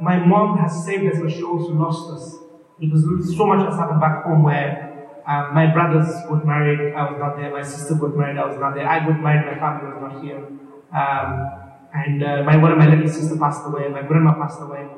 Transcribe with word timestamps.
my 0.00 0.18
mom 0.18 0.58
has 0.58 0.84
saved 0.84 1.12
us, 1.12 1.20
but 1.20 1.30
she 1.30 1.42
also 1.42 1.72
lost 1.72 2.10
us 2.12 2.36
because 2.80 3.02
so 3.36 3.46
much 3.46 3.66
has 3.66 3.76
happened 3.76 4.00
back 4.00 4.24
home 4.24 4.42
where 4.42 4.88
um, 5.26 5.54
my 5.54 5.66
brothers 5.72 6.08
got 6.28 6.46
married, 6.46 6.94
I 6.94 7.10
was 7.10 7.20
not 7.20 7.36
there. 7.36 7.50
My 7.50 7.62
sister 7.62 7.94
got 7.94 8.16
married, 8.16 8.38
I 8.38 8.46
was 8.46 8.58
not 8.58 8.74
there. 8.74 8.88
I 8.88 9.00
got 9.00 9.20
married, 9.20 9.44
my 9.44 9.58
family 9.58 9.92
was 9.92 10.00
not 10.00 10.24
here. 10.24 10.40
Um, 10.88 11.68
and 11.92 12.22
uh, 12.22 12.42
my 12.44 12.56
one 12.56 12.72
of 12.72 12.78
my 12.78 12.88
little 12.88 13.08
sister 13.08 13.36
passed 13.36 13.66
away. 13.66 13.88
My 13.88 14.02
grandma 14.02 14.34
passed 14.34 14.60
away, 14.62 14.88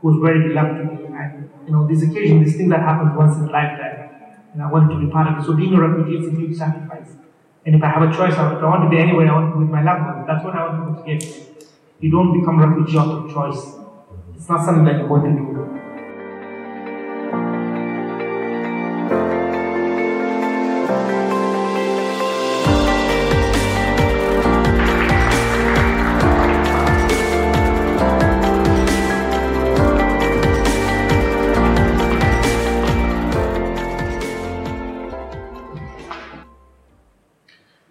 who 0.00 0.08
was 0.08 0.18
very 0.22 0.48
beloved 0.48 0.78
to 0.78 0.84
me. 0.84 1.06
And 1.10 1.50
you 1.66 1.72
know, 1.72 1.86
this 1.88 2.02
occasion, 2.02 2.44
this 2.44 2.56
thing 2.56 2.68
that 2.68 2.80
happens 2.80 3.16
once 3.16 3.36
in 3.38 3.48
a 3.48 3.50
lifetime, 3.50 4.10
and 4.52 4.62
I 4.62 4.70
wanted 4.70 4.94
to 4.94 5.00
be 5.00 5.10
part 5.10 5.28
of 5.28 5.38
it. 5.38 5.46
So 5.46 5.54
being 5.54 5.74
a 5.74 5.80
refugee 5.80 6.18
is 6.18 6.28
a 6.28 6.36
huge 6.36 6.56
sacrifice. 6.56 7.10
And 7.64 7.74
if 7.74 7.82
I 7.82 7.88
have 7.88 8.02
a 8.02 8.12
choice, 8.14 8.34
I 8.34 8.54
want 8.62 8.84
to 8.84 8.90
be 8.90 8.98
anywhere 8.98 9.30
I 9.30 9.34
want 9.34 9.50
to 9.50 9.58
be 9.58 9.64
with 9.64 9.70
my 9.70 9.82
loved 9.82 10.02
ones. 10.02 10.26
That's 10.26 10.44
what 10.44 10.54
I 10.54 10.66
want 10.68 10.98
to 10.98 11.02
get. 11.06 11.22
You 12.00 12.10
don't 12.10 12.38
become 12.38 12.60
a 12.60 12.66
refugee 12.66 12.98
out 12.98 13.08
of 13.08 13.32
choice. 13.32 13.81
It's 14.42 14.50
not 14.50 14.64
something 14.64 14.84
that 14.86 14.98
you 14.98 15.06
want 15.06 15.22
to 15.22 15.30
do. 15.30 15.38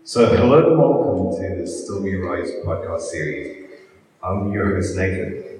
So, 0.04 0.26
hello 0.36 0.68
and 0.68 0.78
welcome 0.78 1.32
to 1.42 1.62
the 1.62 1.66
Still 1.66 2.02
We 2.04 2.16
Rise 2.16 2.52
podcast 2.66 3.04
series. 3.04 3.70
I'm 4.22 4.52
your 4.52 4.76
host, 4.76 4.98
Nathan. 4.98 5.51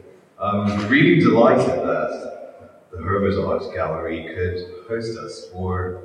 I'm 0.42 0.88
really 0.88 1.20
delighted 1.20 1.68
that 1.68 2.88
the 2.92 2.98
Herbert 2.98 3.38
Art 3.46 3.62
Gallery 3.76 4.24
could 4.24 4.88
host 4.88 5.16
us 5.16 5.48
for 5.54 6.02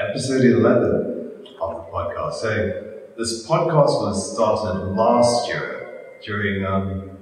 episode 0.00 0.42
11 0.42 1.44
of 1.60 1.76
the 1.76 1.92
podcast. 1.92 2.32
So, 2.34 3.04
this 3.16 3.46
podcast 3.46 4.02
was 4.02 4.34
started 4.34 4.96
last 4.96 5.46
year 5.46 6.16
during 6.24 6.66
um, 6.66 7.18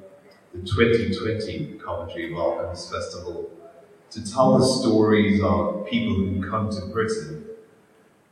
the 0.55 0.63
2020 0.63 1.79
Coventry 1.85 2.33
Welcomes 2.33 2.91
Festival 2.91 3.51
to 4.11 4.33
tell 4.33 4.59
the 4.59 4.65
stories 4.65 5.43
of 5.43 5.87
people 5.91 6.15
who 6.15 6.49
come 6.49 6.71
to 6.71 6.87
Britain 6.87 7.45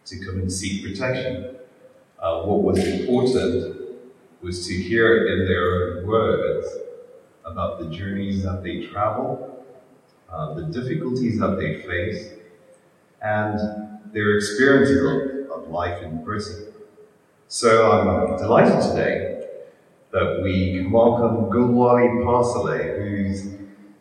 to 0.07 0.19
come 0.25 0.37
and 0.37 0.51
seek 0.51 0.83
protection. 0.83 1.57
Uh, 2.19 2.41
what 2.45 2.63
was 2.63 2.79
important 2.79 3.77
was 4.41 4.67
to 4.67 4.73
hear 4.73 5.27
in 5.27 5.47
their 5.47 5.99
own 5.99 6.07
words 6.07 6.88
about 7.51 7.79
the 7.79 7.87
journeys 7.87 8.43
that 8.43 8.63
they 8.63 8.87
travel, 8.87 9.65
uh, 10.31 10.55
the 10.55 10.65
difficulties 10.65 11.39
that 11.41 11.59
they 11.59 11.83
face, 11.83 12.31
and 13.23 13.59
their 14.13 14.37
experiences 14.37 15.51
of, 15.51 15.63
of 15.65 15.71
life 15.71 16.03
in 16.03 16.23
Britain. 16.25 16.67
So 17.49 17.91
I'm 17.91 18.37
delighted 18.37 18.81
today 18.83 19.47
that 20.13 20.41
we 20.43 20.75
can 20.75 20.91
welcome 20.91 21.51
Gulwali 21.51 22.25
Passarlay, 22.25 22.99
who's 22.99 23.57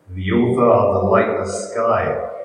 the 0.10 0.32
author 0.32 0.70
of 0.70 1.04
The 1.04 1.10
Lightless 1.10 1.72
Sky, 1.72 2.37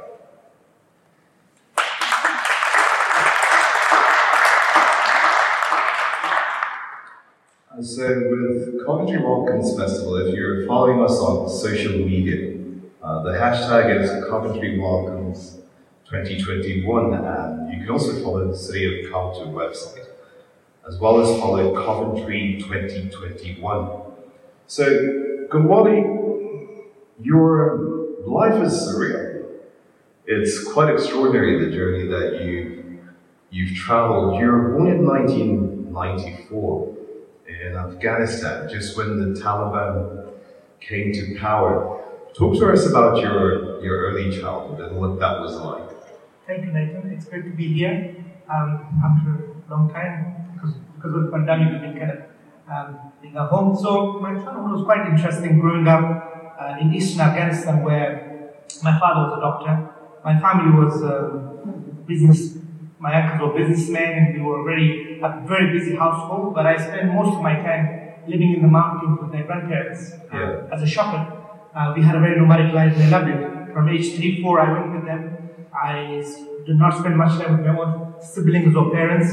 So, 7.82 8.06
with 8.06 8.86
Coventry 8.86 9.18
Welcomes 9.18 9.76
Festival, 9.76 10.14
if 10.18 10.36
you're 10.36 10.64
following 10.68 11.02
us 11.02 11.18
on 11.18 11.48
social 11.48 11.94
media, 11.94 12.56
uh, 13.02 13.22
the 13.24 13.30
hashtag 13.32 14.00
is 14.00 14.24
Coventry 14.30 14.78
Welcomes 14.78 15.58
2021, 16.04 17.12
and 17.12 17.72
you 17.72 17.80
can 17.80 17.90
also 17.90 18.22
follow 18.22 18.46
the 18.46 18.56
City 18.56 19.04
of 19.04 19.10
Coventry 19.10 19.52
website, 19.52 20.06
as 20.86 20.96
well 21.00 21.20
as 21.20 21.40
follow 21.40 21.74
Coventry 21.74 22.58
2021. 22.60 23.90
So, 24.68 24.84
Gulwali, 25.48 26.84
your 27.20 27.80
life 28.24 28.62
is 28.62 28.74
surreal. 28.74 29.44
It's 30.26 30.72
quite 30.72 30.94
extraordinary 30.94 31.64
the 31.64 31.72
journey 31.72 32.06
that 32.06 32.44
you 32.44 33.00
you've 33.50 33.76
traveled. 33.76 34.40
You 34.40 34.46
were 34.46 34.68
born 34.68 34.86
in 34.86 35.04
1994 35.04 36.91
in 37.62 37.76
Afghanistan, 37.76 38.68
just 38.68 38.96
when 38.96 39.18
the 39.18 39.40
Taliban 39.40 40.32
came 40.80 41.12
to 41.12 41.38
power. 41.38 42.00
Talk 42.34 42.58
to 42.58 42.72
us 42.72 42.86
about 42.86 43.18
your, 43.18 43.82
your 43.84 43.96
early 44.06 44.36
childhood 44.36 44.80
and 44.80 44.98
what 44.98 45.20
that 45.20 45.40
was 45.40 45.54
like. 45.56 45.90
Thank 46.46 46.64
you, 46.64 46.72
Nathan. 46.72 47.12
It's 47.12 47.26
great 47.26 47.44
to 47.44 47.50
be 47.50 47.72
here 47.72 48.16
um, 48.52 48.70
after 49.04 49.30
a 49.30 49.70
long 49.70 49.90
time 49.92 50.50
because, 50.54 50.76
because 50.96 51.14
of 51.14 51.24
the 51.24 51.30
pandemic, 51.30 51.72
we've 51.72 51.82
been 51.82 51.98
kind 51.98 52.10
of 52.10 52.22
um, 52.68 53.12
being 53.20 53.34
home. 53.34 53.76
So, 53.76 54.18
my 54.20 54.34
childhood 54.34 54.72
was 54.72 54.84
quite 54.84 55.06
interesting 55.06 55.60
growing 55.60 55.86
up 55.86 56.56
uh, 56.60 56.76
in 56.80 56.92
eastern 56.94 57.20
Afghanistan 57.20 57.82
where 57.84 58.54
my 58.82 58.98
father 58.98 59.28
was 59.28 59.38
a 59.38 59.40
doctor. 59.40 59.88
My 60.24 60.40
family 60.40 60.84
was 60.84 61.02
uh, 61.02 62.02
business 62.06 62.61
my 63.02 63.12
uncles 63.20 63.40
were 63.42 63.58
businessmen 63.58 64.10
and 64.18 64.34
we 64.34 64.40
were 64.48 64.62
very 64.62 65.20
a 65.20 65.30
very 65.52 65.76
busy 65.76 65.96
household, 65.96 66.54
but 66.54 66.66
I 66.66 66.76
spent 66.76 67.12
most 67.12 67.34
of 67.36 67.42
my 67.42 67.56
time 67.56 67.84
living 68.28 68.54
in 68.54 68.62
the 68.62 68.68
mountains 68.68 69.18
with 69.20 69.32
my 69.32 69.42
grandparents 69.42 70.12
uh, 70.32 70.38
yeah. 70.38 70.74
as 70.74 70.82
a 70.82 70.86
shepherd. 70.86 71.26
Uh, 71.74 71.92
we 71.96 72.02
had 72.02 72.14
a 72.14 72.20
very 72.20 72.38
nomadic 72.38 72.72
life 72.72 72.94
and 72.94 73.02
I 73.02 73.08
loved 73.08 73.28
it. 73.34 73.72
From 73.72 73.88
age 73.88 74.14
3, 74.14 74.42
4, 74.42 74.60
I 74.60 74.72
went 74.72 74.94
with 74.94 75.04
them. 75.06 75.20
I 75.74 76.22
did 76.66 76.76
not 76.76 76.96
spend 76.98 77.16
much 77.16 77.40
time 77.40 77.56
with 77.56 77.66
my 77.66 77.76
own 77.76 78.14
siblings 78.20 78.76
or 78.76 78.92
parents. 78.92 79.30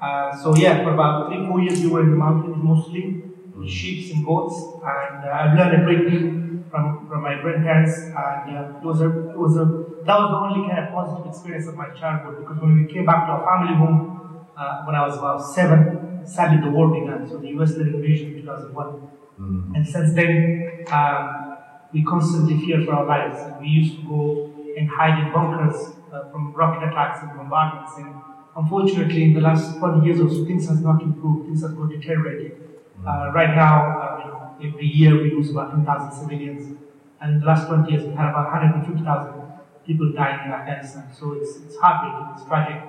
Uh, 0.00 0.36
so 0.42 0.56
yeah, 0.56 0.82
for 0.82 0.94
about 0.94 1.28
three, 1.28 1.46
four 1.46 1.60
years 1.60 1.80
we 1.80 1.88
were 1.88 2.02
in 2.02 2.10
the 2.10 2.16
mountains 2.16 2.56
mostly, 2.58 3.22
mm. 3.56 3.68
sheep 3.68 4.12
and 4.12 4.26
goats, 4.26 4.56
and 4.82 5.24
uh, 5.24 5.28
I 5.28 5.54
learned 5.54 5.82
a 5.82 5.84
great 5.84 6.10
deal 6.10 6.24
from, 6.70 7.06
from 7.08 7.22
my 7.22 7.40
grandparents, 7.40 7.96
and 8.00 8.56
uh, 8.56 8.78
it 8.78 8.84
was 8.84 9.00
a 9.00 9.08
it 9.30 9.38
was 9.38 9.56
a 9.56 9.93
that 10.06 10.16
was 10.20 10.28
the 10.30 10.40
only 10.44 10.68
kind 10.68 10.84
of 10.84 10.92
positive 10.92 11.26
experience 11.26 11.66
of 11.66 11.76
my 11.76 11.88
childhood 11.90 12.38
because 12.40 12.58
when 12.60 12.84
we 12.84 12.92
came 12.92 13.06
back 13.06 13.26
to 13.26 13.32
our 13.32 13.44
family 13.44 13.74
home 13.74 14.14
uh, 14.56 14.84
when 14.84 14.94
I 14.94 15.06
was 15.06 15.18
about 15.18 15.38
seven, 15.38 16.26
sadly 16.26 16.60
the 16.62 16.70
war 16.70 16.88
began. 16.88 17.28
So 17.28 17.38
the 17.38 17.48
US 17.58 17.76
led 17.76 17.88
invasion 17.88 18.34
in 18.34 18.42
2001. 18.42 18.86
Mm-hmm. 18.86 19.74
And 19.74 19.86
since 19.86 20.14
then, 20.14 20.84
um, 20.90 21.56
we 21.92 22.04
constantly 22.04 22.58
fear 22.64 22.84
for 22.84 22.94
our 22.94 23.06
lives. 23.06 23.38
We 23.60 23.68
used 23.68 23.96
to 23.96 24.02
go 24.02 24.52
and 24.76 24.88
hide 24.88 25.26
in 25.26 25.32
bunkers 25.32 25.96
uh, 26.12 26.30
from 26.30 26.52
rocket 26.52 26.88
attacks 26.88 27.22
and 27.22 27.36
bombardments. 27.36 27.92
And 27.98 28.14
unfortunately, 28.56 29.24
in 29.24 29.34
the 29.34 29.40
last 29.40 29.78
20 29.78 30.06
years 30.06 30.20
or 30.20 30.28
so, 30.28 30.44
things 30.44 30.68
has 30.68 30.80
not 30.80 31.02
improved. 31.02 31.46
Things 31.46 31.62
have 31.62 31.76
got 31.76 31.90
deteriorated. 31.90 32.52
Mm-hmm. 32.52 33.08
Uh, 33.08 33.32
right 33.32 33.54
now, 33.54 34.00
uh, 34.00 34.18
you 34.24 34.68
know, 34.68 34.72
every 34.74 34.86
year 34.86 35.20
we 35.20 35.30
lose 35.30 35.50
about 35.50 35.70
10,000 35.70 36.20
civilians. 36.20 36.78
And 37.20 37.34
in 37.34 37.40
the 37.40 37.46
last 37.46 37.66
20 37.68 37.90
years, 37.90 38.04
we 38.04 38.10
had 38.10 38.30
about 38.30 38.52
150,000 38.52 39.43
people 39.86 40.12
dying 40.12 40.46
in 40.46 40.52
Afghanistan. 40.52 41.04
So 41.12 41.32
it's, 41.34 41.56
it's 41.56 41.76
heartbreaking, 41.76 42.34
it's 42.34 42.44
tragic. 42.44 42.82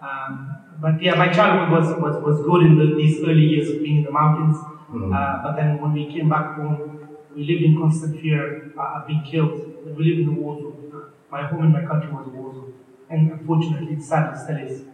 Um, 0.00 0.56
but 0.80 1.02
yeah, 1.02 1.14
my 1.14 1.28
childhood 1.32 1.70
was, 1.70 1.86
was, 2.00 2.22
was 2.22 2.46
good 2.46 2.62
in 2.66 2.78
the, 2.78 2.94
these 2.94 3.20
early 3.22 3.42
years 3.42 3.68
of 3.70 3.82
being 3.82 3.98
in 3.98 4.04
the 4.04 4.12
mountains. 4.12 4.56
Mm-hmm. 4.56 5.12
Uh, 5.12 5.42
but 5.42 5.56
then 5.56 5.80
when 5.80 5.92
we 5.92 6.06
came 6.12 6.28
back 6.28 6.56
home, 6.56 7.08
we 7.34 7.44
lived 7.44 7.62
in 7.62 7.78
constant 7.78 8.20
fear 8.20 8.72
uh, 8.78 9.00
of 9.00 9.06
being 9.06 9.22
killed. 9.22 9.60
We 9.84 10.04
lived 10.04 10.20
in 10.20 10.28
a 10.28 10.32
war 10.32 10.60
zone. 10.60 11.12
My 11.30 11.46
home 11.46 11.64
in 11.64 11.72
my 11.72 11.84
country 11.84 12.10
was 12.10 12.26
a 12.26 12.30
war 12.30 12.52
zone. 12.54 12.74
And 13.10 13.32
unfortunately, 13.32 13.94
it's 13.94 14.08
sad 14.08 14.34
it 14.34 14.38
still 14.38 14.56
is. 14.56 14.84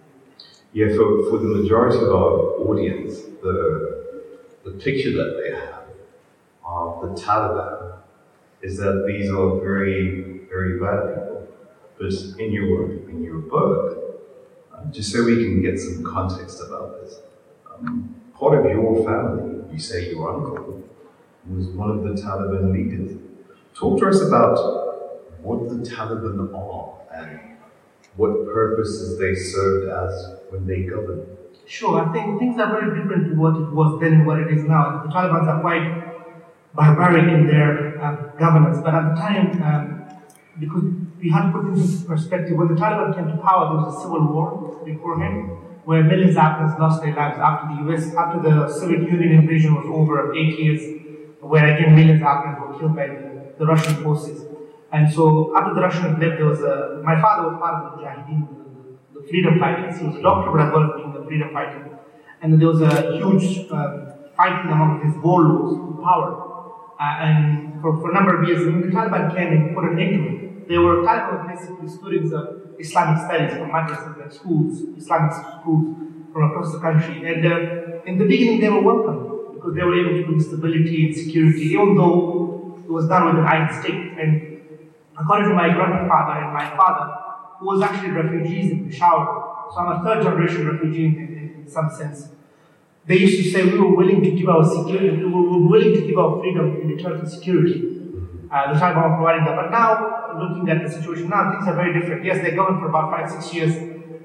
Yeah, 0.73 0.89
for, 0.89 1.31
for 1.31 1.39
the 1.39 1.47
majority 1.47 1.99
of 1.99 2.09
our 2.09 2.59
audience, 2.69 3.21
the, 3.43 4.25
the 4.65 4.73
picture 4.73 5.13
that 5.13 5.41
they 5.41 5.55
have 5.55 5.85
of 6.65 7.03
the 7.03 7.23
Taliban 7.23 7.99
is 8.63 8.79
that 8.79 9.05
these 9.07 9.31
are 9.31 9.61
very, 9.61 10.41
very 10.49 10.81
bad 10.81 11.15
people 11.15 11.34
but 12.05 12.41
in 12.41 12.53
your 12.53 12.93
in 13.09 13.23
your 13.23 13.39
book, 13.39 14.23
um, 14.75 14.93
just 14.93 15.13
so 15.13 15.25
we 15.25 15.37
can 15.37 15.63
get 15.63 15.79
some 15.79 16.05
context 16.05 16.61
about 16.67 17.01
this, 17.01 17.21
um, 17.73 18.15
part 18.39 18.59
of 18.59 18.71
your 18.71 19.05
family, 19.05 19.65
you 19.73 19.79
say 19.79 20.11
your 20.11 20.33
uncle, 20.35 20.83
was 21.49 21.67
one 21.69 21.91
of 21.91 22.03
the 22.03 22.21
Taliban 22.21 22.73
leaders. 22.73 23.19
Talk 23.75 23.99
to 24.01 24.09
us 24.09 24.21
about 24.21 24.57
what 25.43 25.69
the 25.69 25.77
Taliban 25.77 26.55
are 26.55 26.99
and 27.15 27.41
what 28.17 28.45
purposes 28.47 29.19
they 29.19 29.35
served 29.35 29.91
as 29.91 30.37
when 30.51 30.67
they 30.67 30.83
governed. 30.83 31.27
Sure, 31.67 32.07
I 32.07 32.13
think 32.13 32.39
things 32.39 32.61
are 32.61 32.71
very 32.71 32.99
different 32.99 33.31
to 33.31 33.35
what 33.41 33.57
it 33.57 33.73
was 33.73 34.01
then 34.01 34.13
and 34.13 34.27
what 34.27 34.39
it 34.39 34.53
is 34.53 34.65
now. 34.65 35.03
The 35.03 35.13
Taliban 35.13 35.47
are 35.49 35.61
quite 35.61 36.05
barbaric 36.75 37.33
in 37.33 37.47
their 37.47 37.99
uh, 38.03 38.37
governance, 38.39 38.79
but 38.85 38.95
at 38.95 39.15
the 39.15 39.21
time, 39.21 39.63
um, 39.63 40.05
because 40.61 40.85
we 41.25 41.31
have 41.31 41.51
to 41.51 41.53
put 41.53 41.65
things 41.65 41.95
into 41.95 42.07
perspective. 42.07 42.57
When 42.57 42.69
the 42.69 42.75
Taliban 42.75 43.15
came 43.17 43.29
to 43.29 43.39
power, 43.43 43.73
there 43.73 43.81
was 43.83 43.97
a 43.97 44.01
civil 44.03 44.29
war 44.33 44.83
beforehand, 44.85 45.51
where 45.85 46.05
millions 46.05 46.37
of 46.37 46.45
Afghans 46.45 46.79
lost 46.79 47.03
their 47.03 47.15
lives 47.15 47.39
after 47.39 47.65
the 47.73 47.77
US, 47.89 48.15
after 48.15 48.39
the 48.47 48.69
Soviet 48.69 49.03
Union 49.11 49.33
invasion 49.41 49.75
was 49.75 49.87
over, 49.89 50.35
eight 50.35 50.59
years, 50.59 50.83
where 51.41 51.67
again 51.75 51.97
millions 51.97 52.21
of 52.21 52.27
Afghans 52.27 52.59
were 52.61 52.79
killed 52.79 52.95
by 52.95 53.09
the 53.09 53.35
the 53.59 53.67
Russian 53.67 53.95
forces. 54.03 54.47
And 54.93 55.13
so 55.13 55.57
after 55.57 55.75
the 55.75 55.81
Russians 55.81 56.19
left, 56.19 56.37
there 56.39 56.47
was 56.47 56.61
a, 56.61 57.01
my 57.03 57.21
father 57.21 57.49
was 57.49 57.59
part 57.59 57.75
of 57.75 57.99
the 57.99 58.05
Mujahideen, 58.05 58.49
the, 59.13 59.21
the 59.21 59.27
freedom 59.29 59.59
fighters. 59.59 59.99
He 59.99 60.07
was 60.07 60.17
a 60.17 60.23
doctor, 60.23 60.51
but 60.51 60.61
as 60.67 60.73
well 60.73 60.85
as 60.85 60.97
being 60.97 61.17
a 61.17 61.25
freedom 61.27 61.53
fighter. 61.53 61.99
And 62.43 62.61
there 62.61 62.69
was 62.69 62.81
a 62.81 63.17
huge 63.17 63.67
uh, 63.71 64.13
fighting 64.37 64.71
among 64.71 65.03
his 65.05 65.17
warlords 65.23 65.79
for 65.79 66.03
power. 66.03 66.51
Uh, 67.01 67.25
and 67.27 67.81
for, 67.81 67.99
for 68.01 68.11
a 68.11 68.15
number 68.15 68.41
of 68.41 68.49
years, 68.49 68.65
when 68.65 68.81
the 68.83 68.87
Taliban 68.89 69.35
came 69.35 69.53
and 69.53 69.75
put 69.75 69.85
an 69.85 69.99
end 69.99 70.15
to 70.15 70.31
it, 70.31 70.44
they 70.69 70.79
were 70.79 71.03
Taliban 71.03 71.49
basically 71.49 71.89
students 71.89 72.33
of 72.33 72.75
Islamic 72.79 73.25
studies 73.25 73.53
from 73.59 73.71
madrasas 73.71 74.23
and 74.23 74.33
schools, 74.33 74.83
Islamic 74.97 75.33
schools 75.33 75.97
from 76.33 76.51
across 76.51 76.73
the 76.73 76.81
country. 76.81 77.17
And 77.33 77.47
uh, 77.47 78.03
in 78.07 78.19
the 78.19 78.25
beginning, 78.25 78.61
they 78.61 78.69
were 78.69 78.83
welcome 78.83 79.55
because 79.55 79.75
they 79.75 79.83
were 79.83 79.99
able 79.99 80.19
to 80.21 80.27
bring 80.27 80.41
stability 80.41 81.07
and 81.07 81.17
security, 81.17 81.67
even 81.75 81.95
though 81.95 82.81
it 82.85 82.91
was 82.91 83.09
done 83.09 83.27
with 83.27 83.37
an 83.37 83.47
iron 83.47 83.69
stick. 83.81 83.95
And 83.95 84.59
according 85.19 85.49
to 85.51 85.55
my 85.55 85.69
grandfather 85.73 86.45
and 86.45 86.53
my 86.53 86.77
father, 86.77 87.15
who 87.59 87.67
was 87.67 87.83
actually 87.83 88.11
refugees 88.11 88.73
in 88.73 88.89
Peshawar, 88.89 89.71
so 89.73 89.79
I'm 89.79 90.01
a 90.01 90.05
third 90.05 90.23
generation 90.23 90.69
refugee 90.69 91.07
in, 91.07 91.17
in, 91.17 91.63
in 91.63 91.71
some 91.71 91.91
sense. 91.91 92.29
They 93.07 93.19
used 93.19 93.43
to 93.43 93.51
say 93.51 93.65
we 93.65 93.79
were 93.79 93.95
willing 93.95 94.23
to 94.23 94.31
give 94.31 94.49
our 94.49 94.65
security, 94.65 95.11
we 95.11 95.31
were 95.31 95.69
willing 95.69 95.95
to 95.95 96.07
give 96.07 96.19
our 96.19 96.41
freedom 96.41 96.81
in 96.81 96.89
return 96.89 97.21
for 97.21 97.27
security. 97.27 98.04
Uh, 98.51 98.73
the 98.73 98.79
Taliban 98.79 99.11
were 99.11 99.17
providing 99.17 99.45
that. 99.45 99.57
But 99.57 99.71
now, 99.71 100.35
looking 100.39 100.69
at 100.69 100.83
the 100.83 100.91
situation 100.91 101.29
now, 101.29 101.53
things 101.53 101.67
are 101.69 101.75
very 101.75 101.99
different. 101.99 102.25
Yes, 102.25 102.43
they 102.43 102.53
governed 102.55 102.81
for 102.81 102.89
about 102.89 103.11
five, 103.11 103.31
six 103.31 103.53
years. 103.55 103.75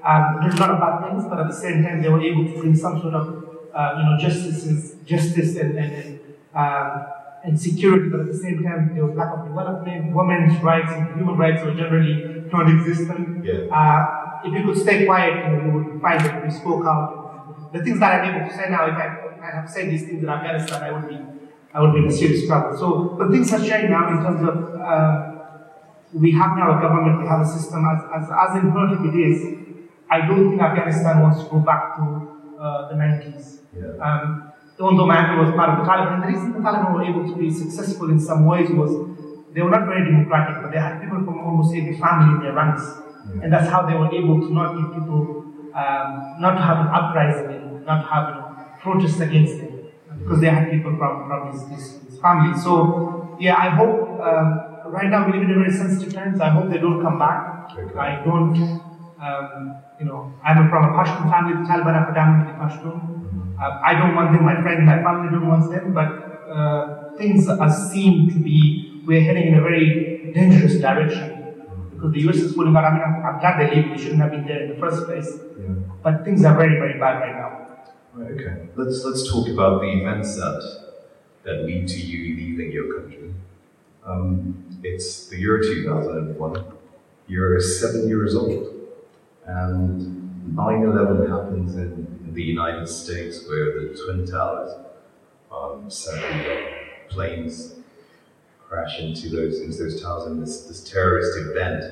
Um, 0.04 0.38
there's 0.40 0.54
a 0.54 0.60
lot 0.60 0.70
of 0.70 0.80
bad 0.80 1.08
things, 1.08 1.24
but 1.28 1.38
at 1.40 1.48
the 1.48 1.54
same 1.54 1.82
time, 1.82 2.02
they 2.02 2.08
were 2.08 2.22
able 2.22 2.44
to 2.44 2.58
bring 2.58 2.74
some 2.74 3.00
sort 3.00 3.14
of, 3.14 3.26
uh, 3.74 3.94
you 3.98 4.04
know, 4.04 4.16
justice, 4.18 4.94
justice 5.04 5.56
and, 5.56 5.78
and, 5.78 5.92
and, 5.92 6.20
uh, 6.54 7.06
and 7.44 7.60
security. 7.60 8.08
But 8.08 8.20
at 8.20 8.26
the 8.26 8.38
same 8.38 8.62
time, 8.62 8.92
there 8.94 9.04
was 9.04 9.16
lack 9.16 9.32
of 9.36 9.46
development. 9.46 10.14
Women's 10.14 10.62
rights 10.62 10.92
and 10.92 11.14
human 11.16 11.36
rights 11.36 11.62
were 11.64 11.74
generally 11.74 12.44
non-existent. 12.50 13.44
Yeah. 13.44 13.68
Uh, 13.70 14.42
if 14.44 14.52
you 14.52 14.64
could 14.64 14.78
stay 14.80 15.04
quiet, 15.04 15.36
you, 15.36 15.52
know, 15.52 15.64
you 15.66 15.72
would 15.72 16.00
find 16.00 16.20
that 16.20 16.42
we 16.42 16.50
spoke 16.50 16.86
out 16.86 17.20
the 17.72 17.82
things 17.82 18.00
that 18.00 18.20
I'm 18.20 18.34
able 18.34 18.48
to 18.48 18.54
say 18.54 18.68
now, 18.70 18.86
if 18.86 18.94
I, 18.94 19.38
I 19.42 19.50
have 19.56 19.70
said 19.70 19.90
these 19.90 20.04
things 20.04 20.22
in 20.22 20.28
Afghanistan, 20.28 20.82
I 20.82 20.92
would 20.92 21.08
be, 21.08 21.18
I 21.72 21.80
would 21.80 21.92
be 21.92 22.00
in 22.00 22.06
a 22.06 22.12
serious 22.12 22.46
trouble. 22.46 22.76
So, 22.76 23.16
but 23.18 23.30
things 23.30 23.50
have 23.50 23.60
changed 23.60 23.90
now 23.90 24.08
in 24.10 24.24
terms 24.24 24.42
of 24.48 24.80
uh, 24.80 25.30
we 26.12 26.32
have 26.32 26.56
now 26.56 26.78
a 26.78 26.80
government, 26.80 27.22
we 27.22 27.28
have 27.28 27.40
a 27.40 27.46
system. 27.46 27.86
As, 27.86 28.02
as, 28.14 28.30
as 28.30 28.62
imperfect 28.62 29.14
it 29.14 29.18
is, 29.18 29.58
I 30.10 30.26
don't 30.26 30.50
think 30.50 30.60
Afghanistan 30.60 31.22
wants 31.22 31.44
to 31.44 31.48
go 31.48 31.60
back 31.60 31.96
to 31.96 32.02
uh, 32.58 32.88
the 32.88 32.94
90s. 32.94 33.60
Yeah. 33.76 33.94
Um, 34.02 34.52
even 34.74 34.96
though 34.96 35.06
my 35.06 35.18
uncle 35.18 35.44
was 35.44 35.54
part 35.54 35.70
of 35.78 35.84
the 35.84 35.90
Taliban, 35.90 36.14
and 36.14 36.22
the 36.24 36.26
reason 36.26 36.52
the 36.52 36.58
Taliban 36.58 36.94
were 36.94 37.04
able 37.04 37.28
to 37.28 37.36
be 37.36 37.50
successful 37.50 38.10
in 38.10 38.18
some 38.18 38.46
ways 38.46 38.70
was 38.70 38.90
they 39.54 39.60
were 39.62 39.70
not 39.70 39.86
very 39.86 40.04
democratic, 40.04 40.62
but 40.62 40.72
they 40.72 40.78
had 40.78 41.00
people 41.00 41.18
from 41.18 41.38
almost 41.38 41.74
every 41.74 41.96
family 41.98 42.34
in 42.34 42.42
their 42.42 42.54
ranks. 42.54 42.82
Yeah. 42.82 43.42
And 43.44 43.52
that's 43.52 43.68
how 43.68 43.86
they 43.86 43.94
were 43.94 44.10
able 44.10 44.40
to 44.40 44.52
not 44.52 44.74
give 44.74 44.94
people, 44.94 45.52
um, 45.76 46.40
not 46.40 46.56
to 46.56 46.62
have 46.62 46.78
an 46.80 46.88
uprising 46.88 47.52
and 47.52 47.86
not 47.86 48.08
have 48.08 48.34
you 48.34 48.40
know, 48.40 48.56
protests 48.80 49.20
against 49.20 49.58
them. 49.58 49.79
Because 50.22 50.40
they 50.40 50.48
had 50.48 50.70
people 50.70 50.96
from, 50.96 51.28
from 51.28 51.52
his, 51.52 51.62
his, 51.68 52.02
his 52.08 52.20
family. 52.20 52.58
So, 52.58 53.36
yeah, 53.40 53.56
I 53.56 53.70
hope, 53.70 54.20
um, 54.20 54.92
right 54.92 55.08
now 55.08 55.26
we 55.26 55.32
live 55.32 55.42
in 55.42 55.50
a 55.50 55.54
very 55.54 55.72
sensitive 55.72 56.12
times. 56.12 56.40
I 56.40 56.50
hope 56.50 56.70
they 56.70 56.78
don't 56.78 57.02
come 57.02 57.18
back. 57.18 57.70
Okay. 57.76 57.98
I 57.98 58.22
don't, 58.24 58.56
um, 59.20 59.76
you 59.98 60.06
know, 60.06 60.32
I'm 60.42 60.68
from 60.68 60.84
a 60.84 60.92
Pashtun 60.96 61.30
family, 61.30 61.54
the 61.54 61.68
Taliban 61.68 61.94
are 61.94 62.06
predominantly 62.06 62.54
Pashtun. 62.54 63.20
Uh, 63.60 63.80
I 63.84 63.92
don't 63.94 64.14
want 64.14 64.32
them, 64.32 64.44
my 64.44 64.60
friends, 64.62 64.86
my 64.86 65.02
family 65.02 65.30
don't 65.30 65.46
want 65.46 65.70
them, 65.70 65.92
but 65.92 66.08
uh, 66.50 67.16
things 67.16 67.48
are 67.48 67.70
seem 67.70 68.30
to 68.30 68.38
be, 68.38 69.02
we're 69.06 69.20
heading 69.20 69.48
in 69.48 69.54
a 69.54 69.60
very 69.60 70.32
dangerous 70.34 70.80
direction. 70.80 71.36
Because 71.92 72.12
the 72.12 72.20
US 72.28 72.36
is 72.36 72.54
pulling 72.54 72.74
out, 72.74 72.84
I 72.84 72.92
mean, 72.92 73.02
I'm, 73.02 73.24
I'm 73.26 73.40
glad 73.40 73.60
they 73.60 73.74
leave, 73.74 73.90
they 73.90 74.02
shouldn't 74.02 74.22
have 74.22 74.30
been 74.30 74.46
there 74.46 74.62
in 74.62 74.70
the 74.70 74.76
first 74.76 75.04
place. 75.04 75.28
Yeah. 75.58 75.74
But 76.02 76.24
things 76.24 76.44
are 76.44 76.56
very, 76.56 76.76
very 76.80 76.98
bad 76.98 77.20
right 77.20 77.36
now. 77.36 77.69
Right, 78.12 78.32
okay. 78.32 78.66
Let's 78.74 79.04
let's 79.04 79.30
talk 79.30 79.48
about 79.48 79.82
the 79.82 79.88
events 79.88 80.34
that 80.34 80.94
that 81.44 81.64
lead 81.64 81.86
to 81.88 82.00
you 82.00 82.34
leaving 82.36 82.72
your 82.72 83.00
country. 83.00 83.32
Um, 84.04 84.64
it's 84.82 85.28
the 85.28 85.38
year 85.38 85.60
2001. 85.60 86.64
You're 87.28 87.60
seven 87.60 88.08
years 88.08 88.34
old, 88.34 88.66
and 89.46 90.00
9/11 90.56 91.28
happens 91.28 91.76
in, 91.76 92.18
the 92.32 92.42
United 92.42 92.88
States, 92.88 93.44
where 93.48 93.66
the 93.80 94.00
twin 94.04 94.24
towers, 94.24 94.72
um, 95.50 95.90
seven 95.90 96.64
planes 97.08 97.74
crash 98.68 99.00
into 99.00 99.28
those 99.28 99.60
into 99.60 99.78
those 99.84 100.00
towers 100.02 100.26
in 100.26 100.40
this 100.40 100.62
this 100.66 100.82
terrorist 100.82 101.38
event. 101.38 101.84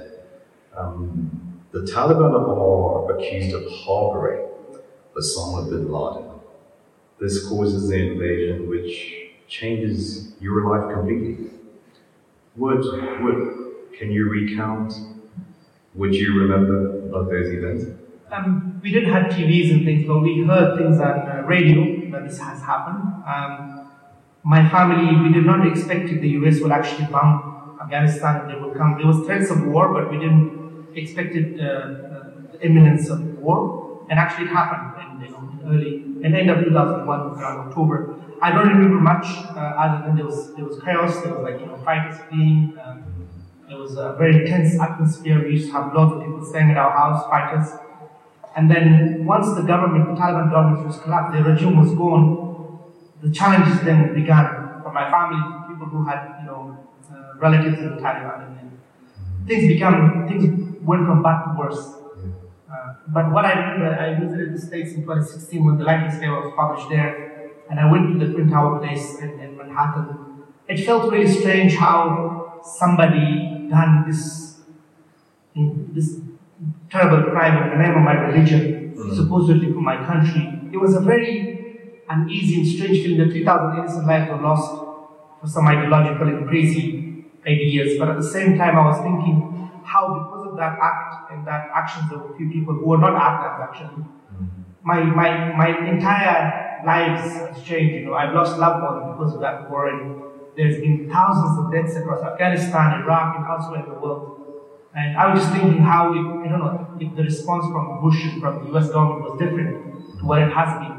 Um, 0.76 1.60
the 1.70 1.80
Taliban 1.80 2.32
are 2.34 3.16
accused 3.16 3.54
of 3.54 3.70
harboring 3.70 4.47
Osama 5.18 5.68
bin 5.68 5.90
Laden. 5.90 6.28
This 7.20 7.48
causes 7.48 7.88
the 7.88 7.96
invasion, 7.96 8.68
which 8.68 9.32
changes 9.48 10.34
your 10.40 10.68
life 10.68 10.94
completely. 10.94 11.50
What, 12.54 12.78
what 13.22 13.92
can 13.98 14.12
you 14.12 14.28
recount? 14.30 14.92
Would 15.94 16.14
you 16.14 16.40
remember 16.40 17.10
of 17.12 17.26
those 17.26 17.52
events? 17.52 17.86
Um, 18.30 18.80
we 18.82 18.92
didn't 18.92 19.12
have 19.12 19.32
TVs 19.32 19.72
and 19.72 19.84
things, 19.84 20.06
but 20.06 20.20
we 20.20 20.44
heard 20.44 20.78
things 20.78 21.00
on 21.00 21.28
uh, 21.28 21.42
radio 21.46 22.10
that 22.10 22.28
this 22.28 22.38
has 22.38 22.60
happened. 22.60 23.02
Um, 23.26 23.90
my 24.44 24.68
family, 24.68 25.28
we 25.28 25.32
did 25.32 25.44
not 25.44 25.66
expect 25.66 26.08
the 26.08 26.28
US 26.40 26.60
will 26.60 26.72
actually 26.72 27.06
bomb 27.06 27.78
Afghanistan. 27.80 28.46
They 28.48 28.54
will 28.54 28.74
come. 28.74 28.96
There 28.98 29.06
was 29.06 29.26
threats 29.26 29.50
of 29.50 29.66
war, 29.66 29.92
but 29.92 30.10
we 30.10 30.18
didn't 30.18 30.88
expect 30.94 31.34
it, 31.34 31.58
uh, 31.58 31.64
uh, 31.64 32.30
the 32.52 32.64
imminence 32.64 33.08
of 33.08 33.20
war. 33.38 34.06
And 34.10 34.18
actually, 34.18 34.46
it 34.46 34.50
happened 34.50 34.97
early, 35.68 36.04
the 36.20 36.28
end 36.28 36.50
of 36.50 36.64
2001, 36.64 37.20
around 37.20 37.68
October. 37.68 38.14
I 38.40 38.52
don't 38.52 38.68
remember 38.68 39.00
much 39.00 39.26
uh, 39.26 39.82
other 39.82 40.06
than 40.06 40.16
there 40.16 40.24
was 40.24 40.54
there 40.54 40.64
was 40.64 40.80
chaos. 40.80 41.22
There 41.22 41.34
was 41.34 41.42
like 41.42 41.60
you 41.60 41.66
know 41.66 41.76
fighters 41.84 42.18
fleeing. 42.28 42.78
Um, 42.82 43.04
it 43.70 43.74
was 43.74 43.96
a 43.96 44.14
very 44.18 44.46
tense 44.46 44.80
atmosphere. 44.80 45.44
We 45.44 45.52
used 45.52 45.66
to 45.66 45.72
have 45.72 45.92
lots 45.94 46.14
of 46.14 46.20
people 46.22 46.44
staying 46.44 46.70
at 46.70 46.76
our 46.76 46.90
house, 46.90 47.24
fighters. 47.28 47.68
And 48.56 48.70
then 48.70 49.24
once 49.24 49.54
the 49.54 49.62
government, 49.62 50.06
the 50.08 50.20
Taliban 50.20 50.50
government 50.50 50.86
was 50.86 50.98
collapsed, 50.98 51.36
the 51.36 51.44
regime 51.44 51.76
was 51.78 51.94
gone, 51.94 52.80
the 53.22 53.30
challenges 53.30 53.80
then 53.82 54.14
began 54.14 54.80
for 54.82 54.92
my 54.92 55.10
family, 55.10 55.38
people 55.68 55.86
who 55.86 56.04
had, 56.04 56.40
you 56.40 56.46
know, 56.46 56.76
uh, 57.12 57.38
relatives 57.38 57.78
in 57.78 57.94
the 57.94 58.02
Taliban. 58.02 58.58
And 58.58 58.80
things 59.46 59.68
became, 59.68 60.26
things 60.26 60.82
went 60.82 61.06
from 61.06 61.22
bad 61.22 61.44
to 61.44 61.58
worse. 61.58 61.97
Uh, 62.88 62.94
but 63.08 63.30
what 63.32 63.44
I 63.44 63.52
remember, 63.52 63.94
I 63.98 64.18
visited 64.18 64.54
the 64.54 64.60
States 64.60 64.92
in 64.92 65.02
2016 65.02 65.64
when 65.64 65.78
the 65.78 65.84
Lightless 65.84 66.16
Sky 66.16 66.28
was 66.28 66.52
published 66.56 66.88
there, 66.88 67.50
and 67.68 67.78
I 67.78 67.90
went 67.90 68.12
to 68.12 68.26
the 68.26 68.32
Twin 68.32 68.48
Tower 68.50 68.78
place 68.78 69.18
in, 69.20 69.40
in 69.40 69.56
Manhattan. 69.56 70.44
It 70.68 70.84
felt 70.84 71.10
really 71.12 71.28
strange 71.28 71.74
how 71.76 72.60
somebody 72.62 73.68
done 73.68 74.04
this, 74.06 74.60
this 75.54 76.20
terrible 76.90 77.30
crime 77.30 77.62
in 77.62 77.78
the 77.78 77.84
name 77.84 77.96
of 77.96 78.02
my 78.02 78.14
religion, 78.14 78.94
supposedly 79.14 79.72
for 79.72 79.80
my 79.80 79.96
country. 80.04 80.70
It 80.72 80.78
was 80.78 80.94
a 80.94 81.00
very 81.00 82.04
uneasy 82.08 82.60
and 82.60 82.66
strange 82.66 83.02
feeling 83.02 83.28
that 83.28 83.32
3,000 83.32 83.78
innocent 83.78 84.06
lives 84.06 84.30
were 84.30 84.40
lost 84.40 84.70
for 85.40 85.46
some 85.46 85.66
ideological 85.66 86.28
and 86.28 86.48
crazy 86.48 87.26
ideas. 87.46 87.98
But 87.98 88.08
at 88.08 88.16
the 88.16 88.28
same 88.36 88.56
time, 88.56 88.76
I 88.76 88.86
was 88.86 88.98
thinking 88.98 89.70
how, 89.84 90.24
because 90.24 90.52
of 90.52 90.56
that 90.56 90.78
act 90.80 91.07
and 91.30 91.46
that 91.46 91.68
actions 91.74 92.12
of 92.12 92.30
a 92.30 92.36
few 92.36 92.50
people 92.50 92.74
who 92.74 92.92
are 92.94 92.98
not 92.98 93.14
actors 93.14 93.68
actually, 93.68 94.04
my, 94.82 95.02
my, 95.02 95.52
my 95.56 95.88
entire 95.88 96.82
lives 96.84 97.22
has 97.36 97.62
changed. 97.62 97.94
You 97.94 98.06
know, 98.06 98.14
I've 98.14 98.34
lost 98.34 98.58
loved 98.58 98.82
ones 98.82 99.12
because 99.12 99.34
of 99.34 99.40
that 99.40 99.70
war, 99.70 99.88
and 99.88 100.22
there's 100.56 100.80
been 100.80 101.10
thousands 101.10 101.58
of 101.58 101.72
deaths 101.72 101.96
across 101.96 102.22
Afghanistan, 102.22 103.02
Iraq, 103.02 103.36
and 103.36 103.46
elsewhere 103.46 103.84
in 103.84 103.88
the 103.92 103.98
world. 103.98 104.38
And 104.94 105.16
I 105.16 105.32
was 105.32 105.40
just 105.40 105.52
thinking 105.52 105.82
how, 105.82 106.12
if, 106.12 106.24
I 106.24 106.48
don't 106.48 106.60
know, 106.60 106.96
if 106.98 107.14
the 107.16 107.22
response 107.22 107.64
from 107.70 108.00
Bush 108.00 108.24
and 108.24 108.40
from 108.40 108.64
the 108.64 108.76
US 108.76 108.88
government 108.90 109.30
was 109.30 109.38
different 109.38 110.18
to 110.18 110.24
what 110.24 110.42
it 110.42 110.50
has 110.50 110.72
been, 110.80 110.96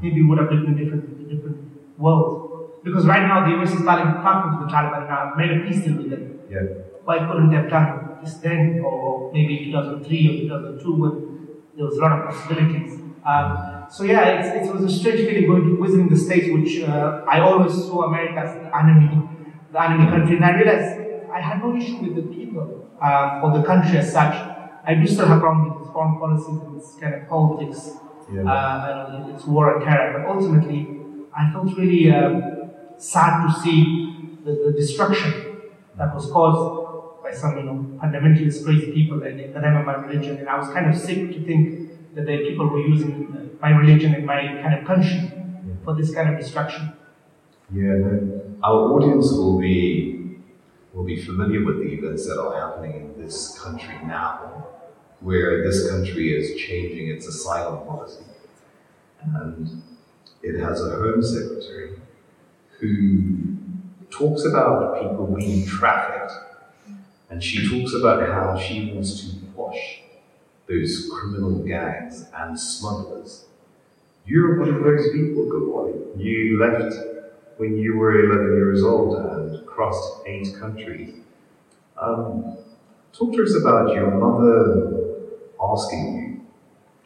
maybe 0.00 0.22
we 0.22 0.28
would 0.28 0.38
have 0.38 0.50
lived 0.50 0.66
in 0.66 0.74
a 0.74 0.84
different, 0.84 1.28
different 1.28 1.98
world. 1.98 2.80
Because 2.84 3.06
right 3.06 3.26
now 3.26 3.44
the 3.44 3.60
US 3.60 3.74
is 3.74 3.84
talking, 3.84 4.10
talking 4.22 4.58
to 4.58 4.64
the 4.64 4.70
Taliban 4.70 5.08
now, 5.08 5.34
made 5.36 5.50
a 5.50 5.68
peace 5.68 5.84
deal 5.84 5.96
with 5.96 6.10
them. 6.10 6.40
Yeah. 6.48 6.60
Why 7.04 7.18
couldn't 7.18 7.50
they 7.50 7.56
have 7.56 7.68
done 7.68 8.01
this 8.22 8.34
then, 8.34 8.80
or 8.84 9.32
maybe 9.32 9.66
2003 9.66 10.28
or 10.28 10.58
2002 10.58 10.94
when 10.94 11.12
there 11.76 11.86
was 11.86 11.96
a 11.96 12.00
lot 12.00 12.12
of 12.18 12.24
possibilities? 12.30 13.00
Um, 13.24 13.84
so 13.90 14.04
yeah, 14.04 14.40
it's, 14.40 14.68
it 14.68 14.74
was 14.74 14.84
a 14.84 14.98
strange 14.98 15.20
feeling 15.28 15.46
going 15.48 15.64
to 15.76 15.82
visiting 15.82 16.08
the 16.08 16.16
States, 16.16 16.48
which 16.52 16.82
uh, 16.88 17.22
I 17.28 17.40
always 17.40 17.72
saw 17.74 18.04
America 18.04 18.38
as 18.40 18.54
the 18.54 18.76
enemy, 18.76 19.28
the 19.72 19.82
enemy 19.82 20.10
country, 20.10 20.36
and 20.36 20.44
I 20.44 20.52
realized 20.56 21.00
I 21.32 21.40
had 21.40 21.58
no 21.60 21.76
issue 21.76 21.98
with 21.98 22.16
the 22.16 22.22
people 22.34 22.88
uh, 23.02 23.40
or 23.42 23.56
the 23.58 23.64
country 23.64 23.98
as 23.98 24.12
such. 24.12 24.34
I 24.84 24.94
do 24.94 25.06
still 25.06 25.26
have 25.26 25.40
problems 25.40 25.78
with 25.80 25.92
foreign 25.92 26.18
policies 26.18 26.58
and 26.62 26.76
this 26.80 26.96
kind 27.00 27.14
of 27.14 27.28
politics, 27.28 27.90
Yeah. 28.32 28.42
uh, 28.42 29.22
and 29.24 29.34
its 29.34 29.44
war 29.46 29.74
and 29.76 29.84
terror. 29.84 30.18
But 30.18 30.26
ultimately, 30.34 30.80
I 31.36 31.52
felt 31.52 31.76
really 31.78 32.10
um, 32.10 32.42
sad 32.98 33.46
to 33.46 33.60
see 33.60 34.38
the, 34.44 34.52
the 34.66 34.72
destruction 34.72 35.32
that 35.96 36.12
was 36.14 36.26
caused 36.30 36.81
some, 37.34 37.56
you 37.56 37.64
know, 37.64 37.98
fundamentalist 38.02 38.64
crazy 38.64 38.92
people 38.92 39.20
the 39.20 39.30
name 39.30 39.76
of 39.76 39.84
my 39.86 39.94
religion. 39.94 40.38
And 40.38 40.48
I 40.48 40.58
was 40.58 40.68
kind 40.68 40.88
of 40.88 40.96
sick 40.96 41.32
to 41.32 41.44
think 41.44 42.14
that 42.14 42.26
the 42.26 42.38
people 42.38 42.68
were 42.68 42.80
using 42.80 43.12
uh, 43.32 43.66
my 43.66 43.70
religion 43.70 44.14
and 44.14 44.26
my 44.26 44.40
kind 44.62 44.74
of 44.74 44.84
country 44.86 45.32
for 45.84 45.94
this 45.94 46.14
kind 46.14 46.32
of 46.32 46.38
destruction. 46.40 46.92
Yeah. 47.72 48.62
Our 48.62 48.92
audience 48.92 49.32
will 49.32 49.58
be 49.58 50.38
will 50.92 51.04
be 51.04 51.20
familiar 51.20 51.64
with 51.64 51.78
the 51.78 51.88
events 51.90 52.26
that 52.26 52.38
are 52.38 52.54
happening 52.60 52.94
in 52.96 53.22
this 53.22 53.58
country 53.58 53.94
now, 54.04 54.66
where 55.20 55.62
this 55.64 55.90
country 55.90 56.34
is 56.34 56.60
changing 56.60 57.08
its 57.08 57.26
asylum 57.26 57.86
policy. 57.86 58.24
And 59.22 59.82
it 60.42 60.60
has 60.60 60.84
a 60.84 60.90
Home 60.90 61.22
Secretary 61.22 61.98
who 62.78 63.56
talks 64.10 64.44
about 64.44 65.00
people 65.00 65.26
being 65.26 65.66
trafficked, 65.66 66.32
and 67.32 67.42
she 67.42 67.66
talks 67.66 67.94
about 67.94 68.28
how 68.28 68.58
she 68.58 68.92
wants 68.92 69.22
to 69.22 69.34
quash 69.54 70.02
those 70.68 71.08
criminal 71.10 71.60
gangs 71.60 72.26
and 72.34 72.60
smugglers. 72.60 73.46
You're 74.26 74.60
one 74.60 74.68
of 74.68 74.84
those 74.84 75.10
people, 75.12 75.46
Gulwali. 75.46 76.22
You 76.22 76.60
left 76.60 76.94
when 77.56 77.78
you 77.78 77.96
were 77.96 78.22
11 78.22 78.46
years 78.54 78.84
old 78.84 79.16
and 79.16 79.66
crossed 79.66 80.26
eight 80.26 80.48
countries. 80.60 81.14
Um, 81.96 82.58
talk 83.14 83.32
to 83.32 83.42
us 83.42 83.54
about 83.58 83.94
your 83.94 84.10
mother 84.10 85.14
asking 85.58 86.04
you 86.16 86.40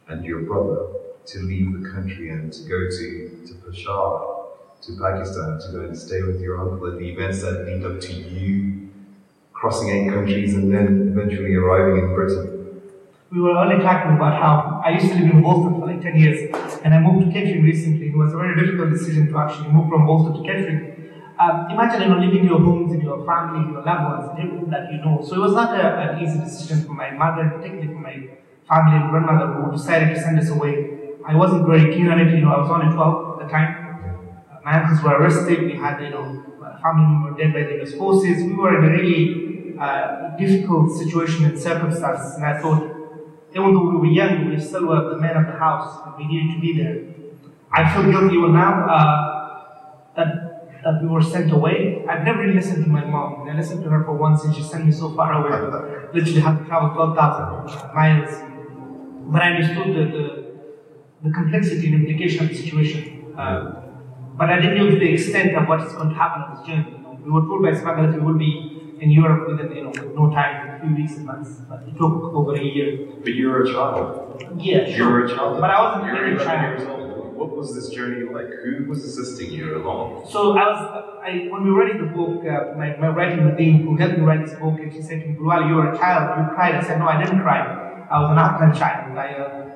and 0.09 0.25
your 0.25 0.41
brother 0.41 0.87
to 1.27 1.39
leave 1.39 1.71
the 1.81 1.89
country 1.89 2.31
and 2.31 2.51
to 2.51 2.63
go 2.63 2.89
to, 2.89 3.45
to 3.47 3.53
Peshawar 3.65 4.47
to 4.81 4.91
Pakistan 5.01 5.57
to 5.59 5.71
go 5.71 5.85
and 5.85 5.97
stay 5.97 6.21
with 6.21 6.41
your 6.41 6.59
uncle 6.59 6.87
and 6.87 6.99
the 6.99 7.09
events 7.09 7.41
that 7.41 7.65
lead 7.65 7.83
up 7.85 7.99
to 8.01 8.13
you 8.13 8.86
crossing 9.59 9.89
eight 9.89 10.09
countries 10.09 10.53
and 10.53 10.73
then 10.73 11.11
eventually 11.11 11.55
arriving 11.55 12.03
in 12.03 12.13
Britain. 12.13 12.81
We 13.31 13.41
were 13.41 13.57
only 13.57 13.83
talking 13.83 14.15
about 14.15 14.41
how 14.41 14.81
I 14.85 14.91
used 14.91 15.07
to 15.07 15.15
live 15.15 15.31
in 15.33 15.41
Bolton 15.41 15.79
for 15.79 15.87
like 15.87 16.01
10 16.01 16.15
years 16.15 16.55
and 16.83 16.93
I 16.93 16.99
moved 16.99 17.25
to 17.25 17.31
Kettering 17.33 17.63
recently. 17.63 18.07
It 18.07 18.15
was 18.15 18.33
a 18.33 18.37
very 18.37 18.55
difficult 18.55 18.91
decision 18.91 19.27
to 19.29 19.37
actually 19.37 19.69
move 19.69 19.89
from 19.89 20.05
Bolton 20.05 20.37
to 20.37 20.47
Kettering. 20.47 20.93
Um, 21.39 21.67
imagine 21.69 22.01
you 22.01 22.07
know, 22.09 22.19
leaving 22.19 22.45
your 22.45 22.59
homes 22.59 22.91
and 22.93 23.03
your 23.03 23.25
family, 23.25 23.71
your 23.71 23.83
loved 23.83 24.03
ones, 24.09 24.29
and 24.31 24.39
everything 24.39 24.69
that 24.69 24.91
you 24.91 24.97
know. 24.99 25.21
So 25.21 25.35
it 25.35 25.39
was 25.39 25.53
not 25.53 25.73
a, 25.73 26.13
an 26.13 26.23
easy 26.23 26.39
decision 26.39 26.85
for 26.85 26.93
my 26.93 27.11
mother, 27.11 27.49
particularly 27.55 27.93
for 27.93 27.99
my 27.99 28.15
family 28.67 28.97
and 28.97 29.11
grandmother 29.11 29.53
who 29.53 29.71
decided 29.71 30.15
to 30.15 30.19
send 30.19 30.39
us 30.39 30.49
away. 30.49 30.73
I 31.27 31.35
wasn't 31.35 31.67
very 31.67 31.93
keen 31.93 32.07
on 32.09 32.19
it, 32.19 32.33
you 32.33 32.41
know, 32.41 32.53
I 32.53 32.57
was 32.61 32.71
only 32.71 32.91
12 32.93 33.41
at 33.41 33.45
the 33.45 33.51
time 33.51 33.87
my 34.67 34.81
uncles 34.81 35.01
were 35.01 35.15
arrested. 35.15 35.63
We 35.63 35.77
had, 35.77 36.01
you 36.01 36.09
know, 36.09 36.43
family 36.83 37.07
member 37.07 37.31
dead 37.39 37.53
by 37.53 37.63
the 37.63 37.81
US 37.83 37.93
forces. 37.93 38.43
We 38.43 38.53
were 38.53 38.77
in 38.77 38.83
a 38.83 38.91
really 38.97 39.46
uh, 39.79 40.35
difficult 40.37 40.91
situation 40.91 41.45
and 41.45 41.57
circumstances. 41.57 42.35
And 42.35 42.45
I 42.45 42.59
thought, 42.61 42.83
even 43.51 43.73
though 43.73 43.89
we 43.89 43.97
were 43.97 44.05
young, 44.05 44.49
we 44.49 44.59
still 44.59 44.87
were 44.87 45.09
the 45.09 45.17
men 45.17 45.35
of 45.37 45.45
the 45.45 45.57
house, 45.57 46.01
and 46.05 46.15
we 46.17 46.27
needed 46.27 46.55
to 46.55 46.61
be 46.61 46.77
there. 46.77 47.03
I 47.71 47.93
feel 47.93 48.09
guilty 48.11 48.35
even 48.37 48.53
now 48.53 48.87
uh, 48.87 49.95
that 50.15 50.47
that 50.83 51.01
we 51.01 51.07
were 51.07 51.21
sent 51.21 51.51
away. 51.51 52.05
I've 52.09 52.23
never 52.23 52.39
really 52.41 52.53
listened 52.53 52.85
to 52.85 52.89
my 52.89 53.03
mom. 53.03 53.41
and 53.41 53.51
I 53.51 53.55
listened 53.59 53.83
to 53.83 53.89
her 53.89 54.03
for 54.03 54.13
once, 54.13 54.43
and 54.45 54.55
she 54.55 54.63
sent 54.63 54.85
me 54.85 54.91
so 54.91 55.13
far 55.15 55.33
away. 55.33 55.51
Literally 56.13 56.39
had 56.39 56.59
to 56.59 56.65
travel 56.65 56.89
12,000 56.93 57.93
miles. 57.93 58.31
But 59.31 59.41
I 59.41 59.51
understood 59.51 59.87
the, 59.97 60.03
the, 60.15 60.25
the 61.23 61.33
complexity 61.33 61.87
and 61.87 61.95
implication 61.95 62.45
of 62.45 62.49
the 62.49 62.55
situation. 62.55 63.33
Uh, 63.37 63.81
but 64.37 64.49
I 64.49 64.61
didn't 64.61 64.77
know 64.77 64.89
to 64.89 64.99
the 64.99 65.11
extent 65.13 65.55
of 65.55 65.67
what 65.67 65.81
is 65.81 65.91
going 65.93 66.09
to 66.09 66.15
happen 66.15 66.43
on 66.43 66.57
this 66.57 66.67
journey. 66.67 66.95
We 67.25 67.31
were 67.31 67.41
told 67.41 67.63
by 67.63 67.73
smugglers 67.73 68.15
we 68.15 68.21
would 68.21 68.39
be 68.39 68.76
in 68.99 69.11
Europe 69.11 69.47
within 69.49 69.75
you 69.75 69.83
know 69.83 69.89
with 69.89 70.15
no 70.15 70.29
time, 70.31 70.55
for 70.67 70.75
a 70.75 70.79
few 70.81 70.95
weeks 70.95 71.15
and 71.17 71.25
months. 71.25 71.51
But 71.69 71.83
it 71.87 71.95
took 71.97 72.15
over 72.39 72.53
a 72.55 72.63
year. 72.63 73.07
But 73.23 73.33
you 73.33 73.49
were 73.49 73.63
a 73.63 73.71
child. 73.71 74.43
Yeah, 74.57 74.87
You 74.87 74.95
sure. 74.97 75.11
were 75.11 75.25
a 75.25 75.29
child. 75.35 75.61
But 75.61 75.69
I 75.71 75.77
wasn't 75.83 76.11
really 76.13 76.35
a 76.35 76.43
child. 76.43 76.79
years 76.79 76.87
old. 76.89 77.03
What 77.37 77.55
was 77.55 77.75
this 77.75 77.89
journey 77.89 78.23
like? 78.37 78.49
Who 78.63 78.89
was 78.89 79.03
assisting 79.05 79.51
you 79.51 79.77
along? 79.77 80.27
So 80.29 80.57
I 80.57 80.65
was, 80.71 80.79
I, 81.23 81.31
when 81.51 81.63
we 81.63 81.69
were 81.71 81.79
writing 81.81 82.01
the 82.01 82.11
book, 82.11 82.41
uh, 82.43 82.75
my, 82.75 82.95
my 82.97 83.09
writing 83.09 83.45
routine 83.45 83.83
who 83.83 83.95
helped 83.95 84.17
me 84.17 84.23
write 84.23 84.43
this 84.43 84.55
book, 84.55 84.79
and 84.79 84.91
she 84.91 85.01
said 85.03 85.21
to 85.21 85.27
me, 85.27 85.33
you 85.37 85.75
were 85.75 85.91
a 85.91 85.97
child, 85.97 86.23
you 86.39 86.55
cried. 86.55 86.73
I 86.75 86.81
said, 86.81 86.97
no, 86.97 87.07
I 87.07 87.23
didn't 87.23 87.41
cry. 87.41 87.59
I 88.09 88.19
was 88.21 88.31
an 88.31 88.39
Afghan 88.39 88.73
child. 88.73 89.15
I, 89.17 89.33
uh, 89.33 89.69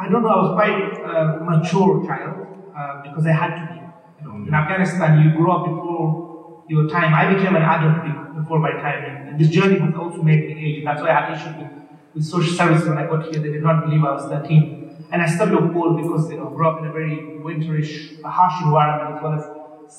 I 0.00 0.08
don't 0.08 0.22
know, 0.22 0.28
I 0.28 0.36
was 0.40 0.52
quite 0.54 1.04
uh, 1.04 1.44
mature 1.44 2.06
child 2.06 2.46
uh, 2.74 3.02
because 3.02 3.26
I 3.26 3.32
had 3.32 3.50
to 3.60 3.74
be. 3.74 3.78
You 4.22 4.28
know, 4.28 4.46
in 4.48 4.54
Afghanistan, 4.54 5.20
you 5.22 5.36
grow 5.36 5.52
up 5.56 5.64
before 5.68 6.31
your 6.68 6.88
time. 6.88 7.14
I 7.14 7.34
became 7.34 7.56
an 7.56 7.62
adult 7.62 8.36
before 8.36 8.58
my 8.58 8.72
time, 8.72 9.04
and, 9.04 9.40
this 9.40 9.48
journey 9.48 9.78
has 9.78 9.94
also 9.94 10.22
made 10.22 10.46
me 10.46 10.54
age. 10.66 10.84
That's 10.84 11.00
why 11.00 11.08
I 11.08 11.20
had 11.20 11.32
issues 11.34 11.56
with, 11.56 11.72
with 12.14 12.24
social 12.24 12.54
service 12.54 12.86
when 12.86 12.98
I 12.98 13.06
got 13.06 13.24
here. 13.24 13.40
They 13.42 13.50
did 13.50 13.62
not 13.62 13.84
believe 13.84 14.04
I 14.04 14.12
was 14.12 14.26
13. 14.26 15.06
And 15.10 15.22
I 15.22 15.26
still 15.26 15.46
look 15.46 15.72
cold 15.72 15.96
because 15.96 16.30
you 16.30 16.36
know, 16.36 16.50
grew 16.50 16.68
up 16.68 16.80
in 16.80 16.86
a 16.86 16.92
very 16.92 17.16
winterish, 17.40 18.22
harsh 18.22 18.62
environment 18.62 19.16
as 19.16 19.22
well 19.22 19.32
as 19.34 19.44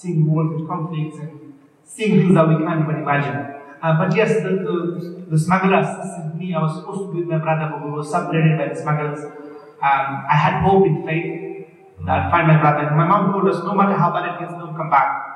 seeing 0.02 0.26
wars 0.32 0.52
and 0.52 0.68
conflicts 0.68 1.18
and 1.18 1.54
seeing 1.84 2.20
things 2.20 2.36
that 2.36 2.48
we 2.48 2.64
can't 2.64 2.82
even 2.82 3.02
imagine. 3.02 3.54
Uh, 3.82 3.98
but 3.98 4.16
yes, 4.16 4.42
the, 4.44 4.50
the, 4.50 5.26
the 5.30 5.38
smugglers 5.38 5.86
assisted 5.86 6.36
me. 6.38 6.54
I 6.54 6.62
was 6.62 6.76
supposed 6.76 7.02
to 7.02 7.12
be 7.12 7.20
with 7.20 7.28
my 7.28 7.40
brother, 7.40 7.70
but 7.72 7.86
we 7.86 7.92
were 7.92 8.04
separated 8.04 8.58
by 8.58 8.70
the 8.70 8.80
smugglers. 8.80 9.20
Um, 9.26 10.26
I 10.30 10.36
had 10.36 10.62
hope 10.62 10.86
in 10.86 11.06
faith 11.06 11.68
that 12.06 12.20
I'd 12.20 12.32
find 12.32 12.48
my 12.48 12.60
brother. 12.60 12.88
And 12.88 12.96
my 12.96 13.08
mom 13.08 13.34
told 13.34 13.48
us, 13.50 13.64
no 13.64 13.74
matter 13.74 13.94
how 13.94 14.12
bad 14.12 14.36
it 14.36 14.40
gets, 14.40 14.54
don't 14.54 14.76
come 14.76 14.90
back. 14.90 15.33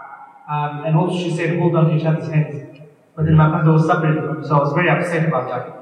Um, 0.50 0.86
and 0.86 0.96
also 0.96 1.18
she 1.18 1.36
said, 1.36 1.60
hold 1.60 1.76
on 1.76 1.90
to 1.90 1.96
each 1.96 2.06
other's 2.06 2.30
hands. 2.30 2.80
But 3.16 3.26
then 3.26 3.36
my 3.36 3.50
brother 3.50 3.72
was 3.72 3.88
separated 3.88 4.46
so 4.46 4.56
I 4.56 4.60
was 4.60 4.74
very 4.74 4.90
upset 4.90 5.28
about 5.28 5.50
that. 5.50 5.78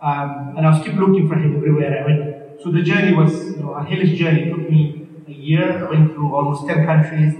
Um, 0.00 0.54
and 0.56 0.66
I 0.66 0.70
was 0.70 0.86
keep 0.86 0.94
looking 0.94 1.28
for 1.28 1.34
him 1.34 1.56
everywhere 1.56 2.00
I 2.00 2.06
went. 2.06 2.62
So 2.62 2.70
the 2.70 2.82
journey 2.82 3.12
was, 3.12 3.32
you 3.50 3.56
know, 3.56 3.72
a 3.74 3.82
hellish 3.84 4.18
journey. 4.18 4.42
It 4.42 4.50
took 4.50 4.70
me 4.70 5.08
a 5.26 5.32
year. 5.32 5.84
I 5.84 5.90
went 5.90 6.12
through 6.12 6.34
almost 6.34 6.66
10 6.66 6.86
countries. 6.86 7.34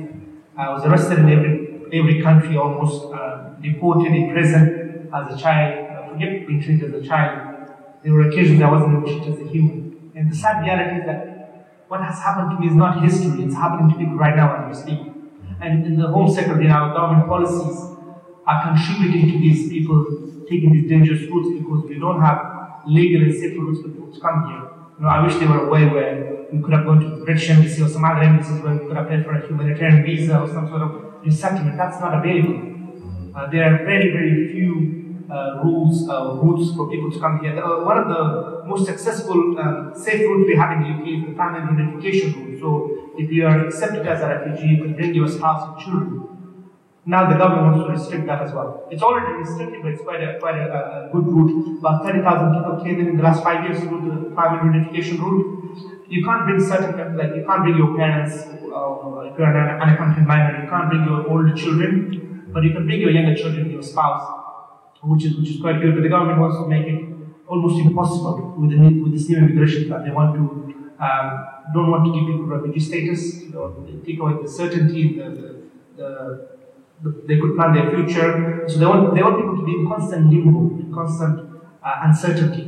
I 0.57 0.71
was 0.71 0.85
arrested 0.85 1.21
in 1.21 1.31
every, 1.31 1.99
every 1.99 2.23
country, 2.23 2.57
almost 2.57 3.13
uh, 3.13 3.51
deported 3.63 4.13
in 4.13 4.33
prison 4.33 5.09
as 5.15 5.35
a 5.35 5.41
child. 5.41 5.91
I 5.91 6.09
forget 6.09 6.47
being 6.47 6.61
treated 6.61 6.95
as 6.95 7.05
a 7.05 7.07
child. 7.07 7.71
There 8.03 8.13
were 8.13 8.29
occasions 8.29 8.61
I 8.63 8.71
wasn't 8.71 9.07
treated 9.07 9.35
as 9.35 9.41
a 9.41 9.49
human. 9.49 10.13
And 10.15 10.31
the 10.31 10.37
sad 10.37 10.63
reality 10.65 11.01
is 11.01 11.07
that 11.07 11.85
what 11.89 12.03
has 12.03 12.19
happened 12.19 12.51
to 12.51 12.61
me 12.61 12.69
is 12.69 12.75
not 12.75 13.03
history, 13.03 13.45
it's 13.45 13.55
happening 13.55 13.93
to 13.93 13.99
people 13.99 14.17
right 14.17 14.35
now 14.35 14.69
as 14.69 14.77
we 14.77 14.83
speak. 14.83 15.16
And 15.61 15.87
in 15.87 15.99
the 15.99 16.09
Home 16.09 16.29
Secretary 16.29 16.65
and 16.65 16.73
our 16.73 16.95
government 16.95 17.29
policies 17.29 17.97
are 18.47 18.63
contributing 18.63 19.33
to 19.33 19.39
these 19.39 19.69
people 19.69 20.05
taking 20.49 20.73
these 20.73 20.89
dangerous 20.89 21.23
routes 21.23 21.59
because 21.59 21.85
we 21.89 21.99
don't 21.99 22.21
have 22.21 22.83
legal 22.87 23.23
and 23.23 23.35
safe 23.35 23.59
routes 23.59 23.83
for 23.83 23.89
people 23.89 24.13
to 24.13 24.21
come 24.21 24.47
here. 24.47 24.63
You 24.99 25.03
know, 25.05 25.09
I 25.09 25.25
wish 25.25 25.37
there 25.37 25.49
were 25.49 25.67
a 25.67 25.71
way 25.71 25.87
where 25.87 26.47
we 26.53 26.63
could 26.63 26.73
have 26.73 26.85
gone 26.85 27.01
to 27.01 27.09
the 27.09 27.25
British 27.25 27.51
embassy 27.51 27.83
or 27.83 27.89
some 27.89 28.05
other 28.05 28.23
embassies 28.23 28.63
where 28.63 28.75
we 28.75 28.87
could 28.87 28.97
have 28.97 29.09
paid 29.09 29.25
for 29.25 29.35
a 29.35 29.47
humanitarian 29.47 30.05
visa 30.05 30.39
or 30.39 30.47
some 30.47 30.69
sort 30.69 30.83
of 30.83 31.25
resettlement. 31.25 31.77
That's 31.77 32.01
not 32.01 32.15
available. 32.15 32.77
Uh, 33.35 33.51
there 33.51 33.65
are 33.65 33.85
very, 33.85 34.13
very 34.13 34.53
few 34.53 35.06
uh, 35.31 35.61
rules, 35.65 36.09
uh, 36.09 36.35
routes 36.43 36.75
for 36.77 36.89
people 36.89 37.11
to 37.11 37.19
come 37.19 37.41
here. 37.41 37.59
Uh, 37.59 37.85
one 37.85 37.99
of 37.99 38.09
the 38.09 38.69
most 38.69 38.87
successful 38.87 39.59
um, 39.59 39.93
safe 39.95 40.21
routes 40.21 40.47
we 40.47 40.57
have 40.57 40.73
in 40.73 40.83
the 40.83 40.91
UK 40.95 41.07
is 41.19 41.29
the 41.29 41.35
family 41.35 41.61
reunification 41.61 42.35
route. 42.37 42.61
So 42.61 43.13
if 43.19 43.31
you 43.31 43.47
are 43.47 43.67
accepted 43.67 44.07
as 44.07 44.21
a 44.23 44.29
refugee, 44.29 44.75
you 44.75 44.83
can 44.83 44.95
bring 44.95 45.15
your 45.15 45.29
spouse 45.29 45.69
and 45.69 45.85
children. 45.85 46.23
Now 47.05 47.31
the 47.31 47.39
government 47.39 47.67
wants 47.67 47.87
to 47.87 47.93
restrict 47.93 48.27
that 48.27 48.43
as 48.43 48.53
well. 48.53 48.87
It's 48.91 49.03
already 49.03 49.33
restricted, 49.35 49.83
but 49.83 49.93
it's 49.93 50.03
quite 50.03 50.23
a 50.23 50.39
quite 50.41 50.57
a, 50.59 50.67
a, 50.67 51.11
good 51.13 51.27
route. 51.27 51.79
About 51.79 52.05
30,000 52.05 52.55
people 52.55 52.85
came 52.85 53.01
in 53.01 53.07
in 53.09 53.17
the 53.17 53.23
last 53.23 53.45
five 53.45 53.63
years 53.65 53.79
through 53.79 54.03
the 54.11 54.35
family 54.35 54.59
reunification 54.67 55.19
route. 55.21 55.47
You 56.09 56.25
can't 56.25 56.47
bring 56.47 56.61
certain 56.61 57.17
like 57.17 57.35
you 57.37 57.45
can't 57.47 57.63
bring 57.63 57.77
your 57.77 57.97
parents, 57.97 58.35
uh, 58.43 59.21
if 59.27 59.39
you're 59.39 59.47
an 59.47 59.81
unaccompanied 59.81 60.27
minor, 60.27 60.63
you 60.63 60.69
can't 60.69 60.89
bring 60.91 61.05
your 61.05 61.29
older 61.29 61.55
children, 61.55 62.51
but 62.53 62.65
you 62.65 62.73
can 62.73 62.87
bring 62.87 63.01
your 63.01 63.11
younger 63.11 63.37
children, 63.37 63.71
your 63.71 63.83
spouse, 63.83 64.46
which 65.03 65.25
is 65.25 65.37
which 65.37 65.51
is 65.51 65.61
quite 65.61 65.81
good. 65.81 65.95
But 65.95 66.03
the 66.03 66.09
government 66.09 66.41
wants 66.41 66.57
to 66.59 66.67
make 66.69 66.87
it 66.87 67.01
almost 67.47 67.79
impossible 67.79 68.55
with 68.59 68.71
the 68.71 68.77
new- 68.77 69.03
with 69.03 69.13
this 69.13 69.29
new 69.29 69.39
immigration 69.39 69.89
plan. 69.89 70.05
They 70.05 70.11
want 70.21 70.35
to 70.39 70.43
um, 71.07 71.27
don't 71.75 71.91
want 71.91 72.05
to 72.07 72.11
give 72.15 72.25
people 72.31 72.47
refugee 72.47 72.81
status. 72.81 73.43
You 73.43 73.51
know, 73.51 73.85
they 73.87 73.97
take 74.07 74.21
away 74.21 74.35
the 74.43 74.49
certainty, 74.49 75.03
the, 75.19 75.25
the, 75.39 75.49
the 75.97 76.09
the- 77.03 77.23
they 77.29 77.39
could 77.41 77.55
plan 77.57 77.75
their 77.75 77.91
future. 77.95 78.65
So 78.69 78.79
they 78.79 78.87
want 78.87 79.15
they 79.15 79.23
want 79.23 79.37
people 79.41 79.57
to 79.61 79.65
be 79.65 79.75
in 79.81 79.87
constant 79.89 80.31
limbo, 80.33 80.61
in 80.83 80.93
constant 80.93 81.41
uh, 81.83 82.01
uncertainty 82.09 82.65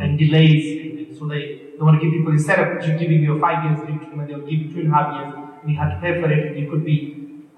and 0.00 0.18
delays. 0.18 1.18
So 1.18 1.26
they, 1.26 1.42
they 1.76 1.82
want 1.86 2.00
to 2.00 2.04
give 2.04 2.12
people 2.16 2.32
instead 2.32 2.58
of 2.60 2.80
giving 2.98 3.22
you 3.22 3.38
five 3.40 3.64
years 3.64 3.78
leave 3.88 3.98
treatment, 4.00 4.28
they'll 4.28 4.40
give 4.50 4.60
you 4.64 4.68
two 4.72 4.80
and 4.80 4.92
a 4.92 4.94
half 4.94 5.08
years. 5.16 5.34
And 5.62 5.70
you 5.72 5.76
have 5.78 5.90
to 5.94 5.98
pay 6.00 6.20
for 6.20 6.30
it. 6.32 6.56
You 6.56 6.70
could 6.70 6.84
be 6.84 6.96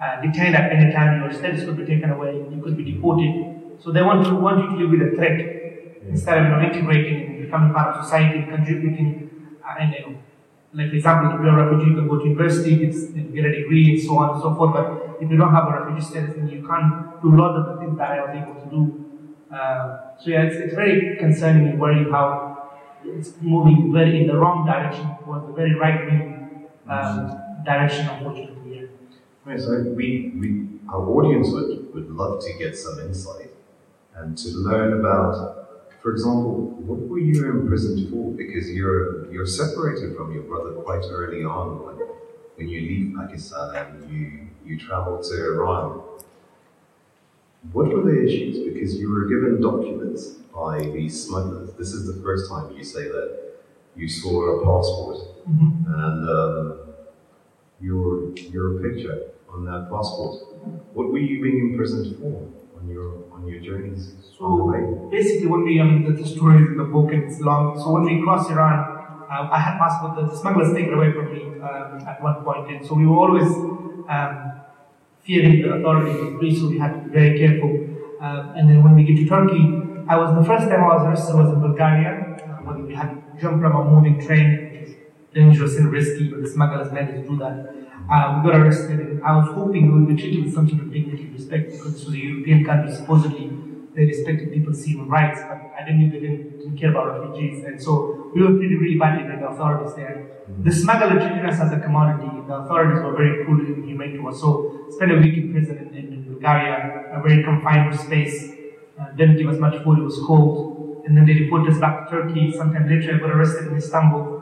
uh, 0.00 0.20
detained 0.20 0.56
at 0.56 0.72
any 0.72 0.92
time. 0.92 1.20
Your 1.22 1.32
status 1.32 1.64
could 1.64 1.76
be 1.76 1.84
taken 1.84 2.10
away. 2.10 2.32
You 2.50 2.60
could 2.62 2.76
be 2.76 2.84
deported. 2.92 3.61
So 3.82 3.90
they 3.90 4.02
want 4.02 4.24
to 4.26 4.34
want 4.36 4.62
you 4.62 4.70
to 4.70 4.76
live 4.76 4.90
with 4.94 5.12
a 5.12 5.16
threat 5.16 5.40
instead 6.08 6.38
of 6.38 6.44
you 6.44 6.50
know 6.50 6.62
integrating 6.62 7.26
and 7.26 7.42
becoming 7.42 7.74
part 7.74 7.96
of 7.96 8.04
society, 8.04 8.44
contributing, 8.48 9.58
uh, 9.64 9.74
and 9.80 9.92
you 9.92 10.00
know, 10.00 10.18
like 10.72 10.90
for 10.90 10.96
example, 10.96 11.34
if 11.34 11.40
you're 11.42 11.58
a 11.58 11.64
refugee, 11.64 11.90
you 11.90 11.96
can 11.96 12.08
go 12.08 12.18
to 12.18 12.24
university, 12.24 12.76
get, 12.76 13.34
get 13.34 13.44
a 13.44 13.52
degree, 13.60 13.94
and 13.94 14.02
so 14.02 14.18
on 14.18 14.34
and 14.34 14.42
so 14.42 14.54
forth. 14.54 14.72
But 14.72 15.18
if 15.20 15.28
you 15.30 15.36
don't 15.36 15.52
have 15.52 15.66
a 15.66 15.80
refugee 15.80 16.06
status, 16.06 16.36
then 16.36 16.48
you 16.48 16.66
can't 16.66 17.20
do 17.22 17.34
a 17.34 17.38
lot 17.42 17.56
of 17.56 17.66
the 17.66 17.80
things 17.80 17.98
that 17.98 18.10
I 18.12 18.22
was 18.22 18.30
able 18.38 18.54
to 18.62 18.70
do. 18.70 18.82
Uh, 19.52 20.16
so 20.18 20.30
yeah, 20.30 20.42
it's, 20.42 20.56
it's 20.56 20.74
very 20.74 21.16
concerning 21.18 21.68
and 21.68 21.80
worrying 21.80 22.10
how 22.10 22.70
it's 23.04 23.32
moving 23.40 23.92
very 23.92 24.20
in 24.20 24.26
the 24.28 24.36
wrong 24.36 24.64
direction 24.64 25.10
towards 25.24 25.46
the 25.48 25.52
very 25.52 25.74
right 25.74 26.06
wing 26.06 26.68
um, 26.88 27.36
direction, 27.64 28.08
unfortunately. 28.08 28.80
Yeah. 28.80 28.86
Right, 29.44 29.60
so 29.60 29.82
we, 29.82 30.32
we, 30.38 30.68
our 30.88 31.04
audience 31.04 31.50
would, 31.50 31.92
would 31.94 32.10
love 32.10 32.40
to 32.44 32.52
get 32.58 32.76
some 32.76 33.00
insight 33.00 33.51
and 34.14 34.36
to 34.38 34.48
learn 34.50 35.00
about, 35.00 35.86
for 36.02 36.12
example, 36.12 36.54
what 36.86 37.00
were 37.08 37.18
you 37.18 37.48
imprisoned 37.50 38.10
for? 38.10 38.32
Because 38.32 38.70
you're 38.70 39.30
you're 39.32 39.46
separated 39.46 40.16
from 40.16 40.32
your 40.32 40.42
brother 40.42 40.72
quite 40.82 41.04
early 41.10 41.44
on 41.44 41.84
when, 41.84 41.96
when 42.56 42.68
you 42.68 42.80
leave 42.80 43.16
Pakistan 43.16 43.74
and 43.76 44.10
you, 44.10 44.48
you 44.64 44.78
travel 44.78 45.22
to 45.22 45.34
Iran. 45.52 46.00
What 47.72 47.88
were 47.88 48.02
the 48.02 48.24
issues? 48.26 48.58
Because 48.72 48.98
you 48.98 49.10
were 49.10 49.26
given 49.26 49.60
documents 49.60 50.22
by 50.54 50.80
these 50.80 51.24
smugglers. 51.26 51.72
This 51.74 51.92
is 51.92 52.06
the 52.12 52.20
first 52.22 52.50
time 52.50 52.76
you 52.76 52.84
say 52.84 53.04
that 53.04 53.52
you 53.96 54.08
saw 54.08 54.34
a 54.56 54.64
passport 54.64 55.28
Mm-hmm. 55.42 55.92
and 55.92 56.30
um, 56.30 56.78
your 57.80 58.30
your 58.56 58.80
picture 58.80 59.24
on 59.50 59.64
that 59.64 59.90
passport. 59.90 60.36
What 60.94 61.10
were 61.10 61.18
you 61.18 61.42
being 61.42 61.58
imprisoned 61.70 62.16
for 62.20 62.46
on 62.82 62.88
your 62.88 63.24
on 63.32 63.46
your 63.46 63.60
journeys 63.60 64.14
on 64.40 64.58
the 64.58 64.64
way? 64.64 64.80
So 64.80 65.08
basically, 65.10 65.46
when 65.46 65.64
we, 65.64 65.80
I 65.80 65.84
mean, 65.84 66.04
the, 66.04 66.22
the 66.22 66.28
story 66.28 66.62
is 66.62 66.68
in 66.68 66.76
the 66.76 66.84
book 66.84 67.12
and 67.12 67.24
it's 67.24 67.40
long. 67.40 67.78
So 67.78 67.92
when 67.92 68.04
we 68.04 68.22
crossed 68.22 68.50
Iran, 68.50 68.78
uh, 69.30 69.48
I 69.50 69.58
had 69.58 69.78
passport. 69.78 70.16
The, 70.16 70.32
the 70.32 70.36
smugglers 70.36 70.74
taken 70.74 70.94
away 70.94 71.12
from 71.12 71.32
me 71.32 71.42
um, 71.60 72.02
at 72.06 72.22
one 72.22 72.44
point, 72.44 72.70
and 72.70 72.86
so 72.86 72.94
we 72.94 73.06
were 73.06 73.16
always 73.16 73.50
um, 74.08 74.52
fearing 75.22 75.62
the 75.62 75.74
authorities 75.74 76.20
of 76.20 76.38
Greece, 76.38 76.60
so 76.60 76.68
we 76.68 76.78
had 76.78 76.92
to 76.94 76.98
be 77.08 77.10
very 77.10 77.38
careful. 77.38 77.70
Um, 78.20 78.54
and 78.56 78.68
then 78.68 78.84
when 78.84 78.94
we 78.94 79.04
get 79.04 79.16
to 79.16 79.26
Turkey, 79.26 79.64
I 80.08 80.16
was 80.16 80.34
the 80.34 80.44
first 80.44 80.68
time 80.68 80.82
I 80.82 80.94
was 80.94 81.02
arrested 81.06 81.36
was 81.36 81.52
in 81.52 81.60
Bulgaria 81.60 82.36
uh, 82.42 82.62
when 82.66 82.86
we 82.86 82.94
had 82.94 83.22
jumped 83.40 83.62
from 83.62 83.74
a 83.74 83.84
moving 83.84 84.20
train, 84.24 84.71
dangerous 85.34 85.76
and 85.76 85.90
risky, 85.90 86.28
but 86.28 86.42
the 86.42 86.48
smugglers 86.48 86.92
managed 86.92 87.22
to 87.22 87.28
do 87.28 87.36
that. 87.38 87.74
Uh, 88.10 88.40
we 88.42 88.50
got 88.50 88.60
arrested, 88.60 88.98
and 89.00 89.22
I 89.22 89.36
was 89.36 89.48
hoping 89.54 89.92
we 89.92 90.00
would 90.00 90.16
be 90.16 90.20
treated 90.20 90.44
with 90.44 90.54
some 90.54 90.68
sort 90.68 90.82
of 90.82 90.92
dignity 90.92 91.24
and 91.24 91.32
respect 91.32 91.70
because 91.70 91.94
this 91.94 92.04
was 92.04 92.14
a 92.14 92.18
European 92.18 92.64
country, 92.64 92.94
supposedly 92.94 93.50
they 93.94 94.06
respected 94.06 94.52
people's 94.52 94.82
human 94.84 95.08
rights, 95.08 95.40
but 95.48 95.58
I 95.78 95.84
didn't 95.84 96.10
they 96.10 96.20
didn't, 96.20 96.58
didn't 96.58 96.78
care 96.78 96.90
about 96.90 97.20
refugees, 97.20 97.64
and 97.64 97.80
so 97.80 98.30
we 98.34 98.42
were 98.42 98.56
treated 98.58 98.80
really 98.80 98.98
badly 98.98 99.28
by 99.28 99.36
the 99.40 99.48
authorities 99.48 99.94
there. 99.94 100.26
The 100.62 100.72
smuggler 100.72 101.20
treated 101.20 101.44
us 101.44 101.60
as 101.60 101.72
a 101.72 101.80
commodity. 101.80 102.28
The 102.48 102.54
authorities 102.54 103.02
were 103.04 103.14
very 103.14 103.44
cruel 103.44 103.60
and 103.60 103.84
inhumane 103.84 104.14
to 104.16 104.28
us. 104.28 104.40
So 104.40 104.86
spent 104.90 105.12
a 105.12 105.16
week 105.16 105.36
in 105.36 105.52
prison 105.52 105.76
in, 105.78 105.88
in, 105.94 106.12
in 106.14 106.24
Bulgaria, 106.24 107.10
a 107.12 107.22
very 107.22 107.44
confined 107.44 107.98
space. 107.98 108.52
Uh, 108.98 109.12
didn't 109.12 109.36
give 109.36 109.48
us 109.48 109.58
much 109.58 109.82
food. 109.84 109.98
It 109.98 110.02
was 110.02 110.18
cold, 110.26 111.02
and 111.06 111.16
then 111.16 111.26
they 111.26 111.34
deported 111.34 111.72
us 111.72 111.78
back 111.78 112.08
to 112.08 112.16
Turkey. 112.16 112.52
Sometime 112.52 112.88
later, 112.88 113.14
I 113.14 113.18
got 113.18 113.30
arrested 113.30 113.68
in 113.68 113.76
Istanbul. 113.76 114.41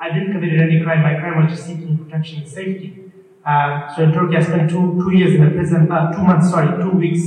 I 0.00 0.10
didn't 0.12 0.32
commit 0.32 0.60
any 0.60 0.82
crime. 0.82 1.02
My 1.02 1.14
crime 1.18 1.42
was 1.42 1.52
just 1.52 1.66
seeking 1.66 1.98
protection 1.98 2.40
and 2.42 2.48
safety. 2.48 3.12
Uh, 3.44 3.94
so 3.94 4.02
in 4.04 4.12
Turkey, 4.12 4.36
I 4.36 4.42
spent 4.42 4.70
two, 4.70 5.00
two 5.02 5.12
years 5.16 5.34
in 5.34 5.46
a 5.46 5.50
prison, 5.50 5.90
uh, 5.90 6.12
two 6.12 6.22
months, 6.22 6.50
sorry, 6.50 6.70
two 6.82 6.90
weeks 6.90 7.22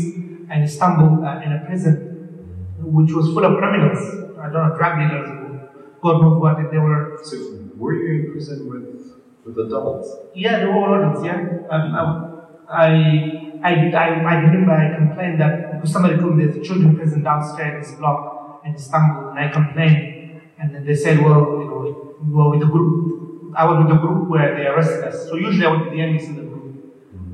in 0.53 0.63
Istanbul 0.63 1.25
uh, 1.25 1.41
in 1.41 1.51
a 1.53 1.65
prison, 1.65 1.95
which 2.79 3.11
was 3.13 3.27
full 3.33 3.43
of 3.45 3.57
criminals. 3.57 3.99
I 4.39 4.49
don't 4.49 4.69
know, 4.69 4.75
drug 4.77 4.99
dealers, 4.99 5.69
God 6.01 6.21
knows 6.21 6.39
what. 6.41 6.57
They 6.71 6.77
were, 6.77 7.19
So 7.23 7.35
were 7.75 7.93
you 7.93 8.25
in 8.25 8.31
prison 8.31 8.69
with 8.69 8.87
with 9.45 9.57
adults? 9.57 10.07
yeah, 10.35 10.59
they 10.59 10.65
were 10.65 11.01
adults, 11.01 11.25
yeah. 11.25 11.39
Um, 11.71 11.95
I, 12.69 13.51
I, 13.63 13.71
I, 13.91 14.07
I 14.31 14.35
remember 14.35 14.71
I 14.71 14.95
complained 14.95 15.41
that, 15.41 15.73
because 15.73 15.91
somebody 15.91 16.17
told 16.17 16.37
me 16.37 16.45
there's 16.45 16.57
a 16.57 16.61
children 16.61 16.95
prison 16.95 17.23
downstairs 17.23 17.73
in 17.73 17.91
this 17.91 17.99
block 17.99 18.61
in 18.65 18.75
Istanbul, 18.75 19.29
and 19.29 19.39
I 19.39 19.49
complained. 19.49 20.41
And 20.59 20.75
then 20.75 20.85
they 20.85 20.93
said, 20.95 21.19
well, 21.19 21.39
you 21.59 21.65
know, 21.65 22.00
were 22.29 22.51
with 22.51 22.69
group. 22.69 23.53
I 23.55 23.65
was 23.65 23.83
with 23.83 23.89
the 23.89 23.99
group 23.99 24.29
where 24.29 24.55
they 24.55 24.65
arrested 24.65 25.03
us. 25.03 25.27
So 25.27 25.35
usually 25.35 25.65
I 25.65 25.71
would 25.71 25.85
be 25.85 25.89
the 25.91 25.97
youngest 25.97 26.27
in 26.27 26.35
the 26.35 26.43
group. 26.43 26.75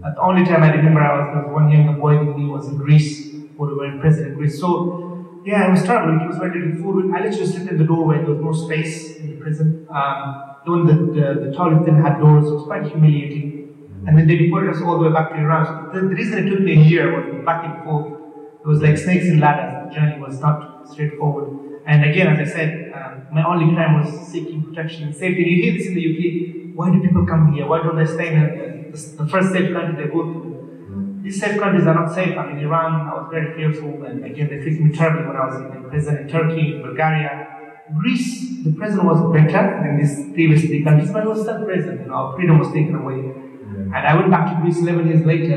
But 0.01 0.15
the 0.15 0.21
only 0.21 0.45
time 0.45 0.63
I 0.63 0.71
remember 0.71 1.01
I 1.01 1.19
was, 1.19 1.27
there 1.33 1.43
was 1.43 1.53
one 1.53 1.69
younger 1.69 1.99
boy 1.99 2.23
with 2.23 2.35
me 2.35 2.45
was 2.45 2.67
in 2.67 2.77
Greece, 2.77 3.33
when 3.57 3.69
we 3.69 3.75
were 3.75 3.85
in 3.85 3.99
prison 3.99 4.27
in 4.27 4.33
Greece. 4.35 4.59
So, 4.59 5.41
yeah, 5.45 5.67
it 5.67 5.71
was 5.71 5.83
terrible. 5.83 6.21
It 6.23 6.27
was 6.27 6.37
very 6.37 6.59
little 6.59 6.81
food. 6.81 7.13
I 7.13 7.23
literally 7.23 7.45
slept 7.45 7.69
in 7.71 7.77
the 7.77 7.83
doorway. 7.83 8.17
There 8.17 8.33
was 8.33 8.41
no 8.41 8.53
space 8.53 9.17
in 9.17 9.31
the 9.31 9.41
prison. 9.41 9.87
Um, 9.89 10.55
even 10.67 10.85
the, 10.85 10.93
the, 10.93 11.45
the 11.45 11.55
toilet 11.55 11.85
didn't 11.85 12.03
have 12.03 12.19
doors. 12.19 12.47
It 12.47 12.53
was 12.53 12.63
quite 12.63 12.83
humiliating. 12.85 13.55
And 14.05 14.17
then 14.17 14.27
they 14.27 14.37
deported 14.37 14.69
us 14.75 14.81
all 14.81 14.97
the 14.99 15.09
way 15.09 15.13
back 15.13 15.29
to 15.31 15.35
Iran. 15.35 15.65
So 15.65 15.99
the, 15.99 16.07
the 16.07 16.15
reason 16.15 16.47
it 16.47 16.49
took 16.49 16.61
me 16.61 16.73
a 16.73 16.81
year 16.81 17.05
was 17.15 17.45
back 17.45 17.65
and 17.65 17.83
forth. 17.83 18.13
It 18.61 18.67
was 18.67 18.81
like 18.81 18.97
snakes 18.97 19.25
and 19.25 19.39
ladders. 19.39 19.87
The 19.87 19.95
journey 19.95 20.19
was 20.19 20.39
not 20.39 20.89
straightforward. 20.89 21.66
And 21.87 22.03
again, 22.03 22.27
as 22.27 22.49
I 22.49 22.51
said, 22.51 22.91
um, 22.93 23.27
my 23.31 23.43
only 23.47 23.73
crime 23.73 24.03
was 24.03 24.27
seeking 24.27 24.61
protection 24.61 25.03
and 25.03 25.15
safety. 25.15 25.43
You 25.43 25.63
hear 25.63 25.73
this 25.77 25.87
in 25.87 25.95
the 25.95 26.03
UK. 26.11 26.75
Why 26.75 26.91
do 26.91 27.01
people 27.01 27.25
come 27.25 27.53
here? 27.53 27.65
Why 27.65 27.81
don't 27.81 27.95
they 27.95 28.05
stay 28.05 28.33
in 28.33 28.91
the, 28.91 29.23
the, 29.23 29.29
first 29.29 29.53
safe 29.53 29.71
country 29.73 30.03
they 30.03 30.11
go 30.11 30.21
to? 30.21 31.21
These 31.23 31.39
safe 31.39 31.57
countries 31.57 31.87
are 31.87 31.95
not 31.95 32.13
safe. 32.13 32.37
I 32.37 32.45
mean, 32.47 32.59
Iran, 32.59 33.07
I 33.07 33.13
was 33.15 33.29
very 33.31 33.55
fearful. 33.55 34.03
And 34.03 34.25
again, 34.25 34.49
they 34.49 34.59
treated 34.59 34.81
me 34.81 34.91
terribly 34.91 35.27
when 35.27 35.37
I 35.37 35.45
was 35.45 35.55
in, 35.55 35.89
prison 35.89 36.17
in 36.17 36.27
Turkey, 36.27 36.75
in 36.75 36.81
Bulgaria. 36.81 37.47
Greece, 37.97 38.63
the 38.65 38.73
prison 38.73 39.05
was 39.05 39.19
better 39.31 39.63
than 39.81 39.97
these 39.97 40.15
previous 40.33 40.63
three 40.65 40.83
countries, 40.83 41.09
but 41.11 41.23
it 41.23 41.29
was 41.29 41.41
still 41.41 41.63
prison. 41.63 42.05
Know, 42.07 42.13
our 42.13 42.35
freedom 42.35 42.59
was 42.59 42.67
taken 42.73 42.95
away. 42.95 43.19
And 43.95 43.95
I 43.95 44.13
went 44.13 44.29
back 44.29 44.53
to 44.53 44.61
Greece 44.61 44.79
11 44.79 45.07
years 45.07 45.25
later, 45.25 45.55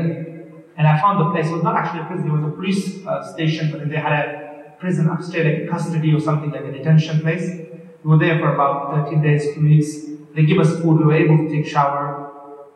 and 0.77 0.87
I 0.87 0.99
found 1.01 1.19
the 1.19 1.29
place. 1.31 1.47
It 1.47 1.53
was 1.53 1.63
not 1.63 1.75
actually 1.75 2.01
a 2.01 2.05
prison, 2.05 2.29
it 2.29 2.33
was 2.33 2.45
a 2.45 2.55
police 2.55 3.05
uh, 3.05 3.21
station, 3.33 3.69
but 3.69 3.89
they 3.89 3.97
had 3.97 4.13
a 4.13 4.40
prison 4.81 5.07
upstairs, 5.07 5.45
like 5.47 5.69
custody 5.69 6.13
or 6.13 6.19
something, 6.19 6.51
like 6.51 6.65
a 6.65 6.71
detention 6.71 7.21
place. 7.21 7.47
We 8.03 8.09
were 8.09 8.17
there 8.17 8.39
for 8.39 8.53
about 8.55 9.05
13 9.05 9.21
days, 9.21 9.53
two 9.53 9.63
weeks. 9.63 9.89
They 10.35 10.43
give 10.43 10.59
us 10.59 10.71
food, 10.81 10.99
we 10.99 11.05
were 11.05 11.19
able 11.25 11.37
to 11.37 11.49
take 11.49 11.67
shower, 11.67 12.31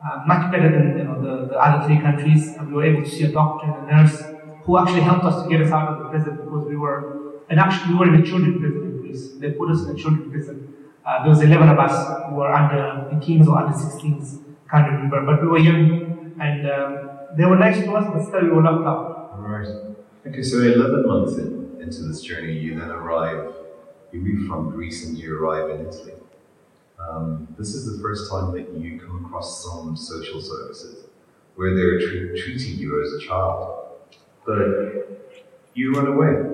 uh, 0.06 0.22
much 0.28 0.52
better 0.52 0.70
than 0.72 0.98
you 0.98 1.04
know, 1.04 1.22
the, 1.22 1.48
the 1.48 1.58
other 1.58 1.86
three 1.88 2.00
countries. 2.00 2.56
And 2.56 2.68
we 2.70 2.74
were 2.76 2.86
able 2.86 3.04
to 3.04 3.10
see 3.10 3.26
a 3.26 3.32
doctor 3.32 3.66
and 3.66 3.90
a 3.90 3.96
nurse 3.96 4.22
who 4.64 4.78
actually 4.78 5.02
helped 5.02 5.26
us 5.26 5.44
to 5.44 5.50
get 5.50 5.62
us 5.62 5.72
out 5.72 5.94
of 5.94 6.00
the 6.00 6.10
prison 6.10 6.38
because 6.38 6.66
we 6.68 6.78
were, 6.78 7.42
and 7.50 7.60
actually 7.60 7.94
we 7.94 8.00
were 8.00 8.14
in 8.14 8.22
a 8.22 8.26
children's 8.26 8.60
prison 8.60 8.82
in 8.82 9.02
Greece. 9.02 9.32
They 9.40 9.52
put 9.52 9.72
us 9.72 9.84
in 9.86 9.96
a 9.96 9.96
children's 9.96 10.32
prison. 10.32 10.74
Uh, 11.06 11.22
there 11.22 11.30
was 11.30 11.42
11 11.42 11.70
of 11.70 11.80
us 11.80 12.30
who 12.30 12.36
were 12.36 12.52
under 12.52 13.10
18s 13.16 13.48
or 13.48 13.58
under 13.58 13.78
16s, 13.78 14.44
can't 14.70 14.92
remember, 14.92 15.22
but 15.26 15.42
we 15.42 15.48
were 15.48 15.60
young 15.60 16.34
and 16.40 16.70
um, 16.70 17.10
they 17.38 17.46
were 17.46 17.58
nice 17.58 17.84
to 17.84 17.92
us, 17.94 18.06
but 18.12 18.24
still 18.26 18.44
we 18.44 18.50
were 18.50 18.64
locked 18.64 18.86
up. 18.86 19.36
Right. 19.38 19.68
Okay, 20.28 20.42
so 20.42 20.58
11 20.58 21.06
months 21.06 21.38
in, 21.38 21.65
into 21.86 22.04
this 22.04 22.22
journey, 22.22 22.54
you 22.54 22.78
then 22.78 22.90
arrive, 22.90 23.54
you 24.12 24.20
move 24.20 24.48
from 24.48 24.72
Greece 24.72 25.06
and 25.06 25.18
you 25.18 25.38
arrive 25.38 25.70
in 25.70 25.86
Italy. 25.86 26.14
Um, 27.00 27.48
this 27.58 27.76
is 27.76 27.96
the 27.96 28.02
first 28.02 28.32
time 28.32 28.52
that 28.54 28.72
you 28.78 29.00
come 29.00 29.26
across 29.26 29.64
some 29.64 29.96
social 29.96 30.42
services 30.42 31.06
where 31.56 31.76
they're 31.76 32.00
tre- 32.00 32.42
treating 32.42 32.80
you 32.80 33.04
as 33.04 33.24
a 33.24 33.28
child. 33.28 33.88
But 34.46 35.30
you 35.74 35.94
run 35.94 36.08
away. 36.08 36.52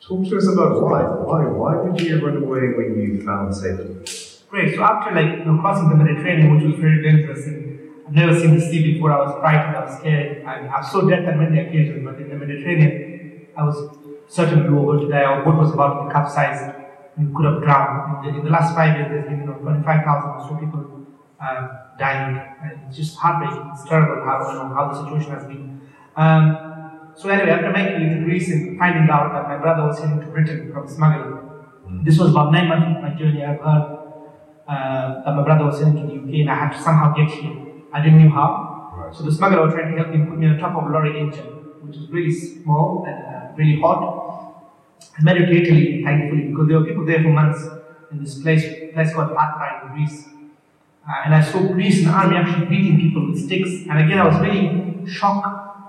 Talk 0.00 0.28
to 0.28 0.36
us 0.36 0.48
about 0.48 0.82
why. 0.82 1.02
Why? 1.02 1.46
Why 1.46 1.76
would 1.82 2.00
you 2.00 2.24
run 2.24 2.42
away 2.42 2.72
when 2.76 3.00
you 3.00 3.24
found 3.24 3.54
safety? 3.54 4.44
Great. 4.48 4.74
So 4.74 4.82
after 4.82 5.14
like 5.14 5.38
you 5.38 5.44
know, 5.44 5.60
crossing 5.60 5.90
the 5.90 5.96
Mediterranean, 5.96 6.56
which 6.56 6.64
was 6.64 6.80
very 6.80 7.02
dangerous, 7.02 7.46
and 7.46 8.06
I've 8.06 8.14
never 8.14 8.38
seen 8.38 8.54
the 8.54 8.60
sea 8.60 8.92
before. 8.92 9.12
I 9.12 9.18
was 9.18 9.38
frightened. 9.40 9.76
I 9.76 9.84
was 9.84 9.98
scared. 9.98 10.44
I, 10.46 10.78
I 10.78 10.82
saw 10.82 11.02
death 11.02 11.28
on 11.28 11.38
many 11.38 11.60
occasions, 11.60 12.02
but 12.04 12.16
in 12.16 12.30
the 12.30 12.36
Mediterranean, 12.36 13.48
I 13.56 13.64
was 13.64 13.76
certain 14.28 14.64
we 14.64 14.70
were 14.70 14.94
going 14.94 15.08
to 15.08 15.12
die. 15.12 15.42
Was 15.44 15.72
about 15.72 16.00
to 16.00 16.06
be 16.06 16.12
capsized. 16.12 16.74
We 17.16 17.26
could 17.34 17.44
have 17.44 17.62
drowned. 17.62 18.26
In 18.26 18.32
the, 18.32 18.38
in 18.38 18.44
the 18.44 18.50
last 18.50 18.74
five 18.74 18.96
years, 18.96 19.08
there's 19.10 19.24
been 19.26 19.40
you 19.40 19.46
know 19.46 19.54
25,000 19.54 20.30
or 20.30 20.40
so 20.46 20.54
people 20.56 21.06
um, 21.40 21.70
dying, 21.98 22.38
and 22.62 22.80
it's 22.86 22.96
just 22.96 23.16
heartbreaking. 23.16 23.70
It's 23.74 23.88
terrible 23.88 24.24
how 24.24 24.46
you 24.48 24.54
know 24.54 24.74
how 24.74 24.92
the 24.92 25.02
situation 25.02 25.32
has 25.32 25.44
been. 25.44 25.80
Um, 26.16 27.12
so 27.16 27.28
anyway, 27.28 27.50
after 27.50 27.72
making 27.72 28.02
it 28.02 28.14
to 28.14 28.24
Greece 28.24 28.48
and 28.50 28.78
finding 28.78 29.10
out 29.10 29.32
that 29.32 29.48
my 29.48 29.56
brother 29.56 29.88
was 29.88 29.98
heading 29.98 30.20
to 30.20 30.26
Britain 30.26 30.70
from 30.72 30.86
smuggling, 30.86 31.38
this 32.04 32.18
was 32.18 32.30
about 32.30 32.52
nine 32.52 32.68
months 32.68 32.86
into 32.86 33.00
my 33.00 33.14
journey. 33.14 33.44
I've 33.44 33.60
heard 33.60 33.98
uh, 34.68 35.24
that 35.24 35.34
my 35.34 35.42
brother 35.42 35.64
was 35.64 35.80
heading 35.80 35.96
to 35.96 36.06
the 36.06 36.14
UK 36.14 36.40
and 36.40 36.50
I 36.50 36.54
had 36.54 36.76
to 36.76 36.82
somehow 36.82 37.14
get 37.14 37.28
here. 37.28 37.56
I 37.92 38.02
didn't 38.02 38.22
know 38.22 38.30
how. 38.30 38.92
Right. 38.94 39.14
So 39.14 39.24
the 39.24 39.32
smuggler 39.32 39.64
was 39.64 39.74
trying 39.74 39.92
to 39.92 39.98
help 39.98 40.14
me 40.14 40.26
put 40.26 40.38
me 40.38 40.46
on 40.46 40.58
top 40.58 40.76
of 40.76 40.90
a 40.90 40.92
lorry 40.92 41.18
engine, 41.18 41.46
which 41.82 41.96
was 41.96 42.08
really 42.10 42.32
small 42.32 43.04
and 43.06 43.16
uh, 43.24 43.56
really 43.56 43.80
hot. 43.80 44.17
I 45.18 45.22
made 45.22 45.38
to 45.38 45.50
Italy, 45.50 46.02
thankfully, 46.04 46.42
because 46.48 46.68
there 46.68 46.78
were 46.78 46.86
people 46.86 47.04
there 47.04 47.22
for 47.22 47.30
months 47.30 47.66
in 48.10 48.22
this 48.22 48.40
place, 48.40 48.64
place 48.94 49.12
called 49.12 49.34
Patra 49.36 49.82
in 49.82 49.94
Greece. 49.94 50.26
Uh, 51.08 51.22
and 51.24 51.34
I 51.34 51.42
saw 51.42 51.66
police 51.66 52.00
and 52.00 52.08
army 52.08 52.36
actually 52.36 52.66
beating 52.66 52.96
people 53.00 53.30
with 53.30 53.44
sticks. 53.44 53.70
And 53.88 53.98
again, 53.98 54.18
I 54.18 54.26
was 54.28 54.38
really 54.40 55.06
shocked 55.06 55.46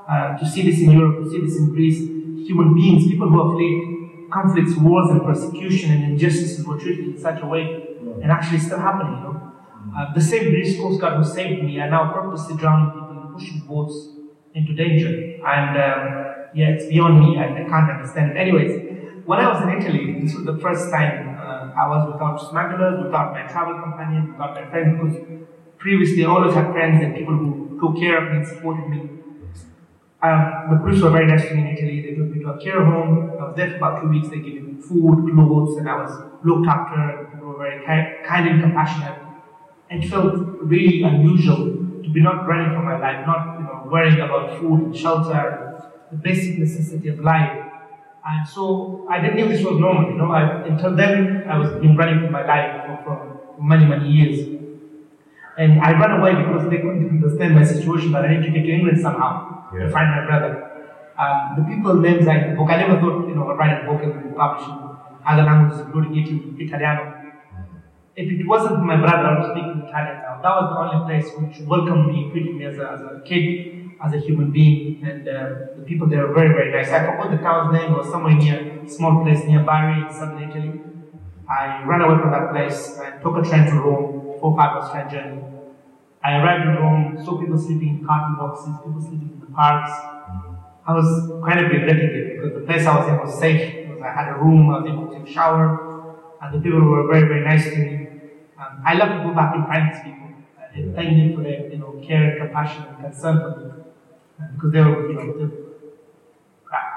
uh, 0.09 0.37
to 0.37 0.45
see 0.45 0.69
this 0.69 0.79
in 0.81 0.91
Europe, 0.91 1.23
to 1.23 1.29
see 1.29 1.41
this 1.41 1.57
in 1.57 1.69
Greece. 1.69 1.99
Human 2.47 2.73
beings, 2.73 3.07
people 3.07 3.29
who 3.29 3.37
have 3.43 3.55
fled 3.55 3.99
conflicts, 4.31 4.75
wars, 4.77 5.09
and 5.11 5.21
persecution 5.21 5.91
and 5.91 6.03
injustices 6.03 6.65
were 6.65 6.77
treated 6.77 7.05
in 7.05 7.19
such 7.19 7.41
a 7.41 7.45
way, 7.45 7.95
and 8.21 8.31
actually 8.31 8.59
still 8.59 8.79
happening. 8.79 9.13
You 9.17 9.23
know, 9.23 9.51
uh, 9.95 10.13
the 10.13 10.21
same 10.21 10.49
British 10.49 10.77
Coast 10.77 11.01
Guard 11.01 11.17
who 11.17 11.23
saved 11.23 11.63
me 11.63 11.79
are 11.79 11.89
now 11.89 12.11
purposely 12.11 12.55
drowning 12.57 12.91
people 12.91 13.21
and 13.21 13.33
pushing 13.33 13.59
boats 13.67 14.09
into 14.53 14.73
danger. 14.73 15.39
And 15.45 15.69
um, 15.77 16.49
yeah, 16.53 16.69
it's 16.69 16.85
beyond 16.85 17.19
me. 17.19 17.37
I, 17.37 17.65
I, 17.65 17.69
can't 17.69 17.89
understand 17.89 18.31
it. 18.31 18.37
Anyways, 18.37 18.98
when 19.29 19.39
I 19.39 19.47
was 19.53 19.61
in 19.61 19.69
Italy, 19.79 20.19
this 20.21 20.33
was 20.33 20.43
the 20.43 20.57
first 20.57 20.89
time 20.89 21.37
uh, 21.37 21.69
I 21.81 21.87
was 21.87 22.11
without 22.11 22.37
smugglers, 22.49 23.03
without 23.03 23.31
my 23.31 23.43
travel 23.43 23.79
companion, 23.79 24.31
without 24.31 24.55
my 24.55 24.65
friends, 24.71 24.89
because 24.97 25.15
previously 25.77 26.25
I 26.25 26.29
always 26.29 26.55
had 26.55 26.71
friends 26.71 27.03
and 27.03 27.13
people 27.13 27.35
who 27.37 27.77
took 27.79 28.01
care 28.01 28.17
of 28.17 28.31
me 28.31 28.37
and 28.37 28.47
supported 28.47 28.89
me. 28.89 29.01
Um, 30.23 30.41
the 30.71 30.77
police 30.81 30.99
were 31.03 31.11
very 31.11 31.27
nice 31.27 31.47
to 31.47 31.53
me 31.53 31.61
in 31.61 31.67
Italy. 31.77 32.01
They 32.01 32.15
took 32.15 32.29
me 32.33 32.41
to 32.41 32.49
a 32.49 32.57
care 32.59 32.83
home. 32.83 33.37
I 33.39 33.43
was 33.45 33.53
there 33.55 33.69
for 33.69 33.77
about 33.77 34.01
two 34.01 34.09
weeks. 34.09 34.29
They 34.29 34.39
gave 34.39 34.63
me 34.63 34.81
food, 34.81 35.17
clothes, 35.31 35.77
and 35.77 35.87
I 35.87 35.95
was 36.01 36.11
looked 36.43 36.67
after. 36.67 37.29
People 37.31 37.49
were 37.49 37.59
very 37.59 37.85
kind 38.25 38.49
and 38.49 38.61
compassionate. 38.63 39.19
It 39.91 40.09
felt 40.09 40.33
really 40.73 41.03
unusual 41.03 41.61
to 42.03 42.09
be 42.09 42.19
not 42.19 42.47
running 42.47 42.73
for 42.73 42.81
my 42.81 42.97
life, 42.97 43.27
not 43.27 43.59
you 43.59 43.65
know 43.65 43.87
worrying 43.91 44.21
about 44.21 44.59
food 44.59 44.85
and 44.85 44.95
shelter, 44.97 45.43
the 46.09 46.17
basic 46.17 46.57
necessity 46.57 47.09
of 47.09 47.19
life. 47.19 47.68
And 48.25 48.47
so 48.47 49.07
I 49.09 49.21
didn't 49.21 49.37
know 49.37 49.47
this 49.47 49.63
was 49.63 49.79
normal. 49.79 50.11
You 50.11 50.17
know, 50.17 50.31
I, 50.31 50.65
until 50.67 50.95
then 50.95 51.43
I 51.47 51.57
was 51.57 51.71
been 51.81 51.95
running 51.95 52.25
for 52.25 52.31
my 52.31 52.45
life 52.45 52.85
for, 52.85 53.03
for 53.03 53.61
many 53.61 53.85
many 53.85 54.09
years. 54.09 54.59
And 55.57 55.81
I 55.81 55.91
ran 55.91 56.19
away 56.19 56.35
because 56.35 56.69
they 56.69 56.77
couldn't 56.77 57.09
understand 57.09 57.55
my 57.55 57.63
situation, 57.63 58.11
but 58.11 58.25
I 58.25 58.37
need 58.37 58.45
to 58.45 58.51
get 58.51 58.63
to 58.63 58.71
England 58.71 59.01
somehow 59.01 59.67
yeah. 59.73 59.85
to 59.85 59.91
find 59.91 60.09
my 60.09 60.25
brother. 60.25 60.69
Um, 61.17 61.55
the 61.57 61.63
people 61.63 61.95
names 61.95 62.27
I 62.27 62.49
the 62.49 62.55
book, 62.55 62.69
I 62.69 62.77
never 62.77 62.99
thought, 63.01 63.27
you 63.27 63.35
know, 63.35 63.49
I'd 63.51 63.57
write 63.57 63.83
a 63.83 63.85
book 63.85 64.01
and 64.03 64.35
publish 64.35 64.67
in 64.69 64.89
other 65.27 65.43
languages, 65.43 65.81
including 65.85 66.55
Italiano. 66.59 67.15
If 68.15 68.31
it 68.31 68.47
wasn't 68.47 68.83
my 68.83 68.95
brother, 68.95 69.27
I 69.27 69.39
would 69.39 69.51
speak 69.51 69.87
Italian 69.87 70.17
now. 70.23 70.39
That 70.41 70.53
was 70.59 70.65
the 70.71 70.79
only 70.79 70.99
place 71.07 71.27
which 71.35 71.67
welcomed 71.67 72.07
me, 72.07 72.29
treated 72.31 72.55
me 72.55 72.65
as 72.65 72.77
a, 72.77 72.91
as 72.91 73.01
a 73.01 73.21
kid, 73.25 73.78
as 74.03 74.13
a 74.13 74.19
human 74.19 74.51
being, 74.51 75.03
and 75.03 75.27
uh, 75.27 75.49
the 75.75 75.83
people 75.85 76.07
there 76.07 76.25
were 76.27 76.33
very, 76.33 76.49
very 76.49 76.71
nice. 76.71 76.89
I 76.89 77.05
forgot 77.05 77.31
the 77.31 77.37
town's 77.37 77.73
name, 77.73 77.93
was 77.93 78.09
somewhere 78.09 78.35
near, 78.35 78.87
small 78.87 79.23
place 79.23 79.43
near 79.45 79.63
Bari 79.63 80.01
in 80.07 80.13
southern 80.13 80.49
Italy. 80.49 80.81
I 81.49 81.83
ran 81.83 82.01
away 82.01 82.21
from 82.21 82.31
that 82.31 82.51
place 82.51 82.99
and 83.03 83.21
took 83.21 83.37
a 83.37 83.41
train 83.41 83.65
to 83.65 83.75
Rome, 83.81 84.37
four 84.39 84.55
five 84.55 84.71
hours 84.77 84.91
train 84.91 85.09
journey. 85.09 85.41
I 86.23 86.37
arrived 86.37 86.67
in 86.67 86.75
Rome, 86.75 87.23
saw 87.23 87.39
people 87.39 87.57
sleeping 87.57 87.99
in 87.99 88.05
carton 88.05 88.35
boxes, 88.37 88.73
people 88.83 89.01
sleeping 89.01 89.31
in 89.33 89.39
the 89.39 89.51
parks. 89.55 89.91
I 90.85 90.93
was 90.93 91.07
kind 91.45 91.59
of 91.63 91.71
regretting 91.71 92.09
it 92.09 92.35
because 92.35 92.53
the 92.53 92.65
place 92.65 92.85
I 92.85 92.97
was 92.99 93.07
in 93.07 93.17
was 93.19 93.39
safe. 93.39 93.87
Because 93.87 94.01
I 94.01 94.11
had 94.11 94.29
a 94.33 94.37
room, 94.37 94.69
I 94.69 94.79
was 94.79 94.89
able 94.89 95.07
to 95.07 95.19
take 95.19 95.27
a 95.27 95.31
shower, 95.31 96.15
and 96.41 96.53
the 96.53 96.59
people 96.61 96.81
were 96.81 97.07
very, 97.11 97.27
very 97.27 97.43
nice 97.43 97.65
to 97.65 97.77
me. 97.77 98.07
Um, 98.57 98.81
I 98.85 98.93
love 98.95 99.09
to 99.09 99.23
go 99.27 99.33
back 99.33 99.55
and 99.55 99.65
find 99.65 99.93
these 99.93 100.03
people 100.03 100.29
and 100.73 100.95
thank 100.95 101.09
them 101.17 101.35
for 101.35 101.43
their, 101.43 101.67
you 101.71 101.77
know, 101.77 102.01
care 102.05 102.37
compassion 102.39 102.83
and 102.89 102.99
concern 102.99 103.37
for 103.39 103.59
me. 103.59 103.68
Because 104.55 104.71
they 104.71 104.81
were, 104.81 105.09
you 105.09 105.15
know, 105.15 105.51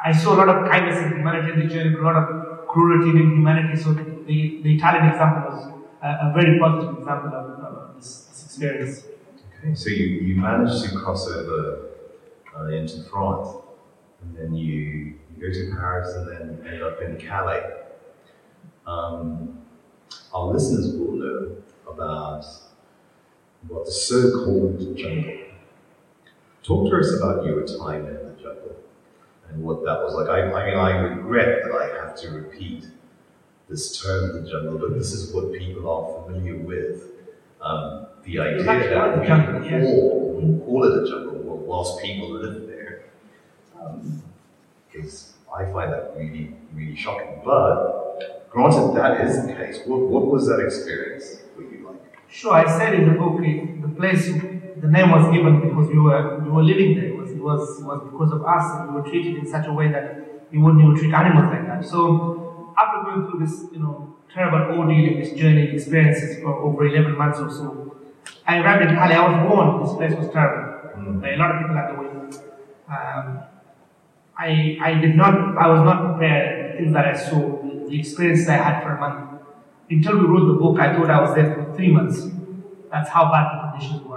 I 0.04 0.12
saw 0.12 0.34
a 0.34 0.38
lot 0.38 0.48
of 0.48 0.68
kindness 0.68 0.98
in 0.98 1.18
humanity 1.18 1.52
in 1.52 1.68
the 1.68 1.74
journey, 1.74 1.96
a 1.96 2.02
lot 2.02 2.16
of 2.16 2.66
cruelty 2.68 3.10
in 3.10 3.30
humanity. 3.36 3.80
So 3.80 3.92
the, 3.92 4.60
the 4.62 4.76
Italian 4.76 5.08
example 5.08 5.50
was 5.50 5.72
a, 6.02 6.28
a 6.28 6.32
very 6.34 6.58
positive 6.58 6.98
example 6.98 7.30
of, 7.34 7.60
of 7.60 7.96
this, 7.96 8.26
this, 8.30 8.44
experience. 8.44 9.04
Okay, 9.58 9.74
so 9.74 9.90
you, 9.90 10.06
you 10.06 10.36
managed 10.36 10.84
to 10.84 10.98
cross 10.98 11.28
over 11.28 11.90
uh, 12.56 12.66
into 12.66 13.02
France, 13.04 13.48
and 14.22 14.36
then 14.36 14.54
you, 14.54 15.14
you 15.36 15.40
go 15.40 15.52
to 15.52 15.74
Paris, 15.76 16.14
and 16.14 16.28
then 16.28 16.66
end 16.66 16.82
up 16.82 17.00
in 17.00 17.16
Calais. 17.16 17.70
Um, 18.86 19.58
our 20.34 20.46
listeners 20.46 20.96
will 20.96 21.12
know 21.12 21.56
about 21.88 22.44
what 23.68 23.86
the 23.86 23.92
so-called 23.92 24.96
jungle. 24.96 25.41
Talk 26.62 26.90
to 26.90 26.96
us 26.98 27.12
about 27.14 27.44
your 27.44 27.66
time 27.66 28.06
in 28.06 28.14
the 28.14 28.34
jungle 28.40 28.76
and 29.48 29.62
what 29.62 29.84
that 29.84 30.02
was 30.02 30.14
like. 30.14 30.28
I, 30.28 30.42
I 30.42 30.66
mean, 30.66 30.78
I 30.78 30.90
regret 30.90 31.62
that 31.64 31.72
I 31.72 32.04
have 32.04 32.16
to 32.20 32.30
repeat 32.30 32.86
this 33.68 34.00
term, 34.00 34.42
the 34.42 34.48
jungle, 34.48 34.78
but 34.78 34.94
this 34.96 35.12
is 35.12 35.34
what 35.34 35.52
people 35.52 35.88
are 35.90 36.24
familiar 36.24 36.56
with. 36.56 37.08
Um, 37.60 38.06
the 38.24 38.38
idea 38.38 38.64
that 38.64 39.20
we 39.20 39.26
jungle, 39.26 39.64
yes. 39.64 39.84
all 39.86 40.32
call 40.64 40.84
it 40.84 41.02
a 41.02 41.10
jungle 41.10 41.32
whilst 41.72 42.00
people 42.02 42.30
live 42.30 42.66
there 42.66 43.04
um, 43.80 44.22
is, 44.92 45.34
I 45.54 45.64
find 45.72 45.92
that 45.92 46.12
really, 46.16 46.54
really 46.74 46.96
shocking. 46.96 47.40
But 47.44 48.48
granted, 48.50 48.94
that 48.94 49.26
is 49.26 49.46
the 49.46 49.54
case. 49.54 49.80
What, 49.86 50.00
what 50.00 50.26
was 50.26 50.46
that 50.48 50.60
experience 50.60 51.38
for 51.54 51.62
you 51.62 51.86
like? 51.88 52.00
Sure, 52.28 52.52
I 52.54 52.66
said 52.78 52.94
in 52.94 53.08
the 53.08 53.18
book, 53.18 53.38
the 53.40 53.94
place, 53.96 54.26
the 54.82 54.88
name 54.88 55.10
was 55.12 55.32
given 55.32 55.60
because 55.60 55.88
we 55.88 55.98
were, 55.98 56.40
we 56.40 56.50
were 56.50 56.62
living 56.62 56.96
there. 56.96 57.10
It 57.10 57.16
was, 57.16 57.30
it 57.30 57.38
was, 57.38 57.80
it 57.80 57.84
was 57.84 58.02
because 58.10 58.32
of 58.32 58.44
us, 58.44 58.80
and 58.80 58.94
we 58.94 59.00
were 59.00 59.08
treated 59.08 59.36
in 59.36 59.46
such 59.46 59.66
a 59.68 59.72
way 59.72 59.92
that 59.92 60.50
we 60.50 60.58
wouldn't 60.58 60.82
even 60.82 60.96
treat 60.96 61.14
animals 61.14 61.54
like 61.54 61.66
that. 61.68 61.84
So 61.84 62.74
after 62.76 63.02
going 63.04 63.30
through 63.30 63.46
this, 63.46 63.64
you 63.72 63.78
know, 63.78 64.16
terrible 64.34 64.76
ordeal 64.76 65.20
this 65.20 65.32
journey, 65.38 65.70
experiences 65.72 66.42
for 66.42 66.52
over 66.54 66.84
11 66.86 67.16
months 67.16 67.38
or 67.38 67.48
so, 67.48 67.96
I 68.46 68.58
arrived 68.58 68.90
in 68.90 68.96
Calais. 68.96 69.14
I 69.14 69.28
was 69.28 69.48
born. 69.48 69.82
This 69.84 69.94
place 69.96 70.14
was 70.18 70.32
terrible. 70.32 70.90
Mm. 70.98 71.34
A 71.34 71.36
lot 71.36 71.54
of 71.54 71.62
people 71.62 71.76
had 71.76 71.98
wait. 71.98 72.34
Um, 72.88 73.42
I, 74.36 74.78
I 74.82 74.94
did 75.00 75.14
not, 75.14 75.56
I 75.56 75.68
was 75.68 75.82
not 75.82 76.10
prepared. 76.10 76.74
The 76.74 76.78
things 76.78 76.92
that 76.94 77.06
I 77.06 77.16
saw, 77.16 77.62
the 77.88 77.98
experiences 77.98 78.48
I 78.48 78.56
had 78.56 78.82
for 78.82 78.96
a 78.96 79.00
month. 79.00 79.42
Until 79.90 80.18
we 80.18 80.26
wrote 80.26 80.46
the 80.52 80.58
book, 80.58 80.80
I 80.80 80.96
thought 80.96 81.10
I 81.10 81.20
was 81.20 81.34
there 81.34 81.54
for 81.54 81.76
three 81.76 81.92
months. 81.92 82.26
That's 82.90 83.08
how 83.10 83.30
bad 83.30 83.46
the 83.52 83.70
conditions 83.70 84.02
were. 84.06 84.11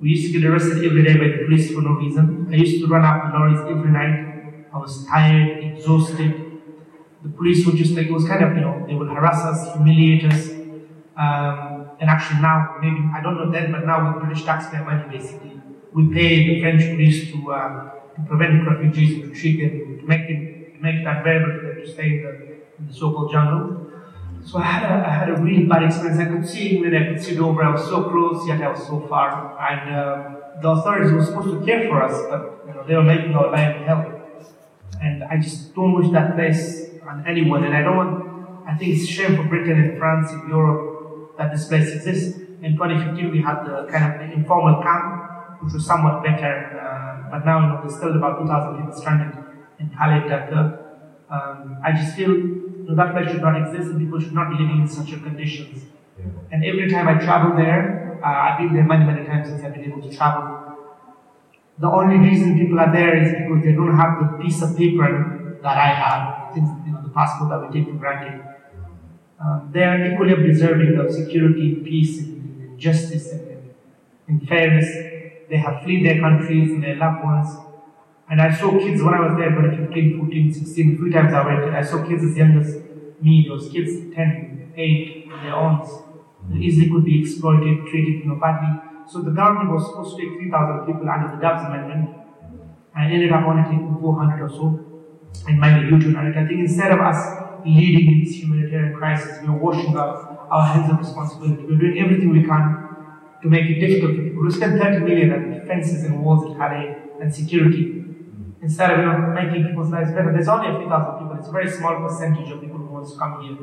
We 0.00 0.10
used 0.10 0.32
to 0.32 0.38
get 0.38 0.48
arrested 0.48 0.84
every 0.84 1.02
day 1.02 1.14
by 1.14 1.36
the 1.36 1.44
police 1.44 1.72
for 1.72 1.82
no 1.82 1.94
reason. 1.94 2.48
I 2.52 2.56
used 2.56 2.80
to 2.80 2.86
run 2.86 3.04
after 3.04 3.36
lorries 3.36 3.60
every 3.60 3.90
night. 3.90 4.66
I 4.72 4.78
was 4.78 5.04
tired, 5.06 5.64
exhausted. 5.64 6.60
The 7.22 7.28
police 7.30 7.66
would 7.66 7.76
just 7.76 7.96
like, 7.96 8.06
it 8.06 8.12
was 8.12 8.26
kind 8.26 8.44
of, 8.44 8.54
you 8.54 8.60
know, 8.60 8.84
they 8.86 8.94
would 8.94 9.08
harass 9.08 9.40
us, 9.44 9.74
humiliate 9.74 10.24
us. 10.32 10.50
Um, 11.16 11.90
and 12.00 12.08
actually 12.08 12.40
now, 12.40 12.76
maybe, 12.80 13.10
I 13.12 13.20
don't 13.20 13.36
know 13.38 13.50
then, 13.50 13.72
but 13.72 13.84
now 13.84 14.12
with 14.12 14.22
British 14.24 14.44
taxpayer 14.44 14.84
money, 14.84 15.18
basically, 15.18 15.60
we 15.92 16.14
pay 16.14 16.46
the 16.46 16.60
French 16.60 16.82
police 16.82 17.32
to, 17.32 17.50
uh, 17.50 17.90
to 18.14 18.22
prevent 18.28 18.68
refugees, 18.68 19.22
to 19.22 19.34
treat 19.34 19.58
them, 19.58 19.98
to 19.98 20.06
make, 20.06 20.28
them, 20.28 20.72
to 20.74 20.80
make 20.80 20.94
it 20.94 21.06
unbearable 21.06 21.58
for 21.58 21.66
them 21.66 21.82
to 21.82 21.92
stay 21.92 22.18
in 22.18 22.22
the, 22.22 22.30
in 22.78 22.86
the 22.86 22.94
so-called 22.94 23.32
jungle. 23.32 23.87
So 24.48 24.56
I 24.56 24.62
had 24.62 24.82
a, 24.84 25.06
I 25.06 25.10
had 25.10 25.28
a 25.28 25.36
really 25.42 25.64
bad 25.64 25.82
experience. 25.82 26.18
I 26.18 26.24
could 26.24 26.48
see 26.48 26.76
England, 26.76 26.96
I 26.96 27.12
could 27.12 27.22
see 27.22 27.34
Dover. 27.34 27.62
I 27.62 27.70
was 27.70 27.84
so 27.84 28.08
close, 28.08 28.48
yet 28.48 28.62
I 28.62 28.70
was 28.70 28.86
so 28.86 29.06
far. 29.06 29.28
And 29.60 29.94
uh, 29.94 30.60
the 30.62 30.70
authorities 30.70 31.12
were 31.12 31.22
supposed 31.22 31.50
to 31.50 31.66
care 31.66 31.86
for 31.86 32.02
us, 32.02 32.16
but 32.30 32.64
you 32.66 32.72
know, 32.72 32.82
they 32.86 32.94
were 32.96 33.02
making 33.02 33.34
our 33.34 33.50
life 33.52 33.76
hell. 33.84 34.02
And 35.02 35.22
I 35.24 35.36
just 35.36 35.74
don't 35.74 35.92
wish 35.92 36.10
that 36.12 36.34
place 36.34 36.86
on 37.06 37.24
anyone. 37.26 37.64
And 37.64 37.76
I 37.76 37.82
don't 37.82 37.96
want, 37.98 38.66
I 38.66 38.74
think 38.74 38.94
it's 38.94 39.04
a 39.04 39.12
shame 39.12 39.36
for 39.36 39.44
Britain 39.44 39.78
and 39.82 39.98
France 39.98 40.32
and 40.32 40.48
Europe 40.48 41.36
that 41.36 41.52
this 41.52 41.68
place 41.68 41.90
exists. 41.90 42.38
In 42.62 42.72
2015, 42.72 43.30
we 43.30 43.42
had 43.42 43.66
the 43.66 43.86
kind 43.92 44.04
of 44.22 44.32
informal 44.32 44.82
camp, 44.82 45.60
which 45.62 45.74
was 45.74 45.84
somewhat 45.84 46.24
better. 46.24 46.54
Uh, 46.72 47.30
but 47.30 47.44
now, 47.44 47.60
you 47.60 47.66
know, 47.66 47.80
there's 47.82 47.96
still 47.98 48.16
about 48.16 48.40
2,000 48.40 48.78
people 48.78 48.98
stranded 48.98 49.44
in 49.78 49.90
Calais, 49.90 50.26
um, 51.30 51.78
I 51.84 51.92
just 51.92 52.16
feel 52.16 52.32
so 52.88 52.94
that 52.94 53.12
place 53.12 53.30
should 53.30 53.42
not 53.42 53.60
exist 53.60 53.90
and 53.90 54.00
people 54.00 54.18
should 54.18 54.32
not 54.32 54.48
be 54.48 54.54
living 54.64 54.80
in 54.80 54.88
such 54.88 55.10
conditions. 55.22 55.84
Yeah. 56.18 56.24
And 56.50 56.64
every 56.64 56.88
time 56.88 57.06
I 57.06 57.22
travel 57.22 57.54
there, 57.54 58.18
uh, 58.24 58.26
I've 58.26 58.58
been 58.58 58.72
there 58.72 58.82
many, 58.82 59.04
many 59.04 59.26
times 59.26 59.48
since 59.48 59.62
I've 59.62 59.74
been 59.74 59.84
able 59.84 60.00
to 60.08 60.16
travel. 60.16 60.78
The 61.78 61.86
only 61.86 62.16
reason 62.16 62.58
people 62.58 62.80
are 62.80 62.90
there 62.90 63.22
is 63.22 63.30
because 63.32 63.62
they 63.62 63.72
don't 63.72 63.94
have 63.94 64.12
the 64.18 64.42
piece 64.42 64.62
of 64.62 64.74
paper 64.74 65.58
that 65.62 65.76
I 65.76 65.88
have, 65.88 66.54
things, 66.54 66.70
you 66.86 66.92
know, 66.92 67.02
the 67.02 67.10
passport 67.10 67.50
that 67.50 67.60
we 67.60 67.78
take 67.78 67.92
for 67.92 67.98
granted. 67.98 68.42
Um, 69.38 69.70
they 69.70 69.84
are 69.84 70.10
equally 70.10 70.34
deserving 70.50 70.96
of 70.96 71.12
security, 71.12 71.74
peace, 71.84 72.20
and, 72.20 72.62
and 72.62 72.78
justice, 72.78 73.30
and, 73.32 73.74
and 74.28 74.48
fairness. 74.48 74.88
They 75.50 75.58
have 75.58 75.82
fled 75.82 76.06
their 76.06 76.20
countries 76.20 76.70
and 76.70 76.82
their 76.82 76.96
loved 76.96 77.22
ones 77.22 77.67
and 78.30 78.42
I 78.42 78.54
saw 78.54 78.78
kids 78.78 79.02
when 79.02 79.14
I 79.14 79.20
was 79.20 79.38
there, 79.38 79.50
when 79.50 79.86
15, 79.86 80.18
14, 80.18 80.52
16, 80.52 80.98
three 80.98 81.10
times 81.10 81.32
I 81.32 81.46
went, 81.46 81.74
I 81.74 81.82
saw 81.82 82.06
kids 82.06 82.24
as 82.24 82.36
young 82.36 82.58
as 82.60 82.76
me, 83.22 83.46
those 83.48 83.70
kids 83.72 84.14
10, 84.14 84.72
8, 84.76 85.28
their 85.42 85.54
aunts, 85.54 85.90
easily 86.54 86.90
could 86.90 87.04
be 87.04 87.22
exploited, 87.22 87.86
treated 87.86 88.20
you 88.20 88.26
know, 88.26 88.36
badly. 88.36 88.68
So 89.08 89.22
the 89.22 89.30
government 89.30 89.70
was 89.72 89.86
supposed 89.86 90.16
to 90.16 90.22
take 90.22 90.38
3,000 90.38 90.86
people 90.86 91.08
under 91.08 91.34
the 91.34 91.40
Dubs 91.40 91.64
Amendment, 91.64 92.16
and 92.94 93.12
ended 93.12 93.32
up 93.32 93.44
only 93.44 93.62
taking 93.62 93.96
400 93.98 94.44
or 94.44 94.48
so. 94.48 94.84
And 95.46 95.58
mind 95.60 95.84
a 95.84 95.88
huge 95.88 96.04
amount. 96.04 96.36
I 96.36 96.46
think 96.46 96.60
instead 96.60 96.92
of 96.92 97.00
us 97.00 97.64
leading 97.64 98.12
in 98.12 98.24
this 98.24 98.34
humanitarian 98.34 98.94
crisis, 98.94 99.40
we 99.40 99.48
are 99.48 99.56
washing 99.56 99.96
our, 99.96 100.48
our 100.50 100.66
hands 100.66 100.90
of 100.90 100.98
responsibility. 100.98 101.62
We're 101.62 101.78
doing 101.78 101.98
everything 101.98 102.30
we 102.30 102.44
can 102.44 102.88
to 103.42 103.48
make 103.48 103.70
it 103.70 103.78
difficult 103.80 104.16
for 104.16 104.22
people. 104.22 104.42
We 104.44 104.50
spend 104.50 104.80
30 104.80 105.04
million 105.04 105.32
on 105.32 105.66
fences 105.66 106.04
and 106.04 106.22
walls 106.22 106.50
at 106.50 106.58
Calais 106.58 106.96
and 107.20 107.34
security 107.34 107.97
instead 108.60 108.90
of 108.90 108.98
you 108.98 109.04
know, 109.04 109.18
making 109.34 109.66
people's 109.66 109.90
lives 109.90 110.10
better. 110.12 110.32
There's 110.32 110.48
only 110.48 110.68
a 110.74 110.78
few 110.78 110.88
thousand 110.88 111.20
people. 111.20 111.36
It's 111.38 111.48
a 111.48 111.52
very 111.52 111.70
small 111.70 111.96
percentage 112.06 112.50
of 112.50 112.60
people 112.60 112.78
who 112.78 112.86
want 112.86 113.08
to 113.08 113.16
come 113.16 113.42
here, 113.42 113.56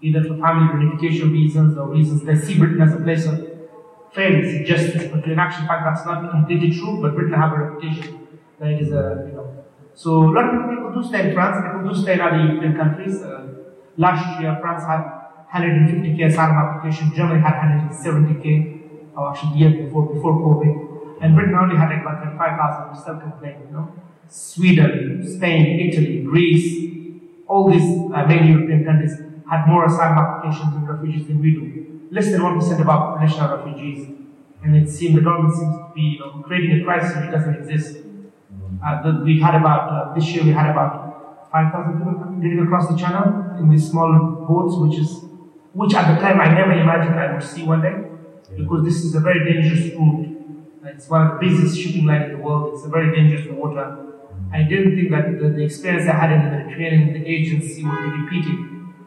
either 0.00 0.22
for 0.22 0.36
family 0.38 0.66
reunification 0.72 1.32
reasons 1.32 1.76
or 1.76 1.88
reasons 1.88 2.24
they 2.24 2.36
see 2.36 2.58
Britain 2.58 2.80
as 2.82 2.94
a 2.94 2.98
place 2.98 3.26
of 3.26 3.44
fairness 4.12 4.68
justice. 4.68 5.10
But 5.12 5.24
in 5.24 5.38
actual 5.38 5.66
fact, 5.66 5.84
that's 5.84 6.06
not 6.06 6.30
completely 6.30 6.70
true. 6.70 7.00
But 7.00 7.14
Britain 7.14 7.34
have 7.34 7.52
a 7.52 7.58
reputation 7.64 8.26
That 8.58 8.70
it 8.72 8.80
is 8.82 8.92
a, 8.92 9.26
you 9.28 9.34
know. 9.36 9.64
So 9.94 10.10
a 10.30 10.32
lot 10.32 10.54
of 10.54 10.70
people 10.70 10.92
do 10.94 11.02
stay 11.02 11.28
in 11.28 11.34
France, 11.34 11.56
people 11.64 11.88
do 11.88 11.94
stay 12.00 12.14
in 12.14 12.20
other 12.20 12.38
European 12.38 12.76
countries. 12.76 13.22
Uh, 13.22 13.46
last 13.96 14.40
year, 14.40 14.56
France 14.60 14.84
had 14.84 15.02
150k 15.52 16.26
asylum 16.26 16.56
applications, 16.56 17.16
Germany 17.16 17.40
had 17.40 17.54
170k, 17.54 19.16
or 19.16 19.30
actually 19.30 19.52
the 19.52 19.58
year 19.58 19.84
before, 19.84 20.06
before 20.12 20.34
COVID. 20.38 21.20
And 21.20 21.34
Britain 21.34 21.54
only 21.54 21.76
had 21.76 21.90
like 21.90 22.02
about 22.02 22.22
25,000, 22.22 22.90
we 22.92 22.98
still 22.98 23.18
complain, 23.18 23.56
you 23.66 23.72
know. 23.74 23.92
Sweden, 24.28 25.26
Spain, 25.26 25.88
Italy, 25.88 26.22
Greece, 26.22 26.88
all 27.46 27.70
these 27.70 28.12
uh, 28.12 28.26
main 28.26 28.46
European 28.46 28.84
countries 28.84 29.18
had 29.50 29.66
more 29.66 29.86
asylum 29.86 30.18
applications 30.18 30.74
and 30.74 30.88
refugees 30.88 31.26
than 31.26 31.40
we 31.40 31.52
do. 31.52 32.08
Less 32.10 32.30
than 32.30 32.40
1% 32.40 32.80
of 32.80 32.88
our 32.88 33.12
population 33.12 33.40
are 33.40 33.56
refugees. 33.56 34.08
And 34.62 34.76
it 34.76 34.88
seems 34.88 35.14
the 35.14 35.22
government 35.22 35.54
seems 35.54 35.74
to 35.76 35.92
be 35.94 36.02
you 36.02 36.18
know, 36.18 36.42
creating 36.44 36.80
a 36.80 36.84
crisis 36.84 37.16
which 37.16 37.30
doesn't 37.30 37.54
exist. 37.54 37.98
Uh, 38.84 39.02
the, 39.02 39.24
we 39.24 39.40
had 39.40 39.54
about, 39.54 39.88
uh, 39.90 40.14
this 40.14 40.28
year 40.28 40.44
we 40.44 40.50
had 40.50 40.70
about 40.70 41.50
5,000 41.50 41.98
people 41.98 42.12
getting 42.42 42.60
across 42.60 42.88
the 42.88 42.96
channel 42.96 43.56
in 43.58 43.70
these 43.70 43.90
small 43.90 44.44
boats, 44.46 44.76
which 44.76 44.98
is, 44.98 45.24
which 45.72 45.94
at 45.94 46.14
the 46.14 46.20
time 46.20 46.40
I 46.40 46.52
never 46.52 46.72
imagined 46.72 47.18
I 47.18 47.32
would 47.32 47.42
see 47.42 47.64
one 47.64 47.80
day, 47.80 47.94
because 48.56 48.84
this 48.84 49.04
is 49.04 49.14
a 49.14 49.20
very 49.20 49.50
dangerous 49.50 49.94
route. 49.94 50.34
It's 50.84 51.08
one 51.08 51.26
of 51.26 51.40
the 51.40 51.46
busiest 51.46 51.78
shipping 51.78 52.06
lines 52.06 52.30
in 52.30 52.38
the 52.38 52.42
world. 52.42 52.74
It's 52.74 52.84
a 52.84 52.88
very 52.88 53.14
dangerous 53.14 53.46
water. 53.50 54.07
I 54.52 54.62
didn't 54.62 54.96
think 54.96 55.10
that 55.10 55.38
the, 55.38 55.50
the 55.50 55.62
experience 55.62 56.08
I 56.08 56.16
had 56.16 56.32
in 56.32 56.44
the 56.44 56.50
Mediterranean, 56.50 57.12
the 57.12 57.28
agency 57.28 57.84
would 57.84 58.02
be 58.02 58.10
repeated 58.22 58.58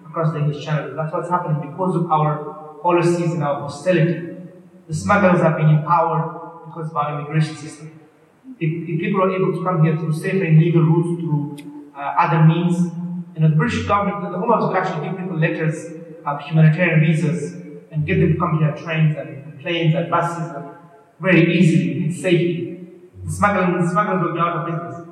across 0.05 0.31
the 0.33 0.39
English 0.39 0.63
Channel. 0.63 0.95
That's 0.95 1.11
what's 1.11 1.29
happening 1.29 1.71
because 1.71 1.95
of 1.95 2.11
our 2.11 2.79
policies 2.83 3.33
and 3.33 3.43
our 3.43 3.61
hostility. 3.61 4.37
The 4.87 4.93
smugglers 4.93 5.41
have 5.41 5.57
been 5.57 5.69
empowered 5.69 6.65
because 6.67 6.91
of 6.91 6.97
our 6.97 7.19
immigration 7.19 7.55
system. 7.55 7.99
If, 8.59 8.89
if 8.89 8.99
people 8.99 9.23
are 9.23 9.31
able 9.33 9.53
to 9.53 9.63
come 9.63 9.83
here 9.83 9.97
through 9.97 10.13
safer 10.13 10.43
and 10.43 10.59
legal 10.59 10.83
routes, 10.83 11.21
through 11.21 11.91
uh, 11.95 11.99
other 11.99 12.45
means, 12.45 12.91
you 13.33 13.41
know, 13.41 13.49
the 13.49 13.55
British 13.55 13.87
government, 13.87 14.31
the 14.31 14.37
Home 14.37 14.51
Office 14.51 14.77
actually 14.77 15.09
give 15.09 15.17
people 15.17 15.37
letters 15.37 15.93
of 16.25 16.41
humanitarian 16.41 16.99
visas 16.99 17.53
and 17.91 18.05
get 18.05 18.19
them 18.19 18.33
to 18.33 18.39
come 18.39 18.59
here 18.59 18.75
trains 18.75 19.17
and 19.17 19.59
planes 19.59 19.95
and 19.95 20.11
buses 20.11 20.53
and 20.55 20.69
very 21.19 21.57
easily 21.57 22.05
in 22.05 22.13
safety. 22.13 22.99
The 23.23 23.31
smugglers, 23.31 23.85
the 23.85 23.91
smugglers 23.91 24.23
will 24.23 24.33
be 24.33 24.39
out 24.39 24.57
of 24.57 24.65
business 24.65 25.10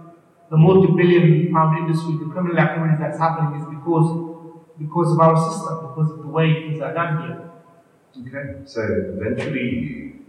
the 0.49 0.57
multi-billion 0.57 1.53
pound 1.53 1.77
industry, 1.77 2.17
the 2.17 2.31
criminal 2.31 2.57
activities 2.57 2.97
that's 2.99 3.19
happening 3.19 3.61
is 3.61 3.67
because 3.67 4.25
because 4.79 5.11
of 5.11 5.19
our 5.19 5.37
system, 5.37 5.87
because 5.89 6.11
of 6.11 6.19
the 6.19 6.27
way 6.27 6.53
things 6.53 6.81
are 6.81 6.93
done 6.93 7.21
here. 7.21 7.49
Okay. 8.27 8.61
So 8.65 8.81
eventually 8.81 9.69
you, 9.69 10.19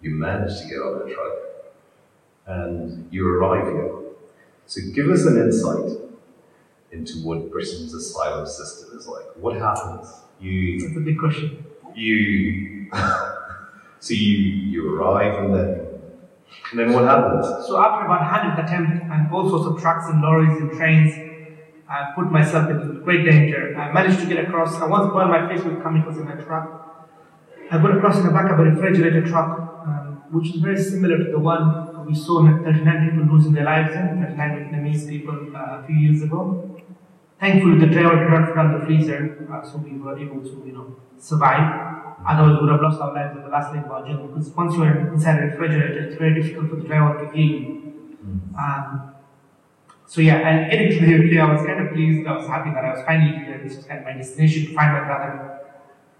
you 0.00 0.10
manage 0.12 0.60
to 0.60 0.68
get 0.68 0.76
on 0.76 1.06
the 1.06 1.14
truck 1.14 1.32
and 2.46 3.08
you 3.12 3.28
arrive 3.28 3.66
here. 3.72 3.92
So 4.66 4.80
give 4.94 5.08
us 5.10 5.24
an 5.26 5.38
insight 5.38 6.00
into 6.90 7.14
what 7.22 7.50
Britain's 7.50 7.92
asylum 7.94 8.46
system 8.46 8.98
is 8.98 9.06
like. 9.06 9.26
What 9.36 9.56
happens? 9.56 10.08
You 10.40 10.80
That's 10.80 10.96
a 10.96 11.00
big 11.00 11.18
question. 11.18 11.64
you 11.94 12.90
so 14.00 14.14
you 14.14 14.36
you 14.36 14.94
arrive 14.94 15.44
and 15.44 15.54
then 15.54 15.85
and 16.70 16.80
then 16.80 16.92
what 16.92 17.04
happens? 17.04 17.46
So 17.66 17.78
after 17.78 18.06
about 18.06 18.20
100 18.20 18.64
attempts 18.64 19.04
and 19.10 19.32
all 19.32 19.48
sorts 19.48 19.66
of 19.66 19.80
trucks 19.80 20.06
and 20.08 20.20
lorries 20.20 20.58
and 20.60 20.70
trains, 20.72 21.14
I 21.88 22.12
put 22.16 22.32
myself 22.32 22.68
into 22.70 23.00
great 23.00 23.24
danger. 23.24 23.76
I 23.78 23.92
managed 23.92 24.20
to 24.20 24.26
get 24.26 24.44
across. 24.44 24.74
I 24.74 24.86
once 24.86 25.12
burned 25.12 25.30
my 25.30 25.46
face 25.48 25.64
with 25.64 25.82
chemicals 25.82 26.18
in 26.18 26.24
my 26.24 26.34
truck. 26.34 27.08
I 27.70 27.78
got 27.78 27.96
across 27.96 28.16
in 28.18 28.26
the 28.26 28.32
back 28.32 28.50
of 28.50 28.58
a 28.58 28.62
refrigerator 28.62 29.24
truck, 29.26 29.82
um, 29.86 30.22
which 30.30 30.54
is 30.54 30.60
very 30.60 30.80
similar 30.82 31.18
to 31.18 31.30
the 31.30 31.38
one 31.38 31.86
we 32.06 32.14
saw 32.14 32.42
39 32.42 33.10
people 33.10 33.34
losing 33.34 33.52
their 33.52 33.64
lives 33.64 33.94
in, 33.94 34.22
39 34.22 34.36
Vietnamese 34.36 35.08
people 35.08 35.34
uh, 35.54 35.80
a 35.80 35.84
few 35.86 35.96
years 35.96 36.22
ago. 36.22 36.80
Thankfully, 37.40 37.78
the 37.78 37.86
driver 37.86 38.16
did 38.16 38.56
run 38.56 38.78
the 38.78 38.86
freezer, 38.86 39.46
uh, 39.52 39.62
so 39.62 39.78
we 39.78 39.98
were 39.98 40.18
able 40.18 40.40
to, 40.40 40.62
you 40.64 40.72
know, 40.72 40.96
survive. 41.18 41.85
Otherwise, 42.28 42.54
we 42.56 42.60
would 42.66 42.72
have 42.72 42.82
lost 42.82 43.00
our 43.00 43.12
lives 43.14 43.36
in 43.36 43.42
the 43.42 43.48
last 43.48 43.72
leg 43.74 43.84
of 43.84 43.90
our 43.90 44.02
journey 44.06 44.26
because 44.26 44.48
once 44.50 44.74
you're 44.74 45.12
inside 45.12 45.38
a 45.38 45.46
refrigerator, 45.46 46.06
it's 46.08 46.16
very 46.16 46.34
difficult 46.40 46.70
for 46.70 46.76
the 46.76 46.82
driver 46.82 47.24
to 47.24 47.30
hear 47.36 47.46
you. 47.46 47.72
Um, 48.58 49.12
so 50.06 50.20
yeah, 50.20 50.36
and 50.36 50.70
the 50.72 51.14
UK, 51.14 51.48
I 51.48 51.52
was 51.52 51.66
kind 51.66 51.86
of 51.86 51.92
pleased. 51.92 52.26
I 52.26 52.36
was 52.36 52.46
happy 52.46 52.70
that 52.70 52.84
I 52.84 52.90
was 52.94 53.02
finally 53.04 53.44
here. 53.44 53.60
This 53.62 53.76
was 53.76 53.86
kind 53.86 54.00
of 54.00 54.06
my 54.06 54.12
destination 54.14 54.66
to 54.66 54.74
find 54.74 54.92
my 54.92 55.04
brother. 55.04 55.60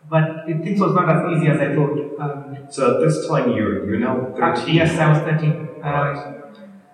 But 0.09 0.49
it, 0.49 0.63
things 0.63 0.81
was 0.81 0.95
not 0.95 1.09
as 1.09 1.37
easy 1.37 1.49
as 1.49 1.61
I 1.61 1.75
thought. 1.75 1.99
Um, 2.21 2.57
So 2.71 2.95
at 2.95 3.01
this 3.01 3.27
time 3.27 3.53
you're 3.53 3.89
you're 3.89 3.99
now 3.99 4.35
uh, 4.35 4.57
13. 4.57 4.75
yes, 4.75 4.99
I 4.99 5.09
was 5.09 5.19
13. 5.19 5.51
Um, 5.51 5.67
Right. 5.83 6.33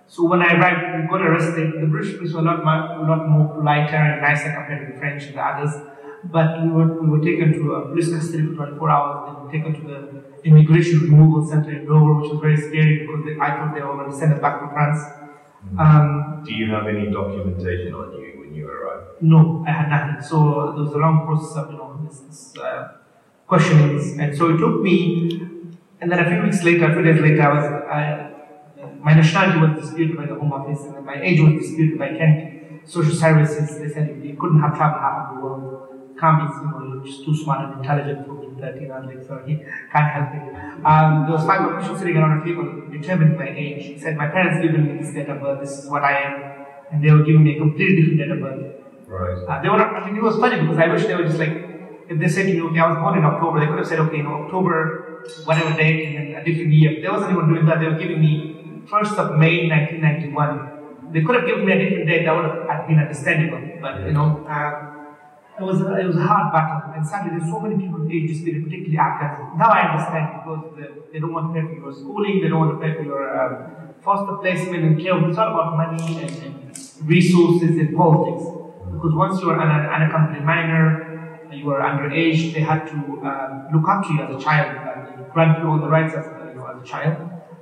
So 0.06 0.24
when 0.28 0.42
I 0.42 0.52
arrived, 0.54 1.02
we 1.02 1.08
got 1.08 1.22
arrested. 1.26 1.72
The 1.80 1.86
British 1.86 2.16
police 2.16 2.32
were 2.34 2.40
a 2.40 2.44
lot, 2.44 2.60
a 2.60 3.04
lot 3.10 3.28
more 3.28 3.48
politer 3.54 3.96
and 3.96 4.20
nicer 4.20 4.52
compared 4.52 4.86
to 4.86 4.92
the 4.92 4.98
French 4.98 5.24
and 5.24 5.34
the 5.34 5.42
others. 5.42 5.72
But 6.24 6.62
we 6.62 6.68
were, 6.70 7.00
we 7.02 7.08
were 7.08 7.24
taken 7.24 7.52
to 7.54 7.74
a 7.74 7.88
police 7.88 8.10
custody 8.12 8.46
for 8.46 8.66
24 8.66 8.90
hours, 8.90 9.36
we 9.36 9.44
were 9.44 9.52
taken 9.52 9.72
to 9.80 9.86
the 9.92 10.48
immigration 10.48 11.00
removal 11.00 11.46
center 11.46 11.70
in 11.72 11.84
Dover, 11.86 12.14
which 12.20 12.30
was 12.30 12.40
very 12.40 12.56
scary 12.56 12.98
because 13.06 13.24
they, 13.24 13.34
I 13.40 13.56
thought 13.56 13.74
they 13.74 13.80
were 13.82 13.96
going 13.96 14.10
to 14.10 14.16
send 14.16 14.32
us 14.34 14.40
back 14.40 14.60
to 14.60 14.68
France. 14.68 15.00
Um, 15.78 16.42
Do 16.44 16.52
you 16.54 16.70
have 16.70 16.86
any 16.86 17.10
documentation 17.10 17.94
on 17.94 18.12
you 18.12 18.40
when 18.40 18.54
you 18.54 18.68
arrived? 18.68 19.22
no, 19.22 19.64
I 19.66 19.70
had 19.72 19.88
nothing. 19.88 20.22
So 20.22 20.72
there 20.74 20.84
was 20.84 20.92
a 20.94 20.98
long 20.98 21.24
process 21.26 21.56
of, 21.56 21.70
you 21.72 21.78
know, 21.78 22.00
this, 22.04 22.18
this 22.20 22.56
uh, 22.58 22.88
questionings. 23.46 24.18
And 24.18 24.36
so 24.36 24.50
it 24.50 24.58
took 24.58 24.80
me, 24.80 25.40
and 26.00 26.10
then 26.10 26.18
a 26.18 26.28
few 26.28 26.42
weeks 26.42 26.62
later, 26.64 26.90
a 26.90 26.92
few 26.94 27.02
days 27.02 27.20
later, 27.20 27.42
I 27.42 27.54
was, 27.54 27.64
I, 27.98 28.28
my 28.98 29.14
nationality 29.14 29.60
was 29.60 29.80
disputed 29.84 30.16
by 30.16 30.26
the 30.26 30.34
Home 30.34 30.52
Office, 30.52 30.82
and 30.84 31.04
my 31.06 31.20
age 31.20 31.40
was 31.40 31.62
disputed 31.62 31.98
by 31.98 32.08
Kent 32.08 32.88
Social 32.88 33.14
Services. 33.14 33.78
They 33.78 33.88
said 33.88 34.20
you 34.24 34.36
couldn't 34.36 34.60
have 34.60 34.76
traveled 34.76 35.00
half 35.00 35.28
of 35.30 35.36
the 35.36 35.42
world. 35.44 35.88
Can't 36.22 36.38
be, 36.38 36.46
you 36.54 36.94
know, 36.94 37.04
just 37.04 37.24
too 37.24 37.34
smart 37.34 37.66
and 37.66 37.80
intelligent 37.80 38.26
for 38.26 38.34
being 38.34 38.54
13. 38.54 38.92
I 38.92 39.00
was 39.00 39.06
like, 39.10 39.26
sorry, 39.26 39.54
can't 39.92 40.10
help 40.14 40.30
it. 40.38 40.44
Um, 40.86 41.26
there 41.26 41.34
was 41.34 41.44
five 41.44 41.62
officials 41.66 41.98
sitting 41.98 42.16
around 42.16 42.40
a 42.40 42.44
table 42.46 42.66
determined 42.94 43.36
my 43.36 43.48
age. 43.48 43.86
He 43.86 43.98
said, 43.98 44.16
my 44.16 44.28
parents 44.28 44.62
given 44.62 44.86
me 44.86 45.02
this 45.02 45.12
date 45.12 45.28
of 45.28 45.40
birth, 45.40 45.58
this 45.60 45.78
is 45.80 45.90
what 45.90 46.04
I 46.04 46.14
am. 46.26 46.34
And 46.92 47.02
they 47.02 47.10
were 47.10 47.24
giving 47.24 47.42
me 47.42 47.56
a 47.56 47.58
completely 47.58 47.96
different 47.96 48.18
date 48.20 48.30
of 48.30 48.40
birth. 48.40 48.62
Right. 49.08 49.38
Uh, 49.48 49.62
they 49.62 49.68
were 49.68 49.78
not, 49.78 49.96
I 49.96 50.06
mean, 50.06 50.16
it 50.16 50.22
was 50.22 50.36
funny 50.36 50.60
because 50.60 50.78
I 50.78 50.86
wish 50.86 51.06
they 51.06 51.16
were 51.16 51.24
just 51.24 51.38
like, 51.38 51.56
if 52.08 52.20
they 52.20 52.28
said 52.28 52.46
to 52.46 52.52
me, 52.54 52.62
okay, 52.70 52.78
I 52.78 52.88
was 52.90 52.98
born 52.98 53.18
in 53.18 53.24
October, 53.24 53.58
they 53.58 53.66
could 53.66 53.78
have 53.78 53.88
said, 53.88 53.98
okay, 54.06 54.18
you 54.18 54.22
know, 54.22 54.44
October, 54.44 55.26
whatever 55.44 55.74
date, 55.76 56.06
and 56.06 56.14
then 56.16 56.40
a 56.40 56.44
different 56.44 56.72
year. 56.72 57.02
They 57.02 57.08
wasn't 57.08 57.32
even 57.32 57.48
doing 57.48 57.66
that. 57.66 57.80
They 57.80 57.88
were 57.88 57.98
giving 57.98 58.20
me 58.20 58.84
1st 58.86 59.18
of 59.18 59.38
May 59.38 59.68
1991. 59.68 61.12
They 61.12 61.22
could 61.22 61.34
have 61.34 61.46
given 61.46 61.66
me 61.66 61.72
a 61.72 61.78
different 61.78 62.06
date 62.06 62.24
that 62.24 62.34
would 62.34 62.68
have 62.70 62.86
been 62.86 62.98
understandable. 62.98 63.60
But, 63.80 64.06
you 64.06 64.12
know, 64.12 64.46
uh, 64.48 64.91
it 65.62 65.66
was, 65.66 65.80
a, 65.80 65.88
it 66.00 66.06
was 66.06 66.16
a 66.16 66.26
hard 66.26 66.52
battle. 66.52 66.92
And 66.94 67.06
sadly, 67.06 67.38
there's 67.38 67.50
so 67.50 67.60
many 67.60 67.76
people 67.76 68.00
with 68.00 68.10
ages, 68.10 68.40
particularly 68.42 68.98
Afghans. 68.98 69.58
Now 69.58 69.70
I 69.70 69.80
understand 69.90 70.26
because 70.42 70.62
they, 70.76 70.88
they 71.12 71.18
don't 71.20 71.32
want 71.32 71.54
to 71.54 71.60
pay 71.60 71.66
for 71.66 71.74
your 71.74 71.92
schooling, 71.92 72.42
they 72.42 72.48
don't 72.48 72.60
want 72.60 72.72
to 72.76 72.80
pay 72.84 72.94
for 72.94 73.02
your 73.02 73.22
um, 73.38 73.94
foster 74.02 74.36
placement 74.42 74.84
and 74.84 75.00
care. 75.00 75.16
It's 75.28 75.38
all 75.38 75.54
about 75.54 75.76
money 75.76 76.02
and, 76.22 76.30
and 76.42 76.76
resources 77.04 77.78
and 77.78 77.96
politics. 77.96 78.44
Because 78.92 79.14
once 79.14 79.40
you 79.40 79.50
are 79.50 79.58
an 79.58 79.70
an 79.70 79.86
unaccompanied 79.96 80.44
minor, 80.44 81.48
uh, 81.50 81.54
you 81.54 81.70
are 81.70 81.80
underage, 81.80 82.52
they 82.54 82.60
had 82.60 82.86
to 82.86 82.98
um, 83.28 83.68
look 83.72 83.88
up 83.88 84.04
to 84.06 84.12
you 84.12 84.22
as 84.22 84.36
a 84.36 84.40
child 84.42 84.68
and 84.76 85.32
grant 85.32 85.58
you 85.58 85.68
all 85.68 85.78
the 85.78 85.88
rights 85.88 86.14
as, 86.14 86.26
uh, 86.26 86.48
you 86.48 86.54
know, 86.56 86.66
as 86.66 86.82
a 86.82 86.84
child. 86.84 87.16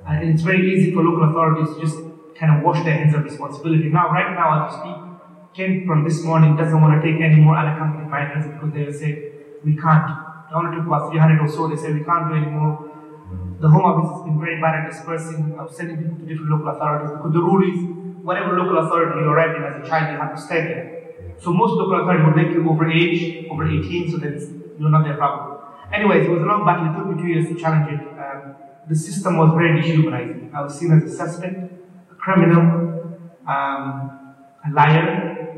And 0.07 0.29
it's 0.29 0.41
very 0.41 0.63
easy 0.73 0.93
for 0.93 1.03
local 1.03 1.29
authorities 1.29 1.73
to 1.75 1.81
just 1.81 1.97
kind 2.35 2.57
of 2.57 2.63
wash 2.63 2.83
their 2.83 2.93
hands 2.93 3.13
of 3.15 3.23
responsibility. 3.23 3.89
Now, 3.89 4.09
right 4.09 4.33
now, 4.33 4.67
as 4.67 4.73
we 4.73 4.79
speak, 4.81 5.10
Kent 5.53 5.85
from 5.85 6.05
this 6.05 6.23
morning 6.23 6.55
doesn't 6.55 6.79
want 6.79 6.95
to 6.95 7.01
take 7.03 7.19
any 7.19 7.35
more 7.35 7.57
unaccompanied 7.57 8.09
minors 8.09 8.47
because 8.47 8.71
they 8.71 8.85
will 8.85 8.93
say, 8.93 9.31
we 9.65 9.75
can't. 9.75 10.07
They 10.47 10.55
only 10.55 10.77
took 10.77 10.87
about 10.87 11.11
300 11.11 11.43
or 11.43 11.47
so, 11.47 11.67
they 11.67 11.75
say 11.75 11.91
we 11.91 12.03
can't 12.03 12.29
do 12.29 12.35
anymore. 12.35 12.87
The 13.59 13.67
Home 13.67 13.83
Office 13.83 14.11
has 14.15 14.23
been 14.25 14.39
very 14.39 14.61
bad 14.61 14.79
at 14.79 14.91
dispersing, 14.91 15.59
of 15.59 15.73
sending 15.75 15.97
people 15.97 16.17
to 16.19 16.25
different 16.25 16.51
local 16.51 16.69
authorities 16.69 17.11
because 17.11 17.33
the 17.33 17.43
rule 17.43 17.61
is 17.67 17.77
whatever 18.23 18.55
local 18.55 18.79
authority 18.79 19.19
you 19.19 19.27
arrive 19.27 19.55
in 19.55 19.63
as 19.63 19.75
a 19.83 19.87
child, 19.87 20.13
you 20.13 20.19
have 20.19 20.33
to 20.33 20.41
stay 20.41 20.61
there. 20.63 21.35
So 21.37 21.51
most 21.51 21.75
local 21.75 21.99
authorities 21.99 22.25
would 22.25 22.35
make 22.35 22.51
you 22.55 22.63
over 22.69 22.89
age, 22.89 23.45
over 23.51 23.67
18, 23.67 24.11
so 24.11 24.17
that 24.23 24.39
you're 24.79 24.89
not 24.89 25.03
their 25.03 25.17
problem. 25.17 25.59
Anyways, 25.91 26.27
it 26.27 26.29
was 26.31 26.41
a 26.41 26.45
long 26.45 26.63
battle. 26.65 26.87
It 26.87 26.95
took 26.95 27.07
me 27.11 27.21
two 27.21 27.27
years 27.27 27.47
to 27.51 27.55
challenge 27.59 27.91
it. 27.91 27.99
Um, 28.15 28.55
the 28.87 28.95
system 28.95 29.37
was 29.37 29.51
very 29.51 29.81
dehumanizing. 29.81 30.51
I 30.55 30.61
was 30.61 30.79
seen 30.79 30.91
as 30.93 31.03
a 31.03 31.13
suspect, 31.13 31.59
a 32.09 32.15
criminal, 32.15 33.19
um, 33.47 34.20
a 34.65 34.71
liar. 34.71 35.57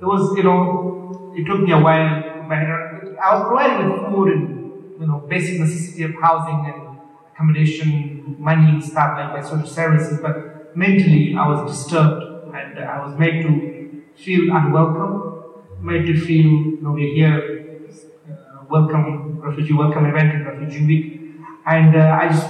It 0.00 0.04
was, 0.04 0.36
you 0.36 0.42
know, 0.42 1.32
it 1.36 1.44
took 1.44 1.60
me 1.60 1.72
a 1.72 1.78
while. 1.78 2.22
But 2.48 2.58
I 2.58 3.34
was 3.34 3.46
provided 3.46 3.90
with 3.90 4.12
food 4.12 4.28
and, 4.32 5.00
you 5.00 5.06
know, 5.06 5.18
basic 5.28 5.60
necessity 5.60 6.02
of 6.04 6.14
housing 6.20 6.66
and 6.66 6.98
accommodation, 7.32 8.36
money 8.38 8.80
stuff 8.80 9.16
like 9.16 9.32
by 9.32 9.42
social 9.42 9.66
services. 9.66 10.18
But 10.20 10.76
mentally, 10.76 11.34
I 11.36 11.48
was 11.48 11.70
disturbed 11.70 12.54
and 12.54 12.78
I 12.78 13.04
was 13.06 13.18
made 13.18 13.42
to 13.42 14.02
feel 14.16 14.54
unwelcome, 14.54 15.54
made 15.80 16.06
to 16.06 16.18
feel, 16.18 16.44
you 16.44 16.78
know, 16.82 16.92
we're 16.92 17.14
here, 17.14 17.88
uh, 18.28 18.64
welcome 18.68 19.40
refugee, 19.40 19.72
welcome 19.72 20.06
event 20.06 20.34
in 20.34 20.44
Refugee 20.44 20.86
Week. 20.86 21.22
And 21.66 21.96
uh, 21.96 22.18
I 22.20 22.28
just, 22.28 22.48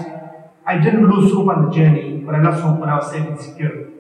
I 0.67 0.79
didn't 0.79 1.09
lose 1.09 1.33
hope 1.33 1.49
on 1.49 1.67
the 1.67 1.71
journey, 1.71 2.23
but 2.25 2.35
I 2.35 2.43
lost 2.43 2.63
hope 2.63 2.79
when 2.79 2.89
I 2.89 2.97
was 2.97 3.11
safe 3.11 3.27
and 3.27 3.41
secure. 3.41 3.92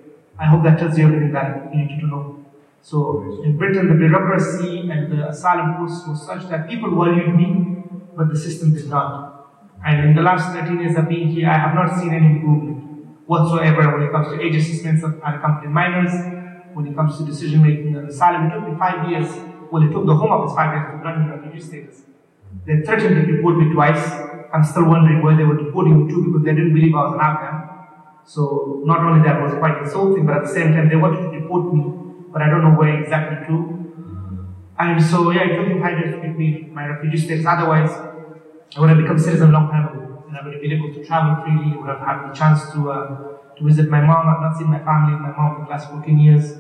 I 0.43 0.47
hope 0.47 0.65
that 0.65 0.77
tells 0.77 0.99
you 0.99 1.07
everything 1.07 1.33
that 1.33 1.73
you 1.73 1.85
need 1.85 2.01
to 2.01 2.07
know. 2.07 2.45
So 2.81 3.41
in 3.45 3.57
Britain, 3.57 3.87
the 3.89 3.95
bureaucracy 3.95 4.91
and 4.91 5.13
the 5.13 5.29
asylum 5.29 5.77
process 5.77 6.09
was 6.09 6.27
such 6.27 6.51
that 6.51 6.69
people 6.69 6.91
valued 6.91 7.33
me, 7.37 7.85
but 8.17 8.29
the 8.29 8.37
system 8.37 8.75
did 8.75 8.89
not. 8.89 9.47
And 9.87 10.05
in 10.09 10.17
the 10.17 10.23
last 10.23 10.53
13 10.53 10.81
years 10.81 10.97
of 10.97 11.09
being 11.09 11.29
here, 11.29 11.49
I 11.49 11.59
have 11.59 11.75
not 11.77 11.97
seen 12.01 12.13
any 12.13 12.27
improvement 12.27 12.83
whatsoever 13.27 13.83
when 13.93 14.03
it 14.09 14.11
comes 14.11 14.29
to 14.35 14.41
age 14.43 14.57
assessments 14.57 15.05
of 15.05 15.21
unaccompanied 15.23 15.71
minors, 15.71 16.13
when 16.75 16.89
it 16.89 16.97
comes 16.97 17.19
to 17.19 17.25
decision 17.25 17.63
making 17.63 17.97
on 17.97 18.07
asylum. 18.07 18.47
It 18.47 18.55
took 18.55 18.69
me 18.69 18.77
five 18.77 19.09
years, 19.11 19.31
well, 19.71 19.83
it 19.85 19.93
took 19.93 20.07
the 20.07 20.17
Home 20.17 20.33
Office 20.33 20.57
five 20.57 20.75
years 20.75 20.91
to 20.91 20.99
grant 20.99 21.23
me 21.23 21.31
refugee 21.31 21.61
status. 21.61 22.03
They 22.67 22.83
threatened 22.83 23.15
to 23.15 23.33
deport 23.33 23.59
me 23.59 23.73
twice. 23.73 24.11
I'm 24.53 24.65
still 24.65 24.87
wondering 24.87 25.23
where 25.23 25.37
they 25.37 25.45
were 25.45 25.57
deporting 25.57 26.05
me 26.05 26.13
to 26.13 26.25
because 26.27 26.43
they 26.45 26.51
didn't 26.51 26.75
believe 26.75 26.95
I 26.95 27.03
was 27.07 27.15
an 27.15 27.21
Afghan. 27.21 27.72
So 28.25 28.83
not 28.85 29.01
only 29.01 29.23
that 29.29 29.41
was 29.43 29.53
quite 29.55 29.83
insulting, 29.83 30.27
but 30.27 30.37
at 30.37 30.43
the 30.43 30.49
same 30.49 30.73
time 30.75 30.89
they 30.89 30.97
wanted 30.97 31.31
to 31.31 31.41
deport 31.41 31.73
me, 31.75 31.85
but 32.33 32.43
I 32.43 32.49
don't 32.49 32.63
know 32.63 32.77
where 32.79 33.03
exactly 33.03 33.47
to. 33.49 33.83
And 34.79 35.03
so 35.03 35.31
yeah, 35.31 35.45
it 35.45 35.57
took 35.57 35.69
me 35.69 35.81
five 35.81 35.99
years 35.99 36.15
to 36.15 36.21
get 36.21 36.37
me 36.39 36.69
my 36.73 36.87
refugee 36.87 37.19
status. 37.19 37.47
Otherwise, 37.47 37.91
I 38.77 38.81
would 38.81 38.89
have 38.89 38.99
become 38.99 39.19
citizen 39.19 39.51
a 39.51 39.53
long 39.53 39.69
time 39.69 39.89
ago, 39.89 40.25
and 40.27 40.37
I 40.37 40.43
would 40.43 40.55
have 40.55 40.63
been 40.63 40.73
able 40.73 40.93
to 40.95 41.05
travel 41.05 41.45
freely. 41.45 41.77
would 41.77 41.89
have 41.89 42.01
had 42.01 42.29
the 42.29 42.35
chance 42.35 42.73
to 42.73 42.91
uh, 42.91 43.07
to 43.57 43.65
visit 43.65 43.89
my 43.89 44.01
mom. 44.01 44.27
I've 44.29 44.41
not 44.41 44.57
seen 44.57 44.69
my 44.69 44.81
family, 44.81 45.13
my 45.19 45.31
mom 45.37 45.57
for 45.57 45.65
the 45.65 45.71
last 45.71 45.91
14 45.91 46.19
years. 46.19 46.57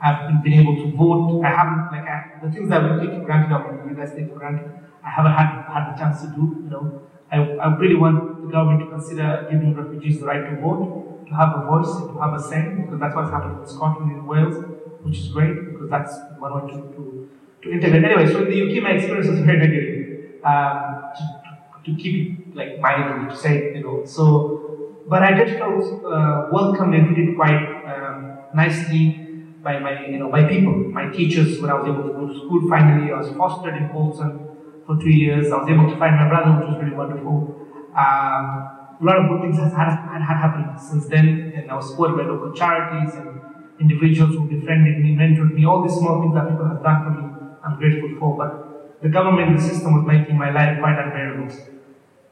I've 0.00 0.42
been 0.42 0.52
able 0.54 0.76
to 0.76 0.96
vote. 0.96 1.42
I 1.44 1.50
haven't 1.50 1.90
like 1.90 2.06
I, 2.06 2.38
the 2.42 2.50
things 2.52 2.68
that 2.70 2.82
we 2.82 3.06
take 3.06 3.18
for 3.18 3.24
granted, 3.24 3.52
or 3.52 3.84
you 3.88 3.96
guys 3.96 4.14
take 4.14 4.28
for 4.30 4.38
granted. 4.38 4.70
I 5.04 5.10
haven't 5.10 5.32
had 5.32 5.48
had 5.66 5.92
the 5.92 5.98
chance 5.98 6.22
to 6.22 6.28
do. 6.28 6.62
You 6.62 6.70
know, 6.70 7.02
I, 7.30 7.36
I 7.36 7.76
really 7.76 7.94
want 7.94 8.42
the 8.42 8.48
government 8.50 8.80
to 8.80 8.86
consider 8.86 9.46
giving 9.50 9.74
refugees 9.74 10.20
the 10.20 10.26
right 10.26 10.48
to 10.48 10.60
vote, 10.60 11.26
to 11.26 11.34
have 11.34 11.56
a 11.56 11.66
voice, 11.66 11.88
to 11.88 12.18
have 12.20 12.32
a 12.32 12.42
say, 12.42 12.62
because 12.80 12.98
that's 12.98 13.14
what's 13.14 13.30
happened 13.30 13.60
in 13.60 13.66
Scotland 13.66 14.12
and 14.12 14.26
Wales, 14.26 14.64
which 15.02 15.18
is 15.18 15.28
great 15.28 15.72
because 15.72 15.90
that's 15.90 16.14
one 16.38 16.54
way 16.54 16.72
to, 16.72 16.78
to, 16.94 17.28
to 17.62 17.70
integrate. 17.70 18.04
Anyway, 18.04 18.26
so 18.32 18.44
in 18.44 18.50
the 18.50 18.58
UK, 18.64 18.82
my 18.82 18.92
experience 18.92 19.28
was 19.28 19.40
very 19.48 19.58
negative. 19.58 20.44
Um, 20.44 21.02
to, 21.16 21.90
to 21.90 22.02
keep 22.02 22.14
it 22.48 22.56
like 22.56 22.80
mildly, 22.80 23.28
to 23.28 23.36
say, 23.36 23.74
you 23.74 23.82
know. 23.82 24.04
So, 24.06 24.94
but 25.06 25.22
I 25.22 25.32
did 25.32 25.58
felt 25.58 26.04
uh, 26.04 26.48
welcomed 26.52 26.94
and 26.94 27.14
treated 27.14 27.36
quite 27.36 27.82
um, 27.86 28.38
nicely 28.54 29.10
by 29.62 29.78
my, 29.78 30.06
you 30.06 30.18
know, 30.18 30.30
by 30.30 30.44
people, 30.44 30.72
my 30.72 31.08
teachers. 31.10 31.60
When 31.60 31.70
I 31.70 31.74
was 31.74 31.88
able 31.88 32.04
to 32.04 32.12
go 32.14 32.26
to 32.28 32.34
school, 32.34 32.68
finally, 32.70 33.12
I 33.12 33.18
was 33.18 33.28
fostered 33.36 33.76
in 33.76 33.88
Bolton 33.88 34.47
for 34.88 34.96
two 34.96 35.12
years. 35.12 35.52
I 35.52 35.60
was 35.60 35.68
able 35.68 35.84
to 35.92 35.96
find 36.00 36.16
my 36.16 36.28
brother, 36.32 36.56
which 36.56 36.72
was 36.72 36.78
really 36.80 36.96
wonderful. 36.96 37.36
Um, 37.92 38.46
a 38.96 39.04
lot 39.04 39.20
of 39.20 39.28
good 39.28 39.40
things 39.44 39.60
had, 39.60 39.68
had, 39.76 40.24
had 40.24 40.38
happened 40.40 40.80
since 40.80 41.06
then, 41.06 41.52
and 41.54 41.70
I 41.70 41.76
was 41.76 41.90
supported 41.90 42.16
by 42.16 42.24
local 42.24 42.56
charities 42.56 43.14
and 43.14 43.38
individuals 43.78 44.34
who 44.34 44.48
befriended 44.48 44.98
me, 45.04 45.14
mentored 45.14 45.52
me, 45.52 45.66
all 45.66 45.82
these 45.82 45.92
small 45.92 46.22
things 46.22 46.34
that 46.34 46.48
people 46.48 46.66
have 46.66 46.82
done 46.82 47.04
for 47.04 47.12
me, 47.12 47.22
I'm 47.62 47.78
grateful 47.78 48.16
for. 48.18 48.30
But 48.40 49.02
the 49.02 49.10
government, 49.10 49.60
the 49.60 49.62
system 49.62 49.92
was 49.92 50.04
making 50.08 50.36
my 50.36 50.50
life 50.50 50.80
quite 50.80 50.98
unbearable. 50.98 51.54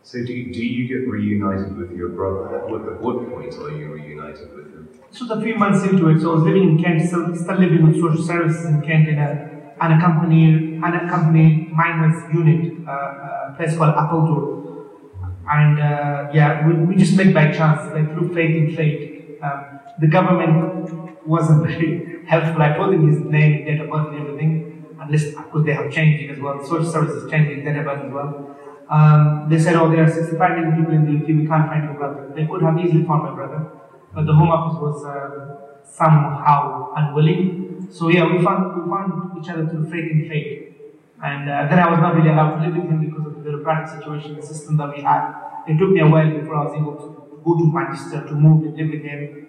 So 0.02 0.24
do 0.24 0.32
you, 0.32 0.52
do 0.52 0.64
you 0.64 0.88
get 0.88 1.06
reunited 1.06 1.76
with 1.76 1.92
your 1.92 2.08
brother? 2.08 2.56
At 2.56 2.70
what, 2.70 2.88
at 2.88 3.00
what 3.00 3.28
point 3.28 3.54
are 3.54 3.70
you 3.70 3.92
reunited 3.92 4.54
with 4.54 4.72
him? 4.72 4.88
So, 5.10 5.32
a 5.32 5.40
few 5.40 5.56
months 5.56 5.84
into 5.84 6.08
it. 6.08 6.20
So 6.20 6.32
I 6.32 6.34
was 6.34 6.44
living 6.44 6.62
in 6.62 6.82
Kent, 6.82 7.06
still, 7.06 7.34
still 7.34 7.58
living 7.58 7.86
with 7.86 8.00
social 8.00 8.22
services 8.22 8.64
in 8.66 8.82
Kent 8.82 9.08
in 9.08 9.18
a 9.18 9.56
unaccompanied, 9.80 10.65
unaccompanied 10.82 11.72
minors 11.72 12.22
unit, 12.32 12.86
uh, 12.88 13.50
a 13.50 13.54
place 13.56 13.76
called 13.76 13.94
Appledore. 13.94 14.56
And 15.48 15.78
uh, 15.78 16.30
yeah, 16.32 16.66
we, 16.66 16.74
we 16.74 16.96
just 16.96 17.16
met 17.16 17.32
by 17.32 17.52
chance, 17.52 17.92
like 17.92 18.12
through 18.12 18.34
faith 18.34 18.56
in 18.56 18.76
fate. 18.76 19.38
Um, 19.42 19.80
the 20.00 20.08
government 20.08 21.26
wasn't 21.26 21.66
very 21.66 22.24
helpful. 22.26 22.62
I 22.62 22.76
told 22.76 22.92
them 22.92 23.08
his 23.08 23.20
name, 23.20 23.64
date 23.64 23.80
of 23.80 23.90
birth, 23.90 24.08
and 24.08 24.20
everything. 24.20 24.86
Unless, 25.00 25.34
of 25.36 25.50
course, 25.50 25.66
they 25.66 25.72
have 25.72 25.92
changed 25.92 26.24
it 26.24 26.30
as 26.32 26.40
well. 26.40 26.62
Social 26.62 26.84
services 26.84 27.30
changed 27.30 27.50
it, 27.50 27.64
date 27.64 27.78
of 27.78 27.84
birth 27.84 28.04
as 28.06 28.12
well. 28.12 28.56
Um, 28.88 29.46
they 29.48 29.58
said, 29.58 29.74
oh, 29.74 29.90
there 29.90 30.04
are 30.04 30.10
65 30.10 30.58
million 30.58 30.76
people 30.76 30.94
in 30.94 31.04
the 31.04 31.20
UK, 31.20 31.28
we 31.28 31.46
can't 31.46 31.68
find 31.68 31.84
your 31.84 31.94
brother. 31.94 32.32
They 32.34 32.46
could 32.46 32.62
have 32.62 32.78
easily 32.78 33.04
found 33.04 33.24
my 33.24 33.34
brother, 33.34 33.66
but 34.14 34.26
the 34.26 34.32
Home 34.32 34.48
Office 34.48 34.80
was 34.80 35.04
uh, 35.04 35.82
somehow 35.84 36.92
unwilling. 36.94 37.88
So 37.90 38.08
yeah, 38.08 38.30
we 38.30 38.44
found, 38.44 38.80
we 38.80 38.88
found 38.88 39.42
each 39.42 39.50
other 39.50 39.66
through 39.66 39.90
faith 39.90 40.10
in 40.10 40.28
fate. 40.28 40.65
And 41.22 41.48
uh, 41.48 41.66
then 41.68 41.78
I 41.78 41.90
was 41.90 41.98
not 41.98 42.14
really 42.14 42.30
allowed 42.30 42.56
to 42.56 42.66
live 42.66 42.76
with 42.76 42.90
him 42.90 43.00
because 43.04 43.26
of 43.26 43.34
the 43.34 43.40
bureaucratic 43.40 43.88
situation, 43.88 44.36
the 44.36 44.42
system 44.42 44.76
that 44.76 44.94
we 44.94 45.02
had. 45.02 45.34
It 45.66 45.78
took 45.78 45.90
me 45.90 46.00
a 46.00 46.08
while 46.08 46.30
before 46.30 46.56
I 46.56 46.64
was 46.64 46.74
able 46.76 46.96
to 46.96 47.40
go 47.44 47.56
to 47.56 47.72
Manchester 47.72 48.26
to 48.28 48.34
move 48.34 48.64
and 48.64 48.76
live 48.76 48.90
with 48.90 49.02
him. 49.02 49.48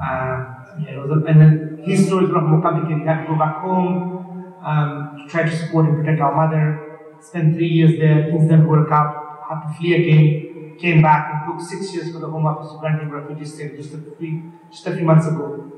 Uh, 0.00 0.54
yeah, 0.80 1.02
a, 1.02 1.12
and 1.28 1.40
then 1.40 1.82
his 1.84 2.06
story 2.06 2.24
is 2.24 2.30
a 2.30 2.40
more 2.40 2.62
complicated. 2.62 3.02
He 3.02 3.06
had 3.06 3.22
to 3.22 3.32
go 3.32 3.38
back 3.38 3.60
home 3.60 4.54
um, 4.64 5.18
to 5.18 5.28
try 5.28 5.42
to 5.42 5.54
support 5.54 5.86
and 5.86 5.96
protect 5.98 6.20
our 6.20 6.34
mother 6.34 6.90
spent 7.20 7.54
three 7.54 7.68
years 7.68 7.98
there, 7.98 8.24
things 8.24 8.48
didn't 8.48 8.66
work 8.66 8.90
out, 8.90 9.46
had 9.48 9.68
to 9.68 9.74
flee 9.78 9.94
again, 9.94 10.76
came 10.78 11.02
back 11.02 11.30
and 11.32 11.52
took 11.58 11.68
six 11.68 11.92
years 11.94 12.12
for 12.12 12.18
the 12.18 12.28
Home 12.28 12.46
Office 12.46 12.72
to 12.72 12.78
grant 12.78 13.02
him 13.02 13.10
refugee 13.10 13.44
status 13.44 13.86
just 13.86 13.94
a 13.94 14.16
few, 14.18 14.52
just 14.70 14.86
a 14.86 14.96
few 14.96 15.04
months 15.04 15.26
ago. 15.26 15.70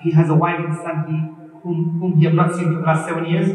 He 0.00 0.10
has 0.12 0.28
a 0.28 0.34
wife 0.34 0.58
and 0.58 0.76
son 0.76 1.04
he, 1.08 1.58
whom, 1.62 1.98
whom 2.00 2.18
he 2.18 2.24
have 2.24 2.34
not 2.34 2.54
seen 2.54 2.64
for 2.64 2.80
the 2.80 2.86
last 2.86 3.08
seven 3.08 3.24
years. 3.26 3.48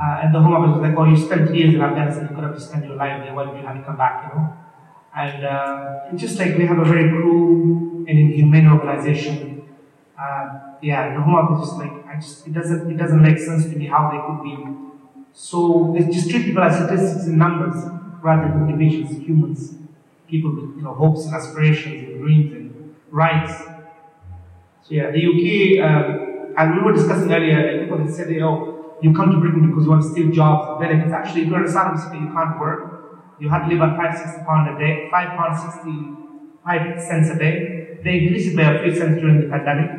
Uh, 0.00 0.22
and 0.22 0.34
the 0.34 0.40
Home 0.40 0.54
Office 0.54 0.76
was 0.76 0.82
like, 0.88 0.96
oh, 0.96 1.04
you 1.04 1.16
spent 1.16 1.48
three 1.48 1.58
years 1.58 1.74
in 1.74 1.82
Afghanistan, 1.82 2.28
you 2.28 2.34
could 2.34 2.44
have 2.44 2.62
spent 2.62 2.86
your 2.86 2.96
life 2.96 3.22
there, 3.22 3.34
why 3.34 3.44
did 3.44 3.56
you 3.56 3.66
have 3.66 3.76
to 3.76 3.82
come 3.82 3.96
back, 3.96 4.32
you 4.32 4.38
know? 4.38 4.56
And 5.14 5.44
uh, 5.44 6.16
just 6.16 6.38
like 6.38 6.56
we 6.56 6.64
have 6.66 6.78
a 6.78 6.84
very 6.84 7.10
cruel 7.10 8.06
and 8.08 8.08
inhumane 8.08 8.68
organization. 8.68 9.68
Uh, 10.18 10.76
yeah, 10.80 11.12
the 11.14 11.20
Home 11.20 11.34
Office 11.34 11.68
is 11.68 11.74
like, 11.74 12.06
I 12.06 12.14
just, 12.16 12.46
it 12.46 12.54
doesn't, 12.54 12.90
it 12.90 12.96
doesn't 12.96 13.20
make 13.20 13.38
sense 13.38 13.64
to 13.64 13.76
me 13.76 13.86
how 13.86 14.10
they 14.10 14.20
could 14.26 14.42
be 14.42 14.80
so 15.32 15.94
they 15.96 16.04
just 16.12 16.30
treat 16.30 16.44
people 16.44 16.62
as 16.62 16.76
statistics 16.76 17.26
and 17.26 17.38
numbers 17.38 17.76
rather 18.22 18.48
than 18.48 18.68
individuals, 18.68 19.16
humans, 19.26 19.74
people 20.28 20.54
with 20.54 20.76
you 20.76 20.82
know 20.82 20.94
hopes 20.94 21.24
and 21.26 21.34
aspirations 21.34 22.08
and 22.08 22.20
dreams 22.20 22.52
and 22.52 22.94
rights. 23.10 23.52
So 24.82 24.94
yeah, 24.94 25.10
the 25.10 25.18
UK, 25.18 25.84
um, 25.84 26.54
and 26.56 26.76
we 26.76 26.82
were 26.82 26.92
discussing 26.92 27.32
earlier, 27.32 27.80
people 27.82 27.98
had 27.98 28.10
said, 28.12 28.28
oh, 28.42 28.69
you 29.02 29.14
come 29.14 29.30
to 29.32 29.38
Britain 29.38 29.68
because 29.68 29.84
you 29.84 29.90
want 29.90 30.02
to 30.02 30.10
steal 30.10 30.30
jobs, 30.30 30.68
and 30.70 30.80
benefits. 30.80 31.12
Actually, 31.12 31.42
if 31.42 31.48
you're 31.48 31.62
an 31.62 31.68
asylum 31.68 31.96
seeker, 31.96 32.16
you 32.16 32.32
can't 32.32 32.60
work. 32.60 33.36
You 33.40 33.48
have 33.48 33.64
to 33.64 33.68
live 33.72 33.80
on 33.80 33.96
five, 33.96 34.16
sixty 34.16 34.44
pounds 34.44 34.68
a 34.68 34.78
day, 34.78 35.08
five 35.10 35.36
pounds 35.38 35.62
sixty 35.62 35.96
five 36.64 37.00
cents 37.00 37.30
a 37.30 37.38
day. 37.38 37.98
They 38.04 38.24
increased 38.24 38.52
it 38.52 38.56
by 38.56 38.62
a 38.62 38.82
few 38.82 38.94
cents 38.94 39.20
during 39.20 39.40
the 39.40 39.48
pandemic. 39.48 39.90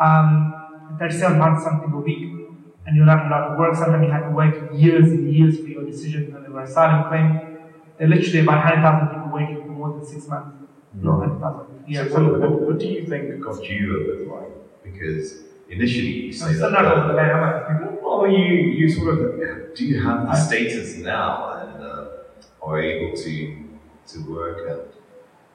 Um, 0.00 0.52
37 0.98 1.38
pounds 1.38 1.64
something 1.64 1.92
a 1.92 2.00
week 2.00 2.32
and 2.86 2.96
you're 2.96 3.06
not 3.06 3.26
allowed 3.26 3.54
to 3.54 3.58
work. 3.58 3.74
Sometimes 3.74 4.04
you 4.04 4.10
have 4.10 4.24
to 4.24 4.30
wait 4.30 4.54
years 4.74 5.10
and 5.10 5.32
years 5.32 5.58
for 5.58 5.66
your 5.66 5.84
decision 5.84 6.34
on 6.34 6.44
your 6.44 6.60
asylum 6.62 7.08
claim. 7.08 7.58
There 7.98 8.06
are 8.06 8.10
literally 8.10 8.40
about 8.40 8.64
100,000 8.64 9.08
people 9.08 9.30
waiting 9.32 9.62
for 9.62 9.68
more 9.68 9.92
than 9.92 10.04
six 10.04 10.26
months. 10.28 10.56
No, 10.94 11.12
100,000. 11.12 11.84
Yeah. 11.88 12.08
So, 12.08 12.38
what, 12.38 12.40
what, 12.40 12.60
what, 12.60 12.78
do 12.78 12.86
you 12.86 13.06
think 13.06 13.40
got 13.40 13.62
you 13.64 14.00
over 14.00 14.24
the 14.24 14.30
line? 14.30 14.52
Because 14.82 15.44
initially 15.72 16.26
you 16.26 16.32
say 16.32 16.46
I'm 16.46 16.58
that. 16.58 16.72
Not 16.72 16.84
over 16.84 17.08
the 17.08 17.14
line, 17.14 17.30
am 17.30 17.44
I? 17.44 17.88
Well, 18.02 18.28
you, 18.28 18.44
you 18.78 18.88
sort 18.90 19.18
of 19.18 19.74
do 19.74 19.84
you 19.84 20.00
have 20.02 20.26
the 20.26 20.36
status 20.36 20.96
now 20.96 21.54
and 21.58 21.82
uh, 21.82 22.08
are 22.62 22.80
able 22.80 23.16
to 23.16 23.64
to 24.08 24.18
work 24.30 24.58
and 24.68 24.92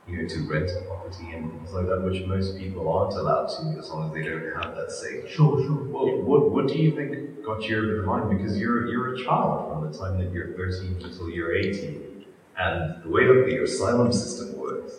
you 0.08 0.22
know, 0.22 0.28
to 0.28 0.40
rent 0.48 0.72
a 0.72 0.82
property 0.86 1.32
and 1.32 1.52
things 1.52 1.74
like 1.74 1.86
that, 1.88 2.02
which 2.02 2.26
most 2.26 2.58
people 2.58 2.90
aren't 2.90 3.14
allowed 3.14 3.48
to 3.48 3.78
as 3.78 3.90
long 3.90 4.08
as 4.08 4.14
they 4.14 4.24
don't 4.24 4.64
have 4.64 4.74
that 4.76 4.90
say. 4.90 5.30
Sure, 5.30 5.62
sure. 5.62 5.84
Well, 5.84 6.22
what, 6.22 6.50
what 6.52 6.68
do 6.68 6.76
you 6.76 6.96
think 6.96 7.44
got 7.44 7.62
you 7.64 7.78
over 7.78 8.02
the 8.02 8.08
line? 8.08 8.38
Because 8.38 8.58
you're, 8.58 8.88
you're 8.88 9.16
a 9.16 9.24
child 9.26 9.70
from 9.70 9.92
the 9.92 9.98
time 9.98 10.18
that 10.20 10.32
you're 10.32 10.54
13 10.54 11.02
until 11.04 11.30
you're 11.30 11.54
18. 11.54 12.26
And 12.58 13.04
the 13.04 13.10
way 13.10 13.28
that 13.28 13.46
the 13.48 13.64
asylum 13.64 14.14
system 14.14 14.58
works 14.58 14.94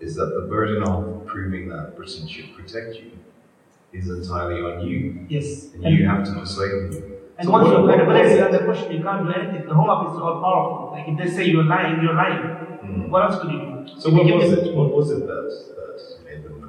is 0.00 0.16
that 0.16 0.26
the 0.26 0.48
burden 0.48 0.82
of 0.82 1.24
proving 1.26 1.68
that 1.68 1.94
Britain 1.96 2.26
should 2.26 2.54
protect 2.56 2.96
you 2.96 3.12
is 3.92 4.08
entirely 4.08 4.60
on 4.60 4.86
you. 4.86 5.26
Yes. 5.28 5.72
And, 5.74 5.84
and 5.84 5.98
you 5.98 6.06
have 6.06 6.24
to 6.24 6.32
persuade 6.32 6.92
them. 6.92 7.18
And 7.38 7.46
so 7.46 7.52
once 7.52 7.68
you 7.68 8.36
get 8.36 8.50
the 8.50 8.64
question, 8.64 8.92
you 8.92 9.02
can't 9.02 9.24
do 9.24 9.32
anything. 9.32 9.68
The 9.68 9.74
Home 9.74 9.88
Office 9.88 10.14
is 10.14 10.20
all 10.20 10.40
powerful. 10.42 10.90
Like 10.92 11.08
if 11.08 11.18
they 11.18 11.36
say 11.36 11.44
you're 11.44 11.64
lying, 11.64 12.02
you're 12.02 12.14
lying. 12.14 12.42
Mm. 12.82 13.08
What 13.10 13.30
else 13.30 13.40
could 13.40 13.52
you 13.52 13.60
do? 13.60 14.00
So 14.00 14.10
what 14.10 14.24
was 14.24 14.52
it? 14.52 14.74
What 14.74 14.92
was 14.92 15.10
it 15.10 15.20
that, 15.20 15.46
that 15.76 16.24
made 16.24 16.44
them 16.44 16.60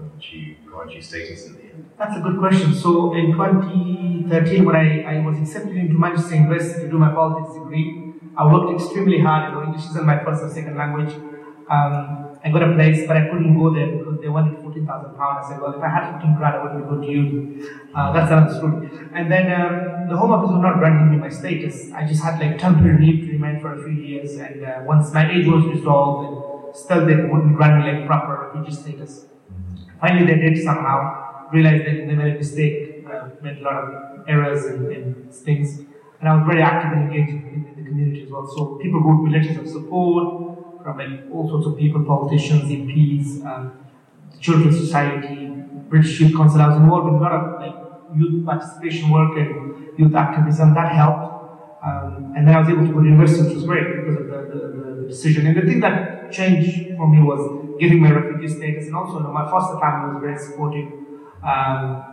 grant 0.66 0.92
you 0.94 1.02
status 1.02 1.48
in 1.48 1.54
the 1.56 1.64
end? 1.64 1.90
That's 1.98 2.16
a 2.18 2.20
good 2.20 2.38
question. 2.38 2.74
So 2.74 3.14
in 3.14 3.32
2013, 3.32 4.64
when 4.64 4.76
I, 4.76 5.02
I 5.02 5.26
was 5.26 5.40
accepted 5.40 5.76
into 5.76 5.96
Manchester 5.96 6.36
University 6.36 6.82
to 6.82 6.90
do 6.90 6.98
my 7.00 7.12
politics 7.12 7.54
degree, 7.56 8.14
I 8.38 8.46
worked 8.46 8.80
extremely 8.80 9.20
hard. 9.20 9.50
You 9.50 9.60
know, 9.60 9.66
English 9.66 9.86
isn't 9.90 10.06
my 10.06 10.24
first 10.24 10.44
or 10.44 10.50
second 10.50 10.78
language. 10.78 11.14
Um, 11.70 12.29
I 12.44 12.50
got 12.52 12.64
a 12.64 12.74
place, 12.74 13.06
but 13.06 13.18
I 13.18 13.28
couldn't 13.28 13.58
go 13.58 13.74
there 13.74 13.88
because 13.98 14.20
they 14.22 14.30
wanted 14.30 14.62
14,000 14.62 15.18
pounds. 15.18 15.46
I 15.46 15.50
said, 15.50 15.62
well, 15.62 15.74
if 15.74 15.84
I 15.84 15.90
had 15.90 16.14
15 16.14 16.36
grand, 16.38 16.56
I 16.56 16.64
wouldn't 16.64 16.90
go 16.90 17.02
to 17.02 17.08
uni. 17.08 17.68
Uh, 17.94 18.14
that's 18.14 18.32
another 18.32 18.54
story. 18.54 18.90
And 19.14 19.30
then 19.30 19.52
um, 19.52 20.08
the 20.10 20.16
Home 20.16 20.32
Office 20.32 20.52
was 20.52 20.62
not 20.62 20.80
granting 20.80 21.12
me 21.12 21.18
my 21.18 21.30
status. 21.30 21.92
I 21.92 22.08
just 22.08 22.24
had 22.24 22.40
like 22.40 22.58
temporary 22.58 23.06
leave 23.06 23.26
to 23.26 23.34
remain 23.34 23.60
for 23.60 23.74
a 23.76 23.84
few 23.84 23.92
years. 23.92 24.36
And 24.38 24.64
uh, 24.64 24.82
once 24.86 25.14
my 25.14 25.30
age 25.30 25.48
was 25.48 25.66
resolved, 25.66 26.78
still 26.78 27.06
they 27.06 27.16
wouldn't 27.16 27.58
grant 27.58 27.86
me 27.86 27.92
like 27.92 28.08
proper 28.08 28.52
refugee 28.54 28.76
status. 28.76 29.26
Finally, 30.00 30.26
they 30.26 30.40
did 30.40 30.64
somehow. 30.64 31.26
realized 31.52 31.86
that 31.86 32.08
they 32.08 32.16
made 32.16 32.36
a 32.36 32.38
mistake, 32.38 33.06
uh, 33.12 33.30
made 33.42 33.58
a 33.58 33.62
lot 33.62 33.76
of 33.84 34.28
errors 34.28 34.66
and, 34.66 34.88
and 34.92 35.34
things. 35.34 35.80
And 36.20 36.30
I 36.30 36.36
was 36.36 36.46
very 36.48 36.62
active 36.62 36.92
and 36.94 37.12
engaged 37.12 37.32
in, 37.32 37.66
in, 37.68 37.84
the 37.84 37.90
community 37.90 38.24
as 38.24 38.30
well. 38.30 38.46
So 38.56 38.78
people 38.82 39.02
wrote 39.02 39.24
me 39.24 39.32
letters 39.32 39.58
of 39.58 39.68
support 39.68 40.49
from 40.90 40.98
like 40.98 41.32
all 41.32 41.48
sorts 41.48 41.68
of 41.68 41.78
people, 41.78 42.04
politicians, 42.04 42.64
MPs, 42.64 43.46
um, 43.46 43.86
Children's 44.40 44.80
Society, 44.80 45.48
British 45.90 46.20
Youth 46.20 46.36
Council. 46.36 46.62
I 46.62 46.68
was 46.70 46.78
involved 46.78 47.08
in 47.10 47.16
a 47.16 47.20
lot 47.20 47.32
of 47.34 47.62
like 47.62 47.76
youth 48.18 48.46
participation 48.46 49.12
work 49.12 49.38
and 49.38 49.98
youth 49.98 50.16
activism. 50.16 50.74
That 50.74 50.92
helped. 50.92 51.26
Um, 51.84 52.34
and 52.36 52.48
then 52.48 52.56
I 52.56 52.60
was 52.60 52.70
able 52.70 52.86
to 52.86 52.94
go 52.94 53.00
to 53.00 53.06
university, 53.06 53.48
which 53.48 53.56
was 53.56 53.64
great 53.64 53.88
because 53.96 54.20
of 54.20 54.28
the, 54.28 54.38
the, 54.52 55.02
the, 55.02 55.08
decision. 55.08 55.48
And 55.48 55.56
the 55.56 55.62
thing 55.62 55.80
that 55.80 56.32
changed 56.32 56.96
for 56.98 57.08
me 57.08 57.22
was 57.24 57.78
getting 57.80 58.02
my 58.02 58.12
refugee 58.12 58.54
status, 58.54 58.88
and 58.88 58.96
also 58.96 59.18
you 59.18 59.24
know, 59.24 59.32
my 59.32 59.50
foster 59.50 59.80
family 59.80 60.14
was 60.14 60.22
very 60.22 60.38
supportive. 60.38 60.92
Um, 61.42 62.04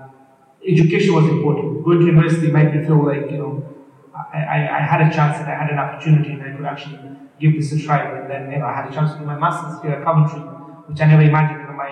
education 0.66 1.14
was 1.14 1.24
important. 1.24 1.84
Going 1.84 1.98
to 1.98 2.06
university 2.06 2.50
made 2.52 2.74
me 2.74 2.86
feel 2.86 3.04
like 3.04 3.30
you 3.30 3.38
know 3.38 3.74
I, 4.14 4.38
I, 4.38 4.78
I, 4.78 4.80
had 4.80 5.00
a 5.02 5.14
chance 5.14 5.38
and 5.38 5.48
I 5.48 5.54
had 5.54 5.70
an 5.70 5.78
opportunity 5.78 6.30
and 6.30 6.42
I 6.42 6.56
could 6.56 6.64
actually 6.64 6.98
give 7.40 7.54
this 7.54 7.72
a 7.72 7.78
try. 7.78 8.00
And 8.18 8.30
then 8.30 8.50
you 8.52 8.58
know 8.58 8.66
I 8.66 8.74
had 8.74 8.90
a 8.90 8.94
chance 8.94 9.12
to 9.12 9.18
do 9.18 9.24
my 9.24 9.38
masters 9.38 9.82
here 9.82 9.92
at 9.92 10.04
Coventry, 10.04 10.40
which 10.88 11.00
I 11.00 11.06
never 11.06 11.22
imagined. 11.22 11.68
in 11.68 11.76
my 11.76 11.90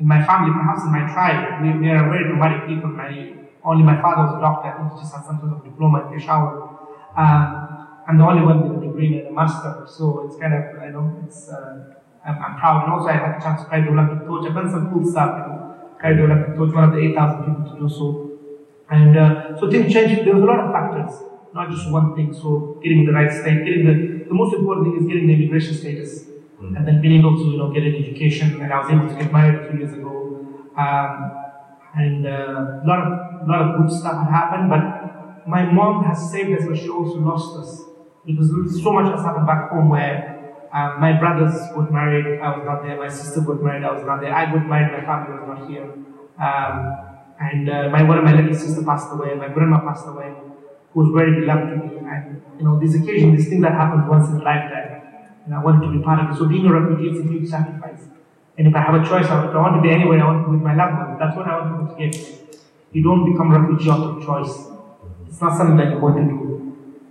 in 0.00 0.06
my 0.06 0.24
family, 0.24 0.52
perhaps 0.52 0.82
in 0.84 0.92
my 0.92 1.04
tribe, 1.12 1.60
we, 1.60 1.76
we 1.78 1.90
are 1.90 2.08
very 2.08 2.28
nomadic 2.28 2.68
people. 2.68 2.90
My 2.90 3.34
only 3.64 3.82
my 3.82 4.00
father 4.00 4.22
was 4.30 4.38
a 4.38 4.40
doctor. 4.40 4.68
I 4.68 4.78
think 4.78 4.94
he 4.94 5.00
just 5.00 5.14
had 5.14 5.24
some 5.24 5.40
sort 5.40 5.52
of 5.52 5.64
diploma 5.64 6.06
in 6.06 6.14
Peshawar. 6.14 6.78
Um, 7.16 7.68
I'm 8.06 8.16
the 8.16 8.24
only 8.24 8.42
one 8.42 8.62
with 8.62 8.82
a 8.82 8.86
degree 8.86 9.18
and 9.18 9.28
a 9.28 9.32
master, 9.32 9.84
so 9.86 10.24
it's 10.26 10.36
kind 10.36 10.54
of 10.54 10.82
you 10.82 10.92
know 10.92 11.22
it's 11.26 11.48
uh, 11.48 11.98
I'm, 12.24 12.36
I'm, 12.38 12.56
proud. 12.56 12.84
And 12.84 12.92
also 12.92 13.08
I 13.08 13.18
had 13.18 13.36
a 13.36 13.40
chance 13.42 13.62
to 13.62 13.68
carry 13.68 13.82
the 13.82 13.90
Olympic 13.90 14.26
torch. 14.26 14.46
I've 14.46 14.54
done 14.54 14.70
some 14.70 14.90
cool 14.90 15.04
stuff. 15.04 15.34
You 15.34 15.52
know, 15.52 15.58
carry 16.00 16.16
the 16.16 16.24
Olympic 16.24 16.56
torch, 16.56 16.72
one 16.72 16.84
of 16.84 16.92
the 16.92 16.98
8,000 16.98 17.44
people 17.44 17.74
to 17.74 17.80
do 17.80 17.88
so. 17.88 18.38
And 18.90 19.18
uh, 19.18 19.58
so 19.58 19.70
things 19.70 19.92
changed. 19.92 20.24
There 20.24 20.34
was 20.34 20.42
a 20.42 20.46
lot 20.46 20.60
of 20.60 20.72
factors, 20.72 21.27
not 21.54 21.70
just 21.70 21.90
one 21.90 22.14
thing. 22.14 22.32
So 22.32 22.80
getting 22.82 23.04
the 23.06 23.12
right 23.12 23.30
state, 23.30 23.64
getting 23.64 23.84
the 23.86 24.24
the 24.28 24.34
most 24.34 24.54
important 24.54 24.86
thing 24.86 24.96
is 25.00 25.06
getting 25.06 25.26
the 25.26 25.34
immigration 25.34 25.74
status, 25.74 26.24
mm. 26.60 26.76
and 26.76 26.86
then 26.86 27.00
being 27.00 27.18
able 27.20 27.36
to 27.36 27.44
you 27.44 27.58
know 27.58 27.70
get 27.72 27.82
an 27.82 27.94
education. 27.96 28.60
And 28.60 28.72
I 28.72 28.78
was 28.80 28.90
able 28.90 29.08
to 29.08 29.14
get 29.14 29.32
married 29.32 29.60
a 29.60 29.70
few 29.70 29.78
years 29.80 29.92
ago, 29.92 30.14
um, 30.76 31.12
and 31.94 32.26
uh, 32.26 32.82
a 32.82 32.86
lot 32.86 32.98
of 33.04 33.48
lot 33.48 33.60
of 33.62 33.80
good 33.80 33.90
stuff 33.98 34.16
had 34.24 34.30
happened. 34.30 34.68
But 34.70 35.48
my 35.48 35.64
mom 35.64 36.04
has 36.04 36.30
saved 36.30 36.52
us, 36.58 36.66
but 36.68 36.76
she 36.76 36.88
also 36.88 37.18
lost 37.20 37.56
us 37.58 37.82
because 38.26 38.48
so 38.82 38.92
much 38.92 39.10
has 39.14 39.24
happened 39.24 39.46
back 39.46 39.70
home 39.70 39.88
where. 39.90 40.34
Um, 40.70 41.00
my 41.00 41.18
brothers 41.18 41.54
got 41.74 41.90
married, 41.90 42.40
I 42.42 42.54
was 42.54 42.66
not 42.66 42.82
there. 42.82 42.98
My 42.98 43.08
sister 43.08 43.40
got 43.40 43.62
married, 43.62 43.84
I 43.84 43.90
was 43.90 44.04
not 44.04 44.20
there. 44.20 44.34
I 44.34 44.52
got 44.52 44.66
married, 44.66 44.92
my 44.92 45.00
family 45.00 45.40
was 45.40 45.48
not 45.48 45.66
here. 45.66 45.88
Um, 46.38 47.08
and 47.40 47.70
uh, 47.70 47.88
my 47.90 48.02
one 48.02 48.18
of 48.18 48.24
my 48.24 48.34
little 48.34 48.54
sister 48.54 48.82
passed 48.82 49.12
away, 49.12 49.34
my 49.34 49.48
grandma 49.48 49.80
passed 49.80 50.06
away, 50.06 50.34
who 50.92 51.00
was 51.00 51.10
very 51.14 51.40
beloved 51.40 51.70
to 51.70 51.76
me. 51.76 51.98
And 52.08 52.42
you 52.58 52.64
know, 52.64 52.78
this 52.78 52.94
occasion, 52.94 53.36
this 53.36 53.48
thing 53.48 53.60
that 53.62 53.72
happens 53.72 54.08
once 54.08 54.28
in 54.28 54.40
a 54.40 54.42
lifetime, 54.42 55.02
and 55.44 55.54
I 55.54 55.62
wanted 55.62 55.86
to 55.86 55.92
be 55.92 56.02
part 56.02 56.20
of 56.20 56.34
it. 56.34 56.38
So 56.38 56.46
being 56.46 56.66
a 56.66 56.72
refugee 56.72 57.10
is 57.16 57.24
a 57.24 57.28
huge 57.28 57.48
sacrifice. 57.48 58.04
And 58.58 58.66
if 58.66 58.74
I 58.74 58.80
have 58.80 58.94
a 58.94 59.06
choice, 59.06 59.26
I 59.26 59.54
want 59.54 59.76
to 59.76 59.82
be 59.82 59.90
anywhere, 59.90 60.20
I 60.20 60.26
want 60.26 60.44
to 60.44 60.50
be 60.50 60.56
with 60.56 60.64
my 60.64 60.74
loved 60.74 60.98
ones. 60.98 61.18
That's 61.18 61.36
what 61.36 61.46
I 61.46 61.60
want 61.60 61.90
to 61.90 61.96
get. 61.96 62.14
You 62.92 63.02
don't 63.02 63.30
become 63.30 63.52
a 63.54 63.60
refugee 63.60 63.90
out 63.90 64.00
of 64.00 64.24
choice. 64.24 64.52
It's 65.28 65.40
not 65.40 65.56
something 65.56 65.76
that 65.76 65.90
you 65.92 65.98
want 65.98 66.16
to 66.16 66.24
do. 66.24 66.48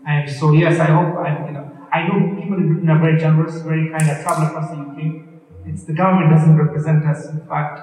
And 0.06 0.30
so 0.30 0.52
yes, 0.52 0.80
I 0.80 0.86
hope 0.86 1.18
I 1.18 1.48
you 1.48 1.54
know 1.54 1.68
I 1.92 2.08
know 2.08 2.36
people 2.36 2.58
in 2.58 2.74
Britain 2.74 2.90
are 2.90 3.00
very 3.00 3.18
generous, 3.18 3.62
very 3.62 3.90
kind. 3.90 4.04
I 4.04 4.22
travel 4.22 4.48
across 4.48 4.70
the 4.72 4.78
UK. 4.78 5.24
It's 5.66 5.84
the 5.84 5.94
government 5.94 6.32
doesn't 6.32 6.58
represent 6.58 7.06
us. 7.06 7.30
In 7.30 7.46
fact, 7.48 7.80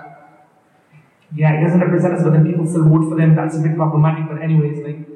yeah, 1.34 1.58
it 1.58 1.64
doesn't 1.64 1.80
represent 1.80 2.14
us, 2.14 2.22
but 2.22 2.32
then 2.32 2.46
people 2.46 2.66
still 2.66 2.84
vote 2.84 3.08
for 3.08 3.16
them. 3.16 3.34
That's 3.34 3.56
a 3.56 3.60
bit 3.60 3.76
problematic. 3.76 4.28
But 4.28 4.42
anyways, 4.42 4.84
like 4.84 5.13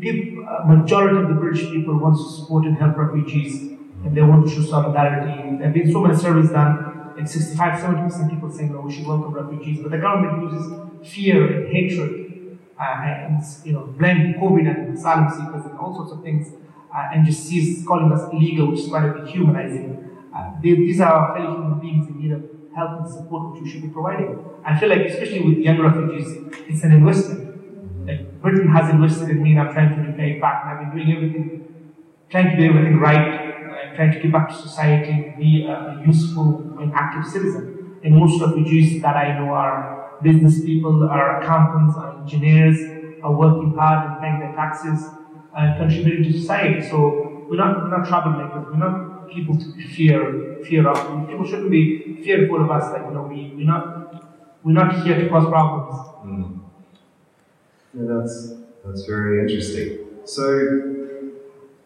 people, 0.00 0.46
uh, 0.48 0.64
majority 0.64 1.16
of 1.18 1.28
the 1.28 1.34
British 1.34 1.70
people 1.70 1.98
want 1.98 2.16
to 2.16 2.22
support 2.22 2.66
and 2.66 2.76
help 2.78 2.96
refugees, 2.96 3.78
and 4.04 4.16
they 4.16 4.22
want 4.22 4.46
to 4.46 4.54
show 4.54 4.62
solidarity. 4.62 5.56
There 5.56 5.66
have 5.66 5.74
been 5.74 5.90
so 5.90 6.00
many 6.00 6.16
surveys 6.16 6.50
done, 6.50 7.12
like 7.16 7.26
65, 7.26 7.80
70 7.80 8.02
percent 8.02 8.30
people 8.30 8.50
saying, 8.50 8.72
"No, 8.72 8.80
we 8.82 8.92
should 8.92 9.06
welcome 9.06 9.32
refugees," 9.32 9.80
but 9.82 9.90
the 9.90 9.98
government 9.98 10.52
uses 10.52 11.12
fear 11.12 11.38
and 11.52 11.72
hatred, 11.74 12.58
uh, 12.78 12.84
and 12.84 13.42
you 13.64 13.72
know, 13.72 13.86
blame 13.98 14.34
COVID 14.40 14.66
and 14.72 14.96
asylum 14.96 15.30
seekers 15.30 15.64
and 15.66 15.78
all 15.78 15.94
sorts 15.94 16.12
of 16.12 16.22
things, 16.22 16.52
uh, 16.94 17.08
and 17.12 17.26
just 17.26 17.44
sees 17.44 17.84
calling 17.86 18.12
us 18.12 18.32
illegal, 18.32 18.70
which 18.70 18.80
is 18.80 18.88
quite 18.88 19.04
a 19.04 19.12
bit 19.14 19.28
humanizing. 19.28 19.88
Uh, 20.34 20.50
they, 20.62 20.74
these 20.74 21.00
are 21.00 21.34
fellow 21.34 21.56
human 21.56 21.80
beings 21.80 22.06
in 22.08 22.20
need 22.20 22.32
of 22.32 22.42
help 22.76 23.00
and 23.00 23.10
support 23.10 23.52
which 23.52 23.62
we 23.62 23.70
should 23.70 23.82
be 23.82 23.88
providing. 23.88 24.38
I 24.64 24.78
feel 24.78 24.90
like, 24.90 25.06
especially 25.06 25.40
with 25.40 25.58
young 25.58 25.80
refugees, 25.80 26.28
it's 26.68 26.84
an 26.84 26.92
investment. 26.92 27.35
Britain 28.46 28.68
has 28.68 28.90
invested 28.90 29.28
in 29.30 29.42
me, 29.42 29.50
and 29.52 29.60
I'm 29.60 29.72
trying 29.72 29.92
to 29.96 30.00
repay 30.08 30.36
it 30.36 30.40
back. 30.40 30.62
And 30.62 30.70
I've 30.70 30.80
been 30.82 30.92
doing 30.94 31.16
everything, 31.16 31.94
trying 32.30 32.50
to 32.50 32.56
do 32.56 32.64
everything 32.70 32.98
right, 33.00 33.26
uh, 33.26 33.96
trying 33.96 34.12
to 34.12 34.20
give 34.20 34.30
back 34.30 34.48
to 34.50 34.54
society, 34.54 35.34
be 35.36 35.66
a 35.66 36.00
useful 36.06 36.78
and 36.78 36.92
active 36.94 37.26
citizen. 37.26 37.98
And 38.04 38.14
most 38.14 38.40
refugees 38.40 39.02
that 39.02 39.16
I 39.16 39.36
know 39.38 39.50
are 39.50 40.20
business 40.22 40.64
people, 40.64 41.08
are 41.10 41.40
accountants, 41.40 41.96
are 41.96 42.20
engineers, 42.20 42.78
are 43.24 43.34
working 43.34 43.74
hard 43.76 44.10
and 44.10 44.20
paying 44.20 44.38
their 44.38 44.54
taxes 44.54 45.10
and 45.56 45.76
contributing 45.80 46.30
to 46.30 46.38
society. 46.38 46.88
So 46.88 47.46
we're 47.50 47.56
not, 47.56 47.82
we're 47.82 47.98
not 47.98 48.06
troublemakers. 48.06 48.70
We're 48.70 48.78
not 48.78 49.28
people 49.28 49.58
to 49.58 49.88
fear 49.88 50.62
fear 50.64 50.88
of. 50.88 51.28
People 51.28 51.44
shouldn't 51.44 51.70
be 51.70 52.22
fearful 52.22 52.62
of 52.62 52.70
us. 52.70 52.92
Like 52.92 53.02
you 53.06 53.14
know, 53.14 53.22
we 53.22 53.52
we're 53.56 53.66
not 53.66 54.62
we're 54.62 54.72
not 54.72 55.04
here 55.04 55.18
to 55.20 55.28
cause 55.28 55.48
problems. 55.48 55.94
Mm. 56.24 56.65
Yeah, 57.96 58.04
that's 58.08 58.52
that's 58.84 59.04
very 59.06 59.40
interesting. 59.40 60.06
So 60.24 60.44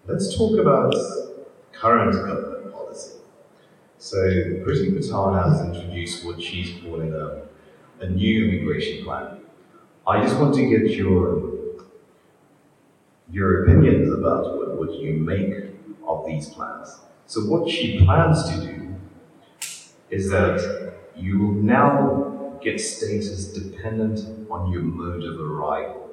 let's 0.07 0.37
talk 0.37 0.59
about 0.59 0.95
current 1.73 2.13
government 2.13 2.73
policy. 2.73 3.19
So 3.99 4.17
Priti 4.19 4.97
Patel 4.97 5.35
has 5.35 5.61
introduced 5.63 6.25
what 6.27 6.43
she's 6.43 6.81
calling 6.83 7.15
a, 7.15 7.43
a 8.01 8.09
new 8.09 8.49
immigration 8.49 9.05
plan. 9.05 9.41
I 10.07 10.23
just 10.23 10.39
want 10.39 10.55
to 10.57 10.69
get 10.69 10.91
your 10.93 11.43
your 13.31 13.65
opinions 13.65 14.13
about 14.13 14.57
what, 14.57 14.79
what 14.79 14.93
you 14.95 15.15
make 15.15 15.55
of 16.07 16.27
these 16.27 16.49
plans. 16.49 16.99
So 17.27 17.43
what 17.43 17.71
she 17.71 18.05
plans 18.05 18.45
to 18.51 18.61
do 18.61 18.95
is 20.11 20.29
that 20.31 20.95
you 21.17 21.39
will 21.39 21.53
now 21.53 22.40
get 22.63 22.81
status 22.81 23.53
dependent 23.53 24.21
on 24.51 24.71
your 24.71 24.83
mode 24.83 25.25
of 25.25 25.41
arrival. 25.41 26.11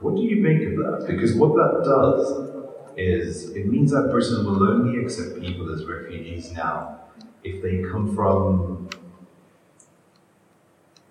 What 0.00 0.16
do 0.16 0.22
you 0.22 0.36
make 0.36 0.62
of 0.68 0.76
that? 0.76 1.06
Because 1.08 1.34
what 1.34 1.54
that 1.54 1.82
does 1.84 2.58
is 2.96 3.50
it 3.50 3.66
means 3.66 3.90
that 3.92 4.10
Britain 4.10 4.44
will 4.44 4.62
only 4.62 5.02
accept 5.02 5.40
people 5.40 5.72
as 5.72 5.84
refugees 5.84 6.52
now 6.52 7.00
if 7.44 7.62
they 7.62 7.82
come 7.82 8.14
from 8.14 8.88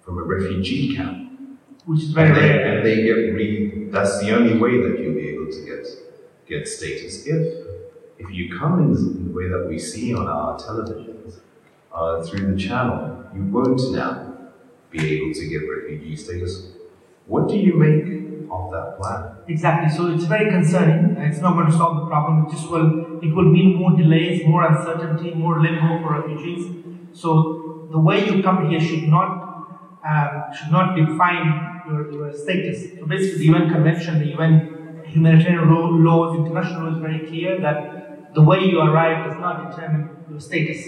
from 0.02 0.18
a 0.20 0.24
refugee 0.24 0.96
camp. 0.96 1.26
Which 1.86 2.04
is 2.04 2.12
very 2.12 2.30
and 2.30 2.38
they, 2.38 2.42
rare. 2.42 2.78
And 2.78 2.86
they 2.86 3.04
get 3.04 3.14
re 3.14 3.88
that's 3.90 4.20
the 4.20 4.36
only 4.36 4.58
way 4.58 4.82
that 4.82 5.00
you'll 5.00 5.16
be 5.16 5.30
able 5.30 5.52
to 5.52 5.66
get 5.66 5.88
get 6.48 6.68
status. 6.68 7.26
If 7.26 7.66
if 8.18 8.32
you 8.32 8.58
come 8.58 8.80
in 8.80 9.28
the 9.28 9.34
way 9.34 9.48
that 9.48 9.68
we 9.68 9.78
see 9.78 10.14
on 10.14 10.28
our 10.28 10.58
televisions, 10.58 11.40
uh, 11.94 12.24
through 12.24 12.54
the 12.54 12.60
channel, 12.60 13.26
you 13.34 13.44
won't 13.44 13.82
now 13.92 14.27
be 14.92 15.00
able 15.18 15.34
to 15.34 15.48
get 15.48 15.62
refugee 15.70 16.16
status. 16.16 16.68
What 17.26 17.50
do 17.50 17.58
you 17.58 17.76
make 17.76 18.50
of 18.50 18.72
that 18.72 18.98
plan? 18.98 19.38
Exactly. 19.48 19.90
So 19.96 20.14
it's 20.14 20.26
very 20.26 20.50
concerning. 20.50 21.18
It's 21.18 21.40
not 21.40 21.54
going 21.54 21.68
to 21.68 21.78
solve 21.78 21.98
the 21.98 22.06
problem. 22.06 22.46
It 22.46 22.52
just 22.52 22.70
will. 22.70 23.20
It 23.22 23.34
will 23.36 23.52
mean 23.52 23.76
more 23.76 23.92
delays, 23.98 24.46
more 24.46 24.64
uncertainty, 24.64 25.34
more 25.34 25.62
limbo 25.62 26.02
for 26.02 26.22
refugees. 26.22 26.66
So 27.14 27.88
the 27.92 28.00
way 28.00 28.26
you 28.26 28.44
come 28.44 28.70
here 28.70 28.80
should 28.80 29.10
not 29.10 30.00
uh, 30.08 30.54
should 30.54 30.72
not 30.72 30.96
define 30.96 31.82
your, 31.88 32.12
your 32.12 32.34
status. 32.34 33.00
So 33.00 33.06
basically, 33.06 33.40
the 33.40 33.46
UN 33.46 33.70
Convention, 33.70 34.20
the 34.20 34.32
UN 34.38 35.04
humanitarian 35.06 35.70
law, 35.74 35.88
laws, 35.88 36.38
international 36.38 36.84
law 36.84 36.96
is 36.96 37.00
very 37.00 37.28
clear 37.28 37.60
that 37.62 38.34
the 38.34 38.42
way 38.42 38.60
you 38.60 38.80
arrive 38.80 39.30
does 39.30 39.40
not 39.40 39.72
determine 39.72 40.10
your 40.30 40.40
status. 40.40 40.80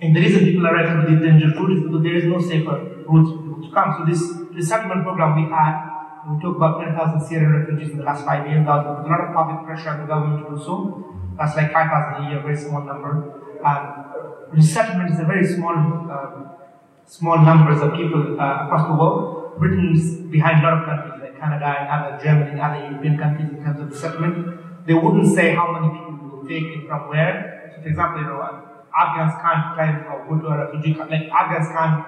And 0.00 0.16
the 0.16 0.20
reason 0.20 0.44
people 0.44 0.66
arrive 0.66 0.88
to 0.88 1.10
the 1.10 1.16
endangered 1.16 1.56
route 1.56 1.76
is 1.76 1.82
because 1.84 2.02
there 2.02 2.16
is 2.16 2.24
no 2.24 2.40
safer 2.40 3.04
route 3.08 3.41
to 3.62 3.70
come. 3.70 3.88
So 3.98 4.02
this 4.04 4.22
resettlement 4.54 5.04
program 5.04 5.36
we 5.36 5.50
had, 5.50 5.92
we 6.28 6.40
took 6.40 6.56
about 6.56 6.80
10,000 6.80 7.20
Syrian 7.20 7.52
refugees 7.52 7.90
in 7.92 7.98
the 7.98 8.04
last 8.04 8.24
five 8.24 8.46
years. 8.46 8.64
There 8.64 8.74
was 8.74 9.06
a 9.06 9.08
lot 9.08 9.20
of 9.20 9.34
public 9.34 9.66
pressure 9.66 9.90
on 9.90 10.00
the 10.00 10.06
government 10.06 10.46
to 10.46 10.56
do 10.56 10.58
so. 10.62 10.74
That's 11.38 11.56
like 11.56 11.72
5,000 11.72 12.24
a 12.24 12.30
year, 12.30 12.40
very 12.42 12.56
small 12.56 12.82
number. 12.82 13.40
Um, 13.64 14.04
resettlement 14.52 15.10
is 15.14 15.20
a 15.20 15.24
very 15.24 15.46
small, 15.46 15.74
um, 15.74 16.50
small 17.06 17.38
numbers 17.38 17.80
of 17.80 17.94
people 17.94 18.40
uh, 18.40 18.66
across 18.66 18.86
the 18.86 18.94
world. 18.94 19.58
Britain 19.58 19.92
is 19.94 20.16
behind 20.30 20.64
a 20.64 20.68
lot 20.68 20.78
of 20.78 20.84
countries 20.84 21.20
like 21.22 21.38
Canada 21.38 21.66
and 21.66 21.88
other 21.88 22.22
Germany 22.22 22.50
and 22.52 22.60
other 22.60 22.80
European 22.86 23.18
countries 23.18 23.48
in 23.50 23.64
terms 23.64 23.80
of 23.80 23.90
resettlement. 23.90 24.86
They 24.86 24.94
wouldn't 24.94 25.34
say 25.34 25.54
how 25.54 25.72
many 25.72 25.88
people 25.92 26.38
will 26.38 26.48
take 26.48 26.64
it 26.64 26.88
from 26.88 27.08
where. 27.08 27.72
So, 27.74 27.82
for 27.82 27.88
example, 27.88 28.20
you 28.20 28.26
know, 28.26 28.72
Afghans 28.92 29.34
can't 29.40 29.74
try 29.74 29.88
or 30.10 30.28
go 30.28 30.40
to 30.40 30.46
a 30.48 30.56
refugee 30.66 30.94
camp. 30.94 31.10
Like 31.10 31.28
Afghans 31.30 31.68
can't 31.68 32.04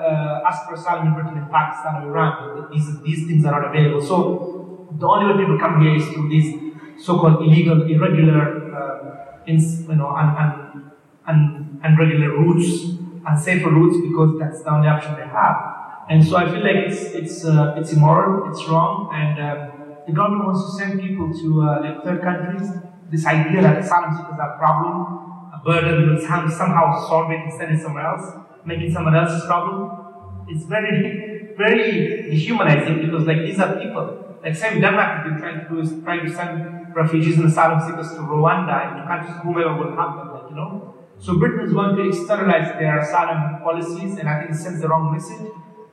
uh, 0.00 0.48
ask 0.48 0.66
for 0.66 0.74
asylum 0.74 1.08
in 1.08 1.14
Britain, 1.14 1.36
in 1.38 1.48
Pakistan, 1.48 2.02
or 2.02 2.08
Iran. 2.10 2.68
These, 2.72 3.00
these 3.02 3.26
things 3.26 3.44
are 3.44 3.52
not 3.60 3.64
available. 3.70 4.00
So 4.00 4.16
the 4.98 5.06
only 5.06 5.32
way 5.32 5.40
people 5.40 5.58
come 5.58 5.80
here 5.82 5.96
is 5.96 6.06
through 6.08 6.28
these 6.28 6.50
so-called 6.98 7.42
illegal, 7.42 7.82
irregular, 7.82 8.74
uh, 8.74 9.46
ins, 9.46 9.88
you 9.88 9.96
know, 9.96 10.14
and 10.14 10.30
un, 10.42 10.92
un, 11.26 11.80
unregular 11.84 12.30
routes, 12.30 12.68
unsafer 13.26 13.70
routes, 13.72 13.96
because 14.06 14.38
that's 14.38 14.62
the 14.62 14.70
only 14.70 14.88
option 14.88 15.14
they 15.16 15.26
have. 15.26 15.56
And 16.08 16.24
so 16.24 16.36
I 16.36 16.44
feel 16.50 16.62
like 16.62 16.76
it's 16.86 17.00
it's 17.14 17.44
uh, 17.44 17.74
it's 17.78 17.92
immoral, 17.92 18.50
it's 18.50 18.68
wrong, 18.68 19.10
and 19.14 19.38
uh, 19.38 20.04
the 20.06 20.12
government 20.12 20.44
wants 20.46 20.62
to 20.66 20.70
send 20.78 21.00
people 21.00 21.32
to 21.32 21.62
uh, 21.62 21.80
like 21.80 22.04
third 22.04 22.20
countries. 22.22 22.68
This 23.10 23.24
idea 23.26 23.62
that 23.62 23.78
asylum 23.78 24.16
seekers 24.16 24.38
are 24.38 24.54
a 24.54 24.58
problem, 24.58 24.94
a 25.54 25.60
burden, 25.64 26.08
will 26.08 26.18
somehow 26.18 26.98
solve 27.08 27.30
it 27.30 27.40
and 27.40 27.52
send 27.52 27.74
it 27.74 27.80
somewhere 27.80 28.06
else, 28.06 28.26
make 28.64 28.80
it 28.80 28.92
someone 28.92 29.14
else's 29.14 29.44
problem. 29.46 30.46
It's 30.48 30.64
very 30.64 31.54
very 31.56 32.30
dehumanizing 32.30 33.02
because 33.04 33.26
like 33.26 33.38
these 33.38 33.60
are 33.60 33.76
people. 33.76 34.38
Like 34.42 34.56
same 34.56 34.80
Denmark 34.80 35.08
has 35.18 35.24
been 35.28 35.38
trying 35.38 35.60
to 35.60 35.68
do 35.68 35.80
is 35.80 35.92
trying 36.02 36.26
to 36.26 36.32
send 36.34 36.94
refugees 36.94 37.38
and 37.38 37.46
asylum 37.46 37.80
seekers 37.80 38.10
to 38.10 38.20
Rwanda 38.20 38.74
and 38.86 38.96
to 38.96 39.06
countries 39.06 39.36
whomever 39.42 39.74
will 39.76 39.94
have 39.96 40.16
them, 40.16 40.32
like 40.34 40.50
you 40.50 40.56
know. 40.56 40.94
So 41.18 41.38
Britain 41.38 41.66
is 41.66 41.72
going 41.72 41.94
to 41.96 42.08
externalize 42.08 42.72
their 42.78 42.98
asylum 42.98 43.62
policies, 43.62 44.18
and 44.18 44.28
I 44.28 44.40
think 44.40 44.50
it 44.50 44.56
sends 44.56 44.80
the 44.80 44.88
wrong 44.88 45.12
message. 45.12 45.46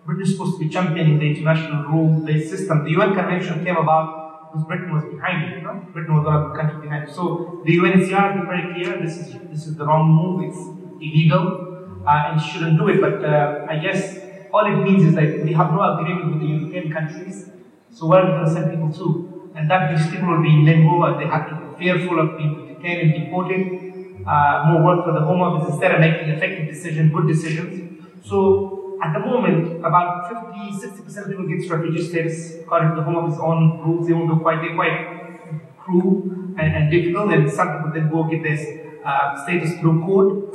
Britain 0.05 0.23
is 0.23 0.31
supposed 0.31 0.57
to 0.57 0.65
be 0.65 0.69
championing 0.69 1.19
the 1.19 1.29
international 1.29 1.83
rule-based 1.83 2.49
system. 2.49 2.83
The 2.83 2.91
UN 2.97 3.13
Convention 3.13 3.63
came 3.63 3.77
about 3.77 4.51
because 4.51 4.65
Britain 4.65 4.91
was 4.91 5.03
behind 5.03 5.43
it. 5.43 5.57
You 5.57 5.63
know? 5.63 5.85
Britain 5.93 6.15
was 6.15 6.25
one 6.25 6.35
of 6.35 6.49
the 6.49 6.55
countries 6.57 6.81
behind 6.81 7.09
it. 7.09 7.13
So 7.13 7.61
the 7.63 7.77
UNHCR 7.77 8.41
is 8.41 8.45
very 8.49 8.73
clear. 8.73 8.97
This 8.99 9.17
is 9.17 9.35
this 9.51 9.67
is 9.67 9.75
the 9.75 9.85
wrong 9.85 10.09
move. 10.09 10.49
It's 10.49 10.57
illegal, 10.97 11.68
uh, 12.05 12.31
and 12.31 12.41
shouldn't 12.41 12.77
do 12.77 12.87
it. 12.87 13.01
But 13.01 13.23
uh, 13.23 13.65
I 13.69 13.77
guess 13.77 14.19
all 14.53 14.65
it 14.65 14.77
means 14.83 15.03
is 15.05 15.15
that 15.15 15.43
we 15.43 15.53
have 15.53 15.71
no 15.71 15.81
agreement 15.93 16.31
with 16.31 16.41
the 16.41 16.47
European 16.47 16.91
countries. 16.91 17.49
So 17.91 18.07
where 18.07 18.21
are 18.21 18.25
we 18.25 18.31
going 18.31 18.45
to 18.45 18.51
send 18.51 18.71
people 18.71 18.91
to? 18.93 19.51
And 19.55 19.69
that 19.69 19.95
these 19.95 20.09
people 20.09 20.29
will 20.29 20.41
be 20.41 20.49
in 20.49 20.65
limbo, 20.65 21.03
and 21.03 21.19
they 21.19 21.27
have 21.27 21.49
to 21.49 21.55
be 21.55 21.85
fearful 21.85 22.19
of 22.19 22.37
being 22.37 22.75
detained 22.75 23.01
and 23.01 23.23
deported. 23.23 23.89
Uh, 24.27 24.65
more 24.67 24.83
work 24.83 25.05
for 25.05 25.13
the 25.13 25.21
Home 25.21 25.41
Office 25.41 25.69
instead 25.71 25.95
of 25.95 25.99
making 25.99 26.29
effective 26.29 26.67
decisions, 26.67 27.11
good 27.11 27.27
decisions. 27.27 28.05
So 28.23 28.79
at 29.01 29.13
the 29.13 29.19
moment, 29.19 29.79
about 29.79 30.27
50, 30.27 30.87
60% 30.87 31.23
of 31.23 31.27
people 31.29 31.47
get 31.47 31.69
refugee 31.69 32.03
status 32.03 32.55
according 32.61 32.89
to 32.91 32.95
the 32.97 33.03
Home 33.03 33.15
Office 33.15 33.39
own 33.39 33.79
rules. 33.79 34.07
They 34.07 34.13
won't 34.13 34.29
do 34.29 34.39
quite, 34.39 34.61
they're 34.61 34.75
quite 34.75 35.79
cruel 35.79 36.23
and, 36.57 36.75
and, 36.75 36.91
difficult, 36.91 37.31
and 37.31 37.49
some 37.49 37.77
people 37.77 37.91
then 37.93 38.09
go 38.11 38.23
get 38.25 38.43
this 38.43 38.61
uh, 39.05 39.41
status 39.43 39.79
through 39.79 40.03
court. 40.05 40.48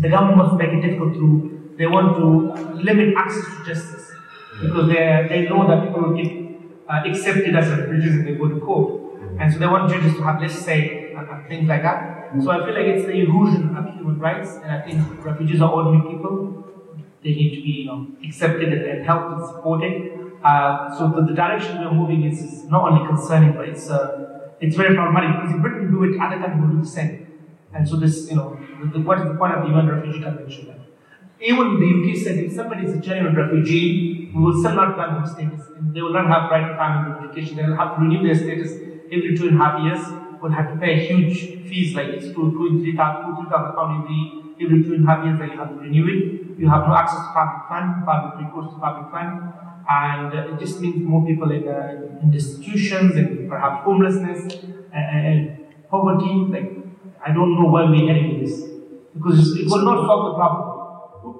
The 0.00 0.08
government 0.08 0.38
wants 0.38 0.52
to 0.52 0.58
make 0.58 0.72
it 0.72 0.86
difficult 0.86 1.14
through, 1.14 1.74
they 1.76 1.86
want 1.86 2.16
to 2.16 2.74
limit 2.74 3.14
access 3.16 3.44
to 3.44 3.64
justice 3.64 4.10
because 4.60 4.88
they, 4.88 5.26
they 5.28 5.48
know 5.48 5.66
that 5.66 5.86
people 5.86 6.02
will 6.02 6.16
get 6.16 6.32
uh, 6.88 7.02
accepted 7.06 7.56
as 7.56 7.68
refugees 7.68 8.18
if 8.18 8.24
they 8.26 8.34
go 8.34 8.48
to 8.48 8.60
court. 8.60 9.20
And 9.38 9.52
so 9.52 9.58
they 9.58 9.66
want 9.66 9.90
judges 9.90 10.14
to 10.14 10.22
have 10.22 10.40
less 10.40 10.58
say 10.58 11.14
and, 11.14 11.28
and 11.28 11.48
things 11.48 11.68
like 11.68 11.82
that. 11.82 12.30
So 12.42 12.50
I 12.50 12.64
feel 12.64 12.74
like 12.74 12.86
it's 12.86 13.06
the 13.06 13.12
erosion 13.12 13.76
of 13.76 13.94
human 13.94 14.18
rights, 14.18 14.54
and 14.62 14.72
I 14.72 14.80
think 14.80 15.24
refugees 15.24 15.60
are 15.60 15.70
ordinary 15.70 16.14
people 16.14 16.62
they 17.22 17.30
need 17.34 17.54
to 17.54 17.62
be 17.62 17.70
you 17.70 17.86
know, 17.86 18.06
accepted 18.24 18.72
and, 18.72 18.82
and 18.82 19.06
helped 19.06 19.32
and 19.32 19.46
supported. 19.46 20.32
Uh, 20.42 20.96
so 20.96 21.08
the, 21.10 21.22
the, 21.22 21.34
direction 21.34 21.78
we're 21.78 21.92
moving 21.92 22.24
is, 22.24 22.40
is, 22.42 22.64
not 22.64 22.90
only 22.90 23.06
concerning, 23.06 23.52
but 23.52 23.68
it's 23.68 23.88
uh, 23.88 24.50
it's 24.60 24.76
very 24.76 24.94
problematic 24.94 25.40
because 25.40 25.54
if 25.54 25.62
Britain 25.62 25.90
do 25.90 26.02
it, 26.02 26.20
other 26.20 26.38
countries 26.38 26.60
will 26.60 26.76
do 26.76 26.82
the 26.82 26.86
same. 26.86 27.26
And 27.72 27.88
so 27.88 27.96
this, 27.96 28.28
you 28.28 28.36
know, 28.36 28.58
what 29.04 29.18
is 29.18 29.24
the 29.24 29.34
point 29.34 29.54
of 29.54 29.66
the 29.66 29.74
UN 29.74 29.86
Refugee 29.88 30.22
Convention? 30.22 30.74
Even 31.40 31.80
the 31.80 31.88
UK 31.98 32.16
said 32.22 32.38
if 32.38 32.52
somebody 32.52 32.86
is 32.86 32.94
a 32.94 33.00
genuine 33.00 33.34
refugee, 33.34 34.30
we 34.34 34.42
will 34.42 34.58
still 34.58 34.74
not 34.74 34.94
grant 34.94 35.12
them 35.14 35.26
status. 35.26 35.68
And 35.76 35.94
they 35.94 36.00
will 36.00 36.12
not 36.12 36.28
have 36.28 36.50
right 36.50 36.68
to 36.68 36.76
family 36.76 37.10
reunification. 37.10 37.56
They 37.56 37.64
will 37.64 37.76
have 37.76 37.96
to 37.96 38.02
renew 38.02 38.22
their 38.22 38.34
status 38.34 38.72
every 39.10 39.36
two 39.36 39.48
and 39.48 39.60
a 39.60 39.64
half 39.64 39.82
years. 39.82 40.02
Will 40.40 40.50
have 40.50 40.72
to 40.74 40.76
pay 40.80 41.06
huge 41.06 41.68
fees 41.70 41.94
like 41.94 42.08
it's 42.08 42.26
two, 42.26 42.50
two, 42.50 42.82
three 42.82 42.96
thousand, 42.96 43.30
two, 43.30 43.42
three 43.42 43.50
thousand 43.50 43.76
pounds 43.76 44.02
every 44.02 44.42
every 44.58 44.82
two 44.82 44.94
and 44.94 45.04
a 45.04 45.06
half 45.06 45.24
years. 45.24 45.38
that 45.38 45.52
you 45.52 45.56
have 45.56 45.68
to 45.68 45.76
renew 45.76 46.06
it 46.08 46.42
you 46.58 46.68
have 46.68 46.86
no 46.86 46.94
access 46.94 47.18
to 47.18 47.32
public 47.32 47.68
fund, 47.68 48.04
public 48.04 48.44
recourse 48.44 48.72
to 48.72 48.78
public 48.78 49.10
fund, 49.10 49.52
and 49.90 50.32
uh, 50.32 50.54
it 50.54 50.58
just 50.60 50.80
means 50.80 51.02
more 51.02 51.24
people 51.26 51.50
in, 51.50 51.66
uh, 51.66 52.20
in 52.22 52.32
institutions 52.32 53.16
and 53.16 53.48
perhaps 53.48 53.84
homelessness 53.84 54.54
and, 54.92 55.26
and, 55.26 55.58
poverty. 55.90 56.32
Like, 56.48 56.70
I 57.24 57.32
don't 57.32 57.60
know 57.60 57.68
where 57.68 57.86
we're 57.86 58.06
heading 58.06 58.40
with 58.40 58.48
this 58.48 58.71
because 59.14 59.56
it 59.56 59.66
will 59.66 59.84
not 59.84 60.06
solve 60.06 60.32
the 60.32 60.34
problem. 60.34 60.78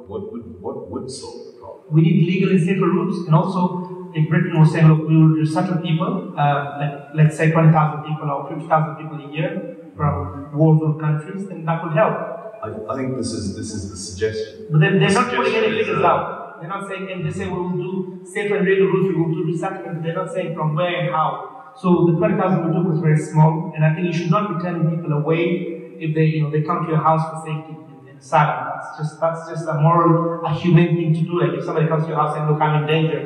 What 0.09 0.33
would, 0.33 0.61
what 0.61 0.91
would 0.91 1.11
solve 1.11 1.47
the 1.47 1.53
problem? 1.59 1.85
We 1.91 2.03
need 2.03 2.27
legal 2.27 2.51
and 2.51 2.61
safer 2.61 2.89
routes, 2.89 3.27
and 3.27 3.35
also 3.35 4.11
if 4.14 4.29
Britain 4.29 4.59
was 4.61 4.73
saying, 4.73 4.89
look, 4.89 5.09
we 5.09 5.16
will 5.16 5.35
resettle 5.41 5.79
people, 5.79 6.35
uh, 6.37 6.79
like 6.79 7.14
let's 7.14 7.37
say 7.37 7.51
20,000 7.51 8.05
people 8.05 8.31
or 8.31 8.49
50,000 8.49 8.97
people 8.97 9.18
a 9.25 9.33
year 9.33 9.77
from 9.97 10.53
war-zone 10.57 11.01
countries, 11.01 11.49
then 11.49 11.64
that 11.64 11.83
would 11.83 11.95
help. 11.95 12.14
I, 12.62 12.68
I 12.93 12.97
think 12.97 13.16
this 13.16 13.33
is 13.33 13.57
this 13.57 13.73
is 13.73 13.91
the 13.91 13.97
suggestion. 13.97 14.68
But 14.70 14.81
they're, 14.81 14.99
they're 14.99 15.12
not 15.12 15.35
putting 15.35 15.55
any 15.55 15.79
figures 15.79 15.99
uh, 15.99 16.07
out. 16.07 16.61
They're 16.61 16.68
not 16.68 16.89
saying, 16.89 17.11
and 17.11 17.27
they 17.27 17.31
say 17.31 17.47
we 17.49 17.59
will 17.59 17.70
do 17.70 18.20
safe 18.25 18.53
and 18.53 18.64
legal 18.64 18.87
routes, 18.87 19.09
we 19.09 19.20
will 19.20 19.35
do 19.35 19.45
resettlement. 19.45 19.97
But 19.97 20.03
they're 20.05 20.14
not 20.14 20.33
saying 20.33 20.55
from 20.55 20.77
where 20.77 20.95
and 21.01 21.11
how. 21.11 21.75
So 21.77 22.07
the 22.07 22.18
20,000 22.18 22.68
we 22.68 22.77
took 22.77 22.87
was 22.87 23.01
very 23.01 23.18
small, 23.18 23.73
and 23.75 23.85
I 23.85 23.95
think 23.95 24.07
you 24.07 24.12
should 24.12 24.31
not 24.31 24.55
be 24.55 24.62
turning 24.62 24.95
people 24.95 25.12
away 25.12 25.82
if 26.03 26.15
they, 26.15 26.27
you 26.35 26.43
know, 26.43 26.51
they 26.51 26.63
come 26.63 26.85
to 26.85 26.91
your 26.91 27.03
house 27.03 27.23
for 27.31 27.39
safety 27.47 27.77
in 28.11 28.17
asylum. 28.19 28.59
That's 28.75 28.91
just 28.99 29.21
that's 29.21 29.49
just 29.49 29.69
a 29.69 29.75
moral, 29.75 30.45
a 30.45 30.53
human 30.53 30.97
thing 30.97 31.15
to 31.15 31.21
do. 31.21 31.41
Like 31.41 31.59
if 31.59 31.65
somebody 31.65 31.87
comes 31.87 32.05
to 32.05 32.11
your 32.11 32.19
house 32.19 32.37
and 32.37 32.51
"Look, 32.51 32.61
I'm 32.61 32.83
in 32.83 32.87
danger," 32.91 33.21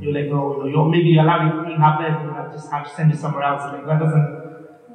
you're 0.00 0.14
like, 0.18 0.28
"No, 0.32 0.64
you 0.64 0.72
know, 0.72 0.72
you're 0.72 0.88
maybe 0.88 1.18
allow 1.18 1.38
you 1.44 1.52
to 1.68 1.80
have 1.84 2.00
less, 2.00 2.16
but 2.24 2.52
just 2.52 2.70
have 2.72 2.88
to 2.88 2.90
send 2.96 3.12
you 3.12 3.18
somewhere 3.18 3.44
else." 3.44 3.62
Like 3.72 3.86
that 3.86 4.00
doesn't 4.00 4.26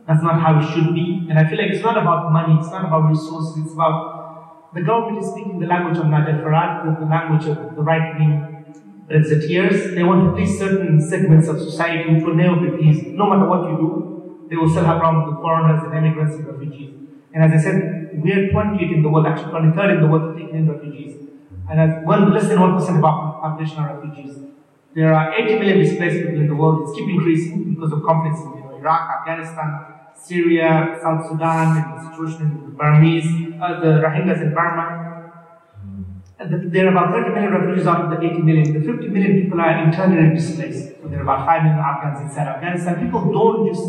that's 0.08 0.24
not 0.24 0.42
how 0.42 0.60
it 0.60 0.66
should 0.74 0.94
be. 0.94 1.28
And 1.30 1.38
I 1.38 1.48
feel 1.48 1.58
like 1.58 1.72
it's 1.72 1.84
not 1.84 1.98
about 1.98 2.32
money, 2.32 2.58
it's 2.60 2.72
not 2.72 2.86
about 2.86 3.08
resources, 3.10 3.64
it's 3.64 3.74
about 3.74 4.74
the 4.74 4.82
government 4.82 5.24
is 5.24 5.30
speaking 5.32 5.60
the 5.60 5.68
language 5.68 5.98
of 5.98 6.08
Nigel 6.08 6.40
Farage, 6.44 6.86
the, 6.86 7.06
the 7.06 7.10
language 7.10 7.46
of 7.46 7.76
the 7.76 7.84
right 7.84 8.18
wing 8.18 8.34
Brexiteers. 9.10 9.94
They 9.96 10.04
want 10.04 10.26
to 10.26 10.32
please 10.34 10.58
certain 10.58 11.00
segments 11.02 11.48
of 11.48 11.60
society 11.60 12.14
which 12.14 12.24
will 12.24 12.36
never 12.36 12.56
be 12.56 12.78
pleased. 12.78 13.06
No 13.08 13.30
matter 13.30 13.48
what 13.48 13.70
you 13.70 13.76
do, 13.78 14.48
they 14.50 14.56
will 14.56 14.70
still 14.70 14.86
have 14.86 15.00
problems 15.00 15.28
with 15.28 15.42
foreigners 15.44 15.84
and 15.84 15.94
immigrants 15.94 16.36
and 16.36 16.48
refugees. 16.48 17.01
And 17.34 17.44
as 17.44 17.60
I 17.60 17.64
said, 17.64 18.22
we 18.22 18.32
are 18.34 18.50
28 18.50 18.92
in 18.92 19.04
the 19.04 19.10
world, 19.10 19.26
actually 19.26 19.52
23rd 19.54 19.96
in 19.96 20.02
the 20.02 20.08
world 20.08 20.38
taking 20.38 20.56
in 20.56 20.70
refugees. 20.70 21.30
And 21.70 21.80
as 21.80 22.06
one, 22.06 22.34
less 22.34 22.48
than 22.48 22.58
1% 22.58 22.98
of 22.98 23.04
our 23.04 23.40
population 23.42 23.78
are 23.78 23.96
refugees. 23.96 24.38
There 24.94 25.14
are 25.14 25.34
80 25.34 25.60
million 25.60 25.80
displaced 25.80 26.18
people 26.18 26.42
in 26.42 26.48
the 26.48 26.56
world. 26.56 26.84
It's 26.84 26.98
keep 26.98 27.08
increasing 27.10 27.74
because 27.74 27.94
of 27.94 28.04
conflicts 28.04 28.42
in 28.42 28.58
you 28.58 28.64
know, 28.64 28.76
Iraq, 28.76 29.22
Afghanistan, 29.22 29.86
Syria, 30.14 31.00
South 31.02 31.30
Sudan, 31.30 31.78
and 31.78 31.98
the 31.98 32.12
situation 32.12 32.42
in 32.42 32.66
the 32.66 32.76
Burmese, 32.76 33.56
uh, 33.62 33.80
the 33.80 34.04
Rohingyas 34.04 34.42
in 34.42 34.54
Burma. 34.54 35.08
There 36.44 36.88
are 36.88 36.92
about 36.92 37.14
30 37.14 37.30
million 37.36 37.54
refugees 37.54 37.88
out 37.88 38.02
of 38.06 38.10
the 38.10 38.26
80 38.26 38.42
million. 38.42 38.74
The 38.74 38.92
50 38.92 39.08
million 39.08 39.44
people 39.44 39.62
are 39.62 39.84
internally 39.84 40.36
displaced. 40.36 41.02
So 41.02 41.08
there 41.08 41.20
are 41.20 41.24
about 41.24 41.46
5 41.46 41.64
million 41.64 41.80
Afghans 41.80 42.20
inside 42.22 42.48
Afghanistan. 42.48 43.00
People 43.00 43.32
don't 43.32 43.68
just, 43.68 43.86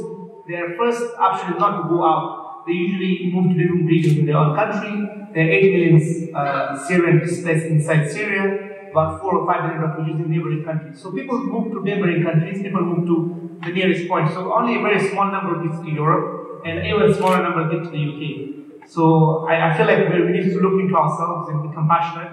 their 0.47 0.77
first 0.77 1.03
option 1.19 1.55
is 1.55 1.59
not 1.59 1.83
to 1.83 1.89
go 1.89 2.05
out. 2.05 2.42
They 2.67 2.73
usually 2.73 3.31
move 3.33 3.53
to 3.53 3.63
different 3.63 3.87
regions 3.87 4.19
in 4.19 4.27
their 4.27 4.37
own 4.37 4.55
country. 4.55 4.95
There 5.35 5.47
are 5.47 5.51
8 5.51 5.73
million 5.75 6.35
uh, 6.35 6.79
Syrian 6.87 7.19
displaced 7.21 7.67
inside 7.67 8.11
Syria, 8.11 8.91
about 8.91 9.21
4 9.21 9.35
or 9.35 9.47
5 9.47 9.65
million 9.65 9.83
refugees 9.83 10.21
in 10.25 10.31
neighboring 10.31 10.65
countries. 10.65 11.01
So 11.03 11.11
people 11.13 11.39
move 11.43 11.73
to 11.73 11.83
neighboring 11.83 12.23
countries, 12.23 12.63
people 12.63 12.83
move 12.83 13.07
to 13.07 13.59
the 13.65 13.73
nearest 13.73 14.09
point. 14.09 14.31
So 14.33 14.53
only 14.53 14.77
a 14.79 14.83
very 14.83 15.01
small 15.09 15.31
number 15.31 15.67
gets 15.67 15.81
to 15.83 15.91
Europe, 15.91 16.63
and 16.65 16.87
even 16.87 17.15
smaller 17.15 17.43
number 17.43 17.69
get 17.71 17.85
to 17.85 17.91
the 17.91 18.03
UK. 18.11 18.89
So 18.89 19.47
I, 19.49 19.71
I 19.71 19.77
feel 19.77 19.87
like 19.87 20.09
we 20.09 20.33
need 20.33 20.51
to 20.51 20.61
look 20.61 20.81
into 20.81 20.95
ourselves 20.95 21.49
and 21.49 21.63
be 21.63 21.75
compassionate, 21.75 22.33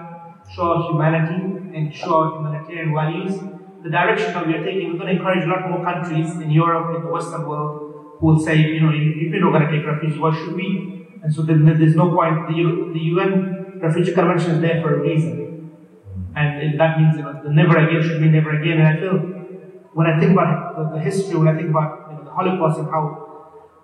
show 0.54 0.72
our 0.72 0.90
humanity, 0.90 1.76
and 1.76 1.94
show 1.94 2.22
our 2.22 2.36
humanitarian 2.36 2.94
values. 2.94 3.34
The 3.82 3.90
direction 3.90 4.34
that 4.34 4.46
we 4.46 4.54
are 4.54 4.64
taking, 4.64 4.92
we're 4.92 4.98
going 4.98 5.16
to 5.16 5.18
encourage 5.18 5.44
a 5.44 5.48
lot 5.48 5.70
more 5.70 5.82
countries 5.82 6.30
in 6.36 6.50
Europe, 6.50 6.96
in 6.96 7.02
the 7.02 7.10
Western 7.10 7.48
world, 7.48 7.89
who 8.20 8.26
will 8.26 8.38
say, 8.38 8.56
you 8.58 8.80
know, 8.80 8.92
if 8.92 9.32
you're 9.32 9.40
not 9.40 9.52
going 9.52 9.66
to 9.66 9.72
take 9.76 9.86
refugees, 9.86 10.18
why 10.18 10.36
should 10.36 10.54
we? 10.54 11.08
And 11.22 11.34
so 11.34 11.42
then 11.42 11.64
there's 11.64 11.96
no 11.96 12.10
point. 12.14 12.48
The, 12.48 12.92
the 12.92 13.00
UN 13.16 13.80
Refugee 13.80 14.12
Convention 14.12 14.52
is 14.52 14.60
there 14.60 14.80
for 14.82 14.94
a 14.94 15.00
reason. 15.00 15.70
And 16.36 16.78
that 16.78 16.98
means 16.98 17.16
you 17.16 17.22
know, 17.22 17.40
the 17.42 17.50
never 17.50 17.76
again 17.76 18.02
should 18.02 18.20
be 18.20 18.28
never 18.28 18.60
again. 18.60 18.78
And 18.78 18.88
I 18.88 19.00
feel 19.00 19.18
when 19.92 20.06
I 20.06 20.20
think 20.20 20.32
about 20.32 20.76
the, 20.76 20.98
the 20.98 21.00
history, 21.02 21.36
when 21.36 21.48
I 21.48 21.56
think 21.56 21.70
about 21.70 22.08
you 22.10 22.16
know, 22.16 22.24
the 22.24 22.30
Holocaust 22.30 22.78
and 22.78 22.88
how 22.88 23.26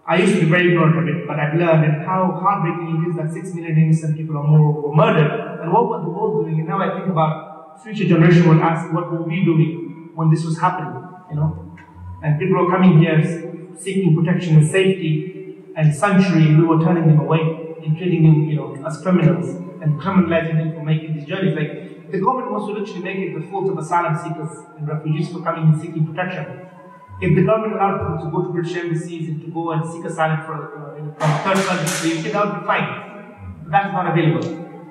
I 0.07 0.18
used 0.18 0.34
to 0.34 0.41
be 0.41 0.47
very 0.47 0.68
ignorant 0.68 0.97
of 0.97 1.09
it, 1.09 1.26
but 1.26 1.41
I've 1.41 1.55
learned 1.55 1.84
and 1.84 2.07
how 2.07 2.39
heartbreaking 2.41 3.03
it 3.03 3.11
is 3.11 3.16
that 3.16 3.32
six 3.32 3.53
million 3.55 3.76
innocent 3.76 4.16
people 4.16 4.37
or 4.37 4.45
more 4.45 4.72
were 4.82 4.95
murdered. 4.95 5.61
And 5.61 5.72
what 5.72 5.89
was 5.89 6.05
the 6.05 6.11
world 6.11 6.45
doing? 6.45 6.61
And 6.61 6.68
now 6.68 6.78
I 6.78 6.97
think 6.97 7.11
about 7.11 7.82
future 7.82 8.07
generation 8.07 8.49
will 8.49 8.62
ask, 8.62 8.93
what 8.93 9.11
were 9.11 9.22
we 9.22 9.45
doing 9.45 10.11
when 10.14 10.30
this 10.30 10.45
was 10.45 10.61
happening? 10.61 11.03
You 11.30 11.37
know, 11.37 11.76
and 12.22 12.39
people 12.39 12.64
are 12.64 12.70
coming 12.70 13.01
here 13.01 13.18
seeking 13.79 14.16
protection 14.16 14.57
and 14.57 14.66
safety, 14.66 15.62
and 15.77 15.95
sanctuary, 15.95 16.57
we 16.57 16.64
were 16.64 16.83
turning 16.83 17.07
them 17.07 17.20
away 17.20 17.77
and 17.85 17.97
treating 17.97 18.22
them, 18.22 18.49
you 18.49 18.57
know, 18.57 18.83
as 18.87 18.99
criminals 19.03 19.49
and 19.83 20.01
criminalizing 20.01 20.57
them 20.57 20.72
for 20.74 20.83
making 20.83 21.16
these 21.16 21.27
journeys. 21.27 21.55
Like 21.55 22.11
the 22.11 22.18
government 22.18 22.53
wants 22.53 22.66
to 22.68 22.72
literally 22.72 23.03
make 23.03 23.18
it 23.18 23.39
the 23.39 23.47
fault 23.49 23.70
of 23.70 23.79
asylum 23.79 24.16
seekers 24.16 24.64
and 24.79 24.89
refugees 24.89 25.31
for 25.31 25.43
coming 25.43 25.72
and 25.72 25.81
seeking 25.81 26.07
protection. 26.07 26.66
If 27.20 27.35
the 27.35 27.45
government 27.45 27.74
allowed 27.74 27.99
people 27.99 28.24
to 28.24 28.31
go 28.31 28.43
to 28.45 28.53
British 28.53 28.77
embassies 28.77 29.29
and 29.29 29.41
to 29.41 29.49
go 29.49 29.72
and 29.72 29.85
seek 29.91 30.05
asylum 30.05 30.45
for, 30.45 30.55
uh, 30.55 31.18
from 31.18 31.55
third 31.55 31.64
countries 31.64 32.01
to 32.01 32.22
the 32.22 32.31
that 32.31 32.47
would 32.47 32.61
be 32.61 32.66
fine. 32.66 32.89
But 33.62 33.70
that's 33.72 33.93
not 33.93 34.07
available. 34.12 34.49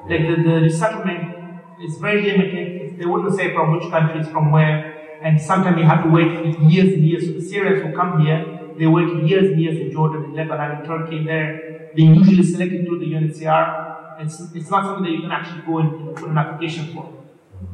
Like 0.10 0.22
the, 0.22 0.44
the 0.44 0.56
resettlement 0.62 1.36
is 1.82 1.98
very 1.98 2.22
limited. 2.24 3.00
They 3.00 3.06
wouldn't 3.06 3.36
say 3.36 3.54
from 3.54 3.74
which 3.74 3.90
countries, 3.92 4.28
from 4.28 4.52
where, 4.52 5.20
and 5.22 5.42
sometimes 5.42 5.78
you 5.78 5.84
have 5.84 6.04
to 6.04 6.10
wait 6.10 6.60
years 6.60 6.94
and 6.94 7.08
years. 7.08 7.26
So 7.26 7.34
the 7.34 7.42
Syrians 7.42 7.84
who 7.84 7.96
come 7.96 8.26
here, 8.26 8.55
they 8.78 8.88
wait 8.88 9.24
years 9.24 9.52
and 9.52 9.62
years 9.62 9.80
in 9.80 9.92
Jordan, 9.92 10.26
in 10.26 10.36
Lebanon, 10.36 10.80
in 10.80 10.86
Turkey, 10.86 11.24
there. 11.24 11.76
being 11.96 12.16
usually 12.16 12.44
selected 12.44 12.86
through 12.86 13.00
the 13.00 13.06
UNHCR. 13.06 14.22
It's, 14.22 14.40
it's 14.54 14.70
not 14.70 14.84
something 14.86 15.04
that 15.04 15.12
you 15.12 15.22
can 15.22 15.32
actually 15.32 15.62
go 15.62 15.80
and 15.80 16.16
put 16.16 16.30
an 16.30 16.38
application 16.38 16.94
for. 16.94 17.12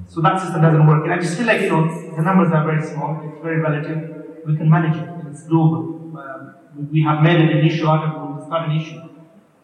So 0.07 0.21
that 0.21 0.39
system 0.41 0.61
doesn't 0.61 0.85
work. 0.87 1.03
And 1.03 1.13
I 1.13 1.19
just 1.19 1.37
feel 1.37 1.47
like, 1.47 1.61
you 1.61 1.69
know, 1.69 2.15
the 2.15 2.21
numbers 2.21 2.51
are 2.51 2.65
very 2.65 2.85
small, 2.85 3.21
it's 3.27 3.41
very 3.41 3.59
relative. 3.59 4.43
We 4.45 4.57
can 4.57 4.69
manage 4.69 4.97
it, 4.97 5.09
it's 5.29 5.43
doable. 5.43 6.15
Um, 6.15 6.55
we 6.91 7.03
have 7.03 7.21
made 7.21 7.39
it 7.39 7.55
an 7.55 7.65
issue 7.65 7.87
out 7.87 8.03
of 8.03 8.37
it, 8.37 8.41
it's 8.41 8.49
not 8.49 8.69
an 8.69 8.79
issue. 8.79 9.01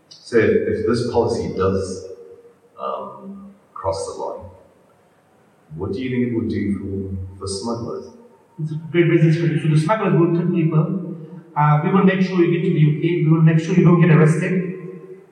So 0.10 0.38
if 0.40 0.86
this 0.88 1.12
policy 1.12 1.54
does 1.56 2.12
um, 2.80 3.54
cross 3.74 4.06
the 4.06 4.22
line, 4.24 4.50
what 5.76 5.94
do 5.94 6.02
you 6.02 6.10
think 6.10 6.32
it 6.32 6.36
would 6.36 6.50
do 6.50 7.18
for, 7.36 7.40
for 7.40 7.48
smugglers? 7.48 8.14
It's 8.62 8.72
a 8.72 8.76
great 8.92 9.10
business 9.10 9.36
for 9.38 9.48
you. 9.48 9.60
So 9.62 9.68
the 9.68 9.80
smugglers 9.80 10.14
will 10.14 10.34
tell 10.34 10.52
people 10.52 10.97
uh, 11.58 11.82
we 11.84 11.92
will 11.92 12.04
make 12.04 12.22
sure 12.22 12.40
you 12.44 12.52
get 12.54 12.68
to 12.68 12.74
the 12.74 12.84
UK. 12.86 13.26
We 13.26 13.30
will 13.30 13.42
make 13.42 13.60
sure 13.60 13.74
you 13.74 13.84
don't 13.84 14.00
get 14.00 14.12
arrested. 14.12 14.54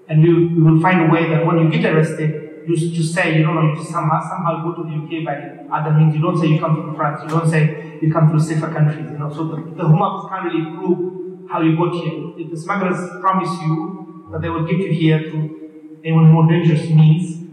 And 0.10 0.24
we, 0.24 0.34
we 0.34 0.62
will 0.64 0.82
find 0.82 1.08
a 1.08 1.14
way 1.14 1.30
that 1.30 1.46
when 1.46 1.60
you 1.60 1.70
get 1.70 1.86
arrested, 1.94 2.46
you 2.68 3.04
say, 3.04 3.38
you 3.38 3.44
don't 3.44 3.56
know, 3.56 3.74
you 3.74 3.84
somehow, 3.84 4.20
somehow 4.22 4.64
go 4.64 4.74
to 4.82 4.90
the 4.90 4.96
UK 4.96 5.24
by 5.24 5.78
other 5.78 5.92
means. 5.92 6.16
You 6.16 6.22
don't 6.22 6.38
say 6.38 6.48
you 6.48 6.60
come 6.60 6.76
from 6.76 6.96
France. 6.96 7.22
You 7.24 7.30
don't 7.30 7.48
say 7.48 8.00
you 8.02 8.12
come 8.12 8.30
from 8.30 8.40
safer 8.40 8.74
countries. 8.74 9.12
You 9.12 9.20
know, 9.20 9.32
so 9.32 9.48
the, 9.50 9.58
the 9.76 9.86
can't 9.86 10.46
really 10.46 10.66
prove 10.76 11.50
how 11.50 11.62
you 11.62 11.78
got 11.78 11.94
here. 11.94 12.34
If 12.38 12.50
the 12.50 12.58
smugglers 12.58 12.98
promise 13.22 13.50
you 13.62 14.30
that 14.32 14.42
they 14.42 14.50
will 14.50 14.66
get 14.66 14.78
you 14.78 14.94
here 14.94 15.20
through 15.30 16.00
even 16.04 16.32
more 16.32 16.50
dangerous 16.50 16.90
means, 16.90 17.48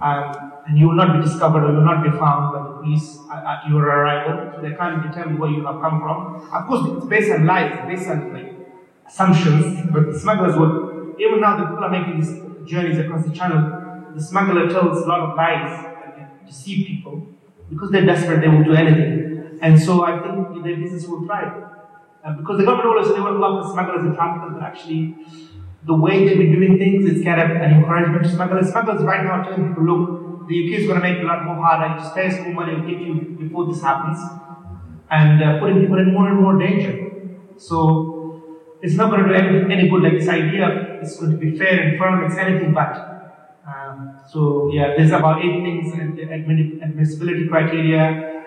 um, 0.00 0.52
and 0.66 0.78
you 0.78 0.88
will 0.88 0.94
not 0.94 1.16
be 1.16 1.22
discovered 1.22 1.64
or 1.64 1.70
you 1.72 1.78
will 1.78 1.84
not 1.84 2.02
be 2.02 2.10
found 2.10 2.52
by 2.52 2.62
the 2.62 2.74
police 2.78 3.18
at, 3.32 3.68
your 3.68 3.84
arrival. 3.84 4.52
So 4.54 4.62
they 4.62 4.74
can't 4.74 5.02
determine 5.02 5.38
where 5.38 5.50
you 5.50 5.64
have 5.66 5.80
come 5.80 6.00
from. 6.00 6.48
Of 6.52 6.66
course, 6.66 6.96
it's 6.96 7.06
based 7.06 7.30
on 7.32 7.46
lies, 7.46 7.72
based 7.86 8.08
on 8.08 8.32
like 8.32 8.54
assumptions, 9.06 9.90
but 9.92 10.12
the 10.12 10.18
smugglers 10.18 10.56
would, 10.56 11.20
even 11.20 11.40
now 11.40 11.56
that 11.58 11.68
people 11.68 11.84
are 11.84 11.90
making 11.90 12.20
these 12.20 12.70
journeys 12.70 12.98
across 12.98 13.24
the 13.24 13.32
channel, 13.32 14.12
the 14.14 14.22
smuggler 14.22 14.68
tells 14.68 15.02
a 15.02 15.06
lot 15.06 15.20
of 15.20 15.36
lies 15.36 15.86
and 16.16 16.46
deceive 16.46 16.86
people 16.86 17.26
because 17.68 17.90
they're 17.90 18.06
desperate, 18.06 18.40
they 18.40 18.48
will 18.48 18.64
do 18.64 18.72
anything. 18.72 19.58
And 19.60 19.80
so 19.80 20.04
I 20.04 20.20
think 20.20 20.64
their 20.64 20.76
business 20.76 21.06
will 21.06 21.24
thrive. 21.26 21.64
Uh, 22.24 22.32
because 22.32 22.58
the 22.58 22.64
government 22.64 22.88
always 22.88 23.06
said 23.06 23.16
they 23.16 23.20
want 23.20 23.34
to 23.34 23.38
block 23.38 23.62
the 23.62 23.72
smugglers 23.72 24.04
and 24.04 24.14
traffickers, 24.14 24.54
but 24.54 24.62
actually, 24.62 25.14
the 25.84 25.94
way 25.94 26.26
they've 26.26 26.38
been 26.38 26.52
doing 26.52 26.78
things 26.78 27.04
is 27.04 27.22
kind 27.22 27.40
of 27.40 27.50
an 27.50 27.70
encouragement 27.70 28.24
to 28.24 28.30
smugglers. 28.30 28.70
Smugglers 28.70 29.02
right 29.02 29.24
now 29.24 29.42
telling 29.42 29.68
people, 29.68 29.84
look, 29.84 30.23
the 30.48 30.54
UK 30.64 30.80
is 30.80 30.86
going 30.86 31.00
to 31.00 31.06
make 31.06 31.18
it 31.18 31.24
a 31.24 31.26
lot 31.26 31.44
more 31.44 31.56
harder. 31.56 32.00
Just 32.00 32.14
pay 32.14 32.28
more 32.42 32.54
money 32.64 32.74
will 32.74 32.88
get 32.88 33.00
you 33.00 33.36
before 33.38 33.66
this 33.66 33.82
happens, 33.82 34.18
and 35.10 35.42
uh, 35.42 35.60
putting 35.60 35.80
people 35.80 35.98
in 35.98 36.12
more 36.12 36.28
and 36.28 36.40
more 36.40 36.58
danger. 36.58 37.10
So 37.56 38.68
it's 38.82 38.94
not 38.94 39.10
going 39.10 39.22
to 39.24 39.28
do 39.28 39.34
any, 39.34 39.72
any 39.72 39.88
good. 39.88 40.02
Like 40.02 40.18
this 40.18 40.28
idea, 40.28 41.00
it's 41.00 41.18
going 41.18 41.32
to 41.32 41.38
be 41.38 41.56
fair 41.56 41.80
and 41.80 41.98
firm. 41.98 42.24
It's 42.24 42.36
anything 42.36 42.72
but. 42.74 43.10
Um, 43.66 44.20
so 44.30 44.70
yeah, 44.72 44.94
there's 44.96 45.12
about 45.12 45.42
eight 45.44 45.62
things: 45.62 45.92
and 45.94 46.18
admissibility 46.82 47.48
criteria, 47.48 48.42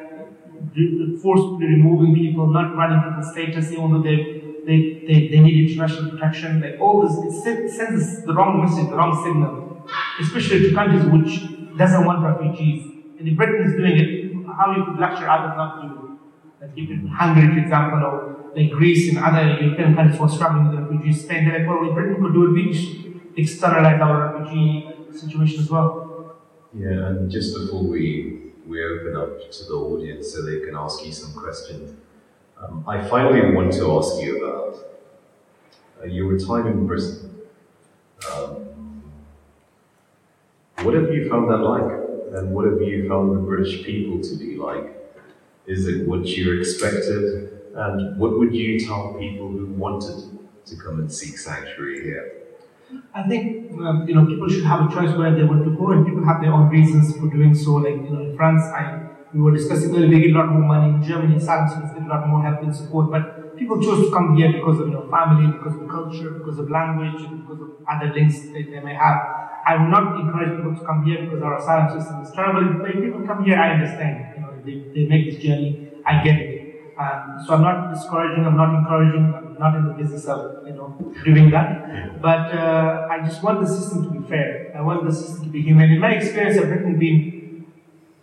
forcibly 1.22 1.68
removing 1.68 2.14
people, 2.14 2.48
not 2.48 2.76
running 2.76 3.02
people's 3.02 3.32
status, 3.32 3.72
even 3.72 3.94
though 3.94 4.04
they 4.04 4.38
they, 4.68 5.06
they, 5.08 5.28
they 5.30 5.40
need 5.40 5.70
international 5.70 6.12
protection. 6.12 6.60
Like 6.62 6.80
all 6.80 7.02
this, 7.02 7.18
it 7.46 7.70
sends 7.72 8.24
the 8.24 8.34
wrong 8.34 8.62
message, 8.62 8.90
the 8.90 8.96
wrong 8.96 9.16
signal, 9.24 9.88
especially 10.20 10.70
to 10.70 10.76
countries 10.76 11.06
which 11.06 11.57
doesn't 11.78 12.06
want 12.06 12.24
refugees. 12.24 12.84
And 13.20 13.28
if 13.28 13.36
Britain 13.36 13.66
is 13.66 13.74
doing 13.74 13.98
it, 13.98 14.48
how 14.48 14.76
you 14.76 14.86
could 14.86 15.00
lecture 15.00 15.30
others 15.30 15.56
not 15.56 15.82
to? 15.82 16.20
Like 16.62 16.72
if 16.76 17.10
Hungary, 17.10 17.54
for 17.54 17.60
example, 17.60 18.04
or 18.04 18.52
like 18.56 18.72
Greece 18.72 19.10
and 19.10 19.20
other 19.20 19.44
European 19.62 19.96
countries 19.96 20.20
were 20.20 20.30
struggling 20.30 20.70
with 20.70 20.80
refugees, 20.80 21.24
Spain, 21.24 21.48
they're 21.48 21.60
like, 21.60 21.68
well, 21.68 21.88
if 21.88 21.94
Britain 21.94 22.22
could 22.22 22.34
do 22.34 22.46
it, 22.48 22.52
we 22.54 22.74
should 22.74 23.22
externalize 23.38 24.02
our 24.02 24.40
refugee 24.40 24.90
situation 25.12 25.60
as 25.62 25.70
well. 25.70 26.38
Yeah, 26.74 27.08
and 27.08 27.30
just 27.30 27.56
before 27.56 27.84
we 27.84 28.54
we 28.66 28.84
open 28.84 29.16
up 29.16 29.50
to 29.50 29.64
the 29.64 29.74
audience 29.74 30.34
so 30.34 30.44
they 30.44 30.60
can 30.60 30.76
ask 30.76 31.06
you 31.06 31.12
some 31.12 31.34
questions, 31.34 31.96
um, 32.62 32.84
I 32.88 33.08
finally 33.08 33.54
want 33.54 33.72
to 33.74 33.98
ask 33.98 34.22
you 34.22 34.44
about 34.44 34.76
uh, 36.02 36.06
your 36.06 36.38
time 36.38 36.68
in 36.68 36.86
Britain. 36.86 37.42
Um, 38.34 38.68
what 40.84 40.94
have 40.94 41.12
you 41.14 41.30
found 41.30 41.50
that 41.50 41.58
like? 41.58 41.92
And 42.38 42.54
what 42.54 42.66
have 42.66 42.82
you 42.82 43.08
found 43.10 43.36
the 43.36 43.42
British 43.42 43.84
people 43.84 44.22
to 44.22 44.36
be 44.36 44.56
like? 44.56 44.94
Is 45.66 45.88
it 45.88 46.08
what 46.08 46.26
you 46.26 46.60
expected? 46.60 47.52
And 47.76 48.18
what 48.18 48.38
would 48.38 48.54
you 48.54 48.80
tell 48.80 49.16
people 49.20 49.50
who 49.50 49.68
wanted 49.68 50.24
to 50.66 50.76
come 50.76 51.00
and 51.00 51.12
seek 51.12 51.38
sanctuary 51.38 52.04
here? 52.04 52.34
I 53.14 53.28
think 53.28 53.72
um, 53.82 54.08
you 54.08 54.16
know 54.16 54.26
people 54.26 54.48
should 54.48 54.64
have 54.64 54.90
a 54.90 54.94
choice 54.94 55.16
where 55.18 55.36
they 55.36 55.44
want 55.44 55.66
to 55.66 55.72
go, 55.76 55.92
and 55.92 56.06
people 56.06 56.24
have 56.24 56.42
their 56.42 56.54
own 56.54 56.70
reasons 56.70 57.18
for 57.18 57.28
doing 57.28 57.54
so. 57.54 57.74
Like 57.76 57.96
you 57.96 58.10
know, 58.10 58.22
in 58.22 58.38
France, 58.38 58.64
I 58.64 59.08
we 59.34 59.42
were 59.42 59.52
discussing 59.52 59.94
earlier, 59.96 60.10
they 60.10 60.22
get 60.22 60.36
a 60.36 60.40
lot 60.40 60.48
more 60.48 60.62
money. 60.62 60.94
In 60.94 61.04
Germany, 61.04 61.40
seekers 61.40 61.92
get 61.94 62.04
a 62.04 62.08
lot 62.08 62.28
more 62.28 62.42
help 62.42 62.62
and 62.62 62.74
support. 62.74 63.12
But 63.12 63.47
people 63.58 63.82
choose 63.82 64.06
to 64.06 64.12
come 64.12 64.36
here 64.38 64.52
because 64.52 64.80
of 64.80 64.88
you 64.88 64.94
know 64.94 65.08
family, 65.10 65.52
because 65.52 65.76
of 65.82 65.88
culture, 65.90 66.32
because 66.32 66.60
of 66.60 66.70
language, 66.70 67.22
because 67.42 67.62
of 67.62 67.70
other 67.90 68.14
links 68.14 68.40
that 68.54 68.66
they 68.72 68.80
may 68.80 68.94
have. 68.94 69.18
I 69.68 69.76
would 69.76 69.90
not 69.90 70.20
encourage 70.20 70.56
people 70.56 70.76
to 70.76 70.86
come 70.86 71.04
here 71.04 71.26
because 71.26 71.42
our 71.42 71.58
asylum 71.60 72.00
system 72.00 72.22
is 72.22 72.32
terrible. 72.32 72.80
But 72.80 72.96
if 72.96 73.04
people 73.04 73.28
come 73.28 73.44
here, 73.44 73.58
I 73.58 73.74
understand. 73.76 74.36
You 74.36 74.42
know, 74.42 74.54
they, 74.64 74.76
they 74.94 75.08
make 75.08 75.30
this 75.30 75.44
journey, 75.44 75.92
I 76.06 76.24
get 76.24 76.40
it. 76.40 76.58
Um, 76.98 77.44
so 77.46 77.54
I'm 77.54 77.62
not 77.62 77.94
discouraging, 77.94 78.46
I'm 78.46 78.58
not 78.58 78.74
encouraging, 78.74 79.34
I'm 79.36 79.54
not 79.60 79.76
in 79.76 79.88
the 79.88 79.94
business 79.94 80.26
of 80.26 80.66
you 80.66 80.74
know 80.74 80.98
doing 81.24 81.52
that. 81.52 82.22
But 82.22 82.54
uh, 82.56 83.08
I 83.12 83.20
just 83.26 83.44
want 83.44 83.62
the 83.62 83.68
system 83.68 84.06
to 84.06 84.20
be 84.20 84.28
fair. 84.28 84.74
I 84.76 84.82
want 84.82 85.06
the 85.06 85.14
system 85.14 85.46
to 85.46 85.50
be 85.50 85.62
human. 85.62 85.92
In 85.92 86.00
my 86.00 86.14
experience, 86.14 86.58
I've 86.58 86.70
written 86.70 86.98
been 86.98 87.66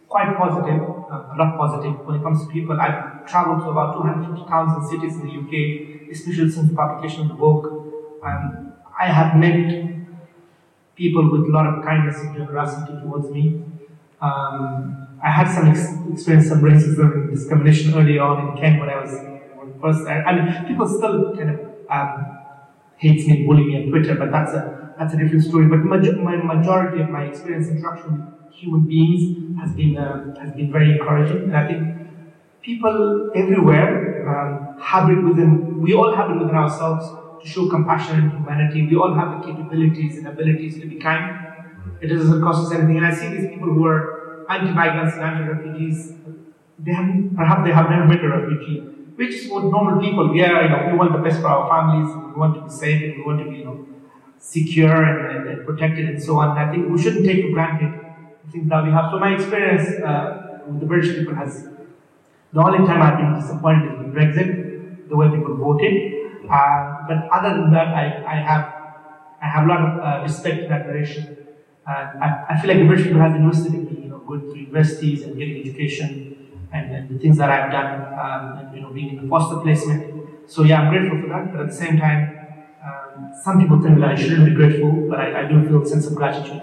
quite 0.09 0.37
positive, 0.37 0.81
uh, 0.83 1.35
a 1.35 1.37
lot 1.39 1.57
positive 1.57 2.05
when 2.07 2.17
it 2.17 2.23
comes 2.23 2.47
to 2.47 2.53
people. 2.53 2.81
I've 2.81 3.14
traveled 3.27 3.61
to 3.63 3.71
about 3.71 3.95
250 3.95 4.49
towns 4.49 4.73
and 4.77 4.87
cities 4.87 5.17
in 5.17 5.27
the 5.27 5.35
UK, 5.41 6.11
especially 6.11 6.51
since 6.51 6.71
the 6.71 6.77
publication 6.77 7.23
of 7.23 7.29
the 7.29 7.35
book. 7.35 8.21
Um, 8.23 8.73
I 8.99 9.07
have 9.07 9.37
met 9.37 9.95
people 10.97 11.31
with 11.31 11.43
a 11.43 11.53
lot 11.53 11.67
of 11.67 11.85
kindness 11.85 12.21
and 12.21 12.35
generosity 12.35 12.93
towards 13.01 13.31
me. 13.31 13.63
Um, 14.21 15.09
I 15.23 15.31
had 15.31 15.53
some 15.53 15.69
ex- 15.69 15.95
experience 16.13 16.49
some 16.49 16.63
racism 16.63 17.13
and 17.15 17.31
discrimination 17.31 17.95
early 17.95 18.19
on 18.19 18.49
in 18.49 18.57
Kent 18.57 18.81
when 18.81 18.89
I 18.89 19.01
was 19.01 19.35
first. 19.81 20.07
I, 20.09 20.23
I 20.23 20.33
mean, 20.37 20.67
people 20.67 20.87
still 20.89 21.35
kind 21.37 21.51
of 21.51 21.61
um, 21.91 22.39
hates 22.97 23.27
me, 23.27 23.47
bully 23.47 23.65
me 23.65 23.77
on 23.83 23.91
Twitter, 23.91 24.15
but 24.15 24.31
that's 24.31 24.53
a 24.53 24.95
that's 24.99 25.15
a 25.15 25.17
different 25.17 25.45
story. 25.45 25.67
But 25.67 25.79
my, 25.79 25.99
my 25.99 26.37
majority 26.37 27.03
of 27.03 27.11
my 27.11 27.25
experience 27.25 27.69
interaction 27.69 28.13
with 28.15 28.55
human 28.55 28.87
beings 28.87 29.59
has 29.61 29.73
been 29.75 29.97
uh, 29.97 30.35
has 30.41 30.53
been 30.53 30.71
very 30.71 30.93
encouraging, 30.93 31.45
and 31.45 31.57
I 31.57 31.67
think 31.67 31.83
people 32.65 33.31
everywhere 33.35 33.91
um, 34.29 34.81
have 34.81 35.11
it 35.11 35.23
within. 35.23 35.83
We 35.83 35.95
all 35.95 36.15
have 36.17 36.31
it 36.31 36.39
within 36.41 36.57
ourselves 36.57 37.05
to 37.43 37.49
show 37.49 37.69
compassion 37.69 38.19
and 38.21 38.33
humanity. 38.33 38.87
We 38.87 38.97
all 38.97 39.15
have 39.15 39.39
the 39.39 39.47
capabilities 39.47 40.17
and 40.19 40.27
abilities 40.27 40.81
to 40.81 40.87
be 40.87 40.97
kind. 40.97 41.25
It 42.01 42.09
doesn't 42.09 42.43
cost 42.43 42.67
us 42.67 42.73
anything. 42.73 42.97
And 42.97 43.07
I 43.07 43.15
see 43.15 43.29
these 43.29 43.49
people 43.51 43.69
who 43.69 43.85
are 43.87 44.47
anti-migrants 44.49 45.15
and 45.17 45.23
anti-refugees. 45.23 46.15
They 46.79 46.93
perhaps 47.37 47.65
they 47.67 47.73
have 47.73 47.91
never 47.91 48.07
met 48.07 48.25
a 48.25 48.29
refugee. 48.29 48.83
We're 49.17 49.31
just 49.31 49.51
what 49.51 49.65
normal 49.65 50.01
people. 50.01 50.33
We 50.33 50.43
are, 50.43 50.63
you 50.65 50.69
know, 50.71 50.89
we 50.91 50.99
want 50.99 51.13
the 51.13 51.19
best 51.19 51.41
for 51.41 51.49
our 51.49 51.69
families. 51.69 52.09
We 52.17 52.41
want 52.41 52.55
to 52.57 52.63
be 52.63 52.71
safe. 52.71 53.03
And 53.03 53.19
we 53.19 53.23
want 53.23 53.45
to 53.45 53.51
be, 53.51 53.59
you 53.59 53.65
know, 53.65 53.87
secure 54.39 55.03
and, 55.03 55.37
and, 55.37 55.49
and 55.51 55.67
protected 55.67 56.09
and 56.09 56.23
so 56.23 56.39
on. 56.39 56.57
And 56.57 56.59
I 56.59 56.73
think 56.73 56.91
we 56.91 57.01
shouldn't 57.01 57.25
take 57.25 57.45
for 57.45 57.53
granted 57.53 57.93
the 58.45 58.51
things 58.51 58.69
that 58.71 58.85
we 58.85 58.91
have. 58.91 59.11
So 59.13 59.19
my 59.19 59.35
experience 59.35 59.89
uh, 60.03 60.63
with 60.67 60.81
the 60.81 60.87
British 60.87 61.17
people 61.17 61.35
has 61.37 61.69
the 62.55 62.61
only 62.61 62.87
time 62.87 63.03
I've 63.03 63.19
been 63.19 63.35
disappointed 63.41 63.93
is 63.93 63.99
with 63.99 64.15
Brexit, 64.15 65.09
the 65.09 65.17
way 65.17 65.29
people 65.29 65.57
voted. 65.57 65.95
Uh, 66.49 67.05
but 67.09 67.29
other 67.33 67.51
than 67.61 67.73
that, 67.73 67.89
I, 67.89 68.05
I 68.27 68.37
have 68.37 68.65
I 69.43 69.49
have 69.49 69.65
a 69.65 69.69
lot 69.69 69.81
of 69.81 69.91
uh, 70.01 70.23
respect 70.23 70.63
and 70.63 70.73
admiration. 70.73 71.37
Uh, 71.87 71.91
I, 71.91 72.45
I 72.51 72.61
feel 72.61 72.71
like 72.71 72.79
the 72.79 72.87
British 72.87 73.07
people 73.07 73.21
have 73.21 73.35
invested 73.35 73.75
in 73.75 73.85
me, 73.85 74.03
you 74.05 74.09
know, 74.09 74.19
going 74.19 74.41
to 74.41 74.57
universities 74.59 75.23
and 75.23 75.37
getting 75.37 75.61
education 75.61 76.49
and, 76.73 76.95
and 76.95 77.11
the 77.11 77.19
things 77.19 77.37
that 77.39 77.51
I've 77.51 77.71
done, 77.71 77.91
um, 78.19 78.59
and 78.59 78.75
you 78.75 78.81
know, 78.83 78.91
being 78.91 79.11
in 79.19 79.23
the 79.23 79.29
foster 79.29 79.61
placement. 79.61 80.51
So 80.51 80.63
yeah, 80.63 80.81
I'm 80.81 80.91
grateful 80.91 81.21
for 81.21 81.29
that. 81.29 81.53
But 81.53 81.61
at 81.63 81.67
the 81.69 81.75
same 81.75 81.99
time, 81.99 82.39
um, 82.87 83.33
some 83.43 83.61
people 83.61 83.83
think 83.83 83.99
that 84.01 84.11
I 84.11 84.15
shouldn't 84.15 84.47
be 84.47 84.55
grateful, 84.55 85.09
but 85.11 85.21
I, 85.21 85.43
I 85.43 85.49
do 85.49 85.67
feel 85.67 85.83
a 85.83 85.87
sense 85.87 86.07
of 86.07 86.15
gratitude, 86.15 86.63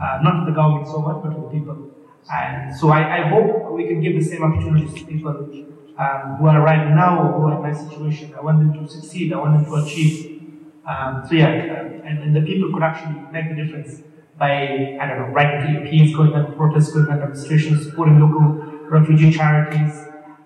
uh, 0.00 0.20
not 0.22 0.44
to 0.44 0.50
the 0.50 0.54
government 0.54 0.86
so 0.86 1.00
much, 1.00 1.22
but 1.22 1.30
to 1.34 1.40
the 1.42 1.48
people. 1.48 1.95
And 2.32 2.76
so 2.76 2.90
I, 2.90 3.18
I 3.18 3.28
hope 3.28 3.72
we 3.72 3.86
can 3.86 4.00
give 4.00 4.14
the 4.14 4.24
same 4.24 4.42
opportunities 4.42 4.94
to 4.94 5.06
people 5.06 5.30
um, 5.98 6.36
who 6.38 6.46
are 6.46 6.60
right 6.60 6.90
now 6.94 7.32
who 7.32 7.46
are 7.46 7.56
in 7.56 7.62
my 7.62 7.72
situation. 7.72 8.34
I 8.34 8.42
want 8.42 8.58
them 8.58 8.72
to 8.74 8.92
succeed. 8.92 9.32
I 9.32 9.38
want 9.38 9.54
them 9.54 9.64
to 9.64 9.84
achieve. 9.84 10.42
Um, 10.86 11.24
so 11.28 11.34
yeah, 11.34 11.48
and, 11.48 12.18
and 12.22 12.36
the 12.36 12.42
people 12.42 12.72
could 12.72 12.82
actually 12.82 13.20
make 13.32 13.48
the 13.48 13.62
difference 13.62 14.02
by, 14.38 14.98
I 15.00 15.06
don't 15.06 15.18
know, 15.18 15.34
writing 15.34 15.74
to 15.74 15.80
MPs, 15.80 16.14
going 16.14 16.32
on 16.34 16.54
protests, 16.56 16.92
going 16.92 17.08
on 17.08 17.18
demonstrations, 17.18 17.86
supporting 17.86 18.20
local 18.20 18.62
refugee 18.88 19.32
charities, 19.32 20.04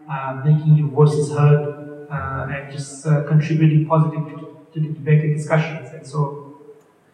uh, 0.09 0.41
making 0.45 0.77
your 0.77 0.89
voices 0.89 1.31
heard, 1.31 2.07
uh, 2.11 2.47
and 2.51 2.73
just 2.73 3.07
uh, 3.07 3.25
contributing 3.25 3.87
positively 3.87 4.33
to, 4.33 4.67
to, 4.73 4.81
the 4.81 4.95
debate 4.95 5.25
and 5.25 5.37
discussions. 5.37 5.91
And 5.91 6.07
so 6.07 6.59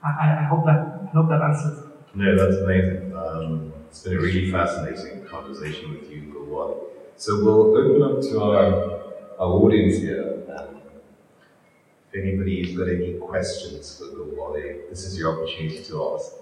I, 0.04 0.38
I, 0.40 0.42
hope 0.44 0.64
that 0.66 1.08
I 1.08 1.10
hope 1.14 1.28
that 1.28 1.42
answers. 1.42 1.84
No, 2.14 2.36
that's 2.36 2.62
amazing. 2.62 3.14
Um, 3.16 3.72
it's 3.89 4.03
been 4.03 4.16
a 4.16 4.20
really 4.20 4.51
fascinating 4.51 5.24
conversation 5.24 5.91
with 5.93 6.11
you, 6.11 6.32
Gulwali. 6.34 6.78
So 7.16 7.43
we'll 7.43 7.76
open 7.76 8.03
up 8.03 8.20
to 8.22 8.43
our, 8.43 8.64
our 9.39 9.53
audience 9.62 9.99
here. 9.99 10.43
Um, 10.57 10.80
if 12.12 12.22
anybody's 12.22 12.76
got 12.76 12.89
any 12.89 13.14
questions 13.14 13.99
for 13.99 14.05
Gulwali, 14.07 14.89
this 14.91 15.05
is 15.05 15.18
your 15.18 15.34
opportunity 15.34 15.82
to 15.84 16.14
ask. 16.14 16.32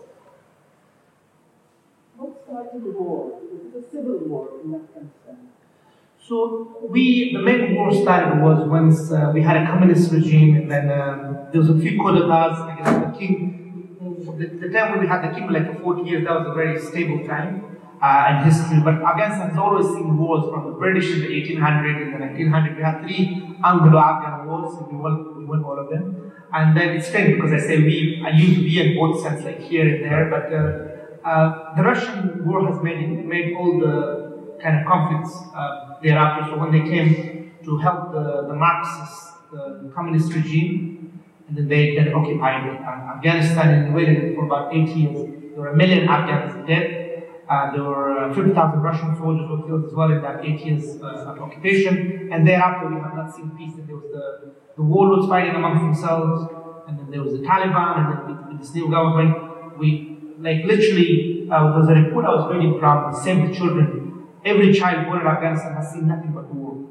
What 2.17 2.43
started 2.45 2.85
the 2.85 2.91
war? 2.91 3.41
It 3.43 3.75
was 3.75 3.85
a 3.85 3.91
civil 3.91 4.19
war 4.19 4.49
in 4.65 4.75
Afghanistan. 4.75 5.49
So 6.27 6.89
we, 6.89 7.33
the 7.35 7.43
main 7.43 7.75
war 7.75 7.93
started 7.93 8.41
was 8.43 8.67
once 8.67 9.13
uh, 9.13 9.31
we 9.35 9.43
had 9.43 9.59
a 9.59 9.67
communist 9.67 10.11
regime, 10.11 10.57
and 10.57 10.71
then 10.71 10.91
um, 10.91 11.49
there 11.53 11.61
was 11.61 11.69
a 11.69 11.79
few 11.79 11.99
coups 11.99 12.21
d'etats 12.21 12.61
against 12.73 13.01
the 13.01 13.19
king. 13.19 13.64
The, 14.25 14.47
the, 14.47 14.69
time 14.71 14.93
when 14.93 15.01
we 15.01 15.07
had 15.07 15.23
the 15.23 15.53
like 15.53 15.77
for 15.77 15.95
40 15.95 16.09
years, 16.09 16.25
that 16.25 16.35
was 16.39 16.49
a 16.49 16.55
very 16.55 16.81
stable 16.81 17.27
time 17.27 17.79
uh, 18.03 18.31
in 18.31 18.51
history. 18.51 18.81
But 18.83 19.03
Afghanistan 19.03 19.51
has 19.51 19.59
always 19.59 19.87
seen 19.87 20.17
wars 20.17 20.45
from 20.51 20.73
the 20.73 20.77
British 20.79 21.13
in 21.13 21.21
the 21.21 21.29
1800s 21.29 22.03
and 22.03 22.13
the 22.15 22.19
1900s. 22.19 22.77
We 22.77 22.83
had 22.83 23.03
three 23.03 23.57
Anglo-Afghan 23.65 24.47
wars, 24.47 24.77
and 24.79 24.87
we 24.93 24.97
won, 24.97 25.39
we 25.39 25.45
won 25.45 25.63
all 25.65 25.79
of 25.79 25.91
them. 25.91 26.33
And 26.53 26.77
then 26.77 26.97
it's 26.97 27.09
strange 27.09 27.37
because 27.37 27.53
I 27.53 27.67
say 27.67 27.79
we, 27.79 28.23
I 28.25 28.31
use 28.31 28.59
we 28.59 28.81
in 28.81 28.97
both 28.97 29.23
sense, 29.23 29.45
like 29.45 29.61
here 29.61 29.87
and 29.95 30.05
there, 30.05 30.31
but 30.31 30.53
uh, 30.53 31.29
uh, 31.29 31.75
the 31.75 31.83
Russian 31.83 32.45
war 32.47 32.67
has 32.71 32.83
made 32.83 33.25
made 33.27 33.57
all 33.57 33.81
the 33.81 34.59
kind 34.63 34.81
of 34.81 34.87
conflicts 34.87 35.35
uh, 35.55 35.99
thereafter. 36.03 36.51
So 36.51 36.59
when 36.59 36.71
they 36.71 36.89
came 36.89 37.53
to 37.65 37.79
help 37.79 38.13
the, 38.13 38.47
the 38.49 38.55
Marxists, 38.55 39.33
the, 39.51 39.81
the 39.85 39.89
communist 39.95 40.33
regime, 40.35 40.94
and 41.49 41.57
then 41.57 41.69
they 41.69 41.95
then 41.97 42.15
occupied 42.15 42.65
Afghanistan 43.17 43.69
and 43.75 43.95
waited 43.95 44.35
for 44.35 44.47
about 44.47 44.75
eight 44.75 44.89
years. 44.89 45.19
There 45.53 45.61
were 45.61 45.69
a 45.69 45.77
million 45.77 46.09
Afghans 46.09 46.67
dead. 46.67 47.03
Uh, 47.49 47.73
there 47.73 47.83
were 47.85 48.31
uh, 48.31 48.35
50,000 48.35 48.81
Russian 48.81 49.15
soldiers 49.17 49.49
were 49.51 49.67
killed 49.67 49.85
as 49.85 49.93
well 49.93 50.11
in 50.11 50.23
that 50.23 50.45
eight 50.45 50.61
years 50.65 51.01
uh, 51.03 51.31
of 51.31 51.39
occupation. 51.39 52.31
And 52.33 52.49
thereafter, 52.49 52.89
we 52.89 53.01
have 53.01 53.15
not 53.15 53.35
seen 53.35 53.51
peace. 53.51 53.75
And 53.75 53.87
there 53.87 53.97
was 53.97 54.11
the, 54.11 54.55
the 54.77 54.83
warlords 54.83 55.29
fighting 55.29 55.55
amongst 55.55 55.83
themselves, 55.83 56.51
and 56.89 56.99
then 56.99 57.11
there 57.11 57.23
was 57.23 57.33
the 57.33 57.47
Taliban, 57.47 57.99
and 57.99 58.07
then 58.13 58.37
with, 58.37 58.49
with 58.49 58.59
this 58.61 58.75
new 58.75 58.91
government, 58.91 59.79
we 59.79 60.15
like 60.39 60.65
literally, 60.65 61.49
uh, 61.51 61.71
there 61.71 61.81
was 61.81 61.89
a 61.89 61.95
report 61.95 62.25
I 62.25 62.35
was 62.35 62.53
reading 62.53 62.79
from 62.79 63.13
the 63.13 63.21
same 63.21 63.53
Children. 63.53 64.27
Every 64.45 64.75
child 64.75 65.07
born 65.07 65.21
in 65.21 65.27
Afghanistan 65.27 65.75
has 65.75 65.93
seen 65.93 66.09
nothing 66.09 66.33
but 66.33 66.53
war. 66.53 66.89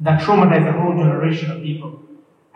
That 0.00 0.20
traumatized 0.20 0.68
a 0.68 0.72
whole 0.80 0.96
generation 0.96 1.50
of 1.50 1.62
people. 1.62 2.07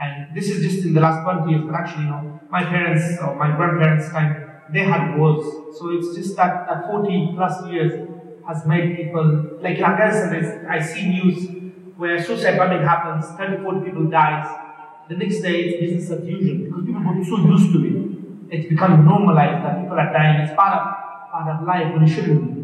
And 0.03 0.35
this 0.35 0.49
is 0.51 0.63
just 0.65 0.85
in 0.85 0.95
the 0.95 1.01
last 1.01 1.23
20 1.23 1.51
years, 1.51 1.63
but 1.65 1.75
actually, 1.75 2.05
you 2.05 2.11
know, 2.11 2.41
my 2.51 2.65
parents 2.65 3.19
or 3.23 3.37
my 3.37 3.55
grandparents' 3.57 4.11
time, 4.11 4.51
they 4.73 4.81
had 4.81 5.17
wars. 5.17 5.45
So 5.79 5.91
it's 5.91 6.17
just 6.17 6.37
that, 6.37 6.67
that 6.67 6.87
40 6.87 7.35
plus 7.37 7.67
years 7.69 8.09
has 8.47 8.67
made 8.67 8.97
people, 8.97 9.59
like 9.61 9.79
in 9.79 9.85
Afghanistan, 9.85 10.67
I 10.69 10.81
see 10.81 11.07
news 11.07 11.49
where 11.97 12.21
suicide 12.23 12.59
bombing 12.59 12.83
happens, 12.83 13.27
30, 13.39 13.63
40 13.63 13.87
people 13.87 14.05
dies. 14.11 14.59
The 15.09 15.17
next 15.17 15.41
day, 15.41 15.61
it's 15.63 15.81
business 15.81 16.19
as 16.19 16.27
usual 16.27 16.65
because 16.65 16.85
people 16.87 17.03
got 17.03 17.25
so 17.25 17.37
used 17.37 17.73
to 17.73 17.85
it 17.87 18.13
it's 18.53 18.69
become 18.69 19.05
normalized 19.05 19.65
that 19.65 19.81
people 19.81 19.99
are 19.99 20.13
dying. 20.13 20.43
It's 20.43 20.55
part 20.55 20.75
of, 20.77 21.31
part 21.33 21.49
of 21.49 21.67
life 21.67 21.91
when 21.95 22.03
it 22.03 22.09
shouldn't 22.09 22.55
be. 22.55 22.63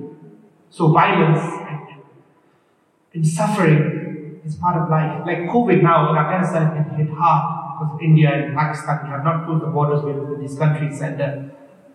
So 0.69 0.93
violence 0.93 1.41
and, 1.67 2.03
and 3.15 3.27
suffering 3.27 3.98
is 4.49 4.57
part 4.57 4.81
of 4.81 4.89
life. 4.89 5.27
Like 5.27 5.41
COVID 5.55 5.83
now 5.83 6.11
in 6.11 6.17
Afghanistan 6.17 6.77
has 6.77 6.97
hit 6.97 7.11
hard 7.11 7.79
because 7.79 7.99
India 8.03 8.31
and 8.33 8.57
Pakistan 8.57 9.05
we 9.05 9.11
have 9.11 9.25
not 9.25 9.45
closed 9.45 9.63
the 9.65 9.69
borders 9.69 10.03
with, 10.03 10.41
these 10.41 10.59
countries. 10.59 11.01
And 11.01 11.21
uh, 11.21 11.29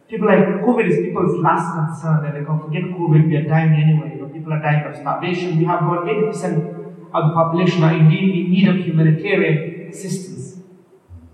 people 0.09 0.27
like 0.27 0.45
COVID 0.61 0.85
is 0.89 0.97
people's 1.05 1.41
last 1.41 1.73
concern. 1.73 2.25
And 2.25 2.35
they 2.37 2.45
can 2.45 2.59
forget 2.59 2.83
COVID, 2.83 3.27
we 3.27 3.35
are 3.37 3.47
dying 3.47 3.73
anyway. 3.73 4.15
You 4.15 4.21
know, 4.21 4.29
people 4.29 4.53
are 4.53 4.61
dying 4.61 4.85
of 4.85 4.95
starvation. 4.95 5.57
We 5.57 5.65
have 5.65 5.81
about 5.83 6.05
80% 6.05 6.83
of 7.13 7.21
the 7.27 7.33
population 7.33 7.83
are 7.83 7.93
indeed 7.93 8.45
in 8.45 8.51
need 8.51 8.67
of 8.67 8.77
humanitarian 8.77 9.89
assistance 9.89 10.59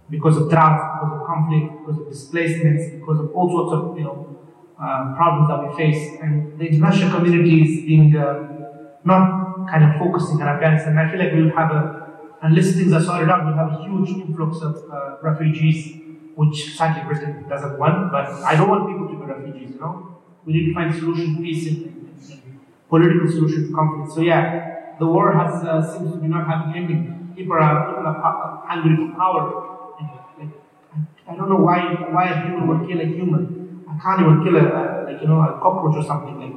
because 0.09 0.37
of 0.37 0.49
drought, 0.49 0.99
because 0.99 1.21
of 1.21 1.27
conflict, 1.27 1.67
because 1.79 2.01
of 2.01 2.09
displacements, 2.09 2.83
because 2.99 3.19
of 3.19 3.31
all 3.31 3.49
sorts 3.49 3.71
of 3.73 3.97
you 3.97 4.03
know 4.03 4.37
uh, 4.81 5.15
problems 5.15 5.47
that 5.47 5.59
we 5.63 5.69
face, 5.77 6.19
and 6.21 6.59
the 6.59 6.65
international 6.65 7.11
community 7.15 7.61
is 7.61 7.85
being 7.85 8.15
uh, 8.17 8.49
not 9.05 9.38
kind 9.69 9.83
of 9.85 9.99
focusing 9.99 10.41
on 10.41 10.47
Afghanistan. 10.47 10.97
I 10.97 11.09
feel 11.09 11.19
like 11.19 11.33
we'll 11.33 11.55
have 11.55 11.71
a, 11.71 11.83
unless 12.41 12.73
things 12.73 12.93
are 12.93 13.01
sorted 13.01 13.29
out, 13.29 13.45
we'll 13.45 13.55
have 13.55 13.71
a 13.79 13.83
huge 13.83 14.09
influx 14.09 14.61
of 14.61 14.75
uh, 14.91 15.17
refugees, 15.21 16.01
which 16.35 16.75
sadly 16.75 17.03
Britain 17.07 17.45
doesn't 17.47 17.77
want. 17.77 18.11
But 18.11 18.27
I 18.43 18.55
don't 18.55 18.69
want 18.69 18.87
people 18.89 19.07
to 19.07 19.15
be 19.19 19.25
refugees. 19.25 19.75
You 19.75 19.79
know, 19.79 20.17
we 20.45 20.53
need 20.53 20.65
to 20.67 20.73
find 20.73 20.93
a 20.93 20.97
solution, 20.97 21.37
peace, 21.43 21.67
and, 21.67 21.85
and 21.85 22.59
political 22.89 23.27
solution 23.27 23.67
to 23.67 23.73
conflict. 23.73 24.11
So 24.13 24.21
yeah, 24.21 24.95
the 24.99 25.05
war 25.05 25.33
has 25.33 25.63
uh, 25.63 25.81
seems 25.81 26.13
to 26.13 26.19
be 26.19 26.27
not 26.27 26.47
having 26.47 26.75
ending. 26.75 27.33
People 27.35 27.53
are 27.53 27.87
people 27.89 28.07
are 28.07 28.63
hungry 28.67 28.95
for 28.97 29.15
power 29.15 29.69
I 31.29 31.35
don't 31.35 31.49
know 31.49 31.61
why 31.61 31.79
why 32.09 32.25
a 32.29 32.41
human 32.41 32.67
would 32.67 32.89
kill 32.89 32.99
a 32.99 33.05
human. 33.05 33.85
I 33.87 33.93
can't 34.01 34.21
even 34.21 34.43
kill 34.43 34.55
a, 34.57 34.65
a 34.65 34.83
like 35.05 35.21
you 35.21 35.27
know 35.27 35.41
a 35.41 35.59
cockroach 35.61 35.97
or 35.97 36.03
something 36.03 36.39
like. 36.41 36.55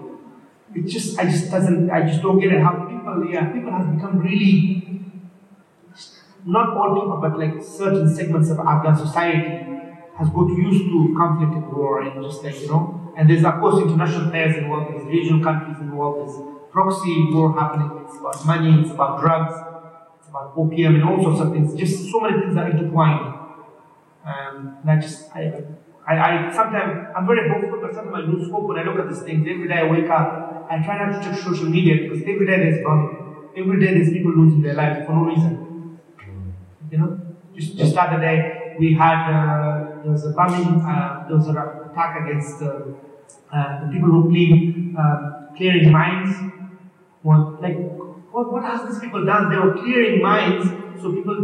It 0.75 0.89
just 0.89 1.19
I 1.19 1.25
just 1.25 1.51
doesn't 1.51 1.91
I 1.91 2.01
just 2.09 2.23
don't 2.23 2.41
get 2.41 2.53
it 2.53 2.63
how 2.63 2.89
people 3.15 3.33
yeah 3.33 3.53
people 3.53 3.71
have 3.71 3.95
become 3.95 4.19
really 4.19 4.83
not 6.45 6.77
all 6.77 6.95
people 6.95 7.19
but 7.21 7.39
like 7.39 7.63
certain 7.63 8.09
segments 8.15 8.51
of 8.51 8.59
Afghan 8.59 8.97
society 8.97 9.43
has 10.19 10.29
got 10.29 10.49
used 10.49 10.85
to 10.85 11.15
conflict 11.17 11.53
and 11.53 11.73
war 11.73 12.03
and 12.03 12.23
just 12.25 12.43
like 12.43 12.61
you 12.61 12.69
know 12.69 13.13
and 13.17 13.29
there's 13.29 13.45
of 13.45 13.61
course 13.61 13.83
international 13.83 14.31
players 14.31 14.57
involved 14.57 14.93
there's 14.93 15.07
regional 15.07 15.43
countries 15.43 15.79
involved 15.81 16.19
there's 16.21 16.39
proxy 16.71 17.29
war 17.33 17.53
happening 17.59 18.05
it's 18.05 18.17
about 18.19 18.47
money 18.47 18.83
it's 18.83 18.91
about 18.91 19.21
drugs 19.21 19.55
it's 20.19 20.29
about 20.29 20.53
opium 20.57 20.97
and 20.97 21.05
all 21.05 21.23
sorts 21.23 21.41
of 21.41 21.53
things 21.53 21.75
just 21.75 22.11
so 22.11 22.21
many 22.21 22.41
things 22.41 22.57
are 22.57 22.69
intertwined 22.69 23.39
um, 24.25 24.79
and 24.83 24.91
I 24.91 24.97
just, 25.01 25.35
I, 25.35 25.53
I, 26.07 26.15
I 26.15 26.53
sometimes, 26.53 27.09
I'm 27.17 27.27
very 27.27 27.49
hopeful, 27.49 27.81
but 27.81 27.95
sometimes 27.95 28.25
I 28.25 28.31
lose 28.31 28.51
hope 28.51 28.69
when 28.69 28.79
I 28.79 28.85
look 28.85 28.99
at 28.99 29.09
these 29.09 29.23
things. 29.23 29.47
Every 29.49 29.67
day 29.67 29.75
I 29.75 29.91
wake 29.91 30.09
up, 30.11 30.52
I 30.73 30.83
try 30.83 30.97
not 30.97 31.21
to 31.21 31.29
check 31.29 31.39
social 31.39 31.69
media 31.69 31.95
because 32.03 32.23
every 32.23 32.47
day 32.47 32.57
there's 32.63 32.83
bombing. 32.83 33.51
Every 33.55 33.79
day 33.79 33.93
there's 33.93 34.09
people 34.09 34.33
losing 34.33 34.63
their 34.63 34.73
lives 34.73 35.05
for 35.07 35.13
no 35.13 35.25
reason. 35.27 36.01
You 36.91 36.99
know? 36.99 37.21
Just, 37.55 37.77
just 37.77 37.93
the 37.93 38.01
other 38.03 38.19
day, 38.19 38.75
we 38.79 38.95
had, 38.95 39.21
uh, 39.31 40.03
there 40.03 40.13
was 40.13 40.25
a 40.25 40.31
bombing, 40.31 40.81
uh, 40.81 41.27
there 41.29 41.37
was 41.37 41.47
an 41.49 41.59
attack 41.59 42.23
against 42.23 42.63
uh, 42.63 42.85
uh, 43.53 43.85
the 43.85 43.93
people 43.93 44.09
who 44.09 44.31
clean, 44.31 44.97
uh, 44.99 45.53
clearing 45.55 45.93
mines. 45.93 46.35
What, 47.21 47.61
like, 47.61 47.77
what, 48.31 48.51
what 48.51 48.65
has 48.65 48.89
these 48.89 48.99
people 48.99 49.27
done? 49.27 49.51
They 49.51 49.59
were 49.59 49.75
clearing 49.75 50.23
mines 50.23 50.65
so 51.03 51.13
people 51.13 51.37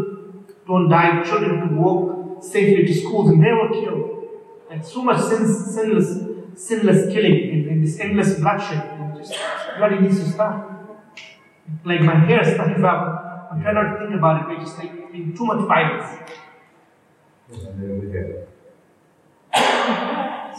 don't 0.66 0.88
die, 0.88 1.22
children 1.22 1.60
could 1.60 1.76
walk 1.76 2.42
safely 2.42 2.86
to 2.86 2.94
schools, 2.94 3.28
and 3.28 3.44
they 3.44 3.52
were 3.52 3.68
killed. 3.68 4.24
And 4.70 4.82
so 4.82 5.02
much 5.02 5.20
sin, 5.20 5.46
sinless, 5.46 6.16
sinless 6.57 7.12
killing 7.12 7.51
and, 7.51 7.66
and 7.68 7.84
this 7.84 7.99
endless 8.01 8.38
bloodshed. 8.38 8.99
And 8.99 9.16
just 9.16 9.34
bloody 9.76 10.01
needs 10.01 10.20
to 10.20 10.30
stop. 10.30 10.64
Like 11.84 12.03
my 12.03 12.14
hair 12.14 12.44
stands 12.44 12.82
up. 12.84 13.51
I'm 13.51 13.62
trying 13.62 13.74
not 13.74 13.92
to 13.92 13.99
think 13.99 14.14
about 14.14 14.42
it, 14.42 14.49
but 14.49 14.64
just 14.64 14.78
like 14.78 15.12
too 15.12 15.46
much 15.46 15.66
violence. 15.66 16.30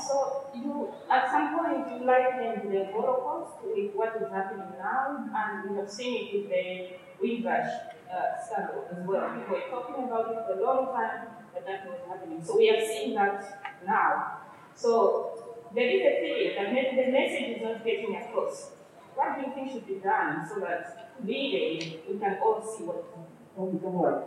so 0.08 0.48
you, 0.56 0.90
at 1.10 1.32
some 1.32 1.58
point, 1.58 1.88
you 1.92 2.06
likened 2.06 2.72
the 2.72 2.86
Holocaust 2.92 3.64
with 3.64 3.94
what 3.94 4.16
is 4.22 4.32
happening 4.32 4.66
now, 4.80 5.30
and 5.36 5.70
we 5.70 5.78
have 5.78 5.90
seen 5.90 6.28
it 6.28 6.34
with 6.34 6.50
the 6.50 6.90
Windrush 7.22 7.70
uh, 8.12 8.42
scandal 8.44 8.86
as 8.92 9.06
well. 9.06 9.30
We 9.36 9.54
were 9.54 9.62
talking 9.70 10.06
about 10.06 10.32
it 10.32 10.46
for 10.48 10.60
a 10.60 10.64
long 10.64 10.88
time, 10.88 11.28
but 11.54 11.66
that 11.66 11.86
was 11.88 12.00
happening. 12.08 12.44
So 12.44 12.58
we 12.58 12.70
are 12.70 12.82
seeing 12.82 13.14
that 13.16 13.62
now. 13.86 14.40
So 14.76 15.49
there 15.76 15.90
is 15.90 16.02
a 16.02 16.14
feeling 16.22 16.56
that 16.58 16.74
maybe 16.74 16.96
the 17.02 17.12
message 17.12 17.58
is 17.58 17.62
not 17.62 17.84
getting 17.86 18.16
across. 18.16 18.72
What 19.16 19.36
do 19.36 19.42
you 19.46 19.54
think 19.54 19.72
should 19.72 19.88
be 19.88 19.96
done 19.96 20.48
so 20.48 20.60
that 20.62 21.12
legally 21.24 22.02
we 22.10 22.18
can 22.18 22.38
all 22.44 22.62
see 22.62 22.84
what 22.86 23.74
we 23.74 23.80
can 23.80 23.94
work? 23.94 24.26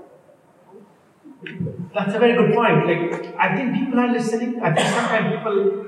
That's 1.94 2.14
a 2.14 2.18
very 2.18 2.34
good 2.34 2.54
point. 2.54 2.86
Like 2.86 3.34
I 3.38 3.56
think 3.56 3.74
people 3.74 3.98
are 3.98 4.12
listening. 4.12 4.60
I 4.62 4.74
think 4.74 4.88
sometimes 4.88 5.36
people 5.36 5.86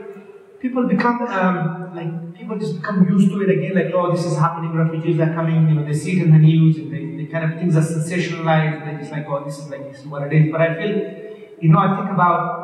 people 0.60 0.88
become 0.88 1.22
um, 1.22 1.94
like 1.94 2.34
people 2.34 2.58
just 2.58 2.76
become 2.80 3.06
used 3.08 3.30
to 3.30 3.42
it 3.42 3.50
again. 3.50 3.74
Like, 3.74 3.92
oh, 3.94 4.10
this 4.10 4.24
is 4.24 4.36
happening. 4.36 4.72
Refugees 4.72 5.20
are 5.20 5.32
coming. 5.34 5.68
You 5.68 5.74
know, 5.76 5.84
they 5.84 5.92
see 5.92 6.18
it 6.18 6.26
in 6.26 6.32
the 6.32 6.38
news, 6.38 6.78
and 6.78 6.92
they, 6.92 7.16
they 7.16 7.26
kind 7.30 7.52
of 7.52 7.58
things 7.58 7.76
are 7.76 7.82
sensationalized. 7.82 8.84
They're 8.84 8.98
just 8.98 9.12
like, 9.12 9.26
oh, 9.28 9.44
this 9.44 9.58
is 9.58 9.68
like 9.68 9.90
this 9.90 10.00
is 10.00 10.06
what 10.06 10.22
it 10.22 10.32
is. 10.32 10.50
But 10.50 10.60
I 10.60 10.74
feel, 10.74 10.96
you 11.60 11.68
know, 11.70 11.78
I 11.78 11.96
think 11.96 12.10
about 12.10 12.63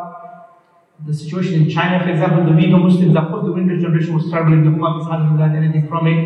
the 1.06 1.14
situation 1.14 1.62
in 1.62 1.70
China, 1.70 2.04
for 2.04 2.10
example, 2.10 2.44
the 2.44 2.50
Uyghur 2.50 2.82
Muslims, 2.82 3.16
of 3.16 3.28
course, 3.28 3.44
the 3.44 3.52
Uyghur 3.52 3.80
generation 3.80 4.14
was 4.14 4.26
struggling. 4.26 4.64
The 4.64 4.70
Home 4.70 4.84
Office 4.84 5.08
hasn't 5.10 5.38
learned 5.38 5.56
anything 5.56 5.88
from 5.88 6.06
it, 6.06 6.18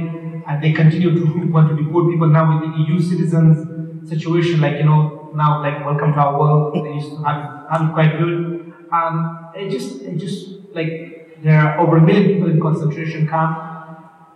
and 0.49 0.63
they 0.63 0.73
continue 0.73 1.15
to 1.15 1.47
want 1.53 1.69
to 1.69 1.77
be 1.77 1.85
deport 1.85 2.11
people 2.11 2.29
now 2.29 2.45
with 2.51 2.71
the 2.71 2.83
EU 2.83 3.01
citizens 3.01 4.09
situation. 4.09 4.61
Like, 4.61 4.79
you 4.79 4.85
know, 4.85 5.31
now 5.35 5.63
like 5.63 5.85
welcome 5.85 6.13
to 6.13 6.19
our 6.19 6.39
world. 6.39 6.75
They 6.75 6.93
used 6.93 7.11
to 7.11 7.23
have, 7.23 7.93
quite 7.95 8.19
good. 8.19 8.73
Um, 8.93 9.51
it 9.55 9.71
just, 9.71 10.03
it 10.03 10.17
just 10.17 10.51
like 10.75 11.41
there 11.43 11.61
are 11.61 11.79
over 11.79 11.99
a 11.99 12.03
million 12.03 12.35
people 12.35 12.51
in 12.51 12.61
concentration 12.61 13.29
camp. 13.29 13.59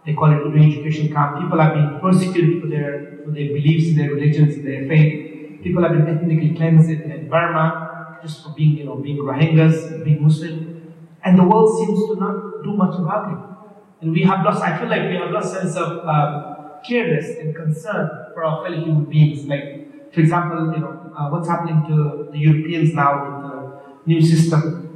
They 0.07 0.15
call 0.15 0.31
it 0.33 0.37
re-education 0.37 1.13
camp. 1.13 1.41
People 1.41 1.61
are 1.61 1.75
being 1.75 1.99
persecuted 2.01 2.63
for 2.63 2.69
their 2.69 3.19
for 3.25 3.33
their 3.33 3.49
beliefs, 3.49 3.97
their 3.97 4.11
religions, 4.11 4.63
their 4.65 4.87
faith. 4.89 5.63
People 5.63 5.83
have 5.83 5.93
been 5.93 6.09
ethnically 6.09 6.55
cleansed 6.55 6.91
in 6.91 7.29
Burma 7.29 7.88
just 8.23 8.43
for 8.43 8.51
being, 8.51 8.79
you 8.79 8.85
know, 8.85 8.97
being 8.97 9.19
Rohingyas, 9.19 10.05
being 10.05 10.23
Muslim, 10.23 10.95
and 11.25 11.39
the 11.39 11.45
world 11.45 11.79
seems 11.79 11.99
to 12.09 12.17
not 12.17 12.63
do 12.65 12.77
much 12.77 12.99
about 12.99 13.33
it. 13.33 14.03
And 14.03 14.13
we 14.13 14.23
have 14.23 14.45
lost. 14.45 14.63
I 14.63 14.79
feel 14.79 14.89
like 14.89 15.09
we 15.09 15.17
have 15.17 15.31
lost 15.31 15.53
sense 15.53 15.77
of 15.77 16.07
um, 16.07 16.81
careness 16.89 17.41
and 17.41 17.55
concern 17.55 18.09
for 18.35 18.45
our 18.45 18.65
fellow 18.65 18.79
human 18.79 19.05
beings. 19.05 19.47
Like, 19.47 20.13
for 20.13 20.21
example, 20.21 20.73
you 20.73 20.81
know, 20.81 21.13
uh, 21.19 21.29
what's 21.31 21.49
happening 21.49 21.85
to 21.89 22.29
the 22.31 22.39
Europeans 22.39 22.95
now 22.95 23.11
with 23.25 23.51
the 23.51 24.15
new 24.15 24.21
system 24.21 24.89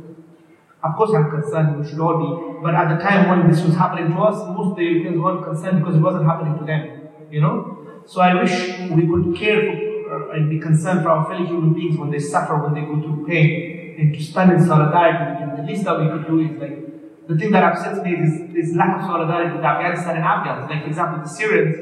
of 0.82 0.96
course, 0.96 1.10
I'm 1.14 1.30
concerned, 1.30 1.78
we 1.78 1.88
should 1.88 2.00
all 2.00 2.18
be. 2.18 2.60
But 2.62 2.74
at 2.74 2.96
the 2.96 3.02
time 3.02 3.28
when 3.28 3.48
this 3.48 3.62
was 3.62 3.76
happening 3.76 4.12
to 4.12 4.20
us, 4.20 4.36
most 4.48 4.72
of 4.72 4.76
the 4.76 4.82
Europeans 4.82 5.20
weren't 5.20 5.44
concerned 5.44 5.78
because 5.78 5.96
it 5.96 6.00
wasn't 6.00 6.26
happening 6.26 6.58
to 6.58 6.64
them. 6.64 7.08
You 7.30 7.40
know? 7.40 8.02
So 8.06 8.20
I 8.20 8.34
wish 8.34 8.52
we 8.90 9.06
could 9.06 9.36
care 9.36 9.60
for 9.62 9.76
uh, 9.78 9.91
and 10.34 10.50
be 10.50 10.58
concerned 10.58 11.02
for 11.02 11.10
our 11.10 11.24
fellow 11.26 11.46
human 11.46 11.72
beings 11.72 11.98
when 11.98 12.10
they 12.10 12.18
suffer, 12.18 12.56
when 12.62 12.74
they 12.74 12.82
go 12.82 13.00
through 13.00 13.26
pain, 13.26 13.96
and 13.98 14.14
to 14.14 14.22
stand 14.22 14.52
in 14.52 14.64
solidarity. 14.64 15.42
And 15.42 15.58
the 15.58 15.62
least 15.62 15.84
that 15.84 15.98
we 15.98 16.08
could 16.08 16.26
do 16.26 16.40
is 16.40 16.60
like, 16.60 17.28
the 17.28 17.36
thing 17.38 17.52
that 17.52 17.62
upsets 17.62 18.02
me 18.04 18.12
is 18.12 18.52
this 18.52 18.76
lack 18.76 18.98
of 18.98 19.06
solidarity 19.06 19.56
with 19.56 19.64
Afghanistan 19.64 20.16
and 20.16 20.24
Afghans. 20.24 20.70
Like, 20.70 20.82
for 20.82 20.88
example, 20.88 21.22
the 21.22 21.28
Syrians, 21.28 21.76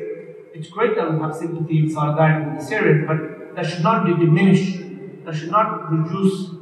it's 0.55 0.69
great 0.69 0.97
that 0.97 1.13
we 1.13 1.19
have 1.21 1.35
sympathy 1.35 1.79
and 1.81 1.93
solidarity 1.93 2.51
with 2.51 2.61
the 2.61 2.67
Syrians, 2.67 3.07
but 3.07 3.57
that 3.57 3.67
should 3.67 3.83
not 3.83 4.05
be 4.05 4.13
diminished, 4.15 4.81
that 5.25 5.35
should 5.35 5.51
not 5.51 5.91
reduce 5.91 6.61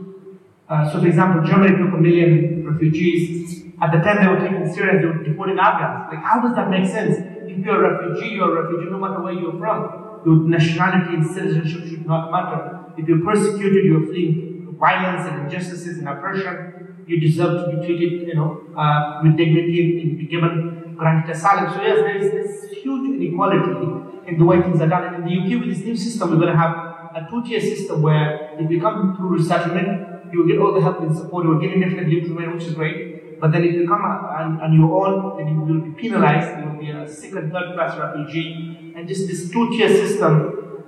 uh, 0.69 0.85
so, 0.93 1.01
for 1.01 1.07
example, 1.07 1.49
Germany 1.49 1.79
took 1.79 1.95
a 1.95 1.97
million 1.97 2.69
refugees. 2.69 3.65
At 3.81 3.91
the 3.91 3.99
time 3.99 4.21
they 4.21 4.29
were 4.29 4.39
taking 4.39 4.71
Syrians, 4.71 5.01
they 5.01 5.07
were 5.09 5.25
deporting 5.25 5.59
Afghans. 5.59 6.13
Like, 6.13 6.23
how 6.23 6.43
does 6.43 6.55
that 6.57 6.69
make 6.69 6.87
sense? 6.87 7.17
If 7.49 7.65
you're 7.65 7.85
a 7.85 8.05
refugee, 8.05 8.35
you're 8.35 8.59
a 8.59 8.63
refugee 8.65 8.91
no 8.91 8.99
matter 8.99 9.23
where 9.23 9.33
you're 9.33 9.59
from. 9.59 10.08
Your 10.25 10.37
nationality 10.37 11.15
and 11.15 11.27
citizenship 11.27 11.89
should 11.89 12.07
not 12.07 12.31
matter. 12.31 12.85
If 12.97 13.09
you're 13.09 13.25
persecuted, 13.25 13.85
you're 13.85 14.07
fleeing 14.07 14.77
violence 14.79 15.29
and 15.29 15.45
injustices 15.45 15.99
and 15.99 16.09
oppression, 16.09 17.05
you 17.07 17.21
deserve 17.21 17.65
to 17.65 17.77
be 17.77 17.87
treated, 17.87 18.29
you 18.29 18.35
know, 18.35 18.63
uh, 18.77 19.21
with 19.23 19.37
dignity 19.37 20.03
and 20.03 20.19
be 20.19 20.27
given 20.27 20.95
granted 20.97 21.35
asylum. 21.35 21.73
So 21.75 21.83
yes, 21.83 21.97
there 21.99 22.17
is 22.17 22.31
this 22.33 22.73
huge 22.83 23.09
inequality 23.09 24.29
in 24.29 24.39
the 24.39 24.45
way 24.45 24.61
things 24.61 24.81
are 24.81 24.89
done. 24.89 25.15
And 25.15 25.17
in 25.17 25.25
the 25.25 25.57
UK, 25.57 25.61
with 25.61 25.75
this 25.75 25.85
new 25.85 25.97
system, 25.97 26.31
we're 26.31 26.37
going 26.37 26.53
to 26.53 26.59
have 26.59 26.75
a 27.15 27.27
two-tier 27.31 27.61
system 27.61 28.03
where 28.03 28.51
if 28.59 28.71
you 28.71 28.81
come 28.81 29.17
through 29.17 29.39
resettlement, 29.39 30.33
you 30.33 30.41
will 30.41 30.47
get 30.47 30.59
all 30.59 30.75
the 30.75 30.81
help 30.81 31.01
and 31.01 31.17
support, 31.17 31.45
you 31.45 31.51
will 31.51 31.61
get 31.61 31.73
indefinite 31.73 32.09
leave 32.09 32.29
remain, 32.29 32.55
which 32.55 32.65
is 32.65 32.75
great. 32.75 33.18
But 33.41 33.53
then 33.53 33.65
if 33.65 33.75
you 33.75 33.87
come 33.87 34.03
on, 34.03 34.61
on 34.61 34.73
your 34.73 35.07
own, 35.07 35.39
then 35.39 35.49
you 35.49 35.61
will 35.61 35.81
be 35.81 35.91
penalized, 36.01 36.59
you 36.59 36.71
will 36.71 36.81
be 36.81 36.91
a 36.91 37.09
second, 37.09 37.53
third 37.53 37.75
class 37.75 37.97
refugee. 37.99 38.93
And 38.97 39.07
just 39.07 39.29
this 39.29 39.51
two 39.51 39.71
tier 39.71 39.89
system, 39.89 40.85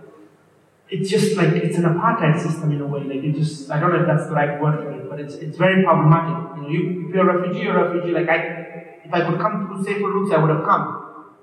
it's 0.89 1.09
just 1.09 1.37
like 1.37 1.51
it's 1.55 1.79
an 1.79 1.85
apartheid 1.85 2.41
system 2.41 2.73
in 2.73 2.81
a 2.81 2.87
way. 2.87 3.03
Like 3.05 3.23
it 3.25 3.35
just 3.37 3.71
I 3.71 3.79
don't 3.79 3.93
know 3.93 4.01
if 4.01 4.07
that's 4.07 4.27
the 4.27 4.35
right 4.35 4.61
word 4.61 4.83
for 4.83 4.91
it, 4.91 5.09
but 5.09 5.21
it's 5.21 5.35
it's 5.35 5.57
very 5.57 5.85
problematic. 5.85 6.57
You 6.57 6.63
know, 6.63 6.69
you, 6.69 7.09
if 7.09 7.15
you're 7.15 7.31
a 7.31 7.39
refugee, 7.39 7.65
you're 7.65 7.79
a 7.79 7.89
refugee. 7.89 8.13
Like 8.13 8.29
I 8.29 8.61
if 9.05 9.15
I 9.15 9.21
could 9.29 9.41
come 9.41 9.67
through 9.67 9.85
safer 9.85 10.11
routes, 10.11 10.33
I 10.33 10.39
would 10.39 10.51
have 10.51 10.65
come. 10.65 10.85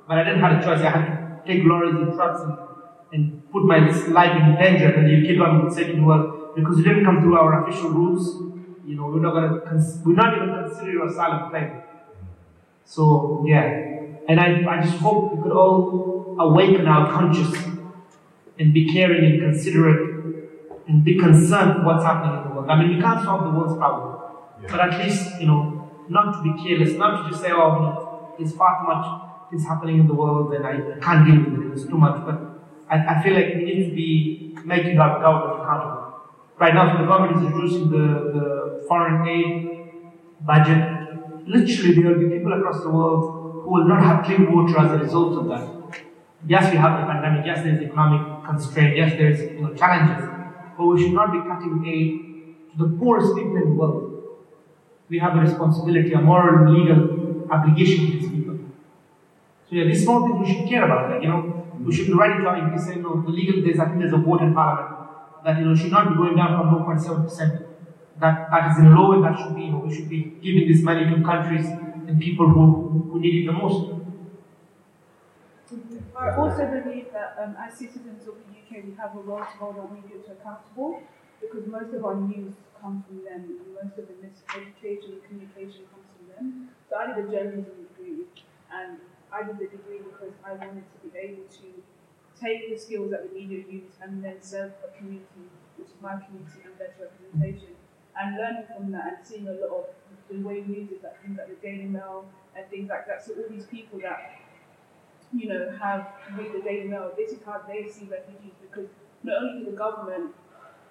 But 0.07 0.19
I 0.19 0.23
didn't 0.23 0.41
have 0.41 0.59
a 0.59 0.63
choice. 0.63 0.81
I 0.81 0.89
had 0.89 1.05
to 1.05 1.41
take 1.45 1.63
lorries 1.65 1.95
and 1.95 2.13
trucks 2.13 2.41
and, 2.41 2.57
and 3.11 3.51
put 3.51 3.63
my 3.63 3.79
life 3.79 4.35
in 4.41 4.55
danger. 4.55 4.89
And 4.91 5.07
the 5.07 5.15
UK 5.19 5.37
government 5.37 5.73
said, 5.73 6.01
well, 6.01 6.53
because 6.55 6.77
you 6.77 6.83
didn't 6.85 7.03
come 7.03 7.21
through 7.21 7.37
our 7.37 7.63
official 7.63 7.89
rules, 7.89 8.56
you 8.87 8.95
know, 8.95 9.07
we're 9.07 9.19
not 9.19 9.33
gonna 9.33 9.59
cons- 9.61 9.99
we're 10.05 10.15
not 10.15 10.35
even 10.35 10.49
consider 10.55 10.91
your 10.91 11.07
asylum 11.07 11.49
claim. 11.49 11.81
So 12.85 13.43
yeah, 13.45 13.63
and 14.29 14.39
I, 14.39 14.65
I 14.67 14.81
just 14.81 14.97
hope 14.97 15.35
we 15.35 15.43
could 15.43 15.51
all 15.51 16.35
awaken 16.39 16.87
our 16.87 17.11
conscience 17.11 17.57
and 18.57 18.73
be 18.73 18.91
caring 18.91 19.23
and 19.25 19.41
considerate 19.41 20.15
and 20.87 21.03
be 21.03 21.19
concerned 21.19 21.73
for 21.75 21.85
what's 21.85 22.03
happening 22.03 22.37
in 22.37 22.43
the 22.47 22.55
world. 22.55 22.69
I 22.69 22.81
mean, 22.81 22.95
we 22.95 23.01
can't 23.01 23.23
solve 23.23 23.43
the 23.43 23.59
world's 23.59 23.77
problem, 23.77 24.19
yeah. 24.63 24.67
but 24.71 24.79
at 24.79 24.99
least 25.03 25.39
you 25.41 25.47
know, 25.47 25.91
not 26.07 26.31
to 26.33 26.41
be 26.41 26.63
careless, 26.63 26.97
not 26.97 27.23
to 27.23 27.29
just 27.29 27.41
say, 27.43 27.51
oh, 27.51 27.73
you 27.75 27.81
know, 27.81 28.33
there's 28.39 28.53
far 28.55 28.81
too 28.81 28.87
much 28.87 29.27
is 29.53 29.65
happening 29.65 29.99
in 29.99 30.07
the 30.07 30.13
world 30.13 30.53
and 30.53 30.65
I, 30.65 30.71
I 30.71 30.99
can't 30.99 31.25
deal 31.25 31.39
with 31.39 31.71
it. 31.71 31.73
It's 31.73 31.85
too 31.85 31.97
much. 31.97 32.25
But 32.25 32.39
I, 32.89 33.15
I 33.15 33.23
feel 33.23 33.33
like 33.33 33.55
we 33.55 33.63
need 33.63 33.89
to 33.89 33.95
be 33.95 34.57
making 34.65 34.99
our 34.99 35.19
government 35.19 35.61
accountable. 35.61 35.96
Right 36.59 36.73
now, 36.73 36.97
the 36.97 37.05
government 37.05 37.37
is 37.37 37.53
reducing 37.53 37.91
the, 37.91 38.05
the 38.33 38.85
foreign 38.87 39.27
aid 39.27 40.01
budget. 40.41 41.47
Literally, 41.47 41.93
there 41.93 42.11
will 42.11 42.19
be 42.19 42.35
people 42.35 42.51
across 42.53 42.81
the 42.81 42.89
world 42.89 43.63
who 43.63 43.73
will 43.73 43.87
not 43.87 44.01
have 44.01 44.25
clean 44.25 44.51
water 44.51 44.79
as 44.79 44.91
a 44.91 44.97
result 44.97 45.37
of 45.37 45.47
that. 45.49 46.01
Yes, 46.47 46.71
we 46.71 46.77
have 46.77 46.99
the 46.99 47.05
pandemic. 47.05 47.45
Yes, 47.45 47.63
there 47.63 47.75
is 47.75 47.81
economic 47.81 48.43
constraint. 48.43 48.97
Yes, 48.97 49.11
there 49.11 49.29
is 49.29 49.41
you 49.41 49.61
know, 49.61 49.73
challenges. 49.75 50.27
But 50.75 50.85
we 50.87 51.03
should 51.03 51.13
not 51.13 51.31
be 51.31 51.39
cutting 51.47 51.85
aid 51.85 52.71
to 52.71 52.85
the 52.85 52.97
poorest 52.97 53.35
people 53.35 53.57
in 53.57 53.69
the 53.69 53.75
world. 53.75 54.23
We 55.09 55.19
have 55.19 55.35
a 55.37 55.41
responsibility, 55.41 56.13
a 56.13 56.21
moral 56.21 56.65
and 56.65 56.73
legal 56.73 57.51
obligation 57.51 58.07
to 58.07 58.11
these 58.13 58.29
people. 58.29 58.57
So 59.69 59.75
yeah, 59.75 59.83
these 59.83 60.03
small 60.03 60.27
things 60.27 60.47
we 60.47 60.53
should 60.55 60.67
care 60.67 60.85
about. 60.85 61.11
Like, 61.11 61.21
you 61.21 61.29
know, 61.29 61.67
we 61.79 61.93
should 61.93 62.07
be 62.07 62.13
writing 62.13 62.41
to 62.41 62.47
our 62.47 62.57
MP 62.57 62.79
saying, 62.79 63.03
no, 63.03 63.21
the 63.21 63.29
legal, 63.29 63.59
I 63.59 63.85
think 63.85 63.99
there's 63.99 64.13
a 64.13 64.17
vote 64.17 64.41
in 64.41 64.55
Parliament 64.55 64.96
that 65.47 65.59
you 65.59 65.65
know 65.65 65.75
should 65.75 65.91
not 65.91 66.09
be 66.09 66.15
going 66.15 66.35
down 66.35 66.57
from 66.59 66.69
0.7%. 66.69 67.65
That 68.19 68.49
that 68.51 68.71
is 68.71 68.79
in 68.79 68.95
low 68.95 69.11
and 69.13 69.23
that 69.23 69.37
should 69.39 69.55
be, 69.55 69.63
you 69.63 69.71
know, 69.71 69.79
we 69.79 69.95
should 69.95 70.09
be 70.09 70.21
giving 70.45 70.67
this 70.67 70.81
money 70.83 71.05
to 71.09 71.23
countries 71.23 71.67
and 71.67 72.19
people 72.19 72.49
who, 72.49 72.65
who 73.11 73.19
need 73.19 73.43
it 73.43 73.47
the 73.47 73.53
most. 73.53 73.93
I 76.15 76.35
also 76.35 76.65
believe 76.65 77.11
that 77.13 77.35
um, 77.39 77.55
as 77.59 77.77
citizens 77.77 78.27
of 78.27 78.35
the 78.35 78.51
UK, 78.59 78.83
we 78.85 78.93
have 78.95 79.15
a 79.15 79.19
role 79.19 79.39
to 79.39 79.57
hold 79.59 79.77
our 79.77 79.87
media 79.89 80.17
to 80.25 80.31
accountable 80.31 81.03
because 81.41 81.67
most 81.67 81.93
of 81.93 82.03
our 82.03 82.15
news 82.15 82.55
comes 82.81 83.05
from 83.05 83.23
them 83.23 83.43
and 83.43 83.73
most 83.75 83.97
of 83.97 84.07
the 84.07 84.15
miseducation 84.15 85.13
and 85.13 85.23
communication 85.23 85.85
comes 85.91 86.07
from 86.15 86.27
them. 86.33 86.69
So 86.89 86.97
I 86.97 87.07
did 87.07 87.25
a 87.25 87.31
journalism 87.31 87.87
degree 87.93 88.25
and 88.71 88.97
I 89.31 89.43
did 89.43 89.59
the 89.59 89.67
degree 89.67 89.99
because 89.99 90.33
I 90.43 90.53
wanted 90.53 90.83
to 90.91 91.07
be 91.07 91.17
able 91.19 91.43
to 91.43 91.67
take 92.39 92.69
the 92.69 92.77
skills 92.77 93.11
that 93.11 93.27
the 93.27 93.33
media 93.39 93.63
use 93.69 93.93
and 94.01 94.23
then 94.23 94.41
serve 94.41 94.71
a 94.83 94.97
community, 94.97 95.49
which 95.77 95.87
is 95.87 96.01
my 96.01 96.17
community 96.19 96.59
and 96.65 96.77
better 96.77 97.09
representation. 97.09 97.75
And 98.19 98.37
learning 98.37 98.65
from 98.75 98.91
that 98.91 99.07
and 99.07 99.27
seeing 99.27 99.47
a 99.47 99.51
lot 99.53 99.71
of 99.71 99.85
the 100.29 100.37
way 100.39 100.59
is 100.59 101.03
like 101.03 101.21
things 101.21 101.37
like 101.37 101.47
the 101.47 101.67
Daily 101.67 101.85
Mail 101.85 102.25
and 102.55 102.67
things 102.69 102.89
like 102.89 103.07
that. 103.07 103.23
So 103.23 103.33
all 103.33 103.49
these 103.49 103.65
people 103.65 103.99
that 103.99 104.41
you 105.33 105.49
know 105.49 105.77
have 105.79 106.07
read 106.35 106.53
the 106.53 106.61
Daily 106.61 106.87
Mail, 106.87 107.11
this 107.15 107.31
is 107.31 107.39
how 107.45 107.61
they 107.67 107.87
see 107.87 108.05
refugees 108.05 108.53
because 108.61 108.89
not 109.23 109.43
only 109.43 109.59
does 109.63 109.71
the 109.71 109.77
government 109.77 110.33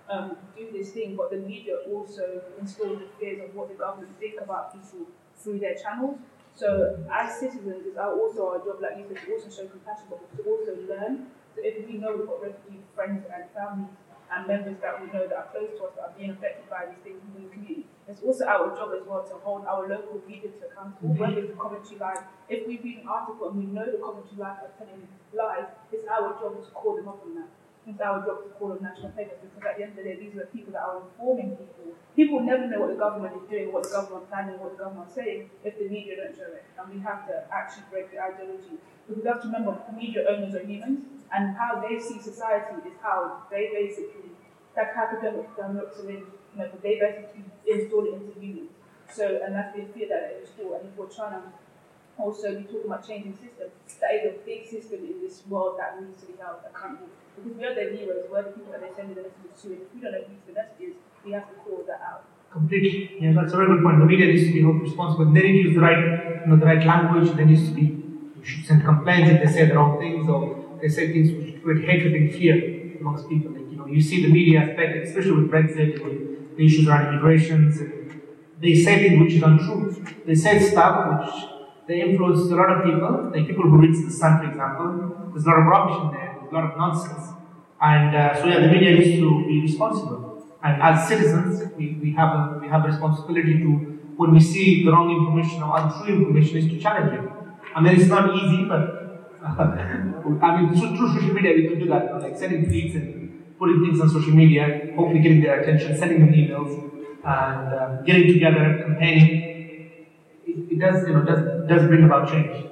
um, 0.09 0.37
do 0.57 0.69
this 0.73 0.91
thing, 0.91 1.17
but 1.17 1.31
the 1.31 1.39
media 1.39 1.77
also 1.93 2.43
instills 2.61 3.01
the 3.01 3.09
fears 3.19 3.49
of 3.49 3.55
what 3.55 3.69
the 3.69 3.75
government 3.75 4.11
think 4.21 4.41
about 4.41 4.73
people 4.73 5.07
through 5.37 5.59
their 5.59 5.75
channels. 5.75 6.19
So 6.57 6.97
as 7.13 7.37
citizens, 7.37 7.85
it's 7.85 8.01
our, 8.01 8.17
also 8.17 8.49
our 8.49 8.59
job, 8.65 8.81
like 8.81 8.97
you 8.97 9.05
said, 9.05 9.21
to 9.21 9.29
also 9.29 9.49
show 9.53 9.69
compassion, 9.69 10.09
but 10.09 10.25
to 10.25 10.43
also 10.49 10.73
learn. 10.89 11.29
So 11.53 11.61
if 11.61 11.85
we 11.85 12.01
know 12.01 12.17
we've 12.17 12.27
got 12.27 12.41
refugee 12.41 12.81
friends 12.97 13.29
and 13.29 13.45
families 13.53 13.93
and 14.33 14.49
members 14.49 14.81
that 14.81 14.97
we 14.97 15.13
know 15.13 15.29
that 15.29 15.37
are 15.37 15.49
close 15.53 15.69
to 15.77 15.85
us 15.85 15.93
that 16.01 16.03
are 16.09 16.15
being 16.17 16.33
affected 16.33 16.65
by 16.73 16.89
these 16.89 17.05
things 17.05 17.21
in 17.21 17.45
the 17.45 17.53
community, 17.53 17.85
it's 18.09 18.25
also 18.25 18.49
our 18.49 18.73
job 18.73 18.97
as 18.97 19.05
well 19.05 19.21
to 19.21 19.37
hold 19.45 19.69
our 19.69 19.85
local 19.85 20.17
to 20.17 20.33
accountable, 20.65 21.13
mm-hmm. 21.13 21.21
whether 21.21 21.45
it's 21.45 21.53
the 21.53 21.61
Coventry 21.61 22.01
Live. 22.01 22.25
If 22.49 22.65
we 22.65 22.81
read 22.81 23.05
an 23.05 23.09
article 23.09 23.53
and 23.53 23.61
we 23.61 23.69
know 23.69 23.85
the 23.85 24.01
Coventry 24.01 24.41
Live 24.41 24.65
are 24.65 24.73
telling 24.81 25.05
lies, 25.37 25.69
it's 25.93 26.09
our 26.09 26.41
job 26.41 26.57
to 26.65 26.71
call 26.73 26.97
them 26.97 27.09
up 27.09 27.21
on 27.21 27.37
that 27.37 27.53
it's 27.87 28.01
our 28.01 28.19
job 28.27 28.43
to 28.43 28.51
call 28.59 28.73
on 28.73 28.83
national 28.83 29.15
papers 29.15 29.39
because 29.39 29.63
at 29.63 29.79
the 29.79 29.83
end 29.87 29.95
of 29.95 30.03
the 30.03 30.11
day, 30.11 30.19
these 30.19 30.35
are 30.35 30.43
the 30.43 30.51
people 30.51 30.75
that 30.75 30.83
are 30.83 31.07
informing 31.07 31.55
people. 31.55 31.95
People 32.19 32.41
never 32.41 32.67
know 32.67 32.81
what 32.83 32.91
the 32.91 32.99
government 32.99 33.39
is 33.39 33.47
doing, 33.49 33.73
what 33.73 33.85
the 33.87 33.95
government 33.95 34.27
is 34.27 34.29
planning, 34.29 34.59
what 34.59 34.75
the 34.75 34.83
government 34.83 35.09
is 35.09 35.15
saying 35.15 35.51
if 35.63 35.79
the 35.79 35.87
media 35.87 36.19
don't 36.19 36.35
show 36.35 36.51
it. 36.51 36.67
And 36.75 36.91
we 36.91 36.99
have 37.07 37.29
to 37.31 37.47
actually 37.55 37.87
break 37.91 38.11
the 38.11 38.19
ideology. 38.19 38.83
Because 39.07 39.23
we 39.23 39.29
have 39.31 39.41
to 39.43 39.47
remember 39.47 39.79
media 39.95 40.27
owners 40.27 40.55
are 40.59 40.67
humans 40.67 41.07
and 41.31 41.55
how 41.55 41.79
they 41.79 41.95
see 42.03 42.19
society 42.19 42.83
is 42.83 42.99
how 42.99 43.47
they 43.51 43.71
basically, 43.71 44.35
that 44.75 44.95
capital 44.95 45.47
democracy, 45.55 46.27
you 46.27 46.59
know, 46.59 46.71
they 46.83 46.99
basically 46.99 47.47
install 47.67 48.03
it 48.07 48.19
into 48.19 48.35
humans. 48.41 48.75
So, 49.07 49.41
and 49.47 49.55
that's 49.55 49.77
been 49.77 49.87
feared 49.95 50.11
that 50.11 50.35
it 50.35 50.43
was 50.43 50.51
for. 50.59 50.75
And 50.75 50.91
if 50.91 50.99
we're 50.99 51.07
trying 51.07 51.39
to 51.39 51.55
also 52.19 52.51
be 52.59 52.65
talking 52.65 52.91
about 52.91 53.07
changing 53.07 53.39
systems, 53.39 53.71
that 54.01 54.11
is 54.11 54.35
a 54.35 54.39
big 54.45 54.67
system 54.67 55.07
in 55.07 55.23
this 55.23 55.47
world 55.47 55.79
that 55.79 56.03
needs 56.03 56.21
to 56.23 56.27
be 56.27 56.35
held 56.41 56.59
accountable. 56.67 57.15
Because 57.37 57.59
we 57.59 57.65
are 57.65 57.75
the 57.75 57.97
heroes, 57.97 58.25
we're 58.31 58.43
the 58.43 58.51
people 58.51 58.73
that 58.73 58.81
they 58.81 58.93
send 58.97 59.15
the 59.15 59.23
messages 59.23 59.63
to, 59.63 59.69
and 59.69 59.83
if 59.83 59.95
we 59.95 60.01
don't 60.01 60.15
agree 60.15 60.41
to 60.41 60.47
the 60.49 60.57
messages, 60.57 60.95
we 61.25 61.33
have 61.33 61.49
to 61.49 61.55
call 61.61 61.85
that 61.87 62.01
out. 62.01 62.25
Completely. 62.51 63.17
Yeah, 63.21 63.33
that's 63.35 63.53
a 63.53 63.57
very 63.57 63.69
good 63.69 63.83
point. 63.85 63.99
The 63.99 64.07
media 64.07 64.27
needs 64.27 64.45
to 64.49 64.53
be 64.53 64.63
held 64.63 64.81
responsible. 64.81 65.27
They 65.27 65.43
need 65.43 65.63
to 65.63 65.69
use 65.69 65.75
the 65.75 65.83
right, 65.83 66.01
you 66.41 66.47
know, 66.47 66.57
the 66.57 66.65
right 66.65 66.85
language. 66.87 67.37
There 67.37 67.45
needs 67.45 67.69
to 67.69 67.75
be, 67.75 67.83
you 67.83 68.45
should 68.45 68.65
send 68.65 68.85
complaints 68.85 69.31
if 69.31 69.45
they 69.45 69.53
say 69.53 69.67
the 69.67 69.75
wrong 69.75 69.99
things 69.99 70.29
or 70.29 70.79
they 70.81 70.89
say 70.89 71.13
things 71.13 71.29
which 71.37 71.63
create 71.63 71.85
hatred 71.85 72.15
and 72.15 72.33
fear 72.33 72.97
amongst 73.01 73.29
people. 73.29 73.51
Like, 73.53 73.69
you 73.71 73.77
know, 73.77 73.87
you 73.87 74.01
see 74.01 74.23
the 74.23 74.33
media 74.33 74.61
aspect, 74.61 75.07
especially 75.07 75.33
with 75.33 75.51
Brexit, 75.51 76.03
with 76.03 76.57
the 76.57 76.65
issues 76.65 76.89
around 76.89 77.09
immigrations. 77.09 77.79
And 77.81 78.23
they 78.63 78.75
say 78.75 79.07
things 79.09 79.21
which 79.23 79.35
is 79.35 79.43
untrue. 79.43 80.05
They 80.25 80.35
say 80.35 80.59
stuff 80.59 80.95
which 81.27 81.45
they 81.87 82.01
influence 82.01 82.41
a 82.51 82.55
lot 82.55 82.71
of 82.71 82.85
people. 82.85 83.31
Like 83.35 83.47
people 83.47 83.65
who 83.65 83.79
read 83.83 83.95
the 83.95 84.11
Sun, 84.11 84.39
for 84.39 84.49
example. 84.51 85.31
There's 85.33 85.45
a 85.45 85.51
lot 85.51 85.59
of 85.59 85.67
rubbish 85.67 85.99
in 86.05 86.11
there. 86.13 86.26
A 86.51 86.55
lot 86.55 86.65
of 86.71 86.79
nonsense. 86.79 87.33
And 87.81 88.17
uh, 88.17 88.35
so 88.41 88.47
yeah, 88.47 88.61
the 88.61 88.69
media 88.69 88.93
needs 88.93 89.19
to 89.21 89.45
be 89.47 89.61
responsible. 89.61 90.45
And 90.63 90.83
as 90.83 91.09
citizens, 91.09 91.73
we, 91.77 91.99
we 92.03 92.13
have 92.13 92.31
a 92.35 92.59
we 92.61 92.69
have 92.69 92.85
a 92.85 92.89
responsibility 92.89 93.59
to 93.59 93.71
when 94.17 94.33
we 94.33 94.41
see 94.41 94.85
the 94.85 94.91
wrong 94.91 95.11
information 95.11 95.63
or 95.63 95.79
untrue 95.79 96.17
information 96.17 96.57
is 96.57 96.67
to 96.69 96.79
challenge 96.81 97.13
it. 97.13 97.31
I 97.75 97.81
mean 97.81 98.01
it's 98.01 98.09
not 98.09 98.35
easy, 98.35 98.65
but 98.65 98.83
I 99.45 100.63
mean 100.63 100.75
through, 100.75 100.97
through 100.97 101.13
social 101.15 101.35
media 101.35 101.55
we 101.55 101.69
can 101.69 101.79
do 101.79 101.87
that, 101.87 102.05
you 102.05 102.11
know, 102.11 102.19
like 102.19 102.37
sending 102.37 102.65
tweets 102.65 102.95
and 102.95 103.59
putting 103.59 103.85
things 103.85 104.01
on 104.01 104.09
social 104.09 104.33
media, 104.33 104.93
hopefully 104.97 105.21
getting 105.21 105.43
their 105.43 105.61
attention, 105.61 105.97
sending 105.97 106.21
them 106.21 106.33
emails, 106.33 106.73
and 107.25 107.75
um, 107.79 108.05
getting 108.05 108.33
together, 108.33 108.83
campaigning. 108.87 109.29
It, 110.47 110.73
it 110.73 110.79
does 110.81 111.07
you 111.07 111.15
know 111.15 111.23
does 111.25 111.69
does 111.69 111.87
bring 111.87 112.05
about 112.05 112.31
change. 112.31 112.67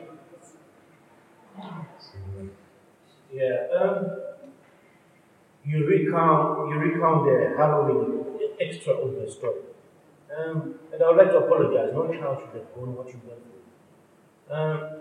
Yeah. 3.35 3.66
Um, 3.76 4.07
you 5.64 5.85
recount 5.87 6.70
you 6.70 6.76
recount 6.78 7.24
the 7.26 7.55
Halloween 7.57 8.24
extraordinary 8.61 9.28
story. 9.28 9.61
Um, 10.37 10.76
and 10.93 11.03
I 11.03 11.09
would 11.09 11.16
like 11.16 11.30
to 11.30 11.39
apologize, 11.39 11.93
not 11.93 12.07
how 12.07 12.39
you 12.39 12.47
have 12.55 12.74
gone, 12.74 12.95
what 12.95 13.09
you 13.09 13.20
went 13.26 13.41
through. 13.43 14.57
Um, 14.57 15.01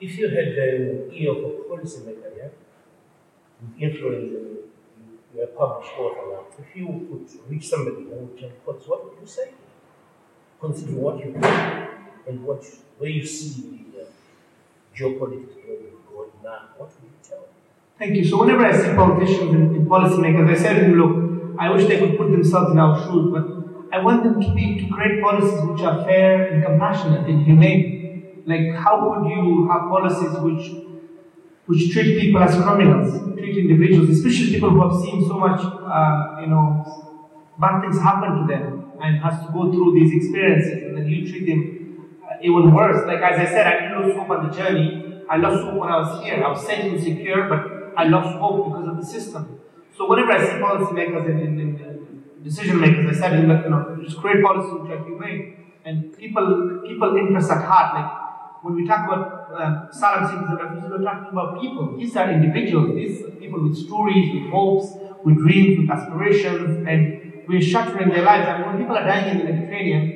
if 0.00 0.16
you 0.18 0.28
had 0.28 0.54
the 0.54 1.10
ear 1.12 1.30
of 1.30 1.38
a 1.38 1.50
policymaker, 1.70 2.30
yeah, 2.36 2.48
with 3.60 3.80
influence 3.80 4.32
and 4.34 4.58
you 5.34 5.42
are 5.42 5.46
published 5.48 5.92
author 5.98 6.26
now, 6.30 6.44
if 6.58 6.76
you 6.76 6.86
could 6.86 7.50
reach 7.50 7.68
somebody 7.68 8.04
who 8.04 8.10
would 8.10 8.38
tell 8.38 8.50
policy, 8.64 8.88
what 8.88 9.04
would 9.04 9.20
you 9.20 9.26
say? 9.26 9.50
Consider 10.60 10.92
what 10.92 11.18
you 11.18 11.32
do 11.32 11.48
and 12.28 12.44
what 12.44 12.64
where 12.98 13.10
you 13.10 13.26
see 13.26 13.84
the 13.92 14.02
uh, 14.02 14.06
geopolitics 14.96 15.54
going 15.64 16.30
now, 16.44 16.68
what 16.76 16.90
would 16.94 17.10
you? 17.10 17.13
Thank 17.98 18.16
you. 18.16 18.24
So 18.24 18.40
whenever 18.40 18.66
I 18.66 18.72
see 18.72 18.94
politicians 18.94 19.54
and, 19.54 19.76
and 19.76 19.86
policymakers, 19.86 20.50
I 20.50 20.54
say 20.56 20.74
to 20.74 20.80
them, 20.80 20.94
look, 20.98 21.56
I 21.58 21.70
wish 21.70 21.86
they 21.86 21.98
could 21.98 22.18
put 22.18 22.30
themselves 22.30 22.72
in 22.72 22.78
our 22.78 23.00
shoes, 23.04 23.30
but 23.32 23.44
I 23.94 24.02
want 24.02 24.24
them 24.24 24.40
to 24.40 24.54
be 24.54 24.80
to 24.80 24.92
create 24.92 25.22
policies 25.22 25.60
which 25.62 25.82
are 25.82 26.04
fair 26.04 26.52
and 26.52 26.64
compassionate 26.64 27.28
and 27.28 27.46
humane. 27.46 28.42
Like 28.46 28.74
how 28.74 28.94
could 29.00 29.28
you 29.30 29.68
have 29.70 29.82
policies 29.82 30.36
which 30.40 30.84
which 31.66 31.92
treat 31.92 32.20
people 32.20 32.42
as 32.42 32.54
criminals, 32.62 33.38
treat 33.38 33.56
individuals, 33.56 34.10
especially 34.10 34.50
people 34.52 34.70
who 34.70 34.82
have 34.86 35.00
seen 35.00 35.24
so 35.26 35.38
much, 35.38 35.60
uh, 35.60 36.40
you 36.42 36.48
know, 36.48 36.84
bad 37.58 37.80
things 37.80 37.98
happen 37.98 38.40
to 38.40 38.46
them 38.46 38.92
and 39.00 39.18
has 39.22 39.46
to 39.46 39.52
go 39.52 39.72
through 39.72 39.94
these 39.94 40.12
experiences, 40.12 40.82
and 40.82 40.96
then 40.98 41.06
you 41.08 41.26
treat 41.26 41.46
them 41.46 42.20
even 42.42 42.74
worse. 42.74 43.06
Like 43.06 43.20
as 43.20 43.38
I 43.38 43.46
said, 43.46 43.66
I 43.66 43.80
didn't 43.80 44.02
lose 44.02 44.16
hope 44.16 44.30
on 44.30 44.48
the 44.48 44.54
journey. 44.54 45.03
I 45.28 45.36
lost 45.36 45.64
hope 45.64 45.74
when 45.80 45.88
I 45.90 45.98
was 45.98 46.24
here. 46.24 46.42
I 46.44 46.48
was 46.48 46.66
safe 46.66 46.92
and 46.92 47.02
secure, 47.02 47.48
but 47.48 47.94
I 47.96 48.04
lost 48.04 48.38
hope 48.38 48.68
because 48.68 48.88
of 48.88 48.96
the 48.96 49.06
system. 49.06 49.60
So 49.96 50.08
whenever 50.08 50.32
I 50.32 50.44
see 50.44 50.56
policymakers 50.56 51.26
and, 51.30 51.60
and, 51.60 51.80
and 51.80 52.44
decision 52.44 52.80
makers, 52.80 53.16
I 53.16 53.20
said, 53.20 53.40
you 53.40 53.46
know, 53.46 53.96
just 54.02 54.18
create 54.18 54.42
policies 54.42 54.80
which 54.80 54.90
are 54.90 55.04
humane 55.04 55.64
and 55.84 56.16
people 56.16 56.80
people 56.86 57.16
interests 57.16 57.50
at 57.50 57.64
heart. 57.64 57.94
Like 57.94 58.64
when 58.64 58.74
we 58.74 58.86
talk 58.86 59.06
about 59.06 59.52
uh, 59.52 59.90
seekers 59.92 60.48
and 60.48 60.58
refugees, 60.58 60.90
we're 60.90 61.04
talking 61.04 61.28
about 61.32 61.60
people. 61.60 61.96
These 61.96 62.16
are 62.16 62.30
individuals. 62.30 62.94
These 62.94 63.22
are 63.22 63.30
people 63.30 63.62
with 63.68 63.76
stories, 63.76 64.34
with 64.34 64.50
hopes, 64.50 64.94
with 65.24 65.36
dreams, 65.36 65.78
with 65.78 65.90
aspirations, 65.90 66.86
and 66.88 67.44
we're 67.46 67.60
shattering 67.60 68.08
their 68.08 68.22
lives. 68.22 68.48
I 68.48 68.58
mean, 68.58 68.66
when 68.68 68.78
people 68.78 68.96
are 68.96 69.06
dying 69.06 69.30
in 69.30 69.38
the 69.38 69.52
Mediterranean, 69.52 70.13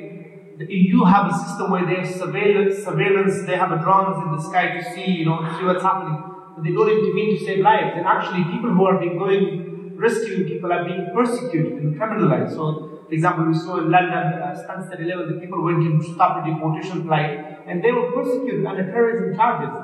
you 0.67 1.05
have 1.05 1.31
a 1.31 1.33
system 1.33 1.71
where 1.71 1.85
they 1.85 2.01
have 2.01 2.09
surveillance, 2.09 2.83
surveillance, 2.83 3.45
they 3.45 3.55
have 3.55 3.69
drones 3.81 4.23
in 4.25 4.35
the 4.35 4.41
sky 4.41 4.77
to 4.77 4.83
see, 4.93 5.05
you 5.05 5.25
know, 5.25 5.39
see 5.57 5.65
what's 5.65 5.81
happening. 5.81 6.21
But 6.55 6.63
they 6.63 6.71
don't 6.71 6.89
intervene 6.89 7.37
to 7.37 7.45
save 7.45 7.59
lives. 7.59 7.93
And 7.95 8.05
actually, 8.05 8.43
people 8.51 8.71
who 8.71 8.85
are 8.85 8.99
being 8.99 9.17
going 9.17 9.69
rescuing 9.99 10.47
people 10.47 10.71
are 10.71 10.85
being 10.85 11.07
persecuted 11.13 11.73
and 11.73 11.99
criminalized. 11.99 12.51
So, 12.51 13.03
for 13.05 13.13
example, 13.13 13.45
we 13.47 13.53
saw 13.53 13.77
in 13.79 13.91
London, 13.91 14.13
uh, 14.17 14.55
Stansted 14.55 15.01
11, 15.01 15.33
the 15.33 15.39
people 15.41 15.61
went 15.61 15.83
in 15.85 15.99
to 15.99 16.13
stop 16.13 16.43
the 16.43 16.51
deportation 16.51 17.03
flight, 17.03 17.63
and 17.67 17.83
they 17.83 17.91
were 17.91 18.11
persecuted 18.11 18.65
under 18.65 18.83
terrorism 18.83 19.35
charges. 19.35 19.75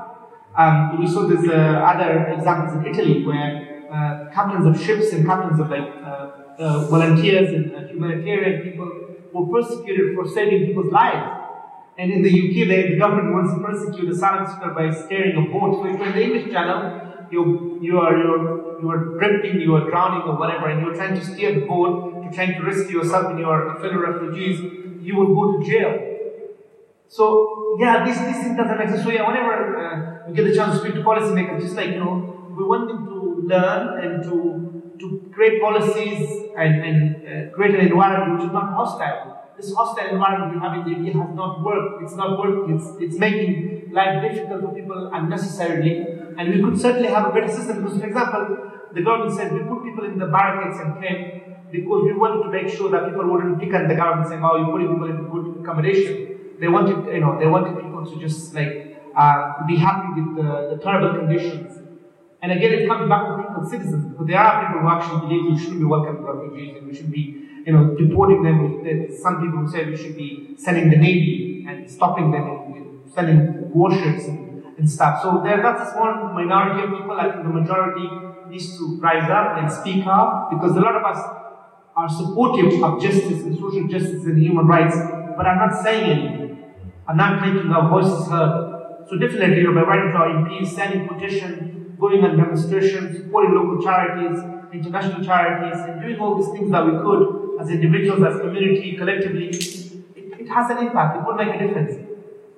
Um, 0.58 1.00
we 1.00 1.08
saw 1.08 1.28
there's 1.28 1.48
uh, 1.50 1.84
other 1.92 2.28
examples 2.28 2.78
in 2.78 2.86
Italy 2.86 3.26
where 3.26 3.88
uh, 3.92 4.32
captains 4.34 4.66
of 4.66 4.82
ships 4.82 5.12
and 5.12 5.26
captains 5.26 5.60
of 5.60 5.70
like 5.70 5.90
uh, 6.02 6.32
uh, 6.58 6.88
volunteers 6.88 7.50
and 7.50 7.76
uh, 7.76 7.88
humanitarian 7.88 8.62
people 8.62 8.90
were 9.36 9.48
persecuted 9.54 10.16
for 10.16 10.28
saving 10.28 10.66
people's 10.68 10.92
lives. 10.92 11.42
And 11.98 12.12
in 12.12 12.22
the 12.24 12.34
UK, 12.44 12.68
the, 12.68 12.98
government 12.98 13.34
wants 13.34 13.54
to 13.54 13.60
persecute 13.68 14.10
asylum 14.12 14.46
seeker 14.48 14.72
by 14.72 14.92
steering 14.92 15.36
a 15.38 15.46
boat. 15.52 15.76
So 15.76 15.86
if 15.88 16.00
you're 16.00 16.08
in 16.08 16.16
the 16.16 16.24
English 16.24 16.52
Channel, 16.52 16.80
you 17.32 17.80
you 17.82 18.00
are 18.00 18.16
you're 18.18 18.82
you 18.82 18.90
are 18.94 19.02
drifting, 19.20 19.62
you 19.62 19.76
are 19.76 19.90
drowning 19.90 20.24
or 20.30 20.36
whatever, 20.38 20.70
and 20.70 20.82
you're 20.82 20.96
trying 20.96 21.16
to 21.20 21.24
steer 21.26 21.54
the 21.60 21.66
boat 21.66 22.24
to 22.24 22.36
trying 22.36 22.54
to 22.56 22.64
rescue 22.64 22.98
yourself 23.00 23.32
and 23.32 23.40
your 23.40 23.80
fellow 23.80 24.00
refugees, 24.10 24.60
you 25.02 25.16
will 25.16 25.34
go 25.40 25.44
to 25.54 25.66
jail. 25.70 25.94
So 27.08 27.78
yeah, 27.80 28.04
this 28.06 28.18
this 28.18 28.44
thing 28.44 28.56
doesn't 28.58 28.82
exist. 28.82 29.04
So 29.04 29.12
yeah, 29.12 29.28
whenever 29.28 29.56
uh, 29.84 30.28
we 30.28 30.36
get 30.36 30.46
the 30.50 30.56
chance 30.56 30.74
to 30.76 30.80
speak 30.82 30.96
to 30.96 31.02
policymakers, 31.02 31.62
just 31.62 31.76
like 31.76 31.92
you 31.92 32.00
know, 32.04 32.16
we 32.58 32.64
want 32.64 32.88
them 32.90 33.06
to 33.06 33.20
learn 33.54 34.00
and 34.04 34.24
to 34.24 34.75
to 35.00 35.32
create 35.34 35.62
policies 35.62 36.52
and, 36.58 36.84
and 36.84 37.16
uh, 37.16 37.56
create 37.56 37.76
an 37.76 37.88
environment 37.88 38.40
which 38.40 38.48
is 38.48 38.54
not 38.54 38.74
hostile. 38.74 39.42
This 39.58 39.74
hostile 39.74 40.10
environment 40.10 40.54
we 40.54 40.60
have 40.60 40.86
in 40.86 40.94
India 40.94 41.14
has 41.14 41.36
not 41.36 41.64
worked. 41.64 42.04
It's 42.04 42.16
not 42.16 42.38
working. 42.38 42.76
It's, 42.76 42.88
it's 43.00 43.18
making 43.18 43.92
life 43.94 44.22
difficult 44.22 44.62
for 44.62 44.76
people 44.76 45.10
unnecessarily. 45.14 46.06
And 46.38 46.54
we 46.54 46.62
could 46.62 46.80
certainly 46.80 47.10
have 47.10 47.30
a 47.30 47.32
better 47.32 47.48
system 47.48 47.84
because, 47.84 48.00
for 48.00 48.08
example, 48.08 48.72
the 48.94 49.02
government 49.02 49.34
said 49.38 49.54
we 49.54 49.60
put 49.60 49.84
people 49.84 50.06
in 50.06 50.20
the 50.20 50.28
barricades 50.28 50.80
and 50.80 51.02
camp 51.02 51.72
because 51.72 52.04
we 52.04 52.14
wanted 52.14 52.44
to 52.44 52.50
make 52.52 52.70
sure 52.74 52.92
that 52.92 53.06
people 53.10 53.26
wouldn't 53.32 53.60
pick 53.60 53.74
on 53.74 53.88
the 53.88 53.96
government 53.96 54.28
saying, 54.28 54.44
"Oh, 54.44 54.58
you're 54.58 54.72
putting 54.72 54.90
people 54.94 55.10
in 55.10 55.18
good 55.32 55.64
accommodation." 55.64 56.56
They 56.60 56.68
wanted, 56.68 57.12
you 57.14 57.20
know, 57.20 57.38
they 57.40 57.48
wanted 57.48 57.76
people 57.82 58.06
to 58.06 58.20
just 58.20 58.54
like 58.54 58.98
uh, 59.16 59.66
be 59.68 59.76
happy 59.76 60.22
with 60.22 60.36
the, 60.38 60.76
the 60.76 60.84
terrible 60.84 61.20
conditions. 61.20 61.85
And 62.42 62.52
again, 62.52 62.74
it 62.74 62.88
comes 62.88 63.10
back 63.10 63.28
to 63.28 63.38
people, 63.42 63.66
citizens, 63.66 64.06
because 64.12 64.28
there 64.28 64.40
are 64.40 64.68
people 64.68 64.82
who 64.82 64.90
actually 64.90 65.22
believe 65.28 65.52
we 65.52 65.60
shouldn't 65.60 65.80
be 65.80 65.86
welcoming 65.86 66.24
refugees 66.24 66.78
and 66.78 66.88
we 66.88 66.96
should 66.96 67.12
be, 67.12 67.24
you 67.66 67.74
know, 67.74 67.96
deporting 67.96 68.44
them. 68.44 68.58
Some 69.18 69.42
people 69.42 69.60
who 69.60 69.72
say 69.72 69.86
we 69.86 69.98
should 69.98 70.16
be 70.16 70.56
sending 70.58 70.90
the 70.90 70.98
navy 70.98 71.66
and 71.68 71.90
stopping 71.90 72.32
them 72.32 72.44
and 72.76 73.12
sending 73.12 73.72
warships 73.74 74.26
and, 74.28 74.64
and 74.78 74.90
stuff. 74.90 75.22
So 75.24 75.42
there, 75.44 75.62
that's 75.62 75.90
a 75.90 75.94
small 75.94 76.34
minority 76.34 76.84
of 76.84 77.00
people. 77.00 77.14
I 77.20 77.32
think 77.32 77.44
the 77.44 77.50
majority 77.50 78.08
needs 78.50 78.78
to 78.78 79.00
rise 79.00 79.30
up 79.30 79.58
and 79.58 79.72
speak 79.72 80.06
up 80.06 80.52
because 80.52 80.76
a 80.76 80.80
lot 80.80 80.96
of 80.96 81.04
us 81.04 81.24
are 81.96 82.10
supportive 82.10 82.84
of 82.84 83.02
justice 83.02 83.42
and 83.44 83.58
social 83.58 83.88
justice 83.88 84.26
and 84.26 84.38
human 84.42 84.68
rights, 84.68 84.96
but 85.38 85.46
are 85.46 85.56
not 85.56 85.82
saying 85.82 86.04
anything, 86.12 86.64
are 87.08 87.16
not 87.16 87.42
making 87.42 87.72
our 87.72 87.90
voices 87.90 88.28
heard. 88.28 89.06
So 89.10 89.18
definitely, 89.18 89.58
you 89.58 89.72
know, 89.72 89.82
by 89.82 89.88
writing 89.88 90.12
to 90.12 90.18
our 90.18 90.30
MPs, 90.30 90.68
sending 90.68 91.08
petition, 91.08 91.85
going 92.00 92.24
on 92.24 92.38
demonstrations, 92.38 93.18
supporting 93.18 93.54
local 93.56 93.84
charities, 93.84 94.40
international 94.74 95.24
charities, 95.24 95.80
and 95.80 96.02
doing 96.02 96.20
all 96.20 96.36
these 96.36 96.52
things 96.52 96.72
that 96.72 96.86
we 96.86 96.92
could 96.92 97.46
as 97.60 97.70
individuals, 97.70 98.22
as 98.24 98.40
community, 98.42 98.98
collectively, 98.98 99.48
it, 99.48 100.40
it 100.40 100.48
has 100.48 100.70
an 100.72 100.78
impact. 100.80 101.18
It 101.18 101.26
will 101.26 101.36
make 101.36 101.56
a 101.56 101.68
difference. 101.68 102.06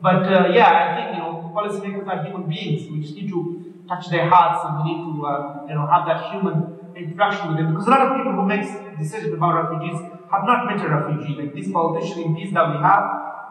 But 0.01 0.23
uh, 0.25 0.49
yeah, 0.53 0.69
I 0.69 0.95
think 0.95 1.17
you 1.17 1.23
know, 1.23 1.51
policymakers 1.55 2.07
are 2.07 2.23
human 2.23 2.49
beings. 2.49 2.89
We 2.91 3.01
just 3.01 3.15
need 3.15 3.29
to 3.29 3.73
touch 3.88 4.09
their 4.09 4.29
hearts, 4.29 4.61
and 4.65 4.77
we 4.77 4.93
need 4.93 5.01
to 5.05 5.25
uh, 5.25 5.65
you 5.69 5.75
know 5.75 5.88
have 5.88 6.05
that 6.05 6.31
human 6.31 6.77
interaction 6.95 7.49
with 7.49 7.57
them. 7.57 7.73
Because 7.73 7.88
a 7.88 7.91
lot 7.91 8.01
of 8.01 8.17
people 8.17 8.33
who 8.33 8.45
make 8.45 8.65
decisions 8.97 9.33
about 9.33 9.53
refugees 9.69 10.01
have 10.31 10.43
not 10.45 10.65
met 10.65 10.83
a 10.85 10.89
refugee. 10.89 11.35
Like 11.41 11.53
these 11.53 11.71
politicians 11.71 12.25
MPs 12.25 12.53
that 12.53 12.69
we 12.69 12.77
have, 12.77 13.05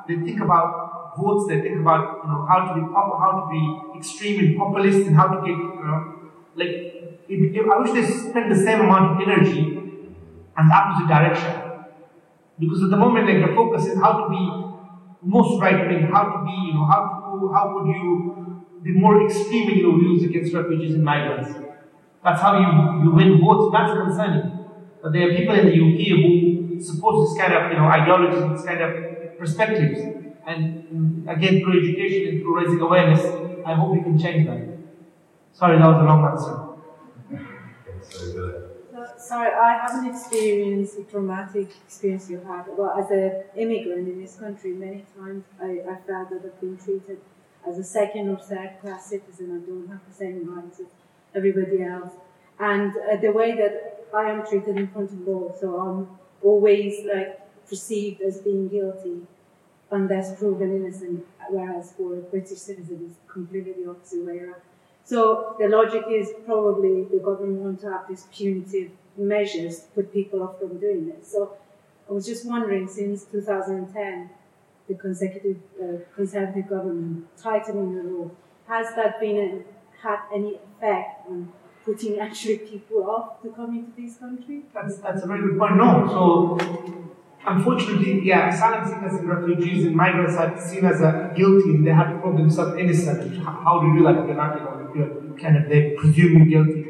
they 0.07 0.16
think 0.22 0.41
about 0.41 1.16
votes. 1.18 1.49
They 1.49 1.61
think 1.62 1.80
about 1.80 2.22
you 2.22 2.30
know 2.30 2.47
how 2.47 2.70
to 2.70 2.74
be 2.78 2.82
pop- 2.95 3.18
how 3.18 3.30
to 3.41 3.45
be 3.51 3.62
extreme 3.99 4.41
and 4.41 4.59
populist, 4.59 5.07
and 5.07 5.17
how 5.17 5.29
to 5.29 5.41
get 5.41 5.57
you 5.57 5.83
know 5.85 6.31
like. 6.55 6.93
If, 7.29 7.57
if 7.57 7.67
I 7.69 7.79
wish 7.81 7.91
they 7.91 8.07
spent 8.07 8.49
the 8.49 8.55
same 8.55 8.83
amount 8.83 9.21
of 9.21 9.29
energy 9.29 9.77
and 10.57 10.71
the 10.71 10.75
opposite 10.75 11.09
direction. 11.09 11.63
Because 12.59 12.85
at 12.85 12.91
the 12.91 12.97
moment, 12.97 13.27
like 13.27 13.51
the 13.51 13.53
focus 13.53 13.87
is 13.87 13.99
how 13.99 14.13
to 14.23 14.31
be 14.31 14.67
most 15.23 15.61
right 15.61 15.89
wing, 15.89 16.09
how 16.13 16.23
to 16.23 16.45
be, 16.45 16.69
you 16.69 16.75
know, 16.75 16.87
how 16.87 17.03
to, 17.41 17.53
how 17.53 17.77
could 17.77 17.89
you 17.89 18.47
be 18.87 18.93
more 18.93 19.27
extreme 19.27 19.69
in 19.71 19.79
your 19.79 19.99
views 19.99 20.23
against 20.23 20.55
refugees 20.55 20.95
and 20.95 21.05
migrants. 21.05 21.51
That's 22.23 22.41
how 22.41 22.59
you, 22.59 23.03
you 23.05 23.11
win 23.11 23.41
votes. 23.41 23.73
That's 23.73 23.93
concerning. 23.93 24.65
But 25.03 25.13
there 25.13 25.29
are 25.29 25.35
people 25.35 25.55
in 25.55 25.67
the 25.67 25.75
UK 25.75 26.01
who 26.15 26.81
support 26.81 27.27
this 27.27 27.37
kind 27.39 27.53
of, 27.53 27.73
you 27.73 27.79
know, 27.79 27.87
ideologies, 27.87 28.57
this 28.57 28.65
kind 28.65 28.81
of 28.81 29.39
perspectives. 29.39 30.01
And 30.47 31.29
again, 31.29 31.61
through 31.61 31.83
education 31.83 32.29
and 32.29 32.43
through 32.43 32.61
raising 32.61 32.81
awareness, 32.81 33.23
I 33.67 33.75
hope 33.75 33.91
we 33.91 34.01
can 34.01 34.17
change 34.17 34.47
that. 34.47 34.61
Sorry, 35.53 35.77
that 35.77 35.87
was 35.87 36.01
a 36.01 36.05
long 36.05 36.25
answer. 36.25 36.55
So 38.09 38.33
good. 38.33 38.71
Sorry, 39.19 39.51
I 39.53 39.79
haven't 39.85 40.09
experienced 40.09 40.97
the 40.97 41.03
traumatic 41.03 41.71
experience 41.85 42.31
you 42.31 42.39
had. 42.47 42.67
Well, 42.79 42.93
as 42.97 43.11
an 43.11 43.43
immigrant 43.57 44.09
in 44.09 44.21
this 44.23 44.37
country, 44.37 44.73
many 44.73 45.05
times 45.19 45.43
I, 45.61 45.83
I 45.91 45.97
felt 46.07 46.31
that 46.31 46.43
I've 46.45 46.61
been 46.61 46.77
treated 46.77 47.19
as 47.69 47.77
a 47.79 47.83
second 47.83 48.29
or 48.29 48.39
third 48.39 48.77
class 48.81 49.07
citizen. 49.07 49.47
I 49.51 49.67
don't 49.69 49.89
have 49.89 50.01
the 50.09 50.14
same 50.14 50.49
rights 50.49 50.79
as 50.79 50.87
everybody 51.35 51.83
else. 51.83 52.12
And 52.61 52.93
uh, 52.97 53.17
the 53.17 53.33
way 53.33 53.57
that 53.57 54.07
I 54.14 54.31
am 54.31 54.47
treated 54.47 54.77
in 54.77 54.87
front 54.87 55.11
of 55.11 55.27
law, 55.27 55.53
so 55.61 55.77
I'm 55.81 56.09
always 56.41 57.05
like 57.05 57.41
perceived 57.69 58.21
as 58.21 58.39
being 58.39 58.69
guilty 58.69 59.27
unless 59.91 60.39
proven 60.39 60.76
innocent, 60.76 61.24
whereas 61.51 61.93
for 61.97 62.14
a 62.14 62.20
British 62.22 62.59
citizen 62.59 63.09
it's 63.09 63.18
completely 63.32 63.84
the 63.84 63.91
opposite 63.91 64.24
way 64.24 64.39
around. 64.39 64.61
So 65.05 65.55
the 65.59 65.68
logic 65.68 66.03
is 66.11 66.32
probably 66.45 67.05
the 67.05 67.18
government 67.18 67.61
want 67.61 67.80
to 67.82 67.91
have 67.93 68.09
these 68.09 68.26
punitive 68.34 68.91
measures 69.16 69.80
to 69.80 69.87
put 69.95 70.12
people 70.12 70.43
off 70.43 70.59
from 70.59 70.78
doing 70.78 71.09
this. 71.09 71.30
So 71.30 71.53
I 72.09 72.12
was 72.12 72.26
just 72.26 72.47
wondering, 72.47 72.89
since 72.89 73.24
2010, 73.24 74.30
the 74.89 74.95
consecutive 74.95 75.59
uh, 75.80 75.99
conservative 76.14 76.68
government 76.68 77.26
tightening 77.37 77.95
the 77.97 78.03
law, 78.03 78.30
has 78.68 78.95
that 78.97 79.20
been 79.20 79.37
a, 79.37 80.03
had 80.03 80.18
any 80.34 80.57
effect 80.57 81.28
on 81.28 81.53
putting 81.84 82.18
actually 82.26 82.59
people 82.59 83.09
off 83.09 83.41
to 83.43 83.51
come 83.51 83.76
into 83.76 83.93
this 84.01 84.16
country? 84.16 84.62
That's, 84.74 84.99
that's 84.99 85.22
a 85.22 85.26
very 85.26 85.41
good 85.43 85.59
point. 85.59 85.76
No, 85.76 86.07
so 86.59 87.16
unfortunately, 87.47 88.23
yeah, 88.25 88.49
asylum 88.49 88.87
seekers 88.87 89.19
and 89.21 89.29
refugees 89.29 89.87
and 89.87 89.95
migrants 89.95 90.37
are 90.37 90.59
seen 90.61 90.85
as 90.85 91.01
a 91.01 91.33
guilty 91.37 91.71
and 91.71 91.87
they 91.87 91.93
have 91.93 92.13
to 92.13 92.19
prove 92.19 92.37
themselves 92.37 92.79
innocent. 92.79 93.43
How 93.45 93.81
do 93.81 93.89
you 93.89 93.99
do 93.99 94.05
that 94.05 94.19
if 94.19 94.27
you're 94.27 94.37
not, 94.37 94.59
you 94.59 94.65
know, 94.65 94.89
if 94.89 94.97
you're 94.97 95.39
kind 95.39 95.57
of, 95.57 95.69
they 95.69 95.95
presume 95.97 96.39
you 96.39 96.45
guilty. 96.47 96.83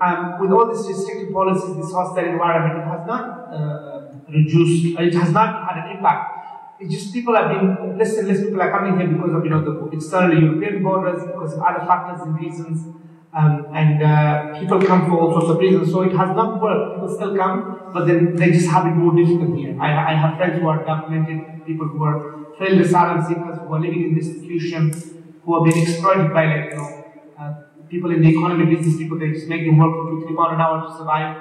Um, 0.00 0.40
with 0.40 0.50
all 0.50 0.66
these 0.72 0.86
restrictive 0.88 1.32
policies, 1.32 1.76
this 1.76 1.92
hostile 1.92 2.24
environment, 2.24 2.80
it 2.80 2.88
has 2.88 3.06
not 3.06 3.22
uh, 3.52 4.08
reduced, 4.32 4.98
it 4.98 5.14
has 5.14 5.30
not 5.30 5.68
had 5.68 5.84
an 5.84 5.96
impact. 5.96 6.80
It's 6.80 6.94
just 6.94 7.12
people 7.12 7.36
have 7.36 7.48
been, 7.48 7.98
less 7.98 8.16
and 8.16 8.26
less 8.26 8.40
people 8.40 8.62
are 8.62 8.70
coming 8.70 8.98
here 8.98 9.08
because 9.08 9.34
of, 9.34 9.44
you 9.44 9.50
know, 9.50 9.62
the 9.62 9.94
external 9.94 10.40
European 10.42 10.82
borders, 10.82 11.22
because 11.26 11.52
of 11.52 11.60
other 11.60 11.84
factors 11.84 12.22
and 12.22 12.34
reasons. 12.40 12.96
Um, 13.32 13.66
and 13.72 14.02
uh, 14.02 14.58
people 14.58 14.80
come 14.82 15.08
for 15.08 15.20
all 15.20 15.30
sorts 15.32 15.50
of 15.50 15.58
reasons. 15.58 15.92
So 15.92 16.02
it 16.02 16.10
has 16.12 16.34
not 16.34 16.60
worked. 16.60 16.96
People 16.96 17.14
still 17.14 17.36
come, 17.36 17.90
but 17.94 18.06
then 18.06 18.34
they 18.34 18.50
just 18.50 18.68
have 18.68 18.86
it 18.86 18.94
more 18.94 19.14
difficult 19.14 19.56
here. 19.56 19.80
I, 19.80 20.12
I 20.12 20.14
have 20.14 20.36
friends 20.36 20.60
who 20.60 20.68
are 20.68 20.84
documented, 20.84 21.64
people 21.64 21.86
who 21.86 22.02
are 22.02 22.18
failed 22.58 22.80
asylum 22.80 23.22
seekers, 23.22 23.58
who 23.58 23.72
are 23.72 23.80
living 23.80 24.02
in 24.10 24.18
institutions, 24.18 25.14
who 25.44 25.54
are 25.54 25.64
being 25.64 25.80
exploited 25.82 26.32
by 26.34 26.44
like, 26.46 26.70
you 26.72 26.76
know, 26.76 27.04
uh, 27.38 27.54
people 27.88 28.10
in 28.10 28.20
the 28.20 28.30
economy, 28.30 28.74
business 28.74 28.96
people, 28.96 29.16
they 29.18 29.30
just 29.30 29.46
make 29.46 29.64
them 29.64 29.78
work 29.78 29.94
for 29.94 30.10
two, 30.10 30.26
three 30.26 30.36
pounds 30.36 30.54
an 30.54 30.60
hour 30.60 30.82
to 30.82 30.96
survive. 30.96 31.36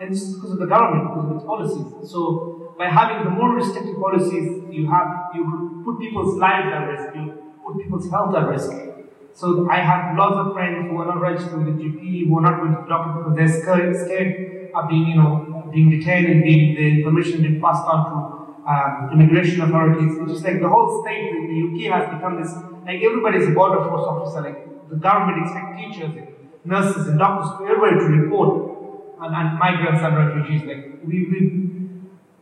And 0.00 0.10
this 0.10 0.22
is 0.22 0.34
because 0.36 0.52
of 0.52 0.58
the 0.58 0.66
government, 0.66 1.12
because 1.12 1.30
of 1.30 1.36
its 1.36 1.44
policies. 1.44 2.10
So 2.10 2.74
by 2.78 2.88
having 2.88 3.22
the 3.22 3.30
more 3.30 3.54
restrictive 3.54 4.00
policies, 4.00 4.64
you 4.70 4.88
have 4.90 5.30
you 5.34 5.82
put 5.84 6.00
people's 6.00 6.38
lives 6.38 6.72
at 6.72 6.88
risk, 6.88 7.14
you 7.14 7.52
put 7.64 7.76
people's 7.78 8.10
health 8.10 8.34
at 8.34 8.48
risk. 8.48 8.72
So 9.34 9.68
I 9.68 9.78
have 9.80 10.16
lots 10.16 10.36
of 10.36 10.54
friends 10.54 10.88
who 10.88 10.96
are 10.98 11.06
not 11.06 11.20
registered 11.20 11.58
with 11.58 11.76
the 11.76 11.82
GP, 11.82 12.28
who 12.28 12.38
are 12.38 12.42
not 12.42 12.60
going 12.60 12.74
to 12.74 12.82
the 12.82 12.88
doctor 12.88 13.18
because 13.18 13.34
they're 13.34 13.62
scared, 13.62 13.96
scared 13.96 14.70
of 14.72 14.88
being, 14.88 15.08
you 15.08 15.16
know, 15.16 15.68
being 15.72 15.90
detained 15.90 16.26
and 16.26 16.42
being 16.42 16.76
the 16.76 17.02
information 17.02 17.42
being 17.42 17.60
passed 17.60 17.82
on 17.82 18.00
to 18.10 18.16
um, 18.70 19.10
immigration 19.12 19.60
authorities. 19.60 20.16
It's 20.22 20.32
just 20.32 20.44
like 20.44 20.60
the 20.60 20.68
whole 20.68 21.02
state, 21.02 21.34
the, 21.34 21.40
the 21.50 21.58
UK 21.66 21.92
has 21.92 22.14
become 22.14 22.40
this, 22.40 22.54
like 22.86 23.02
everybody's 23.02 23.48
a 23.48 23.50
border 23.50 23.82
force 23.82 24.06
officer, 24.06 24.40
like 24.40 24.88
the 24.88 24.96
government 24.96 25.42
expects 25.42 25.82
teachers, 25.82 26.14
and 26.14 26.28
nurses 26.64 27.08
and 27.08 27.18
doctors, 27.18 27.50
everybody 27.68 27.98
to 27.98 28.06
report 28.22 28.74
And, 29.20 29.34
on 29.34 29.58
migrants 29.58 30.02
and 30.02 30.16
refugees. 30.16 30.62
Like 30.66 31.00
we, 31.04 31.26
we 31.30 31.38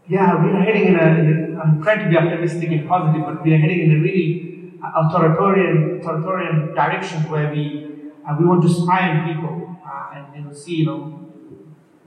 yeah, 0.09 0.43
we 0.43 0.51
are 0.51 0.63
heading 0.63 0.89
in 0.89 0.97
a, 0.97 1.07
in 1.21 1.57
a, 1.57 1.61
I'm 1.61 1.83
trying 1.83 2.05
to 2.05 2.09
be 2.11 2.17
optimistic 2.17 2.69
and 2.71 2.89
positive, 2.89 3.23
but 3.25 3.45
we 3.45 3.55
are 3.55 3.59
heading 3.59 3.81
in 3.81 3.91
a 3.97 4.01
really 4.03 4.52
authoritarian, 4.83 6.01
authoritarian 6.01 6.75
direction 6.75 7.31
where 7.31 7.51
we 7.51 8.11
uh, 8.29 8.37
we 8.39 8.47
want 8.47 8.63
to 8.63 8.69
spy 8.69 9.11
on 9.11 9.33
people 9.33 9.77
uh, 9.85 10.15
and 10.15 10.37
you 10.37 10.43
know, 10.45 10.53
see 10.53 10.77
you 10.77 10.87
know 10.87 11.29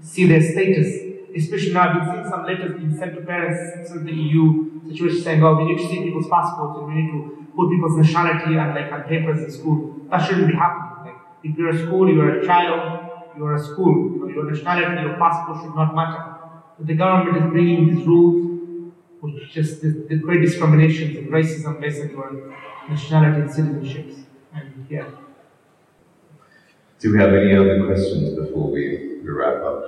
see 0.02 0.28
their 0.28 0.42
status. 0.42 1.02
Especially 1.36 1.74
now, 1.74 1.90
I've 1.90 1.96
been 1.96 2.14
seeing 2.14 2.30
some 2.30 2.46
letters 2.46 2.78
being 2.80 2.98
sent 2.98 3.16
to 3.16 3.22
parents 3.22 3.90
since 3.90 4.04
the 4.04 4.12
EU 4.12 4.82
situation 4.88 5.22
saying, 5.22 5.44
"Oh, 5.44 5.56
we 5.56 5.66
need 5.66 5.78
to 5.78 5.88
see 5.88 6.04
people's 6.04 6.30
passports 6.30 6.80
and 6.80 6.88
we 6.88 7.02
need 7.02 7.12
to 7.12 7.48
put 7.56 7.70
people's 7.70 7.98
nationality 7.98 8.56
and 8.56 8.76
like 8.76 8.92
on 8.92 9.04
papers 9.04 9.44
in 9.44 9.52
school." 9.52 9.96
That 10.10 10.20
shouldn't 10.26 10.48
be 10.48 10.56
happening. 10.56 11.12
Like 11.12 11.22
if 11.44 11.58
you're 11.58 11.70
a 11.70 11.86
school, 11.86 12.10
you're 12.10 12.40
a 12.40 12.46
child, 12.46 13.10
you're 13.38 13.56
a 13.56 13.60
school. 13.60 13.94
You 14.16 14.20
know, 14.20 14.28
your 14.28 14.52
nationality, 14.52 15.02
your 15.02 15.18
passport 15.18 15.62
should 15.62 15.76
not 15.76 15.94
matter. 15.94 16.24
But 16.78 16.88
the 16.88 16.96
government 16.96 17.38
is 17.38 17.52
bringing 17.52 17.96
these 17.96 18.08
rules 18.08 18.45
just 19.52 19.82
the, 19.82 19.90
the 20.10 20.16
great 20.16 20.42
discriminations 20.42 21.18
and 21.18 21.30
racism 21.30 21.80
basically 21.80 22.16
on 22.16 22.56
nationality 22.90 23.42
and 23.42 23.50
citizenships. 23.50 24.24
And 24.54 24.88
yeah. 24.90 25.10
Do 27.00 27.12
we 27.12 27.20
have 27.20 27.34
any 27.34 27.56
other 27.56 27.86
questions 27.86 28.38
before 28.38 28.72
we, 28.72 29.20
we 29.24 29.30
wrap 29.30 29.62
up? 29.64 29.82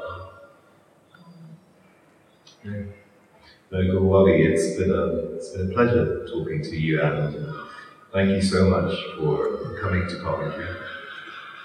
No, 2.64 2.86
no 3.72 4.26
it's 4.30 4.78
been 4.78 4.92
a 4.92 5.06
it's 5.36 5.50
been 5.50 5.72
a 5.72 5.74
pleasure 5.74 6.26
talking 6.28 6.62
to 6.64 6.76
you 6.76 7.02
and 7.02 7.56
thank 8.12 8.30
you 8.30 8.42
so 8.42 8.70
much 8.70 8.94
for 9.18 9.78
coming 9.80 10.08
to 10.08 10.20
Coventry 10.22 10.68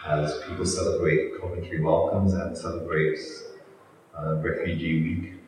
as 0.07 0.43
people 0.49 0.65
celebrate 0.65 1.41
Coventry 1.41 1.81
welcomes 1.81 2.35
and 2.35 2.57
celebrate 2.57 3.19
uh, 4.17 4.37
Refugee 4.37 5.03
Week. 5.03 5.42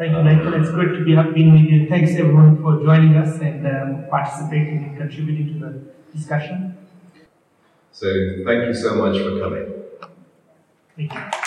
Thank 0.00 0.16
you, 0.16 0.22
Michael. 0.22 0.54
It's 0.54 0.70
good 0.70 0.94
to 0.94 1.04
be 1.04 1.14
being 1.34 1.52
with 1.52 1.70
you. 1.70 1.86
Thanks 1.86 2.12
everyone 2.12 2.62
for 2.62 2.82
joining 2.82 3.18
us 3.18 3.38
and 3.40 3.66
um, 3.66 4.06
participating 4.08 4.82
and 4.82 4.96
contributing 4.96 5.60
to 5.60 5.66
the 5.66 6.16
discussion. 6.16 6.74
So 7.92 8.06
thank 8.46 8.64
you 8.64 8.72
so 8.72 8.94
much 8.94 9.18
for 9.18 9.38
coming. 9.38 9.66
Thank 10.96 11.12
you. 11.12 11.39